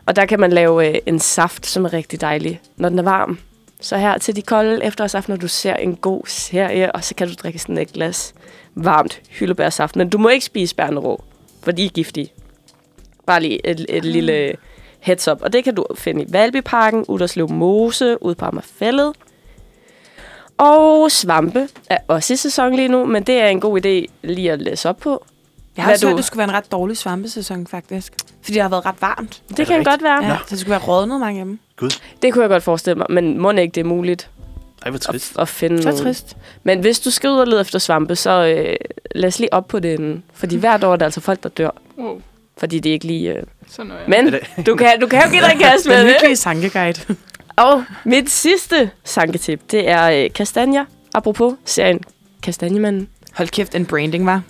Og 0.06 0.16
der 0.16 0.26
kan 0.26 0.40
man 0.40 0.52
lave 0.52 0.88
øh, 0.88 0.96
en 1.06 1.20
saft, 1.20 1.66
som 1.66 1.86
er 1.86 1.94
rigtig 1.94 2.22
dejlig, 2.22 2.62
når 2.78 2.90
den 2.90 3.00
er 3.00 3.04
varm. 3.04 3.40
Så 3.82 3.98
her 3.98 4.18
til 4.18 4.36
de 4.36 4.42
kolde 4.42 4.84
efterårsaftener, 4.84 5.38
du 5.38 5.48
ser 5.48 5.76
en 5.76 5.96
god 5.96 6.22
serie, 6.28 6.92
og 6.92 7.04
så 7.04 7.16
kan 7.16 7.28
du 7.28 7.34
drikke 7.34 7.60
sådan 7.60 7.78
et 7.78 7.94
glas 7.94 8.34
varmt 8.76 9.22
hyldebærsaft. 9.30 9.96
Men 9.96 10.10
du 10.10 10.18
må 10.18 10.30
ikke 10.30 10.46
spise 10.46 10.76
bærne 10.76 11.00
rå, 11.00 11.24
for 11.70 11.76
de 11.76 11.86
er 11.86 11.90
giftige. 11.90 12.32
Bare 13.26 13.42
lige 13.42 13.68
et, 13.68 13.86
et 13.90 14.06
lille 14.06 14.54
heads 15.00 15.28
up. 15.28 15.42
Og 15.42 15.54
det 15.54 15.64
kan 15.64 15.76
du 15.76 15.86
finde 15.96 16.24
i 16.24 16.26
Valbyparken, 16.30 17.06
Uderslev 17.08 17.50
Mose, 17.50 18.24
ude 18.24 18.36
på 18.36 18.46
Amagerfællet. 18.46 19.14
Og 20.58 21.12
svampe 21.12 21.68
er 21.90 21.98
også 22.08 22.34
i 22.34 22.38
sæson 22.38 22.76
lige 22.76 22.88
nu, 22.88 23.06
men 23.06 23.24
det 23.24 23.36
er 23.42 23.48
en 23.48 23.60
god 23.60 23.86
idé 23.86 24.06
lige 24.24 24.52
at 24.52 24.62
læse 24.62 24.90
op 24.90 24.98
på. 24.98 25.26
Jeg 25.78 25.86
har 25.86 25.92
også 25.92 26.06
hørt, 26.08 26.14
du- 26.14 26.18
det 26.18 26.26
skulle 26.26 26.38
være 26.38 26.48
en 26.50 26.54
ret 26.54 26.72
dårlig 26.72 26.98
svampesæson, 26.98 27.68
faktisk. 27.68 28.14
Fordi 28.42 28.54
det 28.54 28.62
har 28.62 28.70
været 28.70 28.86
ret 28.86 29.02
varmt. 29.02 29.42
Det, 29.50 29.58
det 29.58 29.68
kan 29.68 29.76
rigtigt? 29.76 29.90
godt 29.90 30.04
være. 30.04 30.24
Ja, 30.24 30.30
Ja. 30.32 30.38
så 30.38 30.46
det 30.50 30.60
skulle 30.60 30.72
være 30.72 30.80
rådnet 30.88 31.20
mange 31.20 31.40
af 31.40 31.46
dem. 31.46 31.60
Det 32.22 32.34
kunne 32.34 32.42
jeg 32.42 32.50
godt 32.50 32.64
forestille 32.64 32.96
mig, 32.98 33.08
men 33.10 33.38
må 33.40 33.52
ikke 33.52 33.76
det 33.76 33.82
er 33.82 33.86
muligt 33.86 34.30
Ej, 34.84 34.90
hvor 34.90 34.96
at, 34.98 35.02
trist. 35.02 35.40
at 35.40 35.48
finde 35.50 35.82
Så 35.82 35.90
nogle. 35.90 36.04
trist. 36.04 36.38
Men 36.64 36.80
hvis 36.80 37.00
du 37.00 37.10
skal 37.12 37.30
ud 37.30 37.36
og 37.40 37.48
lede 37.48 37.62
efter 37.62 37.80
svampe, 37.80 38.16
så 38.16 38.32
øh, 38.46 38.76
læs 39.16 39.40
lige 39.40 39.54
op 39.54 39.68
på 39.68 39.80
det. 39.80 40.22
Fordi 40.34 40.58
hvert 40.58 40.84
år 40.84 40.92
er 40.94 40.96
der 40.96 41.06
altså 41.06 41.22
folk, 41.22 41.44
der 41.44 41.50
dør. 41.50 41.70
Wow, 41.98 42.22
Fordi 42.58 42.80
det 42.80 42.90
er 42.90 42.94
ikke 42.94 43.08
lige... 43.08 43.34
Øh. 43.34 43.44
sådan 43.70 43.88
noget. 43.88 44.08
Men 44.08 44.34
Er 44.34 44.40
det- 44.58 44.66
du 44.66 44.76
kan, 44.76 45.00
du 45.02 45.08
kan 45.08 45.22
jo 45.26 45.30
give 45.32 45.42
dig 45.42 45.52
en 45.52 45.60
kast 45.70 45.88
med 45.88 45.98
Den 45.98 46.06
det. 46.06 46.14
hyggelige 46.16 46.36
sankeguide. 46.36 47.02
Og 47.58 47.84
mit 48.04 48.30
sidste 48.30 48.90
sanketip, 49.04 49.62
det 49.72 49.90
er 49.90 50.24
øh, 50.24 50.34
kastanjer. 50.34 50.86
Apropos 51.14 51.54
serien 51.66 52.00
Kastanjemanden. 52.44 53.10
Hold 53.34 53.48
kæft, 53.50 53.76
en 53.76 53.86
branding, 53.86 54.26
var. 54.26 54.42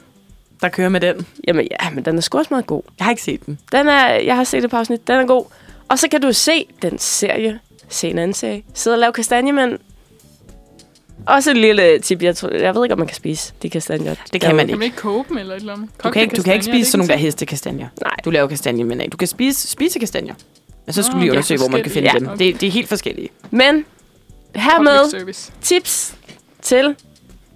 Der 0.62 0.70
kører 0.70 0.90
med 0.90 1.02
den. 1.02 1.28
Jamen 1.48 1.68
ja, 1.82 1.90
men 1.90 2.06
den 2.06 2.18
er 2.18 2.22
sgu 2.22 2.38
også 2.38 2.48
meget 2.52 2.66
god. 2.66 2.82
Jeg 3.00 3.06
har 3.06 3.12
ikke 3.12 3.24
set 3.24 3.46
den. 3.46 3.60
Den 3.72 3.88
er, 3.88 4.08
jeg 4.14 4.36
har 4.36 4.44
set 4.44 4.64
et 4.64 4.70
par 4.70 4.80
afsnit, 4.80 5.08
den 5.08 5.16
er 5.16 5.26
god. 5.26 5.46
Og 5.90 6.00
så 6.00 6.08
kan 6.10 6.22
du 6.22 6.34
se 6.34 6.66
den 6.82 7.00
serie, 7.00 7.60
se 7.90 8.10
en 8.10 8.18
anden 8.20 8.34
serie, 8.34 8.64
sidde 8.74 8.94
og 8.96 9.00
lave 9.00 9.14
kastanjemænd. 9.14 9.80
Også 11.26 11.52
et 11.52 11.58
lille 11.58 12.00
tip, 12.00 12.24
jeg, 12.24 12.36
tror, 12.36 12.50
jeg 12.50 12.76
ved 12.76 12.86
ikke, 12.86 12.94
om 12.94 13.00
man 13.00 13.08
kan 13.08 13.16
spise 13.16 13.54
de 13.62 13.70
kastanjer. 13.70 14.16
Det 14.34 14.42
kan 14.42 14.56
man 14.56 14.68
Kan 14.68 14.78
man 14.78 14.86
ikke 14.86 14.98
koge 14.98 15.26
dem 15.30 15.38
eller 15.38 15.56
et 15.56 15.60
eller 15.60 15.74
andet? 15.74 15.90
Du 16.04 16.10
kan 16.10 16.22
ikke, 16.22 16.36
du 16.36 16.44
kan 16.44 16.54
ikke 16.54 16.66
spise 16.66 16.92
sådan 16.92 17.00
nogle 17.00 17.14
der 17.14 17.20
hestekastanjer. 17.20 17.88
Nej. 18.02 18.16
Du 18.26 18.30
laver 18.30 18.48
kastanjer 18.48 18.86
med. 18.86 19.10
Du 19.10 19.18
kan 19.18 19.28
spise 19.28 19.68
spisekastanjer. 19.68 20.34
Men 20.86 20.94
så 20.94 21.04
skulle 21.04 21.22
det 21.22 21.28
er 21.28 21.32
undersøge, 21.32 21.58
hvor 21.58 21.68
man 21.68 21.84
kan 21.84 21.92
finde 21.92 22.10
forskellige. 22.10 22.32
dem. 22.32 22.40
Ja. 22.40 22.52
Det, 22.52 22.62
det 22.62 22.68
er 22.68 22.72
helt 22.72 22.90
forskellige. 22.90 23.30
Men 23.52 23.86
hermed 24.56 25.34
tips 25.62 26.16
til 26.62 26.96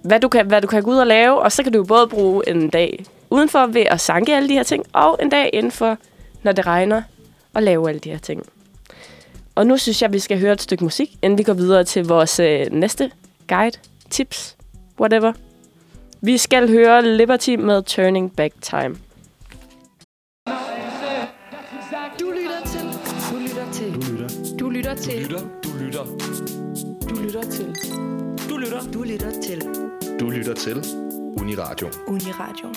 hvad 0.02 0.20
du, 0.20 0.28
kan, 0.28 0.46
hvad 0.46 0.60
du 0.62 0.66
kan 0.66 0.82
gå 0.82 0.90
ud 0.90 0.96
og 0.96 1.06
lave, 1.06 1.38
og 1.38 1.52
så 1.52 1.62
kan 1.62 1.72
du 1.72 1.78
jo 1.78 1.84
både 1.84 2.06
bruge 2.06 2.48
en 2.48 2.68
dag 2.68 3.04
udenfor 3.30 3.66
ved 3.66 3.82
at 3.82 4.00
sanke 4.00 4.36
alle 4.36 4.48
de 4.48 4.54
her 4.54 4.62
ting, 4.62 4.84
og 4.92 5.18
en 5.22 5.28
dag 5.28 5.50
indenfor, 5.52 5.98
når 6.42 6.52
det 6.52 6.66
regner, 6.66 7.02
og 7.54 7.62
lave 7.62 7.88
alle 7.88 7.98
de 7.98 8.10
her 8.10 8.18
ting. 8.18 8.42
Og 9.54 9.66
nu 9.66 9.76
synes 9.76 10.02
jeg, 10.02 10.12
vi 10.12 10.18
skal 10.18 10.40
høre 10.40 10.52
et 10.52 10.62
stykke 10.62 10.84
musik, 10.84 11.10
inden 11.22 11.38
vi 11.38 11.42
går 11.42 11.52
videre 11.52 11.84
til 11.84 12.06
vores 12.06 12.40
øh, 12.40 12.66
næste 12.70 13.10
guide, 13.46 13.78
tips, 14.10 14.56
whatever. 15.00 15.32
Vi 16.20 16.38
skal 16.38 16.68
høre 16.68 17.16
Liberty 17.16 17.50
med 17.50 17.82
Turning 17.82 18.36
Back 18.36 18.52
Time. 18.60 18.96
Du 22.20 22.30
lytter 22.30 22.60
til. 22.66 22.86
Du 23.30 23.38
lytter 23.38 23.72
til. 23.72 24.58
Du 24.58 24.70
lytter 24.70 24.94
til. 24.94 25.22
lytter, 25.22 25.40
du 25.64 25.68
lytter. 25.80 26.04
Du 27.08 27.14
lytter 27.22 27.42
til. 27.42 27.66
Du 28.50 28.56
lytter 28.56 28.80
Du 28.92 29.02
lytter 29.02 29.30
til. 29.42 29.62
Du 30.20 30.30
lytter 30.30 30.54
til 30.54 30.76
Uniradio. 31.40 31.88
Uniradio. 32.06 32.68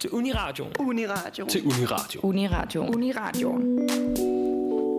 til 0.00 0.10
Uniradio. 0.10 0.64
Uniradio. 0.78 1.46
Til 1.46 1.62
Uniradio. 1.66 2.20
Uniradio. 2.22 2.82
Uniradio. 2.82 3.58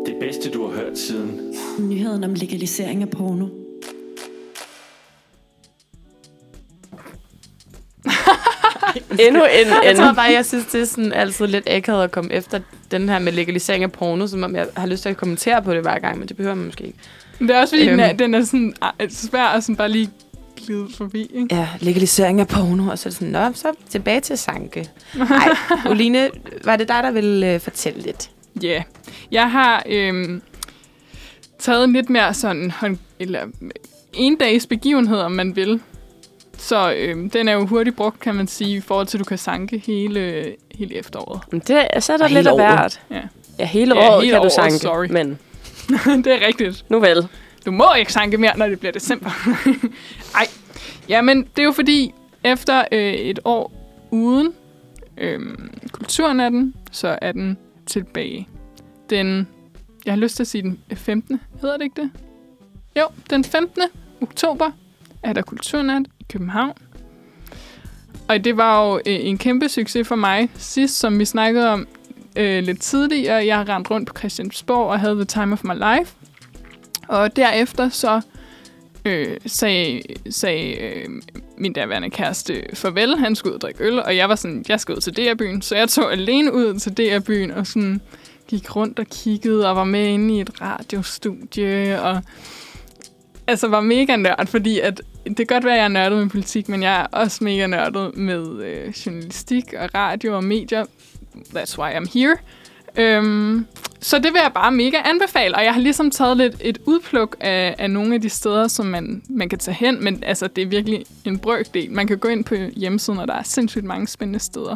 Det 0.06 0.16
bedste, 0.20 0.52
du 0.52 0.68
har 0.68 0.76
hørt 0.80 0.98
siden. 0.98 1.56
Nyheden 1.80 2.24
om 2.24 2.34
legalisering 2.34 3.02
af 3.02 3.10
porno. 3.10 3.63
Endnu 9.28 9.44
en, 9.44 9.68
Jeg 9.84 9.92
en 9.92 9.96
tror 9.98 10.14
bare, 10.14 10.32
jeg 10.32 10.46
synes, 10.46 10.66
det 10.66 10.82
er 10.82 10.86
sådan 10.86 11.14
altid 11.14 11.48
lidt 11.48 11.68
akavet 11.70 12.04
at 12.04 12.12
komme 12.12 12.34
efter 12.34 12.60
den 12.92 13.10
her 13.10 13.20
med 13.20 13.32
legalisering 13.32 13.84
af 13.84 13.92
porno, 13.92 14.28
som 14.28 14.44
om 14.44 14.56
jeg 14.56 14.68
har 14.78 14.88
lyst 14.88 15.02
til 15.02 15.10
at 15.10 15.18
kommentere 15.18 15.62
på 15.64 15.74
det 15.74 15.82
hver 15.82 16.00
gang, 16.00 16.20
men 16.20 16.28
det 16.28 16.38
behøver 16.38 16.56
man 16.56 16.66
måske 16.66 16.84
ikke. 16.84 16.98
Men 17.40 17.48
det 17.48 17.56
er 17.56 17.62
også 17.62 17.76
fordi, 17.76 17.88
Øhm. 17.90 17.98
den, 17.98 18.10
er, 18.10 18.14
den 18.14 18.34
er 18.34 18.44
sådan 18.46 18.74
ah, 18.82 19.10
svær 19.10 19.44
at 19.44 19.64
sådan 19.64 19.76
bare 19.76 19.90
lige 19.90 20.10
glide 20.66 20.88
forbi. 20.98 21.32
Ikke? 21.34 21.56
Ja, 21.56 21.68
legalisering 21.80 22.40
af 22.40 22.48
porno, 22.48 22.92
og 22.92 23.00
så 23.00 23.10
er 23.10 23.12
det 23.12 23.18
sådan, 23.20 23.28
nå, 23.32 23.52
så 23.54 23.72
tilbage 23.90 24.20
til 24.20 24.38
Sanke. 24.38 24.90
Nej, 25.16 25.50
Oline, 25.90 26.30
var 26.64 26.76
det 26.76 26.88
dig, 26.88 27.04
der 27.04 27.12
ville 27.12 27.54
øh, 27.54 27.60
fortælle 27.60 28.02
lidt? 28.02 28.30
Ja. 28.62 28.68
Yeah. 28.68 28.82
Jeg 29.32 29.52
har 29.52 29.84
øhm, 29.90 30.42
taget 31.60 31.84
en 31.84 31.94
lidt 31.94 32.10
mere 32.10 32.34
sådan, 32.34 32.72
hånd- 32.72 32.98
eller 33.20 33.42
en 34.14 34.36
dags 34.36 34.68
begivenhed, 34.68 35.18
om 35.18 35.32
man 35.32 35.56
vil. 35.56 35.80
Så 36.58 36.94
øhm, 36.98 37.30
den 37.30 37.48
er 37.48 37.54
jo 37.54 37.66
hurtigt 37.66 37.96
brugt, 37.96 38.20
kan 38.20 38.36
man 38.36 38.48
sige, 38.48 38.78
i 38.78 38.82
forhold 38.82 39.08
til, 39.08 39.18
at 39.18 39.20
du 39.20 39.24
kan 39.26 39.38
sanke 39.38 39.78
hele, 39.78 40.56
hele 40.76 40.96
efteråret. 40.96 41.42
det, 41.68 42.04
så 42.04 42.14
er 42.14 42.18
der 42.18 42.24
Og 42.24 42.30
lidt 42.32 42.48
af 42.48 42.56
hvert. 42.56 43.02
Ja. 43.12 43.22
Ja, 43.60 43.66
hele 43.66 43.96
Ja, 43.96 44.10
året 44.10 44.22
hele 44.24 44.32
kan 44.34 44.40
du 44.40 44.44
året, 44.44 44.52
sanke, 44.52 44.78
sorry. 44.78 45.08
men 45.10 45.40
det 46.24 46.28
er 46.44 46.48
rigtigt. 46.48 46.86
nu 46.90 47.00
vel. 47.00 47.28
Du 47.66 47.72
må 47.72 47.94
ikke 48.00 48.14
sanke 48.14 48.38
mere, 48.38 48.58
når 48.58 48.68
det 48.68 48.80
bliver 48.80 48.92
december. 48.92 49.30
Ej. 50.36 50.48
Jamen, 51.10 51.44
det 51.44 51.60
er 51.60 51.64
jo 51.64 51.72
fordi, 51.72 52.14
efter 52.44 52.84
øh, 52.92 53.14
et 53.14 53.40
år 53.46 53.72
uden 54.12 54.54
øh, 55.18 55.40
kulturnatten, 55.92 56.74
så 56.92 57.18
er 57.22 57.32
den 57.32 57.58
tilbage. 57.86 58.48
Den, 59.10 59.48
jeg 60.06 60.14
har 60.14 60.20
lyst 60.20 60.36
til 60.36 60.44
at 60.44 60.48
sige 60.48 60.62
den 60.62 60.80
15. 60.96 61.42
Hedder 61.62 61.78
det 61.78 61.84
ikke 61.84 62.02
det? 62.02 62.12
Jo, 63.00 63.04
den 63.30 63.44
15. 63.44 63.82
oktober 64.22 64.72
er 65.24 65.34
der 65.34 65.42
kulturnat 65.42 66.06
København. 66.30 66.74
Og 68.28 68.44
det 68.44 68.58
var 68.58 68.86
jo 68.86 68.98
øh, 68.98 69.02
en 69.06 69.38
kæmpe 69.38 69.70
succes 69.70 70.08
for 70.08 70.16
mig 70.16 70.50
sidst, 70.56 71.00
som 71.00 71.20
vi 71.20 71.26
snakkede 71.26 71.70
om 71.70 71.88
øh, 72.36 72.64
lidt 72.64 72.82
tidligere. 72.82 73.46
Jeg 73.46 73.70
rendte 73.70 73.92
rundt 73.92 74.08
på 74.08 74.18
Christiansborg 74.18 74.90
og 74.90 75.00
havde 75.00 75.16
the 75.16 75.26
time 75.26 75.54
of 75.54 75.64
my 75.64 75.74
life. 75.74 76.16
Og 77.08 77.36
derefter 77.36 77.90
så 77.90 78.22
øh, 79.06 79.38
sagde, 79.46 80.02
sagde 80.30 80.76
øh, 80.76 81.10
min 81.58 81.74
daværende 81.74 82.10
kæreste 82.10 82.64
farvel. 82.74 83.18
Han 83.18 83.36
skulle 83.36 83.52
ud 83.52 83.56
og 83.56 83.62
drikke 83.62 83.84
øl, 83.84 84.00
og 84.00 84.16
jeg 84.16 84.30
var 84.30 84.36
sådan, 84.36 84.66
jeg 84.68 84.80
skal 84.80 84.96
ud 84.96 85.02
til 85.02 85.18
DR-byen. 85.18 85.62
Så 85.62 85.76
jeg 85.76 85.90
tog 85.90 86.12
alene 86.12 86.54
ud 86.54 86.80
til 86.80 86.98
DR-byen 86.98 87.52
og 87.52 87.68
sådan 87.68 88.02
gik 88.48 88.76
rundt 88.76 89.00
og 89.00 89.06
kiggede 89.06 89.70
og 89.70 89.76
var 89.76 89.84
med 89.84 90.08
inde 90.08 90.36
i 90.36 90.42
et 90.42 90.62
radiostudie 90.62 92.02
og 92.02 92.22
altså 93.48 93.68
var 93.68 93.82
mega 93.82 94.16
nørd, 94.16 94.48
fordi 94.48 94.80
at 94.80 95.02
det 95.28 95.38
kan 95.38 95.46
godt 95.46 95.66
være, 95.66 95.74
at 95.74 95.78
jeg 95.78 95.86
er 95.86 95.88
nørdet 95.88 96.20
med 96.20 96.30
politik, 96.30 96.70
men 96.70 96.84
jeg 96.84 97.02
er 97.02 97.06
også 97.12 97.44
mega 97.44 97.68
nørdet 97.68 98.18
med 98.18 98.64
øh, 98.64 98.90
journalistik 98.90 99.74
og 99.78 99.90
radio 99.96 100.36
og 100.36 100.44
medier. 100.44 100.86
That's 101.56 101.80
why 101.80 101.92
I'm 101.92 102.14
here. 102.14 102.38
Øhm, 102.98 103.66
så 104.00 104.18
det 104.18 104.34
vil 104.34 104.40
jeg 104.44 104.52
bare 104.54 104.72
mega 104.72 104.98
anbefale, 105.06 105.56
og 105.56 105.64
jeg 105.64 105.74
har 105.74 105.82
ligesom 105.82 106.12
taget 106.12 106.38
lidt 106.38 106.56
et 106.62 106.78
udpluk 106.86 107.36
af, 107.40 107.76
af 107.78 107.92
nogle 107.92 108.16
af 108.16 108.22
de 108.22 108.30
steder, 108.30 108.68
som 108.68 108.86
man, 108.86 109.24
man 109.30 109.50
kan 109.50 109.60
tage 109.60 109.76
hen, 109.76 110.04
men 110.04 110.24
altså, 110.24 110.48
det 110.48 110.62
er 110.62 110.66
virkelig 110.66 111.06
en 111.26 111.40
brøkdel. 111.40 111.92
Man 111.92 112.08
kan 112.08 112.18
gå 112.18 112.28
ind 112.28 112.46
på 112.46 112.56
hjemmesiden, 112.56 113.20
og 113.20 113.28
der 113.28 113.34
er 113.34 113.44
sindssygt 113.44 113.86
mange 113.86 114.08
spændende 114.08 114.40
steder. 114.40 114.76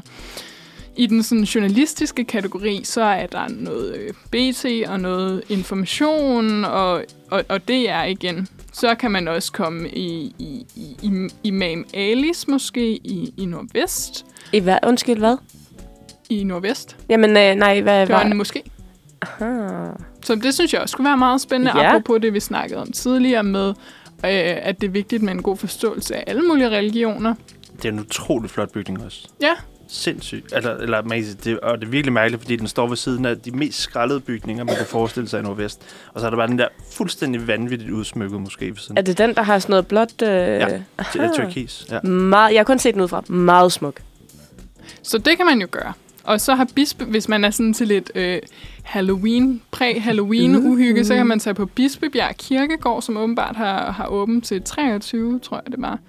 I 0.97 1.05
den 1.05 1.23
sådan 1.23 1.43
journalistiske 1.43 2.23
kategori, 2.23 2.81
så 2.83 3.01
er 3.01 3.27
der 3.27 3.47
noget 3.49 3.95
øh, 3.95 4.13
BT 4.31 4.89
og 4.89 4.99
noget 4.99 5.43
information, 5.49 6.65
og, 6.65 7.03
og, 7.31 7.43
og 7.49 7.67
det 7.67 7.89
er 7.89 8.03
igen. 8.03 8.47
Så 8.79 8.95
kan 8.95 9.11
man 9.11 9.27
også 9.27 9.51
komme 9.51 9.89
i, 9.89 10.35
i, 10.39 10.65
i, 10.75 10.97
i 11.03 11.29
Imam 11.43 11.85
Alis 11.93 12.47
måske 12.47 12.91
i, 12.91 13.33
i 13.37 13.45
Nordvest. 13.45 14.25
I 14.53 14.59
hvad? 14.59 14.77
Undskyld, 14.87 15.17
hvad? 15.17 15.37
I 16.29 16.43
Nordvest. 16.43 16.97
Jamen, 17.09 17.29
øh, 17.29 17.55
nej, 17.55 17.81
hvad 17.81 18.01
Det 18.01 18.09
var 18.09 18.15
var... 18.15 18.25
en 18.25 18.37
måske. 18.37 18.63
Aha. 19.21 19.89
Så 20.23 20.35
det 20.35 20.53
synes 20.53 20.73
jeg 20.73 20.81
også 20.81 20.91
skulle 20.91 21.07
være 21.07 21.17
meget 21.17 21.41
spændende, 21.41 21.79
ja. 21.81 21.89
apropos 21.89 22.21
det, 22.21 22.33
vi 22.33 22.39
snakkede 22.39 22.81
om 22.81 22.91
tidligere 22.91 23.43
med, 23.43 23.69
øh, 23.69 23.73
at 24.61 24.81
det 24.81 24.87
er 24.87 24.91
vigtigt 24.91 25.23
med 25.23 25.33
en 25.33 25.41
god 25.41 25.57
forståelse 25.57 26.15
af 26.15 26.23
alle 26.27 26.41
mulige 26.41 26.69
religioner. 26.69 27.35
Det 27.75 27.85
er 27.85 27.89
en 27.93 27.99
utrolig 27.99 28.49
flot 28.49 28.71
bygning 28.71 29.05
også. 29.05 29.27
Ja. 29.41 29.53
Sindssygt. 29.87 30.53
Eller, 30.55 30.75
eller 30.75 31.03
sige, 31.09 31.37
det, 31.43 31.59
og 31.59 31.79
det 31.79 31.87
er 31.87 31.91
virkelig 31.91 32.13
mærkeligt, 32.13 32.41
fordi 32.41 32.55
den 32.55 32.67
står 32.67 32.87
ved 32.87 32.97
siden 32.97 33.25
af 33.25 33.39
de 33.39 33.51
mest 33.51 33.79
skrællede 33.79 34.19
bygninger, 34.19 34.63
man 34.63 34.75
kan 34.75 34.85
forestille 34.85 35.29
sig 35.29 35.39
i 35.39 35.43
Nordvest. 35.43 35.81
Og 36.13 36.19
så 36.19 36.25
er 36.25 36.29
der 36.29 36.37
bare 36.37 36.47
den 36.47 36.59
der 36.59 36.67
fuldstændig 36.91 37.47
vanvittigt 37.47 37.91
udsmykket 37.91 38.41
måske 38.41 38.65
ved 38.65 38.75
siden. 38.75 38.97
Er 38.97 39.01
det 39.01 39.17
den, 39.17 39.35
der 39.35 39.41
har 39.41 39.59
sådan 39.59 39.71
noget 39.71 39.87
blåt... 39.87 40.21
Øh... 40.21 40.27
Ja. 40.29 40.81
aha. 40.97 41.11
Til 41.11 41.29
Turkis. 41.35 41.85
Ja. 41.91 42.01
Meget, 42.01 42.53
jeg 42.53 42.59
har 42.59 42.63
kun 42.63 42.79
set 42.79 42.93
den 42.93 43.01
ud 43.01 43.07
fra. 43.07 43.23
Meget 43.27 43.71
smuk. 43.71 44.01
Så 45.01 45.17
det 45.17 45.37
kan 45.37 45.45
man 45.45 45.61
jo 45.61 45.67
gøre. 45.71 45.93
Og 46.23 46.41
så 46.41 46.55
har 46.55 46.67
Bispe, 46.75 47.05
hvis 47.05 47.29
man 47.29 47.43
er 47.43 47.49
sådan 47.49 47.73
til 47.73 47.87
lidt 47.87 48.11
øh, 48.15 48.39
Halloween, 48.83 49.61
præ-Halloween-uhygge, 49.71 51.05
så 51.05 51.15
kan 51.15 51.27
man 51.27 51.39
tage 51.39 51.53
på 51.53 51.65
Bispebjerg 51.65 52.35
Kirkegård, 52.37 53.01
som 53.01 53.17
åbenbart 53.17 53.55
har, 53.55 53.91
har 53.91 54.07
åbent 54.07 54.45
til 54.45 54.61
23, 54.61 55.39
tror 55.39 55.61
jeg 55.65 55.71
det 55.71 55.81
var. 55.81 55.99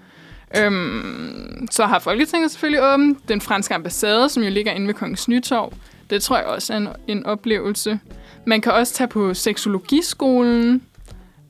Øhm, 0.56 1.68
så 1.70 1.86
har 1.86 1.98
Folketinget 1.98 2.50
selvfølgelig 2.50 2.82
åbent. 2.82 3.28
Den 3.28 3.40
franske 3.40 3.74
ambassade, 3.74 4.28
som 4.28 4.42
jo 4.42 4.50
ligger 4.50 4.72
inde 4.72 4.86
ved 4.86 4.94
Kongens 4.94 5.28
Nytorv, 5.28 5.72
det 6.10 6.22
tror 6.22 6.36
jeg 6.36 6.46
også 6.46 6.72
er 6.72 6.76
en, 6.76 6.88
en 7.06 7.26
oplevelse. 7.26 8.00
Man 8.46 8.60
kan 8.60 8.72
også 8.72 8.94
tage 8.94 9.08
på 9.08 9.34
seksologiskolen. 9.34 10.82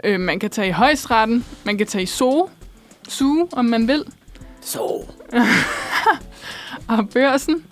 Øh, 0.05 0.21
man 0.21 0.39
kan 0.39 0.51
tage 0.51 0.69
i 0.69 0.71
højstretten. 0.71 1.45
Man 1.65 1.79
kan 1.79 1.87
tage 1.87 2.03
i 2.03 2.07
zoo. 2.07 2.49
Zoo, 3.11 3.49
om 3.53 3.65
man 3.65 3.89
vil. 3.89 4.05
Så. 4.61 5.05
og 6.89 7.09
børsen. 7.09 7.65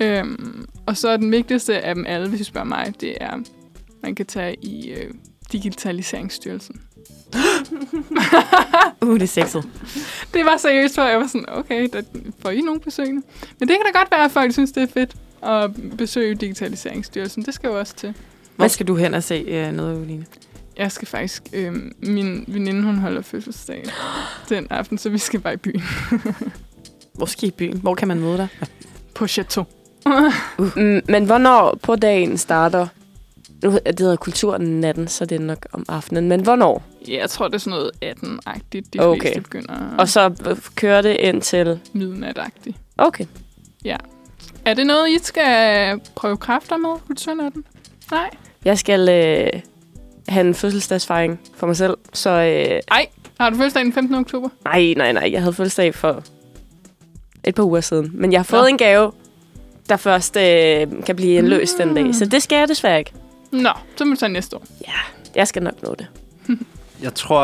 Øhm, 0.00 0.68
og 0.86 0.96
så 0.96 1.08
er 1.08 1.16
den 1.16 1.32
vigtigste 1.32 1.80
af 1.80 1.94
dem 1.94 2.04
alle, 2.06 2.28
hvis 2.28 2.40
I 2.40 2.44
spørger 2.44 2.66
mig, 2.66 2.94
det 3.00 3.16
er, 3.20 3.38
man 4.02 4.14
kan 4.14 4.26
tage 4.26 4.56
i 4.62 4.90
øh, 4.92 5.14
Digitaliseringsstyrelsen. 5.52 6.80
Uh, 9.02 9.14
det 9.14 9.22
er 9.22 9.26
sexet. 9.26 9.68
Det 10.34 10.44
var 10.44 10.56
seriøst, 10.56 10.94
for 10.94 11.02
jeg 11.02 11.18
var 11.18 11.26
sådan, 11.26 11.44
okay, 11.48 11.88
der 11.92 12.02
får 12.38 12.50
I 12.50 12.60
nogle 12.60 12.80
besøgende. 12.80 13.22
Men 13.60 13.68
det 13.68 13.76
kan 13.76 13.92
da 13.92 13.98
godt 13.98 14.10
være, 14.10 14.24
at 14.24 14.30
folk 14.30 14.52
synes, 14.52 14.72
det 14.72 14.82
er 14.82 14.86
fedt 14.86 15.14
at 15.42 15.96
besøge 15.98 16.34
Digitaliseringsstyrelsen. 16.34 17.42
Det 17.42 17.54
skal 17.54 17.68
jo 17.68 17.78
også 17.78 17.94
til. 17.94 18.14
Hvor 18.56 18.68
skal 18.68 18.86
du 18.86 18.94
hen 18.94 19.14
og 19.14 19.22
se 19.22 19.34
øh, 19.34 19.72
noget, 19.72 19.98
Oline? 19.98 20.26
Jeg 20.76 20.92
skal 20.92 21.08
faktisk, 21.08 21.42
øh, 21.52 21.74
min 22.02 22.44
veninde, 22.48 22.82
hun 22.82 22.98
holder 22.98 23.22
fødselsdag 23.22 23.84
den 24.48 24.66
aften, 24.70 24.98
så 24.98 25.10
vi 25.10 25.18
skal 25.18 25.40
bare 25.40 25.54
i 25.54 25.56
byen 25.56 25.82
Hvor 27.14 27.26
skal 27.26 27.44
I 27.44 27.48
i 27.48 27.50
byen? 27.50 27.78
Hvor 27.78 27.94
kan 27.94 28.08
man 28.08 28.20
møde 28.20 28.36
dig? 28.36 28.48
på 29.14 29.26
Chateau. 29.26 29.64
Mm, 30.58 31.02
men 31.08 31.24
hvornår 31.24 31.78
på 31.82 31.96
dagen 31.96 32.38
starter... 32.38 32.86
Nu 33.62 33.78
det 33.86 34.00
hedder 34.00 34.16
kulturnatten, 34.16 35.08
så 35.08 35.24
det 35.24 35.36
er 35.36 35.40
nok 35.44 35.66
om 35.72 35.84
aftenen. 35.88 36.28
Men 36.28 36.40
hvornår? 36.40 36.82
Ja, 37.08 37.18
jeg 37.20 37.30
tror, 37.30 37.48
det 37.48 37.54
er 37.54 37.58
sådan 37.58 37.70
noget 37.78 37.90
18-agtigt, 38.04 38.88
de 38.94 38.98
Okay. 38.98 39.20
fleste 39.20 39.40
begynder 39.40 39.94
Og 39.98 40.08
så 40.08 40.34
kører 40.74 41.02
det 41.02 41.16
ind 41.20 41.42
til... 41.42 41.80
midnat-agtigt. 41.92 42.76
Okay. 42.98 43.24
Er 44.64 44.74
det 44.74 44.86
noget, 44.86 45.08
I 45.08 45.18
skal 45.22 46.00
prøve 46.14 46.36
kræfter 46.36 46.76
med, 46.76 46.90
kulturnatten? 47.06 47.64
Nej. 48.10 48.30
Jeg 48.64 48.78
skal 48.78 49.08
øh, 49.08 49.60
have 50.28 50.46
en 50.46 50.54
fødselsdagsfejring 50.54 51.40
for 51.54 51.66
mig 51.66 51.76
selv. 51.76 51.96
Så 52.12 52.30
øh, 52.30 52.80
Har 53.40 53.50
du 53.50 53.56
fødselsdag 53.56 53.84
den 53.84 53.92
15. 53.92 54.14
oktober? 54.14 54.48
nej, 54.64 54.94
nej, 54.96 55.12
nej. 55.12 55.28
Jeg 55.32 55.40
havde 55.40 55.52
fødselsdag 55.52 55.94
for 55.94 56.22
et 57.44 57.54
par 57.54 57.62
uger 57.62 57.80
siden. 57.80 58.10
Men 58.14 58.32
jeg 58.32 58.38
har 58.38 58.44
fået 58.44 58.62
Nå. 58.62 58.66
en 58.66 58.78
gave, 58.78 59.12
der 59.88 59.96
først 59.96 60.36
øh, 60.36 60.86
kan 61.06 61.16
blive 61.16 61.32
indløst 61.34 61.78
den 61.78 61.94
dag. 61.94 62.14
Så 62.14 62.24
det 62.24 62.42
skal 62.42 62.56
jeg 62.58 62.68
desværre 62.68 62.98
ikke. 62.98 63.12
Nå, 63.52 63.70
så 63.96 64.04
må 64.04 64.10
du 64.10 64.16
tage 64.16 64.32
næste 64.32 64.56
år. 64.56 64.64
Jeg 65.34 65.48
skal 65.48 65.62
nok 65.62 65.82
nå 65.82 65.94
det. 65.98 66.06
Jeg 67.02 67.14
tror, 67.14 67.42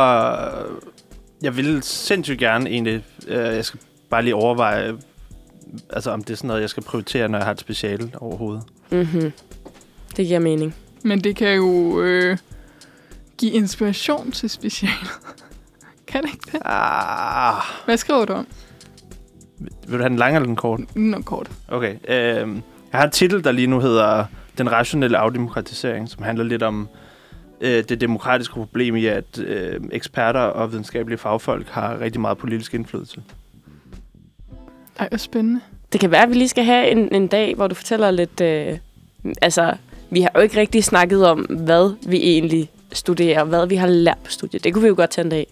Jeg 1.42 1.56
vil 1.56 1.82
sindssygt 1.82 2.38
gerne 2.38 2.70
egentlig... 2.70 3.04
Øh, 3.28 3.36
jeg 3.56 3.64
skal 3.64 3.80
bare 4.10 4.22
lige 4.22 4.34
overveje, 4.34 4.96
altså 5.90 6.10
om 6.10 6.22
det 6.24 6.32
er 6.32 6.36
sådan 6.36 6.48
noget, 6.48 6.60
jeg 6.60 6.70
skal 6.70 6.82
prioritere, 6.82 7.28
når 7.28 7.38
jeg 7.38 7.44
har 7.44 7.52
et 7.52 7.60
speciale 7.60 8.10
overhovedet. 8.20 8.62
Mm-hmm. 8.90 9.32
Det 10.16 10.26
giver 10.26 10.38
mening. 10.38 10.74
Men 11.04 11.20
det 11.24 11.36
kan 11.36 11.54
jo 11.56 12.00
øh, 12.00 12.36
give 13.38 13.52
inspiration 13.52 14.32
til 14.32 14.50
specialet. 14.50 15.10
kan 16.08 16.22
det 16.22 16.30
ikke 16.32 16.50
det? 16.52 16.60
Ah, 16.64 17.62
Hvad 17.84 17.96
skriver 17.96 18.24
du 18.24 18.32
om? 18.32 18.46
vil 19.58 19.92
du 19.98 20.02
have 20.02 20.08
den 20.08 20.18
lange 20.18 20.36
eller 20.36 20.46
den 20.46 20.56
kort? 20.56 20.96
Nå, 20.96 21.20
kort. 21.22 21.50
Okay. 21.68 21.94
Øh, 22.08 22.48
jeg 22.92 23.00
har 23.00 23.04
en 23.04 23.10
titel, 23.10 23.44
der 23.44 23.52
lige 23.52 23.66
nu 23.66 23.80
hedder 23.80 24.24
Den 24.58 24.72
rationelle 24.72 25.18
afdemokratisering, 25.18 26.08
som 26.08 26.22
handler 26.22 26.44
lidt 26.44 26.62
om 26.62 26.88
øh, 27.60 27.84
det 27.88 28.00
demokratiske 28.00 28.54
problem 28.54 28.96
i, 28.96 29.06
at 29.06 29.38
øh, 29.38 29.80
eksperter 29.92 30.40
og 30.40 30.72
videnskabelige 30.72 31.18
fagfolk 31.18 31.68
har 31.68 32.00
rigtig 32.00 32.20
meget 32.20 32.38
politisk 32.38 32.74
indflydelse. 32.74 33.22
Ej, 34.98 35.08
hvor 35.08 35.18
spændende. 35.18 35.60
Det 35.92 36.00
kan 36.00 36.10
være, 36.10 36.22
at 36.22 36.28
vi 36.28 36.34
lige 36.34 36.48
skal 36.48 36.64
have 36.64 36.90
en, 36.90 37.14
en 37.14 37.26
dag, 37.26 37.54
hvor 37.54 37.66
du 37.66 37.74
fortæller 37.74 38.10
lidt... 38.10 38.40
Øh, 38.40 38.78
altså, 39.42 39.74
vi 40.10 40.20
har 40.20 40.30
jo 40.34 40.40
ikke 40.40 40.60
rigtig 40.60 40.84
snakket 40.84 41.26
om, 41.26 41.38
hvad 41.40 41.94
vi 42.08 42.16
egentlig 42.16 42.70
studerer, 42.92 43.40
og 43.40 43.46
hvad 43.46 43.66
vi 43.66 43.76
har 43.76 43.86
lært 43.86 44.18
på 44.24 44.30
studiet. 44.30 44.64
Det 44.64 44.74
kunne 44.74 44.82
vi 44.82 44.88
jo 44.88 44.94
godt 44.96 45.10
tage 45.10 45.24
en 45.24 45.30
dag. 45.30 45.46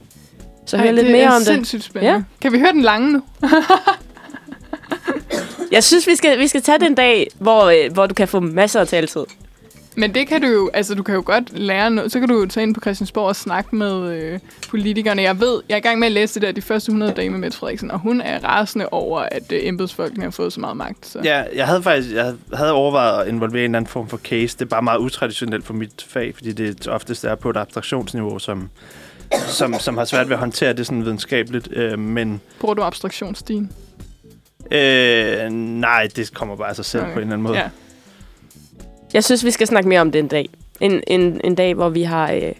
Så 0.66 0.78
hør 0.78 0.90
lidt 0.90 1.06
det 1.06 1.12
mere 1.12 1.22
er 1.22 1.30
om 1.30 1.38
det. 1.38 1.46
sindssygt 1.46 1.84
spændende. 1.84 2.14
Ja. 2.14 2.22
Kan 2.40 2.52
vi 2.52 2.58
høre 2.58 2.72
den 2.72 2.82
lange 2.82 3.12
nu? 3.12 3.22
Jeg 5.72 5.84
synes, 5.84 6.06
vi 6.06 6.16
skal, 6.16 6.38
vi 6.38 6.46
skal 6.46 6.62
tage 6.62 6.78
den 6.78 6.94
dag, 6.94 7.26
hvor, 7.38 7.64
øh, 7.64 7.92
hvor 7.92 8.06
du 8.06 8.14
kan 8.14 8.28
få 8.28 8.40
masser 8.40 8.80
af 8.80 8.88
taletid. 8.88 9.24
Men 9.98 10.14
det 10.14 10.28
kan 10.28 10.42
du 10.42 10.48
jo, 10.48 10.70
altså 10.74 10.94
du 10.94 11.02
kan 11.02 11.14
jo 11.14 11.22
godt 11.26 11.58
lære 11.58 11.90
noget. 11.90 12.12
Så 12.12 12.20
kan 12.20 12.28
du 12.28 12.38
jo 12.40 12.46
tage 12.46 12.66
ind 12.66 12.74
på 12.74 12.80
Christiansborg 12.80 13.26
og 13.26 13.36
snakke 13.36 13.76
med 13.76 14.12
øh, 14.12 14.38
politikerne. 14.70 15.22
Jeg 15.22 15.40
ved, 15.40 15.62
jeg 15.68 15.74
er 15.74 15.78
i 15.78 15.80
gang 15.80 15.98
med 15.98 16.06
at 16.06 16.12
læse 16.12 16.34
det 16.34 16.42
der 16.42 16.52
de 16.52 16.62
første 16.62 16.90
100 16.90 17.12
dage 17.12 17.30
med 17.30 17.38
Mette 17.38 17.58
Frederiksen, 17.58 17.90
og 17.90 17.98
hun 17.98 18.20
er 18.20 18.44
rasende 18.44 18.88
over, 18.88 19.20
at 19.20 19.52
øh, 19.52 19.60
embedsfolkene 19.62 20.24
har 20.24 20.30
fået 20.30 20.52
så 20.52 20.60
meget 20.60 20.76
magt. 20.76 21.06
Så. 21.06 21.20
Ja, 21.24 21.42
jeg 21.54 21.66
havde 21.66 21.82
faktisk 21.82 22.14
jeg 22.14 22.34
havde 22.52 22.72
overvejet 22.72 23.22
at 23.22 23.28
involvere 23.28 23.64
en 23.64 23.70
eller 23.70 23.78
anden 23.78 23.90
form 23.90 24.08
for 24.08 24.16
case. 24.16 24.56
Det 24.58 24.62
er 24.62 24.68
bare 24.68 24.82
meget 24.82 24.98
utraditionelt 24.98 25.64
for 25.66 25.74
mit 25.74 26.06
fag, 26.08 26.34
fordi 26.34 26.52
det 26.52 26.88
oftest 26.88 27.24
er 27.24 27.34
på 27.34 27.50
et 27.50 27.56
abstraktionsniveau, 27.56 28.38
som, 28.38 28.70
som, 29.46 29.74
som 29.78 29.96
har 29.96 30.04
svært 30.04 30.28
ved 30.28 30.34
at 30.34 30.40
håndtere 30.40 30.72
det 30.72 30.86
sådan 30.86 31.04
videnskabeligt. 31.04 31.68
Øh, 31.72 31.98
men 31.98 32.40
Bruger 32.60 32.74
du 32.74 32.82
abstraktionsstigen? 32.82 33.72
Øh, 34.70 35.50
nej, 35.50 36.08
det 36.16 36.34
kommer 36.34 36.56
bare 36.56 36.68
af 36.68 36.76
sig 36.76 36.84
selv 36.84 37.02
Okay. 37.02 37.12
på 37.12 37.18
en 37.18 37.22
eller 37.22 37.32
anden 37.32 37.42
måde. 37.42 37.58
Ja. 37.58 37.68
Jeg 39.12 39.24
synes, 39.24 39.44
vi 39.44 39.50
skal 39.50 39.66
snakke 39.66 39.88
mere 39.88 40.00
om 40.00 40.12
det 40.12 40.18
en 40.18 40.28
dag. 40.28 40.48
En, 40.80 41.02
en, 41.06 41.40
en 41.44 41.54
dag, 41.54 41.74
hvor 41.74 41.88
vi 41.88 42.02
har 42.02 42.32
øh, 42.32 42.52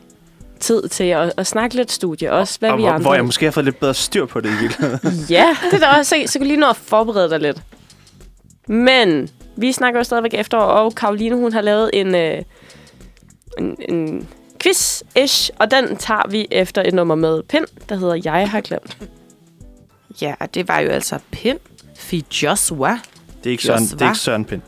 tid 0.61 0.88
til 0.88 1.04
at, 1.04 1.32
at 1.36 1.46
snakke 1.46 1.76
lidt 1.76 1.92
studie. 1.92 2.32
Også 2.32 2.59
hvad 2.59 2.70
og 2.70 2.78
vi 2.78 2.82
hvor, 2.82 2.90
andre... 2.90 3.02
hvor 3.02 3.14
jeg 3.14 3.24
måske 3.24 3.44
har 3.44 3.52
fået 3.52 3.64
lidt 3.64 3.80
bedre 3.80 3.94
styr 3.94 4.26
på 4.26 4.40
det 4.40 4.48
i 4.48 4.57
virkeligheden. 4.61 4.98
Ja, 5.30 5.57
det 5.70 5.82
er 5.82 5.92
da 5.92 5.98
også. 5.98 6.22
Så 6.26 6.32
kan 6.32 6.40
du 6.40 6.46
lige 6.46 6.61
nå 6.61 6.70
at 6.70 6.76
forberede 6.76 7.30
dig 7.30 7.40
lidt. 7.40 7.62
Men 8.66 9.28
vi 9.57 9.72
snakker 9.72 10.00
jo 10.00 10.04
stadigvæk 10.04 10.34
efter, 10.34 10.59
og 10.59 10.94
Karoline, 10.94 11.36
hun 11.36 11.52
har 11.52 11.61
lavet 11.61 11.90
en, 11.92 12.14
øh, 12.14 12.42
en, 13.59 13.76
en 13.88 14.28
quiz-ish, 14.64 15.50
og 15.59 15.70
den 15.70 15.96
tager 15.96 16.28
vi 16.28 16.46
efter 16.50 16.82
et 16.82 16.94
nummer 16.94 17.14
med 17.14 17.42
Pind, 17.42 17.66
der 17.88 17.96
hedder 17.96 18.20
Jeg 18.24 18.50
har 18.50 18.61
glemt. 18.61 18.98
Ja, 20.22 20.34
og 20.40 20.54
det 20.54 20.68
var 20.68 20.80
jo 20.80 20.88
altså 20.88 21.18
Pind 21.30 21.59
Fi 21.99 22.24
Joshua. 22.42 22.99
Det 23.44 23.47
er 23.47 23.51
ikke 23.51 23.62
Søren, 23.62 23.84
det 23.86 24.03
er 24.03 24.07
ikke 24.07 24.18
Søren 24.18 24.44
Pind. 24.44 24.62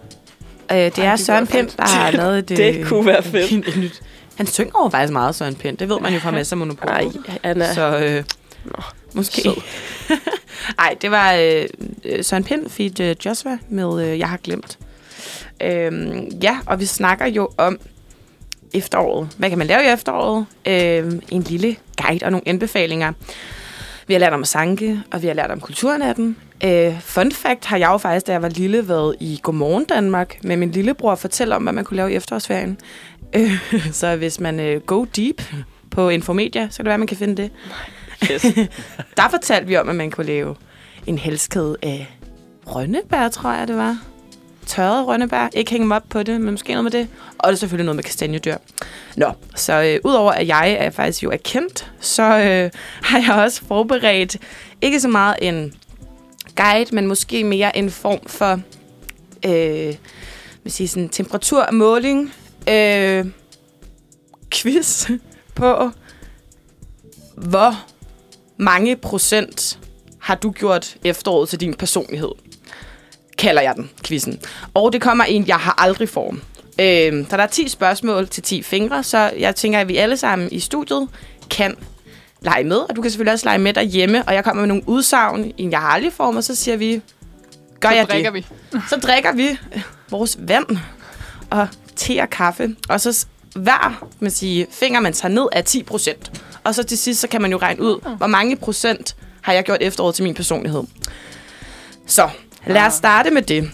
Øh, 0.73 0.77
det 0.79 0.99
Ej, 0.99 1.05
er 1.07 1.17
det 1.17 1.27
Søren 1.27 1.47
Pind, 1.47 1.69
der 1.77 1.83
har 1.89 2.11
lavet 2.11 2.39
et, 2.39 2.49
Det 2.49 2.77
øh, 2.77 2.87
kunne 2.87 3.07
være 3.07 3.23
fedt. 3.23 3.77
nyt. 3.77 4.03
Han 4.37 4.47
synger 4.47 4.85
jo 4.85 4.89
faktisk 4.89 5.13
meget, 5.13 5.35
Søren 5.35 5.55
Pind. 5.55 5.77
Det 5.79 5.89
ved 5.89 6.01
man 6.01 6.13
jo 6.15 6.19
fra 6.21 6.31
masser 6.31 6.55
af 6.55 6.59
monopol. 6.59 6.89
Ej, 6.91 7.05
Anna. 7.43 7.75
Så 7.75 7.99
øh, 7.99 8.25
Nå, 8.65 8.83
måske. 9.13 9.51
Nej, 10.77 10.97
det 11.03 11.11
var 11.11 11.33
øh, 11.33 11.65
øh, 12.05 12.25
Søren 12.25 12.45
Pind 12.45 12.71
feat. 12.71 13.01
Øh, 13.01 13.17
Joshua 13.27 13.59
med 13.69 14.09
øh, 14.13 14.19
Jeg 14.19 14.29
har 14.29 14.37
glemt. 14.37 14.79
Øhm, 15.63 16.29
ja, 16.43 16.59
og 16.67 16.81
vi 16.81 16.87
snakker 16.87 17.27
jo 17.27 17.49
om 17.57 17.79
efteråret. 18.75 19.29
Hvad 19.39 19.49
kan 19.49 19.59
man 19.59 19.67
lave 19.67 19.85
i 19.85 19.87
efteråret? 19.87 20.47
Øhm, 20.67 21.21
en 21.29 21.43
lille 21.43 21.77
guide 22.03 22.25
og 22.25 22.31
nogle 22.33 22.49
anbefalinger. 22.49 23.13
Vi 24.09 24.15
har 24.15 24.19
lært 24.19 24.33
om 24.33 24.45
sanke, 24.45 25.03
og 25.13 25.23
vi 25.23 25.27
har 25.27 25.35
lært 25.35 25.51
om 25.51 25.61
kulturnatten. 25.61 26.37
Øh, 26.65 27.01
fun 27.01 27.33
fact 27.33 27.65
har 27.65 27.77
jeg 27.77 27.89
jo 27.89 27.99
faktisk, 27.99 28.27
da 28.27 28.33
jeg 28.33 28.43
var 28.43 28.49
lille, 28.49 28.89
været 28.89 29.17
i 29.21 29.41
Godmorgen 29.43 29.85
Danmark 29.85 30.39
med 30.45 30.57
min 30.57 30.71
lillebror 30.71 31.11
og 31.11 31.19
fortælle 31.19 31.57
om, 31.57 31.63
hvad 31.63 31.73
man 31.73 31.85
kunne 31.85 31.97
lave 31.97 32.13
i 32.13 32.15
efterårsferien. 32.15 32.79
Øh, 33.37 33.53
så 33.93 34.17
hvis 34.17 34.41
man 34.41 34.61
øh, 34.61 34.81
go 34.81 35.05
deep 35.05 35.43
på 35.91 36.09
Infomedia, 36.09 36.69
så 36.71 36.77
kan 36.77 36.85
det 36.85 36.89
være, 36.89 36.95
at 36.95 37.01
man 37.01 37.07
kan 37.07 37.17
finde 37.17 37.43
det. 37.43 37.51
Yes. 38.31 38.43
Der 39.17 39.29
fortalte 39.31 39.69
vi 39.69 39.77
om, 39.77 39.89
at 39.89 39.97
man 39.97 40.11
kunne 40.11 40.27
lave 40.27 40.55
en 41.07 41.19
helskede 41.19 41.77
af 41.83 42.07
rønnebær, 42.67 43.29
tror 43.29 43.53
jeg, 43.53 43.69
det 43.69 43.77
var. 43.77 43.99
Tørrede 44.79 45.05
rønnebær. 45.05 45.49
Ikke 45.53 45.71
hænge 45.71 45.87
mig 45.87 45.97
op 45.97 46.03
på 46.09 46.23
det, 46.23 46.41
men 46.41 46.51
måske 46.51 46.73
noget 46.73 46.85
med 46.85 46.91
det. 46.91 47.09
Og 47.39 47.49
det 47.49 47.53
er 47.53 47.59
selvfølgelig 47.59 47.85
noget 47.85 47.97
med 47.97 48.05
kastanjedyr. 48.05 48.57
Nå, 49.17 49.33
så 49.57 49.83
øh, 49.83 50.01
udover 50.05 50.33
at 50.33 50.49
jeg 50.49 50.73
er 50.73 50.91
faktisk 50.91 51.23
jo 51.23 51.31
er 51.31 51.37
kendt, 51.37 51.93
så 52.01 52.23
øh, 52.23 52.71
har 53.09 53.19
jeg 53.19 53.45
også 53.45 53.65
forberedt 53.65 54.37
ikke 54.81 55.01
så 55.01 55.09
meget 55.09 55.37
en 55.43 55.75
guide, 56.57 56.95
men 56.95 57.07
måske 57.07 57.45
mere 57.45 57.77
en 57.77 57.91
form 57.91 58.21
for 58.27 58.61
øh, 59.47 59.95
hvad 60.63 60.71
sige 60.71 60.89
sådan, 60.89 61.09
temperaturmåling, 61.09 62.35
øh, 62.69 63.27
quiz 64.51 65.11
på, 65.55 65.91
hvor 67.37 67.87
mange 68.57 68.97
procent 68.97 69.79
har 70.19 70.35
du 70.35 70.51
gjort 70.51 70.97
efteråret 71.05 71.49
til 71.49 71.61
din 71.61 71.75
personlighed? 71.75 72.48
Kalder 73.39 73.63
jeg 73.63 73.75
den, 73.77 73.91
quizzen. 74.05 74.41
Og 74.75 74.93
det 74.93 75.01
kommer 75.01 75.25
en, 75.25 75.47
jeg 75.47 75.57
har 75.57 75.75
aldrig 75.79 76.09
form. 76.09 76.43
Øh, 76.81 77.27
så 77.31 77.37
der 77.37 77.43
er 77.43 77.47
10 77.47 77.69
spørgsmål 77.69 78.29
til 78.29 78.43
10 78.43 78.63
fingre, 78.63 79.03
så 79.03 79.31
jeg 79.39 79.57
tænker, 79.57 79.79
at 79.79 79.89
vi 79.89 79.97
alle 79.97 80.17
sammen 80.17 80.49
i 80.53 80.61
studiet 80.61 81.09
kan 81.51 81.77
lege 82.41 82.65
med. 82.65 82.77
Og 82.77 82.97
du 82.97 83.03
kan 83.03 83.11
selvfølgelig 83.11 83.33
også 83.33 83.47
lege 83.47 83.59
med 83.59 83.73
derhjemme, 83.73 84.25
og 84.27 84.35
jeg 84.35 84.45
kommer 84.45 84.61
med 84.61 84.69
nogle 84.69 84.83
udsagn 84.89 85.45
i 85.45 85.55
en, 85.57 85.71
jeg 85.71 85.81
har 85.81 85.89
aldrig 85.89 86.13
form, 86.13 86.37
og 86.37 86.45
så 86.45 86.55
siger 86.55 86.77
vi, 86.77 87.01
gør 87.81 87.89
Så 87.89 87.95
jeg 87.95 88.09
drikker 88.09 88.31
det? 88.31 88.47
vi. 88.73 88.79
Så 88.89 88.97
drikker 88.97 89.33
vi 89.33 89.59
vores 90.11 90.39
vand 90.41 90.67
og 91.51 91.69
te 91.97 92.21
og 92.21 92.31
kaffe. 92.31 92.77
Og 92.89 93.01
så 93.01 93.27
hver 93.57 94.07
man 94.21 94.31
sige, 94.31 94.67
finger, 94.71 95.01
man 95.01 95.13
tager 95.13 95.35
ned, 95.35 95.47
er 95.53 95.63
10 95.63 95.83
procent. 95.83 96.43
Og 96.65 96.75
så 96.75 96.83
til 96.83 96.99
sidst, 96.99 97.21
så 97.21 97.29
kan 97.29 97.43
man 97.43 97.51
jo 97.51 97.57
regne 97.57 97.83
ud, 97.83 98.17
hvor 98.17 98.27
mange 98.27 98.57
procent 98.57 99.17
har 99.41 99.53
jeg 99.53 99.65
gjort 99.65 99.79
efteråret 99.81 100.15
til 100.15 100.25
min 100.25 100.35
personlighed. 100.35 100.83
Så 102.07 102.29
lad 102.69 102.87
os 102.87 102.93
starte 102.95 103.31
med 103.31 103.43
det. 103.43 103.71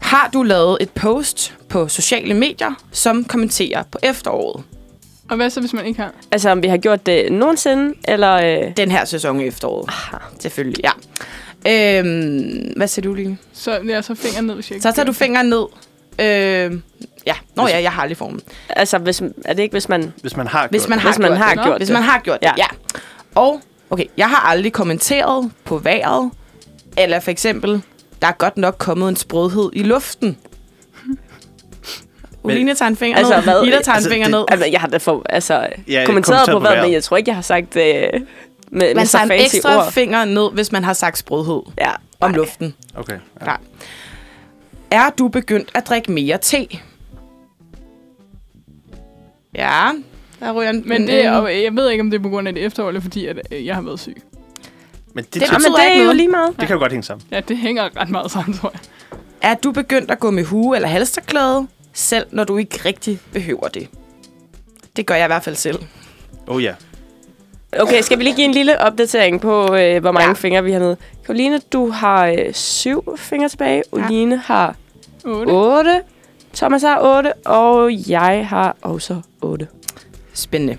Har 0.00 0.30
du 0.32 0.42
lavet 0.42 0.76
et 0.80 0.90
post 0.90 1.54
på 1.68 1.88
sociale 1.88 2.34
medier, 2.34 2.74
som 2.92 3.24
kommenterer 3.24 3.82
på 3.82 3.98
efteråret? 4.02 4.64
Og 5.30 5.36
hvad 5.36 5.50
så, 5.50 5.60
hvis 5.60 5.72
man 5.72 5.86
ikke 5.86 6.00
har? 6.00 6.10
Altså, 6.30 6.50
om 6.50 6.62
vi 6.62 6.68
har 6.68 6.76
gjort 6.76 7.06
det 7.06 7.32
nogensinde, 7.32 7.94
eller... 8.08 8.32
Øh, 8.66 8.72
Den 8.76 8.90
her 8.90 9.04
sæson 9.04 9.40
i 9.40 9.46
efteråret. 9.46 9.90
Selvfølgelig, 10.40 10.84
ja. 10.84 10.90
Øhm, 11.98 12.72
hvad 12.76 12.88
siger 12.88 13.02
du, 13.02 13.14
Line? 13.14 13.38
Så 13.52 13.80
jeg 13.86 14.04
så 14.04 14.14
fingeren 14.14 14.46
ned, 14.46 14.54
hvis 14.54 14.70
jeg 14.70 14.76
ikke 14.76 14.82
Så 14.82 14.92
tager 14.92 15.06
du 15.06 15.12
fingeren 15.12 15.46
ned. 15.48 15.64
Øhm, 16.20 16.82
ja, 17.26 17.34
nå 17.56 17.66
ja, 17.68 17.82
jeg 17.82 17.92
har 17.92 18.02
aldrig 18.02 18.16
formen. 18.16 18.40
altså, 18.68 18.98
hvis, 18.98 19.22
er 19.44 19.52
det 19.54 19.62
ikke, 19.62 19.72
hvis 19.72 19.88
man... 19.88 20.12
Hvis 20.22 20.36
man 20.36 20.46
har 20.46 20.68
Hvis 20.70 20.80
gjort 20.82 20.88
man 20.88 20.98
det. 20.98 21.02
har, 21.02 21.10
Hvis 21.10 21.18
man 21.18 21.28
gjort, 21.30 21.38
har 21.38 21.54
det. 21.54 21.64
gjort 21.64 21.76
Hvis 21.78 21.88
det. 21.88 21.94
man 21.94 22.02
har 22.02 22.18
gjort 22.20 22.40
det, 22.40 22.46
Ja. 22.46 22.52
ja. 22.58 22.66
Og, 23.34 23.60
okay, 23.90 24.04
jeg 24.16 24.28
har 24.28 24.36
aldrig 24.50 24.72
kommenteret 24.72 25.50
på 25.64 25.78
vejret, 25.78 26.30
eller 26.98 27.20
for 27.20 27.30
eksempel, 27.30 27.82
der 28.22 28.28
er 28.28 28.32
godt 28.32 28.56
nok 28.56 28.74
kommet 28.78 29.08
en 29.08 29.16
sprødhed 29.16 29.70
i 29.72 29.82
luften. 29.82 30.36
Uline 32.42 32.74
tager 32.74 32.88
en 32.88 32.96
finger 32.96 33.18
Altså, 33.18 33.34
ned. 33.36 33.42
hvad? 33.42 33.62
Ida 33.66 33.80
tager 33.82 33.94
Altså, 33.94 34.08
en 34.08 34.12
finger 34.12 34.26
det- 34.26 34.32
ned. 34.34 34.44
Altså, 34.48 34.66
jeg 34.66 34.80
har 34.80 34.88
da 34.88 34.96
for, 34.96 35.22
altså, 35.28 35.68
Ja, 35.88 36.02
kommenteret 36.06 36.48
på 36.48 36.52
på 36.52 36.58
hvad, 36.58 36.82
men 36.82 36.92
jeg 36.92 37.02
tror 37.04 37.16
ikke, 37.16 37.28
jeg 37.28 37.36
har 37.36 37.42
sagt 37.42 37.76
øh, 37.76 37.82
med, 37.82 38.20
med 38.70 38.94
Man 38.94 39.06
så 39.06 39.12
tager 39.12 39.22
en 39.22 39.28
fancy 39.30 39.56
ekstra 39.56 39.76
ord. 39.86 39.92
finger 39.92 40.24
ned, 40.24 40.52
hvis 40.52 40.72
man 40.72 40.84
har 40.84 40.92
sagt 40.92 41.18
sprødhed 41.18 41.62
Ja. 41.78 41.90
om 42.20 42.30
Ej. 42.30 42.36
luften. 42.36 42.74
Okay. 42.96 43.18
Ja. 43.46 43.54
Er 44.90 45.10
du 45.18 45.28
begyndt 45.28 45.70
at 45.74 45.86
drikke 45.88 46.12
mere 46.12 46.38
te? 46.38 46.66
Ja, 49.54 49.90
der 50.40 50.52
ryger 50.52 50.70
en... 50.70 50.82
Men 50.86 51.06
det, 51.06 51.24
er- 51.24 51.32
og 51.32 51.62
jeg 51.62 51.76
ved 51.76 51.90
ikke, 51.90 52.00
om 52.02 52.10
det 52.10 52.18
er 52.18 52.22
på 52.22 52.28
grund 52.28 52.48
af 52.48 52.54
det 52.54 52.64
efterår, 52.64 52.88
eller 52.88 53.00
fordi, 53.00 53.26
at 53.26 53.38
øh, 53.52 53.66
jeg 53.66 53.74
har 53.74 53.82
været 53.82 54.00
syg. 54.00 54.22
Men 55.14 55.24
det, 55.24 55.34
Det 55.34 55.42
men 55.42 55.50
betyder 55.56 55.76
det 55.76 55.84
ikke 55.84 55.94
er 55.94 55.98
jo 55.98 56.02
noget. 56.04 56.16
lige 56.16 56.28
meget. 56.28 56.50
det 56.60 56.66
kan 56.66 56.74
jo 56.74 56.80
godt 56.80 56.92
hænge 56.92 57.02
sammen. 57.04 57.26
Ja, 57.30 57.40
det 57.40 57.56
hænger 57.58 57.88
ret 58.00 58.10
meget 58.10 58.30
sammen, 58.30 58.58
tror 58.58 58.70
jeg. 58.74 58.80
Er 59.42 59.54
du 59.54 59.72
begyndt 59.72 60.10
at 60.10 60.20
gå 60.20 60.30
med 60.30 60.44
hue 60.44 60.76
eller 60.76 60.88
halsterklæde, 60.88 61.66
selv 61.92 62.26
når 62.30 62.44
du 62.44 62.56
ikke 62.56 62.80
rigtig 62.84 63.20
behøver 63.32 63.68
det? 63.68 63.88
Det 64.96 65.06
gør 65.06 65.14
jeg 65.14 65.24
i 65.24 65.26
hvert 65.26 65.44
fald 65.44 65.56
selv. 65.56 65.78
Oh 66.46 66.62
ja. 66.62 66.74
Okay, 67.80 68.02
skal 68.02 68.18
vi 68.18 68.24
lige 68.24 68.36
give 68.36 68.44
en 68.44 68.52
lille 68.54 68.80
opdatering 68.80 69.40
på, 69.40 69.74
øh, 69.74 70.00
hvor 70.00 70.12
mange 70.12 70.28
Ja. 70.28 70.32
fingre 70.32 70.64
vi 70.64 70.72
har 70.72 70.78
nede? 70.78 70.96
Karoline, 71.26 71.58
du 71.72 71.90
har 71.90 72.26
øh, 72.26 72.52
syv 72.54 73.16
fingre 73.18 73.48
tilbage. 73.48 73.82
Ja. 73.96 74.04
Oline 74.04 74.36
har 74.36 74.76
8. 75.24 75.50
otte. 75.52 76.02
Thomas 76.54 76.82
har 76.82 77.00
otte. 77.16 77.32
Og 77.34 77.90
jeg 78.08 78.46
har 78.48 78.76
også 78.82 79.20
otte. 79.40 79.68
Spændende. 80.34 80.76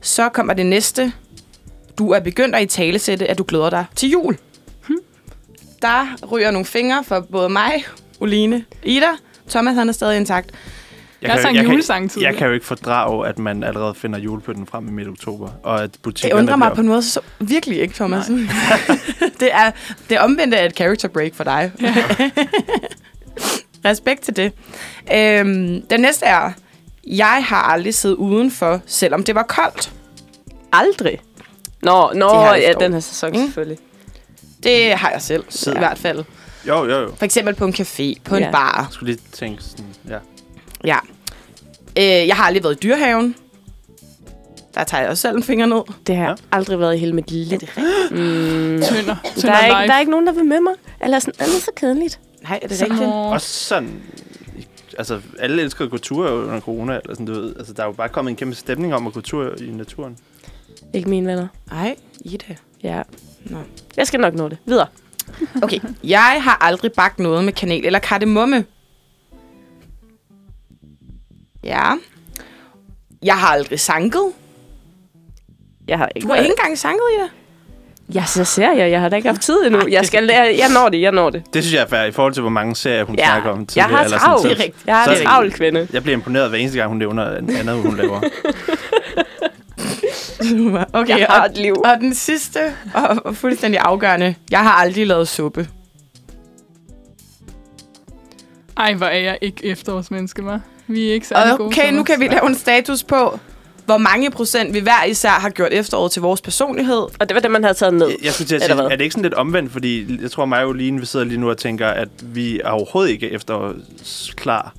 Så 0.00 0.28
kommer 0.28 0.54
det 0.54 0.66
næste. 0.66 1.12
Du 1.98 2.10
er 2.10 2.20
begyndt 2.20 2.54
at 2.56 2.62
i 2.62 2.66
talesætte, 2.66 3.26
at 3.30 3.38
du 3.38 3.44
glæder 3.48 3.70
dig 3.70 3.84
til 3.96 4.10
jul. 4.10 4.36
Der 5.82 6.06
ryger 6.32 6.50
nogle 6.50 6.66
fingre 6.66 7.04
for 7.04 7.20
både 7.20 7.48
mig, 7.48 7.84
Oline, 8.20 8.64
Ida. 8.84 9.06
Thomas 9.50 9.74
han 9.74 9.88
er 9.88 9.92
stadig 9.92 10.16
intakt. 10.16 10.50
Jeg 11.22 11.30
har 11.30 11.36
kan, 11.36 11.42
sang 11.42 11.56
jeg, 11.56 11.64
julesang 11.64 12.10
kan, 12.10 12.22
jeg 12.22 12.36
kan 12.36 12.46
jo 12.46 12.52
ikke 12.52 12.66
fordrage, 12.66 13.26
at 13.28 13.38
man 13.38 13.62
allerede 13.64 13.94
finder 13.94 14.18
julepynten 14.18 14.66
frem 14.66 14.88
i 14.88 14.90
midt 14.90 15.08
oktober, 15.08 15.48
og 15.62 15.82
at 15.82 15.92
Det 15.92 16.00
butikkerne 16.02 16.40
undrer 16.42 16.56
mig 16.56 16.66
bliver- 16.66 16.74
på 16.74 16.80
en 16.80 16.88
måde 16.88 17.02
så 17.02 17.20
virkelig 17.40 17.80
ikke, 17.80 17.94
Thomas. 17.94 18.26
det 19.40 19.52
er 19.52 19.70
det 20.10 20.20
omvendte 20.20 20.58
af 20.58 20.66
et 20.66 20.76
character 20.76 21.08
break 21.08 21.34
for 21.34 21.44
dig. 21.44 21.72
Respekt 23.84 24.20
til 24.22 24.36
det. 24.36 24.52
Øhm, 25.14 25.82
den 25.90 26.00
næste 26.00 26.26
er, 26.26 26.52
jeg 27.06 27.44
har 27.48 27.62
aldrig 27.62 27.94
siddet 27.94 28.16
udenfor, 28.16 28.80
selvom 28.86 29.24
det 29.24 29.34
var 29.34 29.42
koldt. 29.42 29.92
Aldrig. 30.72 31.18
Nå, 31.82 32.12
nå 32.14 32.28
Det 32.54 32.62
ja, 32.62 32.72
den 32.80 32.92
her 32.92 33.00
sæson 33.00 33.30
Mm. 33.30 33.36
selvfølgelig. 33.38 33.78
Det 34.62 34.92
har 34.94 35.10
jeg 35.10 35.22
selv, 35.22 35.44
Sid- 35.50 35.74
i 35.74 35.78
hvert 35.78 35.98
fald. 35.98 36.24
Jo, 36.68 36.84
jo, 36.84 37.00
jo. 37.00 37.12
For 37.16 37.24
eksempel 37.24 37.54
på 37.54 37.64
en 37.64 37.74
café, 37.74 38.14
på 38.24 38.36
en 38.36 38.42
Ja. 38.42 38.50
bar. 38.50 38.76
Jeg 38.76 38.86
skulle 38.90 39.12
lige 39.12 39.22
tænke 39.32 39.62
sådan, 39.62 39.84
ja. 40.08 40.18
Ja. 40.84 40.98
Øh, 41.98 42.28
jeg 42.28 42.36
har 42.36 42.44
aldrig 42.44 42.62
været 42.64 42.74
i 42.74 42.78
dyrehaven. 42.82 43.34
Der 44.74 44.84
tager 44.84 45.00
jeg 45.00 45.10
også 45.10 45.20
selv 45.20 45.36
en 45.36 45.42
finger 45.42 45.66
ned. 45.66 45.82
Det 46.06 46.16
har 46.16 46.22
Ja. 46.22 46.28
jeg 46.28 46.38
aldrig 46.52 46.80
været 46.80 46.94
i 46.94 46.98
hele 46.98 47.12
mit 47.12 47.30
liv. 47.30 47.58
Mm. 48.10 48.16
Tønder. 48.18 48.82
Der 49.24 49.40
Tønder 49.40 49.56
er, 49.56 49.80
ikke, 49.82 49.88
der 49.88 49.94
er 49.94 49.98
ikke 50.00 50.10
nogen, 50.10 50.26
der 50.26 50.32
vil 50.32 50.44
med 50.44 50.60
mig. 50.60 50.72
Eller 51.00 51.18
sådan, 51.18 51.34
"Åh, 51.40 51.46
det 51.46 51.56
er 51.56 51.60
så 51.60 51.70
kedeligt. 51.76 52.20
Nej, 52.42 52.58
er 52.62 52.68
det 52.68 52.78
Så- 52.78 52.84
rigtigt? 52.84 53.08
Også 53.10 53.46
sådan, 53.48 54.02
altså 54.98 55.20
alle 55.38 55.62
elsker 55.62 55.84
at 55.84 55.90
gå 55.90 55.98
tur 55.98 56.30
under 56.30 56.60
corona, 56.60 56.92
eller 57.02 57.14
sådan, 57.14 57.26
du 57.26 57.32
ved. 57.32 57.56
Altså, 57.56 57.72
der 57.72 57.82
er 57.82 57.86
jo 57.86 57.92
bare 57.92 58.08
kommet 58.08 58.30
en 58.30 58.36
kæmpe 58.36 58.54
stemning 58.56 58.94
om 58.94 59.06
at 59.06 59.12
gå 59.12 59.20
tur 59.20 59.54
i 59.60 59.70
naturen. 59.70 60.16
Ikke 60.94 61.08
mine 61.08 61.26
venner. 61.26 61.46
Nej, 61.70 61.96
Ida. 62.24 62.56
Ja. 62.82 63.02
Nå. 63.44 63.58
Jeg 63.96 64.06
skal 64.06 64.20
nok 64.20 64.34
nå 64.34 64.48
det. 64.48 64.58
Videre. 64.66 64.86
Okay, 65.62 65.78
jeg 66.04 66.40
har 66.42 66.56
aldrig 66.60 66.92
bagt 66.92 67.18
noget 67.18 67.44
med 67.44 67.52
kanel 67.52 67.86
eller 67.86 67.98
kardemomme. 67.98 68.64
Ja. 71.64 71.90
Jeg 73.22 73.34
har 73.34 73.48
aldrig 73.48 73.80
sanket. 73.80 74.32
Jeg 75.88 75.98
har 75.98 76.08
ikke 76.16 76.26
Du 76.26 76.32
har 76.32 76.40
ikke 76.40 76.50
engang 76.58 76.78
sanket, 76.78 77.02
Ida. 77.18 77.28
Ja, 78.14 78.24
så 78.26 78.44
ser 78.44 78.72
jeg. 78.72 78.90
Jeg 78.90 79.00
har 79.00 79.08
da 79.08 79.16
ikke 79.16 79.28
haft 79.28 79.40
tid 79.42 79.66
endnu. 79.66 79.80
Jeg 79.90 80.06
skal 80.06 80.22
lære. 80.24 80.54
Jeg 80.58 80.68
når 80.74 80.88
det. 80.88 81.00
Jeg 81.00 81.12
når 81.12 81.30
det. 81.30 81.42
Det 81.54 81.62
synes 81.64 81.74
jeg 81.74 81.82
er 81.82 81.86
fair 81.86 82.02
i 82.04 82.10
forhold 82.12 82.32
til, 82.34 82.40
hvor 82.40 82.50
mange 82.50 82.76
serier 82.76 83.04
hun 83.04 83.16
Ja. 83.18 83.24
snakker 83.26 83.50
om 83.50 83.66
Jeg 83.76 83.84
har 83.84 84.08
travlt. 84.08 84.46
er. 84.60 84.64
Jeg 84.86 84.96
har 84.96 85.12
en 85.14 85.26
travl 85.26 85.52
kvinde. 85.52 85.88
Jeg 85.92 86.02
bliver 86.02 86.16
imponeret 86.16 86.48
hver 86.48 86.58
eneste 86.58 86.78
gang, 86.78 86.88
hun 86.88 86.98
nævner 86.98 87.36
en 87.38 87.56
andet, 87.56 87.82
hun 87.82 87.96
laver. 87.96 88.20
Okay, 90.92 91.18
Jeg 91.18 91.26
har 91.30 91.40
og, 91.40 91.46
et 91.50 91.58
liv. 91.58 91.74
og 91.84 92.00
den 92.00 92.14
sidste 92.14 92.58
og, 92.94 93.16
og 93.24 93.36
fuldstændig 93.36 93.80
afgørende. 93.80 94.34
Jeg 94.50 94.58
har 94.60 94.72
aldrig 94.72 95.06
lavet 95.06 95.28
suppe. 95.28 95.68
Ej, 98.76 98.94
hvor 98.94 99.06
er 99.06 99.18
jeg 99.18 99.38
ikke 99.40 99.66
efterårsmenneske, 99.66 100.44
var. 100.44 100.60
Vi 100.86 101.08
er 101.08 101.14
ikke 101.14 101.26
særlig 101.26 101.56
gode. 101.56 101.66
Okay, 101.66 101.82
nu 101.86 101.88
Thomas. 101.90 102.06
kan 102.06 102.20
vi 102.20 102.26
lave 102.28 102.46
en 102.46 102.54
status 102.54 103.04
på, 103.04 103.38
hvor 103.84 103.98
mange 103.98 104.30
procent 104.30 104.74
vi 104.74 104.78
hver 104.80 105.04
især 105.04 105.30
har 105.30 105.50
gjort 105.50 105.72
efteråret 105.72 106.12
til 106.12 106.22
vores 106.22 106.40
personlighed. 106.40 106.96
Og 106.96 107.28
det 107.28 107.34
var 107.34 107.40
det, 107.40 107.50
man 107.50 107.62
havde 107.64 107.74
taget 107.74 107.94
ned. 107.94 108.08
Jeg, 108.08 108.16
jeg 108.24 108.32
skulle 108.32 108.48
til 108.48 108.54
at 108.54 108.62
sige, 108.62 108.82
er 108.82 108.88
det 108.88 109.00
ikke 109.00 109.12
sådan 109.12 109.22
lidt 109.22 109.34
omvendt? 109.34 109.72
Fordi 109.72 110.18
jeg 110.22 110.30
tror, 110.30 110.44
mig 110.44 110.62
og 110.62 110.68
Oline, 110.68 111.00
vi 111.00 111.06
sidder 111.06 111.26
lige 111.26 111.40
nu 111.40 111.50
og 111.50 111.58
tænker, 111.58 111.88
at 111.88 112.08
vi 112.22 112.60
er 112.64 112.68
overhovedet 112.70 113.10
ikke 113.12 113.30
efter 113.30 113.72
klar. 114.36 114.74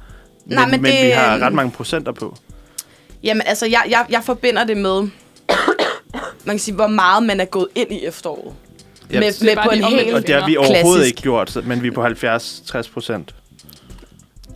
Men, 0.45 0.55
Nej, 0.57 0.65
men 0.69 0.81
men 0.81 0.91
det- 0.91 1.05
vi 1.05 1.09
har 1.09 1.37
ret 1.39 1.53
mange 1.53 1.71
procenter 1.71 2.11
på. 2.11 2.37
Jamen, 3.23 3.41
altså, 3.45 3.65
jeg, 3.65 3.83
jeg, 3.89 4.05
jeg 4.09 4.23
forbinder 4.23 4.63
det 4.63 4.77
med, 4.77 5.09
man 6.45 6.55
kan 6.55 6.59
sige, 6.59 6.75
hvor 6.75 6.87
meget 6.87 7.23
man 7.23 7.39
er 7.39 7.45
gået 7.45 7.67
ind 7.75 7.91
i 7.91 8.05
efteråret. 8.05 8.53
Ja, 9.11 9.19
med, 9.19 9.31
det 9.31 9.41
med 9.43 9.55
på 9.63 9.69
en 9.69 9.83
helt 9.83 10.13
Og 10.13 10.27
det 10.27 10.35
har 10.35 10.45
vi 10.47 10.53
Klassisk. 10.53 10.73
overhovedet 10.75 11.05
ikke 11.07 11.21
gjort, 11.21 11.51
så- 11.51 11.61
men 11.61 11.83
vi 11.83 11.87
er 11.87 11.91
på 11.91 12.01
70-60 12.05 12.89
procent. 12.93 13.35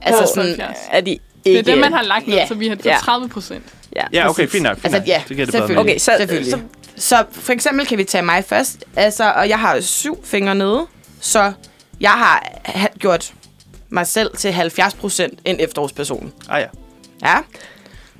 Altså 0.01 0.21
På 0.21 0.27
sådan, 0.27 0.45
70. 0.61 0.77
Er 0.91 1.01
de 1.01 1.09
Det 1.09 1.19
ikke... 1.45 1.59
er 1.59 1.63
det, 1.63 1.77
man 1.77 1.93
har 1.93 2.03
lagt 2.03 2.27
ned, 2.27 2.35
Ja. 2.35 2.47
så 2.47 2.53
vi 2.53 2.67
har 2.67 2.77
Ja. 2.85 2.97
30 3.01 3.29
procent. 3.29 3.63
Ja, 3.95 4.03
Ja, 4.13 4.29
okay, 4.29 4.47
fint 4.47 4.63
nok. 4.63 4.77
Fint 4.77 4.85
Altså, 4.95 5.03
ja, 5.07 5.21
det 5.27 5.35
giver 5.35 5.45
det 5.45 5.53
bedre 5.53 5.67
selvfølgelig. 5.67 5.79
Okay, 5.79 5.97
så, 5.97 6.11
Selvfølgelig. 6.17 6.51
så 6.51 6.59
Så 6.95 7.23
for 7.31 7.51
eksempel 7.53 7.85
kan 7.85 7.97
vi 7.97 8.03
tage 8.03 8.21
mig 8.21 8.43
først, 8.45 8.85
altså, 8.95 9.31
og 9.31 9.49
jeg 9.49 9.59
har 9.59 9.81
syv 9.81 10.23
fingre 10.25 10.55
nede, 10.55 10.85
så 11.21 11.51
jeg 11.99 12.09
har 12.11 12.47
ha- 12.65 12.87
gjort 12.99 13.33
mig 13.89 14.07
selv 14.07 14.35
til 14.37 14.51
70 14.51 14.93
procent 14.95 15.39
en 15.45 15.59
efterårsperson. 15.59 16.33
Ah 16.49 16.61
ja. 16.61 16.67
Ja, 17.27 17.35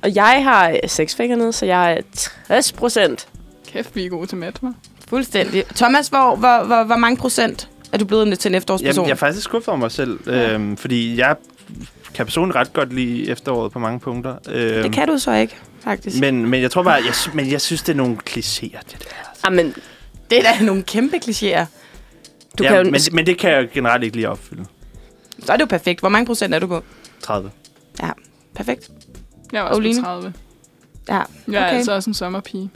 Og 0.02 0.14
jeg 0.14 0.44
har 0.44 0.86
seks 0.86 1.14
fingre 1.14 1.36
nede, 1.36 1.52
så 1.52 1.66
jeg 1.66 1.92
er 1.92 2.00
60 2.46 2.72
procent. 2.72 3.28
Kæft, 3.68 3.96
vi 3.96 4.04
er 4.04 4.08
gode 4.08 4.26
til 4.26 4.38
mat, 4.38 4.60
hva'? 4.64 4.88
fuldstændig. 5.08 5.64
Thomas, 5.76 6.08
hvor, 6.08 6.36
hvor, 6.36 6.64
hvor, 6.64 6.84
hvor 6.84 6.96
mange 6.96 7.16
procent 7.16 7.68
er 7.92 7.98
du 7.98 8.04
blevet 8.04 8.38
til 8.38 8.48
en 8.48 8.54
efterårsperson? 8.54 8.94
Jamen, 8.94 9.08
jeg 9.08 9.14
er 9.14 9.18
faktisk 9.18 9.44
skuffet 9.44 9.68
over 9.68 9.78
mig 9.78 9.92
selv, 9.92 10.20
øhm, 10.26 10.76
fordi 10.76 11.18
jeg 11.18 11.36
kan 12.14 12.26
personligt 12.26 12.56
ret 12.56 12.72
godt 12.72 12.92
lide 12.92 13.30
efteråret 13.30 13.72
på 13.72 13.78
mange 13.78 14.00
punkter. 14.00 14.36
Øhm, 14.48 14.82
det 14.82 14.92
kan 14.92 15.08
du 15.08 15.18
så 15.18 15.32
ikke, 15.32 15.56
faktisk. 15.80 16.20
Men, 16.20 16.46
men 16.46 16.62
jeg 16.62 16.70
tror 16.70 16.82
bare, 16.82 16.94
jeg, 16.94 17.14
men 17.34 17.50
jeg 17.50 17.60
synes, 17.60 17.82
det 17.82 17.92
er 17.92 17.96
nogle 17.96 18.16
klichéer, 18.30 18.80
det 18.80 18.96
der. 18.98 19.38
Jamen, 19.44 19.74
Det 20.30 20.38
er 20.38 20.42
da 20.42 20.64
nogle 20.64 20.82
kæmpe 20.82 21.16
klichéer. 21.16 21.64
du 22.58 22.64
ja, 22.64 22.68
kan 22.68 22.76
jo... 22.76 22.90
men, 22.90 23.00
men 23.12 23.26
det 23.26 23.38
kan 23.38 23.50
jeg 23.50 23.68
generelt 23.70 24.04
ikke 24.04 24.16
lige 24.16 24.28
opfylde. 24.28 24.64
Så 25.44 25.52
er 25.52 25.56
det 25.56 25.60
jo 25.60 25.66
perfekt. 25.66 26.00
Hvor 26.00 26.08
mange 26.08 26.26
procent 26.26 26.54
er 26.54 26.58
du 26.58 26.66
på? 26.66 26.82
30. 27.22 27.50
Perfekt. 28.54 28.90
Jeg 29.52 29.62
var 29.62 29.68
også 29.68 29.78
Oline? 29.80 30.00
på 30.00 30.04
30. 30.04 30.32
Ja, 31.08 31.14
Jeg 31.14 31.22
er 31.62 31.66
Okay. 31.66 31.76
altså 31.76 31.92
også 31.92 32.10
en 32.10 32.14
sommerpige. 32.14 32.70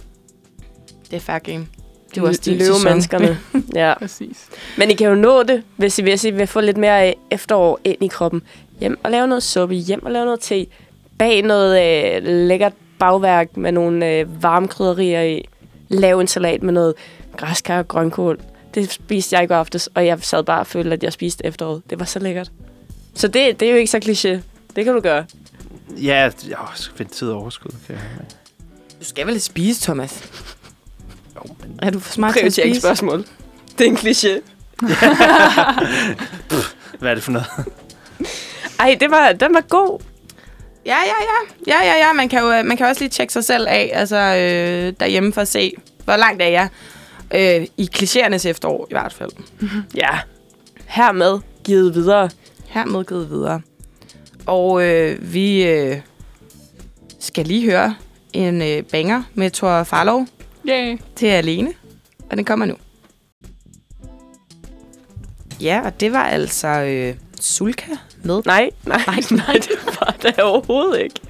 det 1.10 1.16
er 1.16 1.20
fair 1.20 1.38
game. 1.38 1.66
Det 2.14 2.22
var 2.22 2.28
også 2.28 2.40
sæson. 2.44 2.58
løvemenneskerne. 2.58 3.38
ja. 3.74 3.98
Præcis. 3.98 4.48
Men 4.78 4.90
I 4.90 4.94
kan 4.94 5.08
jo 5.08 5.14
nå 5.14 5.42
det, 5.42 5.62
hvis 5.76 5.98
I, 5.98 6.02
hvis 6.02 6.24
I 6.24 6.30
vil 6.30 6.46
få 6.46 6.60
lidt 6.60 6.76
mere 6.76 7.08
øh, 7.08 7.14
efterår 7.30 7.80
ind 7.84 7.96
i 8.02 8.06
kroppen. 8.06 8.42
Hjem 8.80 8.98
og 9.02 9.10
lave 9.10 9.26
noget 9.26 9.42
suppe, 9.42 9.74
hjem 9.74 10.04
og 10.04 10.12
lave 10.12 10.24
noget 10.24 10.40
te. 10.40 10.66
Bag 11.18 11.42
noget 11.42 11.80
øh, 12.16 12.22
lækkert 12.48 12.72
bagværk 12.98 13.56
med 13.56 13.72
nogle 13.72 14.10
øh, 14.10 14.42
varme 14.42 14.68
krydderier 14.68 15.22
i. 15.22 15.48
Lav 15.88 16.18
en 16.20 16.26
salat 16.26 16.62
med 16.62 16.72
noget 16.72 16.94
græskar 17.36 17.78
og 17.78 17.88
grønkål. 17.88 18.40
Det 18.74 18.92
spiste 18.92 19.36
jeg 19.36 19.44
i 19.44 19.46
går 19.46 19.54
aftes, 19.54 19.86
og 19.94 20.06
jeg 20.06 20.18
sad 20.20 20.42
bare 20.42 20.60
og 20.60 20.66
følte, 20.66 20.92
at 20.92 21.02
jeg 21.02 21.12
spiste 21.12 21.46
efteråret. 21.46 21.82
Det 21.90 21.98
var 21.98 22.04
så 22.04 22.18
lækkert. 22.18 22.50
Så 23.14 23.28
det, 23.28 23.60
det 23.60 23.68
er 23.68 23.72
jo 23.72 23.76
ikke 23.78 23.90
så 23.90 23.98
kliché. 24.04 24.40
Det 24.76 24.84
kan 24.84 24.94
du 24.94 25.00
gøre. 25.00 25.24
Ja, 25.96 26.30
jeg 26.48 26.58
skal 26.74 26.96
finde 26.96 27.12
tid 27.12 27.30
og 27.30 27.38
overskud, 27.42 27.70
kan 27.86 27.94
jeg 27.94 28.04
mærke. 28.18 28.34
Du 29.00 29.04
skal 29.04 29.26
vel 29.26 29.40
spise, 29.40 29.82
Thomas? 29.82 30.24
Jo, 31.36 31.40
men 31.60 31.78
Er 31.82 31.90
du 31.90 32.00
for 32.00 32.12
smart 32.12 32.34
til 32.34 32.40
at 32.40 32.52
spise? 32.52 32.60
Prioriteringsspørgsmål. 32.62 33.24
Det 33.78 33.86
er 33.86 33.90
en 33.90 33.96
kliché. 33.96 34.40
hvad 36.98 37.10
er 37.10 37.14
det 37.14 37.22
for 37.22 37.32
noget? 37.32 37.46
Ej, 38.78 38.96
det 39.00 39.10
var, 39.10 39.32
den 39.32 39.54
var 39.54 39.60
god. 39.60 40.00
Ja, 40.86 40.96
ja, 40.96 40.98
ja. 41.06 41.72
Ja, 41.74 41.90
ja, 41.90 42.06
ja. 42.06 42.12
Man 42.12 42.28
kan 42.28 42.40
jo 42.40 42.62
man 42.62 42.76
kan 42.76 42.86
også 42.86 43.00
lige 43.00 43.10
tjekke 43.10 43.32
sig 43.32 43.44
selv 43.44 43.66
af, 43.68 43.90
altså 43.94 44.16
øh, 44.16 44.92
derhjemme 45.00 45.32
for 45.32 45.40
at 45.40 45.48
se, 45.48 45.72
hvor 46.04 46.16
langt 46.16 46.42
er 46.42 46.46
jeg. 46.48 46.68
Øh, 47.34 47.66
I 47.76 47.88
klichéernes 47.96 48.48
efterår 48.48 48.86
i 48.90 48.94
hvert 48.94 49.12
fald. 49.12 49.30
Ja. 49.94 50.18
Hermed 50.86 51.38
givet 51.64 51.94
videre. 51.94 52.30
Hermed 52.66 53.04
givet 53.04 53.30
videre. 53.30 53.60
Og 54.46 54.82
øh, 54.84 55.32
vi 55.34 55.64
øh, 55.64 55.96
skal 57.20 57.46
lige 57.46 57.64
høre 57.70 57.94
en 58.32 58.62
øh, 58.62 58.82
banger 58.82 59.22
med 59.34 59.50
Thor 59.50 59.82
Farlov 59.82 60.26
Yay. 60.68 60.98
til 61.16 61.26
alene. 61.26 61.72
Og 62.30 62.36
den 62.36 62.44
kommer 62.44 62.66
nu. 62.66 62.74
Ja, 65.60 65.80
og 65.84 66.00
det 66.00 66.12
var 66.12 66.24
altså 66.24 66.68
øh, 66.68 67.14
Sulka 67.40 67.90
med. 68.22 68.42
Nej, 68.46 68.70
nej, 68.86 69.02
nej, 69.06 69.16
nej, 69.46 69.54
det 69.54 69.96
var 70.00 70.16
det 70.22 70.40
overhovedet 70.40 71.00
ikke. 71.02 71.20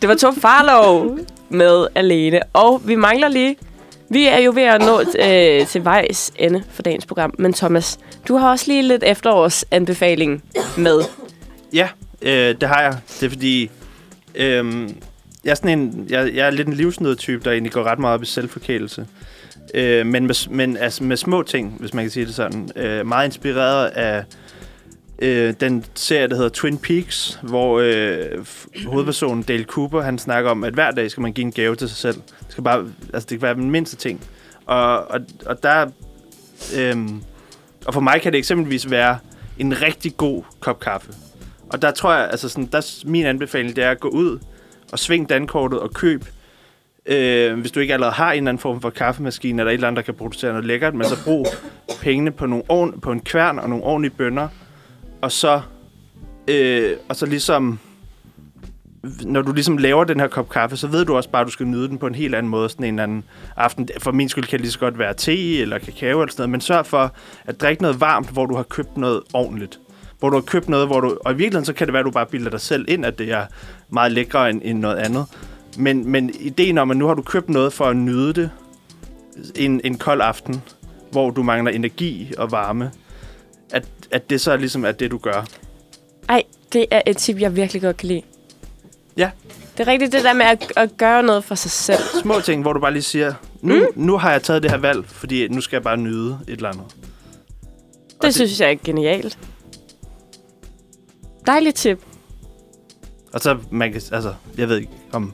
Det 0.00 0.08
var 0.08 0.14
Tom 0.14 0.36
Farlov 0.36 1.18
med 1.48 1.86
alene. 1.94 2.40
Og 2.52 2.82
vi 2.88 2.94
mangler 2.94 3.28
lige... 3.28 3.56
Vi 4.12 4.26
er 4.26 4.38
jo 4.38 4.52
ved 4.54 4.62
at 4.62 4.80
nå 4.80 5.00
øh, 5.00 5.66
til 5.66 5.84
vejs 5.84 6.32
ende 6.38 6.62
for 6.70 6.82
dagens 6.82 7.06
program. 7.06 7.34
Men 7.38 7.52
Thomas, 7.52 7.98
du 8.28 8.36
har 8.36 8.50
også 8.50 8.64
lige 8.68 8.82
lidt 8.82 9.02
efterårsanbefaling 9.02 10.42
med. 10.76 11.00
Ja, 11.72 11.88
øh, 12.22 12.54
det 12.60 12.68
har 12.68 12.82
jeg. 12.82 12.98
Det 13.20 13.26
er 13.26 13.30
fordi, 13.30 13.70
øh, 14.34 14.88
jeg, 15.44 15.50
er 15.50 15.54
sådan 15.54 15.78
en, 15.78 16.06
jeg, 16.10 16.34
jeg 16.34 16.46
er 16.46 16.50
lidt 16.50 16.68
en 16.68 16.74
livsnødtype, 16.74 17.44
der 17.44 17.50
egentlig 17.50 17.72
går 17.72 17.84
ret 17.84 17.98
meget 17.98 18.14
op 18.14 18.22
i 18.22 18.26
selvforkælelse. 18.26 19.06
Øh, 19.74 20.06
men 20.06 20.26
med, 20.26 20.50
men 20.50 20.76
altså 20.76 21.04
med 21.04 21.16
små 21.16 21.42
ting, 21.42 21.76
hvis 21.80 21.94
man 21.94 22.04
kan 22.04 22.10
sige 22.10 22.26
det 22.26 22.34
sådan. 22.34 22.70
Øh, 22.76 23.06
meget 23.06 23.26
inspireret 23.26 23.86
af 23.86 24.24
øh, 25.18 25.54
den 25.60 25.84
serie, 25.94 26.28
der 26.28 26.36
hedder 26.36 26.48
Twin 26.48 26.78
Peaks, 26.78 27.38
hvor 27.42 27.80
øh, 27.80 28.46
hovedpersonen 28.86 29.42
Dale 29.42 29.64
Cooper, 29.64 30.00
han 30.00 30.18
snakker 30.18 30.50
om, 30.50 30.64
at 30.64 30.74
hver 30.74 30.90
dag 30.90 31.10
skal 31.10 31.20
man 31.20 31.32
give 31.32 31.44
en 31.44 31.52
gave 31.52 31.76
til 31.76 31.88
sig 31.88 31.96
selv. 31.96 32.14
Det 32.14 32.46
skal 32.48 32.64
bare, 32.64 32.86
altså 33.14 33.26
det 33.30 33.38
kan 33.38 33.42
være 33.42 33.54
den 33.54 33.70
mindste 33.70 33.96
ting. 33.96 34.20
Og, 34.66 35.10
og, 35.10 35.20
og 35.46 35.62
der, 35.62 35.86
øh, 36.78 37.08
og 37.86 37.94
for 37.94 38.00
mig 38.00 38.20
kan 38.22 38.32
det 38.32 38.38
eksempelvis 38.38 38.90
være 38.90 39.18
en 39.58 39.82
rigtig 39.82 40.16
god 40.16 40.42
kop 40.60 40.80
kaffe. 40.80 41.12
Og 41.72 41.82
der 41.82 41.90
tror 41.90 42.14
jeg, 42.14 42.28
altså 42.30 42.48
sådan, 42.48 42.66
der, 42.66 43.02
min 43.06 43.26
anbefaling, 43.26 43.76
det 43.76 43.84
er 43.84 43.90
at 43.90 44.00
gå 44.00 44.08
ud 44.08 44.38
og 44.92 44.98
sving 44.98 45.28
dankortet 45.28 45.80
og 45.80 45.90
køb 45.94 46.24
Øh, 47.06 47.60
hvis 47.60 47.72
du 47.72 47.80
ikke 47.80 47.94
allerede 47.94 48.14
har 48.14 48.32
en 48.32 48.36
eller 48.36 48.48
anden 48.48 48.60
form 48.60 48.80
for 48.80 48.90
kaffemaskine, 48.90 49.62
eller 49.62 49.70
et 49.70 49.74
eller 49.74 49.88
andet, 49.88 49.96
der 49.96 50.02
kan 50.02 50.14
producere 50.14 50.50
noget 50.50 50.66
lækkert, 50.66 50.94
men 50.94 51.06
så 51.06 51.24
brug 51.24 51.46
pengene 52.00 52.30
på, 52.30 52.46
nogle 52.46 52.64
ord, 52.68 52.92
på 53.02 53.12
en 53.12 53.20
kværn 53.20 53.58
og 53.58 53.68
nogle 53.68 53.84
ordentlige 53.84 54.12
bønder, 54.16 54.48
og 55.20 55.32
så, 55.32 55.60
øh, 56.48 56.96
og 57.08 57.16
så 57.16 57.26
ligesom, 57.26 57.78
når 59.22 59.42
du 59.42 59.52
ligesom 59.52 59.78
laver 59.78 60.04
den 60.04 60.20
her 60.20 60.28
kop 60.28 60.48
kaffe, 60.48 60.76
så 60.76 60.86
ved 60.86 61.04
du 61.04 61.16
også 61.16 61.28
bare, 61.30 61.40
at 61.40 61.46
du 61.46 61.52
skal 61.52 61.66
nyde 61.66 61.88
den 61.88 61.98
på 61.98 62.06
en 62.06 62.14
helt 62.14 62.34
anden 62.34 62.50
måde, 62.50 62.68
sådan 62.68 62.86
en 62.86 62.94
eller 62.94 63.02
anden 63.02 63.24
aften. 63.56 63.88
For 63.98 64.12
min 64.12 64.28
skyld 64.28 64.44
kan 64.44 64.58
det 64.58 64.60
lige 64.60 64.72
så 64.72 64.78
godt 64.78 64.98
være 64.98 65.14
te 65.14 65.58
eller 65.58 65.78
kakao 65.78 66.20
eller 66.20 66.32
sådan 66.32 66.40
noget, 66.40 66.50
men 66.50 66.60
sørg 66.60 66.86
for 66.86 67.14
at 67.44 67.60
drikke 67.60 67.82
noget 67.82 68.00
varmt, 68.00 68.30
hvor 68.30 68.46
du 68.46 68.56
har 68.56 68.62
købt 68.62 68.96
noget 68.96 69.22
ordentligt. 69.34 69.80
Hvor 70.20 70.30
du 70.30 70.36
har 70.36 70.42
købt 70.42 70.68
noget, 70.68 70.86
hvor 70.86 71.00
du... 71.00 71.18
Og 71.24 71.32
i 71.32 71.36
virkeligheden, 71.36 71.64
så 71.64 71.72
kan 71.72 71.86
det 71.86 71.92
være, 71.92 72.00
at 72.00 72.06
du 72.06 72.10
bare 72.10 72.26
bilder 72.26 72.50
dig 72.50 72.60
selv 72.60 72.84
ind, 72.88 73.06
at 73.06 73.18
det 73.18 73.32
er 73.32 73.46
meget 73.88 74.12
lækkere 74.12 74.50
end, 74.50 74.60
end 74.64 74.78
noget 74.78 74.96
andet. 74.96 75.26
Men, 75.78 76.08
men 76.08 76.30
ideen 76.40 76.78
om, 76.78 76.90
at 76.90 76.96
nu 76.96 77.06
har 77.06 77.14
du 77.14 77.22
købt 77.22 77.48
noget 77.48 77.72
for 77.72 77.84
at 77.84 77.96
nyde 77.96 78.32
det 78.32 78.50
en, 79.56 79.80
en 79.84 79.98
kold 79.98 80.20
aften, 80.20 80.62
hvor 81.10 81.30
du 81.30 81.42
mangler 81.42 81.72
energi 81.72 82.32
og 82.38 82.52
varme, 82.52 82.90
at, 83.70 83.84
at 84.10 84.30
det 84.30 84.40
så 84.40 84.56
ligesom 84.56 84.84
er 84.84 84.92
det, 84.92 85.10
du 85.10 85.18
gør. 85.18 85.46
Ej, 86.28 86.42
det 86.72 86.86
er 86.90 87.02
et 87.06 87.16
tip, 87.16 87.40
jeg 87.40 87.56
virkelig 87.56 87.82
godt 87.82 87.96
kan 87.96 88.08
lide. 88.08 88.22
Ja. 89.16 89.30
Det 89.78 89.88
er 89.88 89.92
rigtigt 89.92 90.12
det 90.12 90.24
der 90.24 90.32
med 90.32 90.46
at, 90.46 90.72
at 90.76 90.96
gøre 90.96 91.22
noget 91.22 91.44
for 91.44 91.54
sig 91.54 91.70
selv. 91.70 91.98
Små 92.22 92.40
ting, 92.40 92.62
hvor 92.62 92.72
du 92.72 92.80
bare 92.80 92.92
lige 92.92 93.02
siger, 93.02 93.34
nu, 93.62 93.74
mm. 93.74 93.84
nu 93.94 94.18
har 94.18 94.32
jeg 94.32 94.42
taget 94.42 94.62
det 94.62 94.70
her 94.70 94.78
valg, 94.78 95.04
fordi 95.06 95.48
nu 95.48 95.60
skal 95.60 95.76
jeg 95.76 95.82
bare 95.82 95.96
nyde 95.96 96.38
et 96.48 96.56
eller 96.56 96.68
andet. 96.68 96.84
Det, 98.10 98.22
det 98.22 98.34
synes 98.34 98.60
jeg 98.60 98.70
er 98.70 98.76
genialt. 98.84 99.38
Dejligt 101.46 101.76
tip. 101.76 101.98
Og 103.32 103.40
så, 103.40 103.58
man 103.70 103.92
kan, 103.92 104.02
altså, 104.12 104.34
jeg 104.56 104.68
ved 104.68 104.76
ikke, 104.76 104.92
om, 105.12 105.32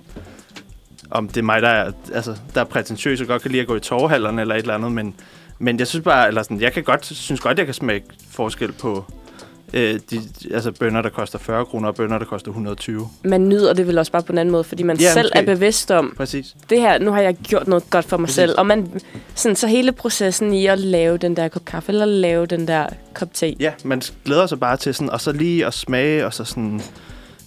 om 1.10 1.28
det 1.28 1.36
er 1.36 1.42
mig, 1.42 1.62
der 1.62 1.68
er, 1.68 1.92
altså, 2.14 2.36
der 2.54 2.60
er 2.60 2.64
prætentiøs 2.64 3.20
og 3.20 3.26
godt 3.26 3.42
kan 3.42 3.50
lide 3.50 3.62
at 3.62 3.68
gå 3.68 3.76
i 3.76 3.80
torvehallerne 3.80 4.40
eller 4.40 4.54
et 4.54 4.58
eller 4.58 4.74
andet, 4.74 4.92
men, 4.92 5.14
men 5.58 5.78
jeg 5.78 5.86
synes 5.86 6.04
bare, 6.04 6.28
eller 6.28 6.42
sådan, 6.42 6.60
jeg 6.60 6.72
kan 6.72 6.84
godt, 6.84 7.06
synes 7.06 7.40
godt, 7.40 7.58
jeg 7.58 7.66
kan 7.66 7.74
smage 7.74 8.02
forskel 8.30 8.72
på 8.72 9.04
øh, 9.74 10.00
de, 10.10 10.20
altså 10.54 10.72
bønder, 10.72 11.02
der 11.02 11.08
koster 11.08 11.38
40 11.38 11.64
kroner, 11.64 11.88
og 11.88 11.94
bønder, 11.94 12.18
der 12.18 12.24
koster 12.24 12.48
120. 12.50 13.08
Man 13.24 13.48
nyder 13.48 13.72
det 13.72 13.86
vel 13.86 13.98
også 13.98 14.12
bare 14.12 14.22
på 14.22 14.32
en 14.32 14.38
anden 14.38 14.52
måde, 14.52 14.64
fordi 14.64 14.82
man 14.82 14.96
Ja, 15.00 15.12
selv 15.12 15.24
måske. 15.34 15.38
er 15.38 15.54
bevidst 15.54 15.90
om, 15.90 16.14
Præcis. 16.16 16.56
det 16.70 16.80
her, 16.80 16.98
nu 16.98 17.10
har 17.12 17.20
jeg 17.20 17.34
gjort 17.34 17.68
noget 17.68 17.90
godt 17.90 18.04
for 18.04 18.16
mig 18.16 18.26
Præcis. 18.26 18.34
selv. 18.34 18.54
Og 18.58 18.66
man, 18.66 19.00
sådan, 19.34 19.56
så 19.56 19.66
hele 19.66 19.92
processen 19.92 20.52
i 20.54 20.66
at 20.66 20.78
lave 20.78 21.16
den 21.18 21.36
der 21.36 21.48
kop 21.48 21.64
kaffe, 21.64 21.92
eller 21.92 22.04
lave 22.04 22.46
den 22.46 22.68
der 22.68 22.86
kop 23.14 23.28
te. 23.34 23.56
Ja, 23.60 23.72
man 23.84 24.02
glæder 24.24 24.46
sig 24.46 24.60
bare 24.60 24.76
til 24.76 24.94
sådan, 24.94 25.10
og 25.10 25.20
så 25.20 25.32
lige 25.32 25.66
at 25.66 25.74
smage, 25.74 26.26
og 26.26 26.34
så 26.34 26.44
sådan... 26.44 26.80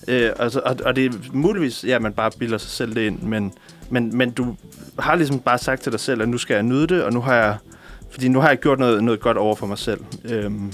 Øh, 0.08 0.32
og, 0.40 0.52
så- 0.52 0.62
og, 0.66 0.76
og 0.86 0.96
det 0.96 1.06
er 1.06 1.10
muligvis, 1.34 1.84
ja, 1.88 2.00
man 2.00 2.14
bare 2.14 2.32
bilder 2.40 2.58
sig 2.58 2.70
selv 2.72 2.96
det 2.96 3.02
ind, 3.02 3.22
men, 3.22 3.54
men, 3.90 4.18
men 4.18 4.32
du 4.32 4.56
har 5.00 5.16
ligesom 5.16 5.40
bare 5.40 5.58
sagt 5.58 5.82
til 5.84 5.91
dig 5.91 6.00
selv, 6.00 6.22
at 6.22 6.30
nu 6.30 6.38
skal 6.38 6.54
jeg 6.54 6.64
nyde 6.64 6.88
det, 6.88 7.04
og 7.04 7.14
nu 7.14 7.22
har 7.22 7.36
jeg... 7.36 7.56
Fordi 8.12 8.28
nu 8.28 8.40
har 8.40 8.48
jeg 8.50 8.58
gjort 8.58 8.80
noget, 8.80 9.04
noget 9.04 9.20
godt 9.20 9.38
over 9.38 9.56
for 9.56 9.68
mig 9.68 9.78
selv. 9.78 10.00
Øhm, 10.26 10.74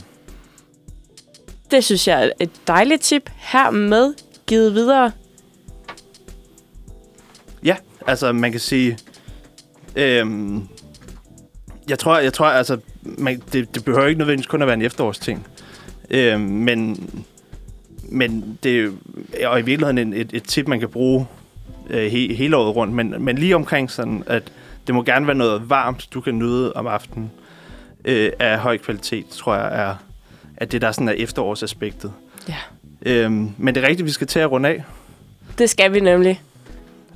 det 1.71 1.83
synes 1.83 2.07
jeg 2.07 2.25
er 2.25 2.29
et 2.39 2.49
dejligt 2.67 3.01
tip. 3.01 3.29
Her 3.35 3.71
med 3.71 4.13
givet 4.47 4.73
videre. 4.73 5.11
Ja, 7.63 7.75
altså 8.07 8.31
man 8.31 8.51
kan 8.51 8.59
sige... 8.59 8.97
Øhm, 9.95 10.67
jeg 11.89 11.99
tror, 11.99 12.17
jeg 12.17 12.33
tror 12.33 12.45
altså, 12.45 12.77
man, 13.01 13.41
det, 13.53 13.75
det 13.75 13.85
behøver 13.85 14.07
ikke 14.07 14.19
nødvendigvis 14.19 14.47
kun 14.47 14.61
at 14.61 14.67
være 14.67 14.73
en 14.73 14.81
efterårsting. 14.81 15.47
Øhm, 16.09 16.41
men, 16.41 17.09
men 18.09 18.59
det 18.63 18.79
er 18.79 18.83
jo- 18.83 18.93
og 19.45 19.59
i 19.59 19.63
virkeligheden 19.63 20.13
et, 20.13 20.29
et 20.33 20.43
tip, 20.43 20.67
man 20.67 20.79
kan 20.79 20.89
bruge 20.89 21.27
øh, 21.89 22.11
he, 22.11 22.33
hele 22.33 22.57
året 22.57 22.75
rundt. 22.75 22.93
Men, 22.93 23.15
men 23.19 23.37
lige 23.37 23.55
omkring 23.55 23.91
sådan, 23.91 24.23
at 24.27 24.51
det 24.87 24.95
må 24.95 25.03
gerne 25.03 25.27
være 25.27 25.35
noget 25.35 25.69
varmt, 25.69 26.07
du 26.13 26.21
kan 26.21 26.39
nyde 26.39 26.73
om 26.73 26.87
aftenen 26.87 27.31
øh, 28.05 28.31
af 28.39 28.59
høj 28.59 28.77
kvalitet, 28.77 29.27
tror 29.27 29.55
jeg 29.55 29.87
er, 29.87 29.95
at 30.57 30.71
det 30.71 30.81
der 30.81 30.91
sådan 30.91 31.09
er 31.09 31.13
efterårsaspektet. 31.13 32.13
Ja. 32.49 32.57
Øhm, 33.01 33.51
men 33.57 33.75
det 33.75 33.83
er 33.83 33.87
rigtigt, 33.87 34.05
vi 34.05 34.11
skal 34.11 34.27
til 34.27 34.39
at 34.39 34.51
runde 34.51 34.69
af. 34.69 34.83
Det 35.57 35.69
skal 35.69 35.93
vi 35.93 35.99
nemlig. 35.99 36.41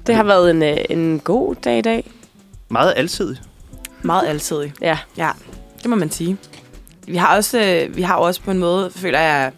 Det 0.07 0.15
har 0.15 0.23
været 0.23 0.51
en, 0.51 0.63
øh, 0.63 0.77
en 0.89 1.19
god 1.19 1.55
dag 1.55 1.77
i 1.77 1.81
dag. 1.81 2.11
Meget 2.69 2.93
alsidig. 2.97 3.37
Meget 4.01 4.27
altidig. 4.27 4.73
Ja. 4.81 4.97
Ja, 5.17 5.29
det 5.81 5.89
må 5.89 5.95
man 5.95 6.11
sige. 6.11 6.37
Vi 7.07 7.15
har 7.15 7.35
også, 7.35 7.59
øh, 7.59 7.95
vi 7.95 8.01
har 8.01 8.15
også 8.15 8.41
på 8.41 8.51
en 8.51 8.57
måde, 8.59 8.91
føler 8.95 9.19
jeg, 9.19 9.51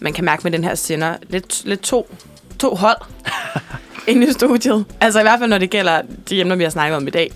man 0.00 0.12
kan 0.12 0.24
mærke 0.24 0.42
med 0.42 0.52
den 0.52 0.64
her 0.64 0.74
sender, 0.74 1.16
lidt, 1.28 1.64
lidt 1.64 1.80
to, 1.80 2.14
to 2.58 2.74
hold 2.74 2.96
inde 4.08 4.26
i 4.26 4.32
studiet. 4.32 4.84
Altså 5.00 5.18
i 5.18 5.22
hvert 5.22 5.38
fald, 5.38 5.50
når 5.50 5.58
det 5.58 5.70
gælder 5.70 6.02
de 6.28 6.40
emner, 6.40 6.56
vi 6.56 6.62
har 6.62 6.70
snakket 6.70 6.96
om 6.96 7.06
i 7.06 7.10
dag. 7.10 7.32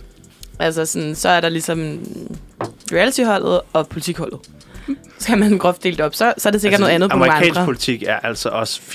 Altså 0.59 0.87
sådan, 0.87 1.15
så 1.15 1.29
er 1.29 1.41
der 1.41 1.49
ligesom 1.49 1.99
reality-holdet 2.93 3.61
og 3.73 3.89
politikholdet. 3.89 4.39
Så 5.21 5.27
kan 5.27 5.39
man 5.39 5.59
groft 5.59 5.83
delt 5.83 6.01
op. 6.01 6.15
Så, 6.15 6.35
så 6.39 6.49
er 6.49 6.51
det 6.51 6.61
sikkert 6.61 6.81
altså, 6.81 6.83
noget 6.83 6.95
andet 6.95 7.11
på 7.11 7.17
nogle 7.17 7.33
Amerikansk 7.33 7.59
andre. 7.59 7.65
politik 7.65 8.03
er 8.03 8.17
altså 8.17 8.49
også 8.49 8.81
80% 8.81 8.89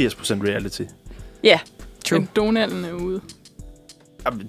reality. 0.48 0.82
Ja. 1.44 1.60
True. 2.06 2.20
Men 2.20 2.30
Donalden 2.36 2.86
er 2.86 2.92
ude. 2.92 3.22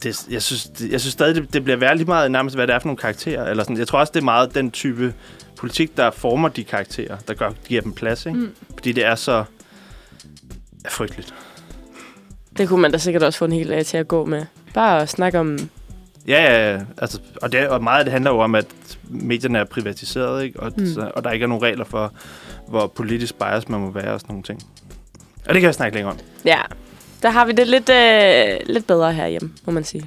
Det, 0.03 0.27
jeg, 0.31 0.43
synes, 0.43 0.65
det, 0.65 0.93
jeg 0.93 1.01
synes 1.01 1.13
stadig, 1.13 1.35
det, 1.35 1.53
det 1.53 1.65
bliver 1.65 1.77
værd 1.77 1.97
lige 1.97 2.07
meget 2.07 2.31
nærmest, 2.31 2.57
hvad 2.57 2.67
det 2.67 2.75
er 2.75 2.79
for 2.79 2.87
nogle 2.87 2.97
karakterer. 2.99 3.51
Eller 3.51 3.63
sådan. 3.63 3.79
Jeg 3.79 3.89
tror 3.89 3.99
også, 3.99 4.11
det 4.15 4.21
er 4.21 4.25
meget 4.25 4.55
den 4.55 4.71
type 4.71 5.15
politik, 5.57 5.97
der 5.97 6.11
former 6.11 6.49
de 6.49 6.65
karakterer, 6.65 7.17
der 7.29 7.35
gør, 7.35 7.51
giver 7.69 7.81
dem 7.83 7.93
plads. 7.93 8.27
Ikke? 8.27 8.39
Mm. 8.39 8.51
Fordi 8.75 8.93
det 8.93 9.05
er 9.05 9.15
så 9.15 9.45
ja, 10.85 10.89
frygteligt. 10.89 11.35
Det 12.59 12.69
kunne 12.69 12.83
man 12.83 12.93
da 12.93 12.99
sikkert 12.99 13.23
også 13.23 13.39
få 13.39 13.45
en 13.45 13.53
hel 13.53 13.69
dag 13.69 13.87
til 13.87 13.97
at 13.97 14.09
gå 14.09 14.25
med. 14.25 14.45
Bare 14.75 15.03
at 15.03 15.09
snakke 15.09 15.39
om... 15.39 15.59
Ja, 16.29 16.43
ja, 16.43 16.73
ja. 16.73 16.81
Altså, 16.99 17.21
og, 17.43 17.53
det, 17.53 17.69
og 17.69 17.83
meget 17.83 17.99
af 17.99 18.05
det 18.05 18.13
handler 18.13 18.31
jo 18.31 18.39
om, 18.39 18.55
at 18.55 18.67
medierne 19.11 19.59
er 19.59 19.65
privatiseret, 19.65 20.45
ikke? 20.45 20.61
Og, 20.61 20.73
Mm. 20.77 20.83
mm. 20.83 20.93
så, 20.95 21.11
og 21.15 21.25
der 21.25 21.31
ikke 21.31 21.43
er 21.43 21.47
nogen 21.49 21.63
regler 21.63 21.85
for, 21.85 22.13
hvor 22.69 22.87
politisk 22.87 23.35
bias 23.35 23.69
man 23.69 23.81
må 23.81 23.91
være 23.91 24.13
og 24.13 24.21
sådan 24.21 24.33
nogle 24.33 24.43
ting. 24.43 24.63
Og 25.49 25.55
det 25.55 25.61
kan 25.61 25.67
jeg 25.67 25.75
snakke 25.75 25.95
længere 25.97 26.13
om. 26.13 26.19
Ja, 26.45 26.59
der 27.23 27.31
har 27.31 27.45
vi 27.47 27.53
det 27.53 27.67
lidt, 27.69 27.89
øh, 27.91 28.75
lidt 28.75 28.87
bedre 28.87 29.13
herhjemme, 29.13 29.51
må 29.65 29.73
man 29.73 29.85
sige. 29.85 30.07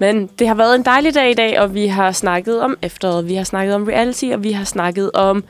Men 0.00 0.26
det 0.38 0.48
har 0.48 0.54
været 0.54 0.74
en 0.74 0.84
dejlig 0.84 1.14
dag 1.14 1.30
i 1.30 1.34
dag, 1.34 1.60
og 1.60 1.74
vi 1.74 1.86
har 1.86 2.12
snakket 2.12 2.60
om 2.62 2.76
efteråret, 2.82 3.28
vi 3.28 3.34
har 3.34 3.44
snakket 3.44 3.74
om 3.74 3.84
reality, 3.84 4.24
og 4.24 4.42
vi 4.44 4.52
har 4.52 4.64
snakket 4.64 5.10
om 5.12 5.44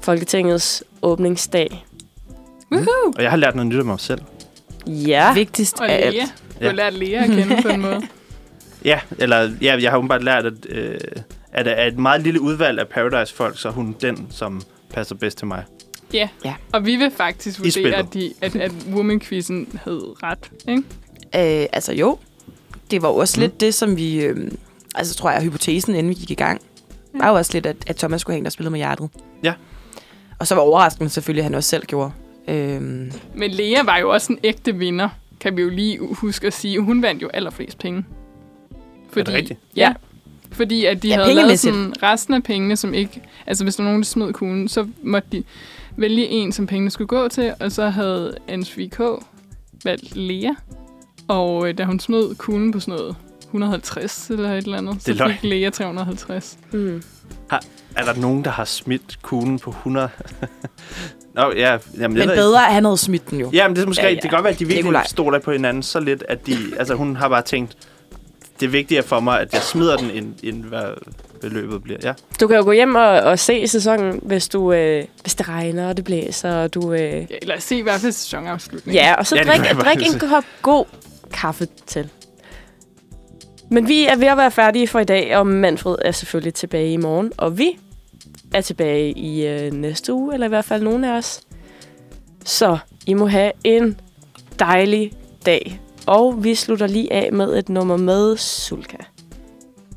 Folketingets 0.00 0.84
åbningsdag. 1.02 1.84
Woohoo! 2.72 3.12
Og 3.16 3.22
jeg 3.22 3.30
har 3.30 3.36
lært 3.36 3.54
noget 3.54 3.66
nyt 3.66 3.80
om 3.80 3.86
mig 3.86 4.00
selv. 4.00 4.20
Ja, 4.86 5.34
Vigtigst 5.34 5.80
Og 5.80 5.88
af 5.88 6.06
alt. 6.06 6.14
Lea. 6.14 6.24
Du 6.60 6.64
har 6.66 6.72
lært 6.72 6.94
Lea 6.94 7.22
at 7.24 7.30
kende 7.30 7.62
på 7.62 7.68
en 7.68 7.80
måde. 7.80 8.02
Ja, 8.86 9.00
eller 9.18 9.50
ja, 9.62 9.78
jeg 9.82 9.90
har 9.90 9.98
åbenbart 9.98 10.24
lært, 10.24 10.46
at, 10.46 10.66
øh, 10.68 10.98
at 11.52 11.66
af 11.68 11.86
et 11.88 11.98
meget 11.98 12.22
lille 12.22 12.40
udvalg 12.40 12.78
af 12.80 12.88
Paradise-folk, 12.88 13.58
så 13.58 13.68
er 13.68 13.72
hun 13.72 13.96
den, 14.00 14.26
som 14.30 14.62
passer 14.94 15.14
bedst 15.14 15.38
til 15.38 15.46
mig. 15.46 15.64
Ja. 16.12 16.28
Ja. 16.44 16.54
Og 16.72 16.86
vi 16.86 16.96
vil 16.96 17.10
faktisk 17.16 17.58
vurdere, 17.58 17.94
at, 17.94 18.14
de, 18.14 18.32
at, 18.40 18.56
at 18.56 18.72
woman-quizzen 18.92 19.78
hed 19.84 20.22
ret. 20.22 20.50
Ikke? 20.68 20.82
Øh, 21.62 21.66
altså 21.72 21.92
jo, 21.94 22.18
det 22.90 23.02
var 23.02 23.08
også 23.08 23.40
Mm. 23.40 23.42
mm. 23.42 23.42
lidt 23.50 23.60
det, 23.60 23.74
som 23.74 23.96
vi... 23.96 24.20
Øh, 24.24 24.50
altså 24.94 25.14
tror 25.14 25.30
jeg, 25.30 25.42
hypotesen, 25.42 25.94
inden 25.94 26.08
vi 26.10 26.14
gik 26.14 26.30
i 26.30 26.34
gang, 26.34 26.60
Ja. 27.14 27.18
var 27.18 27.28
jo 27.28 27.34
også 27.36 27.50
lidt, 27.54 27.66
at, 27.66 27.76
at 27.86 27.96
Thomas 27.96 28.20
skulle 28.20 28.34
have 28.34 28.38
en, 28.38 28.44
der 28.44 28.50
spillede 28.50 28.70
med 28.70 28.78
hjertet. 28.78 29.10
Ja. 29.42 29.52
Og 30.38 30.46
så 30.46 30.54
var 30.54 30.62
overraskende 30.62 31.10
selvfølgelig, 31.10 31.40
at 31.40 31.44
han 31.44 31.54
også 31.54 31.68
selv 31.70 31.84
gjorde. 31.86 32.12
Øhm, 32.48 33.12
Men 33.34 33.50
Lea 33.50 33.82
var 33.84 33.98
jo 33.98 34.10
også 34.10 34.32
en 34.32 34.38
ægte 34.44 34.74
vinder, 34.74 35.08
kan 35.40 35.56
vi 35.56 35.62
jo 35.62 35.68
lige 35.68 35.98
huske 36.12 36.46
at 36.46 36.52
sige. 36.52 36.80
Hun 36.80 37.02
vandt 37.02 37.22
jo 37.22 37.28
allerflest 37.34 37.78
penge. 37.78 38.04
Er 39.20 39.24
det 39.24 39.34
rigtigt? 39.34 39.60
Ja. 39.76 39.92
Fordi 40.52 40.84
at 40.84 41.02
de 41.02 41.08
Ja, 41.08 41.14
ja, 41.18 41.22
havde 41.22 41.34
lavet 41.34 41.58
sådan 41.58 41.94
resten 42.02 42.34
af 42.34 42.42
pengene, 42.42 42.76
som 42.76 42.94
ikke... 42.94 43.22
Altså 43.46 43.64
hvis 43.64 43.76
der 43.76 43.82
var 43.82 43.88
nogen, 43.90 44.02
der 44.02 44.06
smed 44.06 44.32
kuglen, 44.32 44.68
så 44.68 44.86
måtte 45.02 45.28
de 45.32 45.42
vælge 45.96 46.26
en, 46.28 46.52
som 46.52 46.66
pengene 46.66 46.90
skulle 46.90 47.08
gå 47.08 47.28
til, 47.28 47.54
og 47.60 47.72
så 47.72 47.88
havde 47.88 48.36
NSVK 48.56 49.00
valgt 49.84 50.16
Lea. 50.16 50.50
Og 51.28 51.68
øh, 51.68 51.78
da 51.78 51.84
hun 51.84 52.00
smed 52.00 52.34
kuglen 52.34 52.72
på 52.72 52.80
sådan 52.80 52.94
noget 53.00 53.16
150 53.42 54.30
eller 54.30 54.52
et 54.52 54.64
eller 54.64 54.78
andet, 54.78 54.94
Det 54.94 55.08
er 55.08 55.12
så 55.16 55.24
løgn. 55.24 55.32
fik 55.40 55.50
Lea 55.50 55.70
350. 55.70 56.58
mm. 56.72 57.02
Er 57.96 58.04
der 58.12 58.20
nogen, 58.20 58.44
der 58.44 58.50
har 58.50 58.64
smidt 58.64 59.18
kuglen 59.22 59.58
på 59.58 59.70
100? 59.70 60.08
Nå, 61.34 61.52
ja. 61.56 61.78
Jamen, 61.98 62.16
jeg 62.16 62.26
men 62.26 62.36
bedre, 62.36 62.66
at 62.66 62.74
han 62.74 62.84
havde 62.84 62.96
smidt 62.96 63.30
den 63.30 63.40
jo. 63.40 63.46
Ikke. 63.46 63.56
Jamen, 63.56 63.76
det 63.76 63.82
er 63.82 63.86
måske 63.86 64.02
Ja, 64.02 64.08
ja, 64.08 64.10
ja. 64.10 64.14
ja. 64.14 64.20
Det 64.22 64.30
kan 64.30 64.36
godt 64.36 64.44
være, 64.44 64.52
at 64.52 64.58
de 64.58 64.66
virkelig 64.66 65.00
stoler 65.06 65.38
på 65.38 65.52
hinanden 65.52 65.82
så 65.82 66.00
lidt, 66.00 66.24
at 66.28 66.46
de... 66.46 66.56
Altså, 66.78 66.94
hun 66.94 67.16
har 67.16 67.28
bare 67.28 67.42
tænkt, 67.42 67.76
det 68.60 68.66
er 68.66 68.70
vigtigere 68.70 69.02
for 69.02 69.20
mig, 69.20 69.40
at 69.40 69.52
jeg 69.52 69.62
smider 69.62 69.96
den, 69.96 70.10
end, 70.10 70.34
end 70.42 70.64
hvad 70.64 70.84
beløbet 71.40 71.82
bliver. 71.82 71.98
Ja. 72.02 72.12
Du 72.40 72.46
kan 72.46 72.56
jo 72.56 72.62
gå 72.62 72.72
hjem 72.72 72.94
og, 72.94 73.08
og 73.08 73.38
se 73.38 73.68
sæsonen, 73.68 74.20
hvis, 74.22 74.48
du, 74.48 74.72
øh, 74.72 75.04
hvis 75.22 75.34
det 75.34 75.48
regner 75.48 75.88
og 75.88 75.96
det 75.96 76.04
blæser, 76.04 76.52
og 76.54 76.74
du... 76.74 76.92
Øh, 76.92 77.00
Ja, 77.00 77.24
eller 77.42 77.60
se 77.60 77.78
i 77.78 77.82
hvert 77.82 78.00
fald 78.00 78.12
sæsonafslutningen. 78.12 79.02
ja, 79.02 79.14
og 79.14 79.26
så 79.26 79.36
Ja, 79.36 79.42
drik, 79.42 79.60
drik 79.84 80.14
en 80.14 80.18
kop 80.18 80.44
god 80.62 80.84
kaffe 81.32 81.68
til. 81.86 82.08
Men 83.70 83.88
vi 83.88 84.06
er 84.06 84.16
ved 84.16 84.26
at 84.26 84.36
være 84.36 84.50
færdige 84.50 84.88
for 84.88 84.98
i 85.00 85.04
dag, 85.04 85.36
og 85.36 85.46
Manfred 85.46 85.96
er 86.04 86.10
selvfølgelig 86.12 86.54
tilbage 86.54 86.92
i 86.92 86.96
morgen. 86.96 87.32
Og 87.36 87.58
vi 87.58 87.70
er 88.54 88.60
tilbage 88.60 89.12
i 89.12 89.46
øh, 89.46 89.72
næste 89.72 90.12
uge, 90.12 90.34
eller 90.34 90.46
i 90.46 90.48
hvert 90.48 90.64
fald 90.64 90.82
nogle 90.82 91.12
af 91.12 91.16
os. 91.18 91.40
Så 92.44 92.78
I 93.06 93.14
må 93.14 93.26
have 93.26 93.52
en 93.64 94.00
dejlig 94.58 95.12
dag 95.46 95.80
og 96.06 96.44
vi 96.44 96.54
slutter 96.54 96.86
lige 96.86 97.12
af 97.12 97.32
med 97.32 97.58
et 97.58 97.68
nummer 97.68 97.96
med 97.96 98.36
Sulka. 98.36 98.96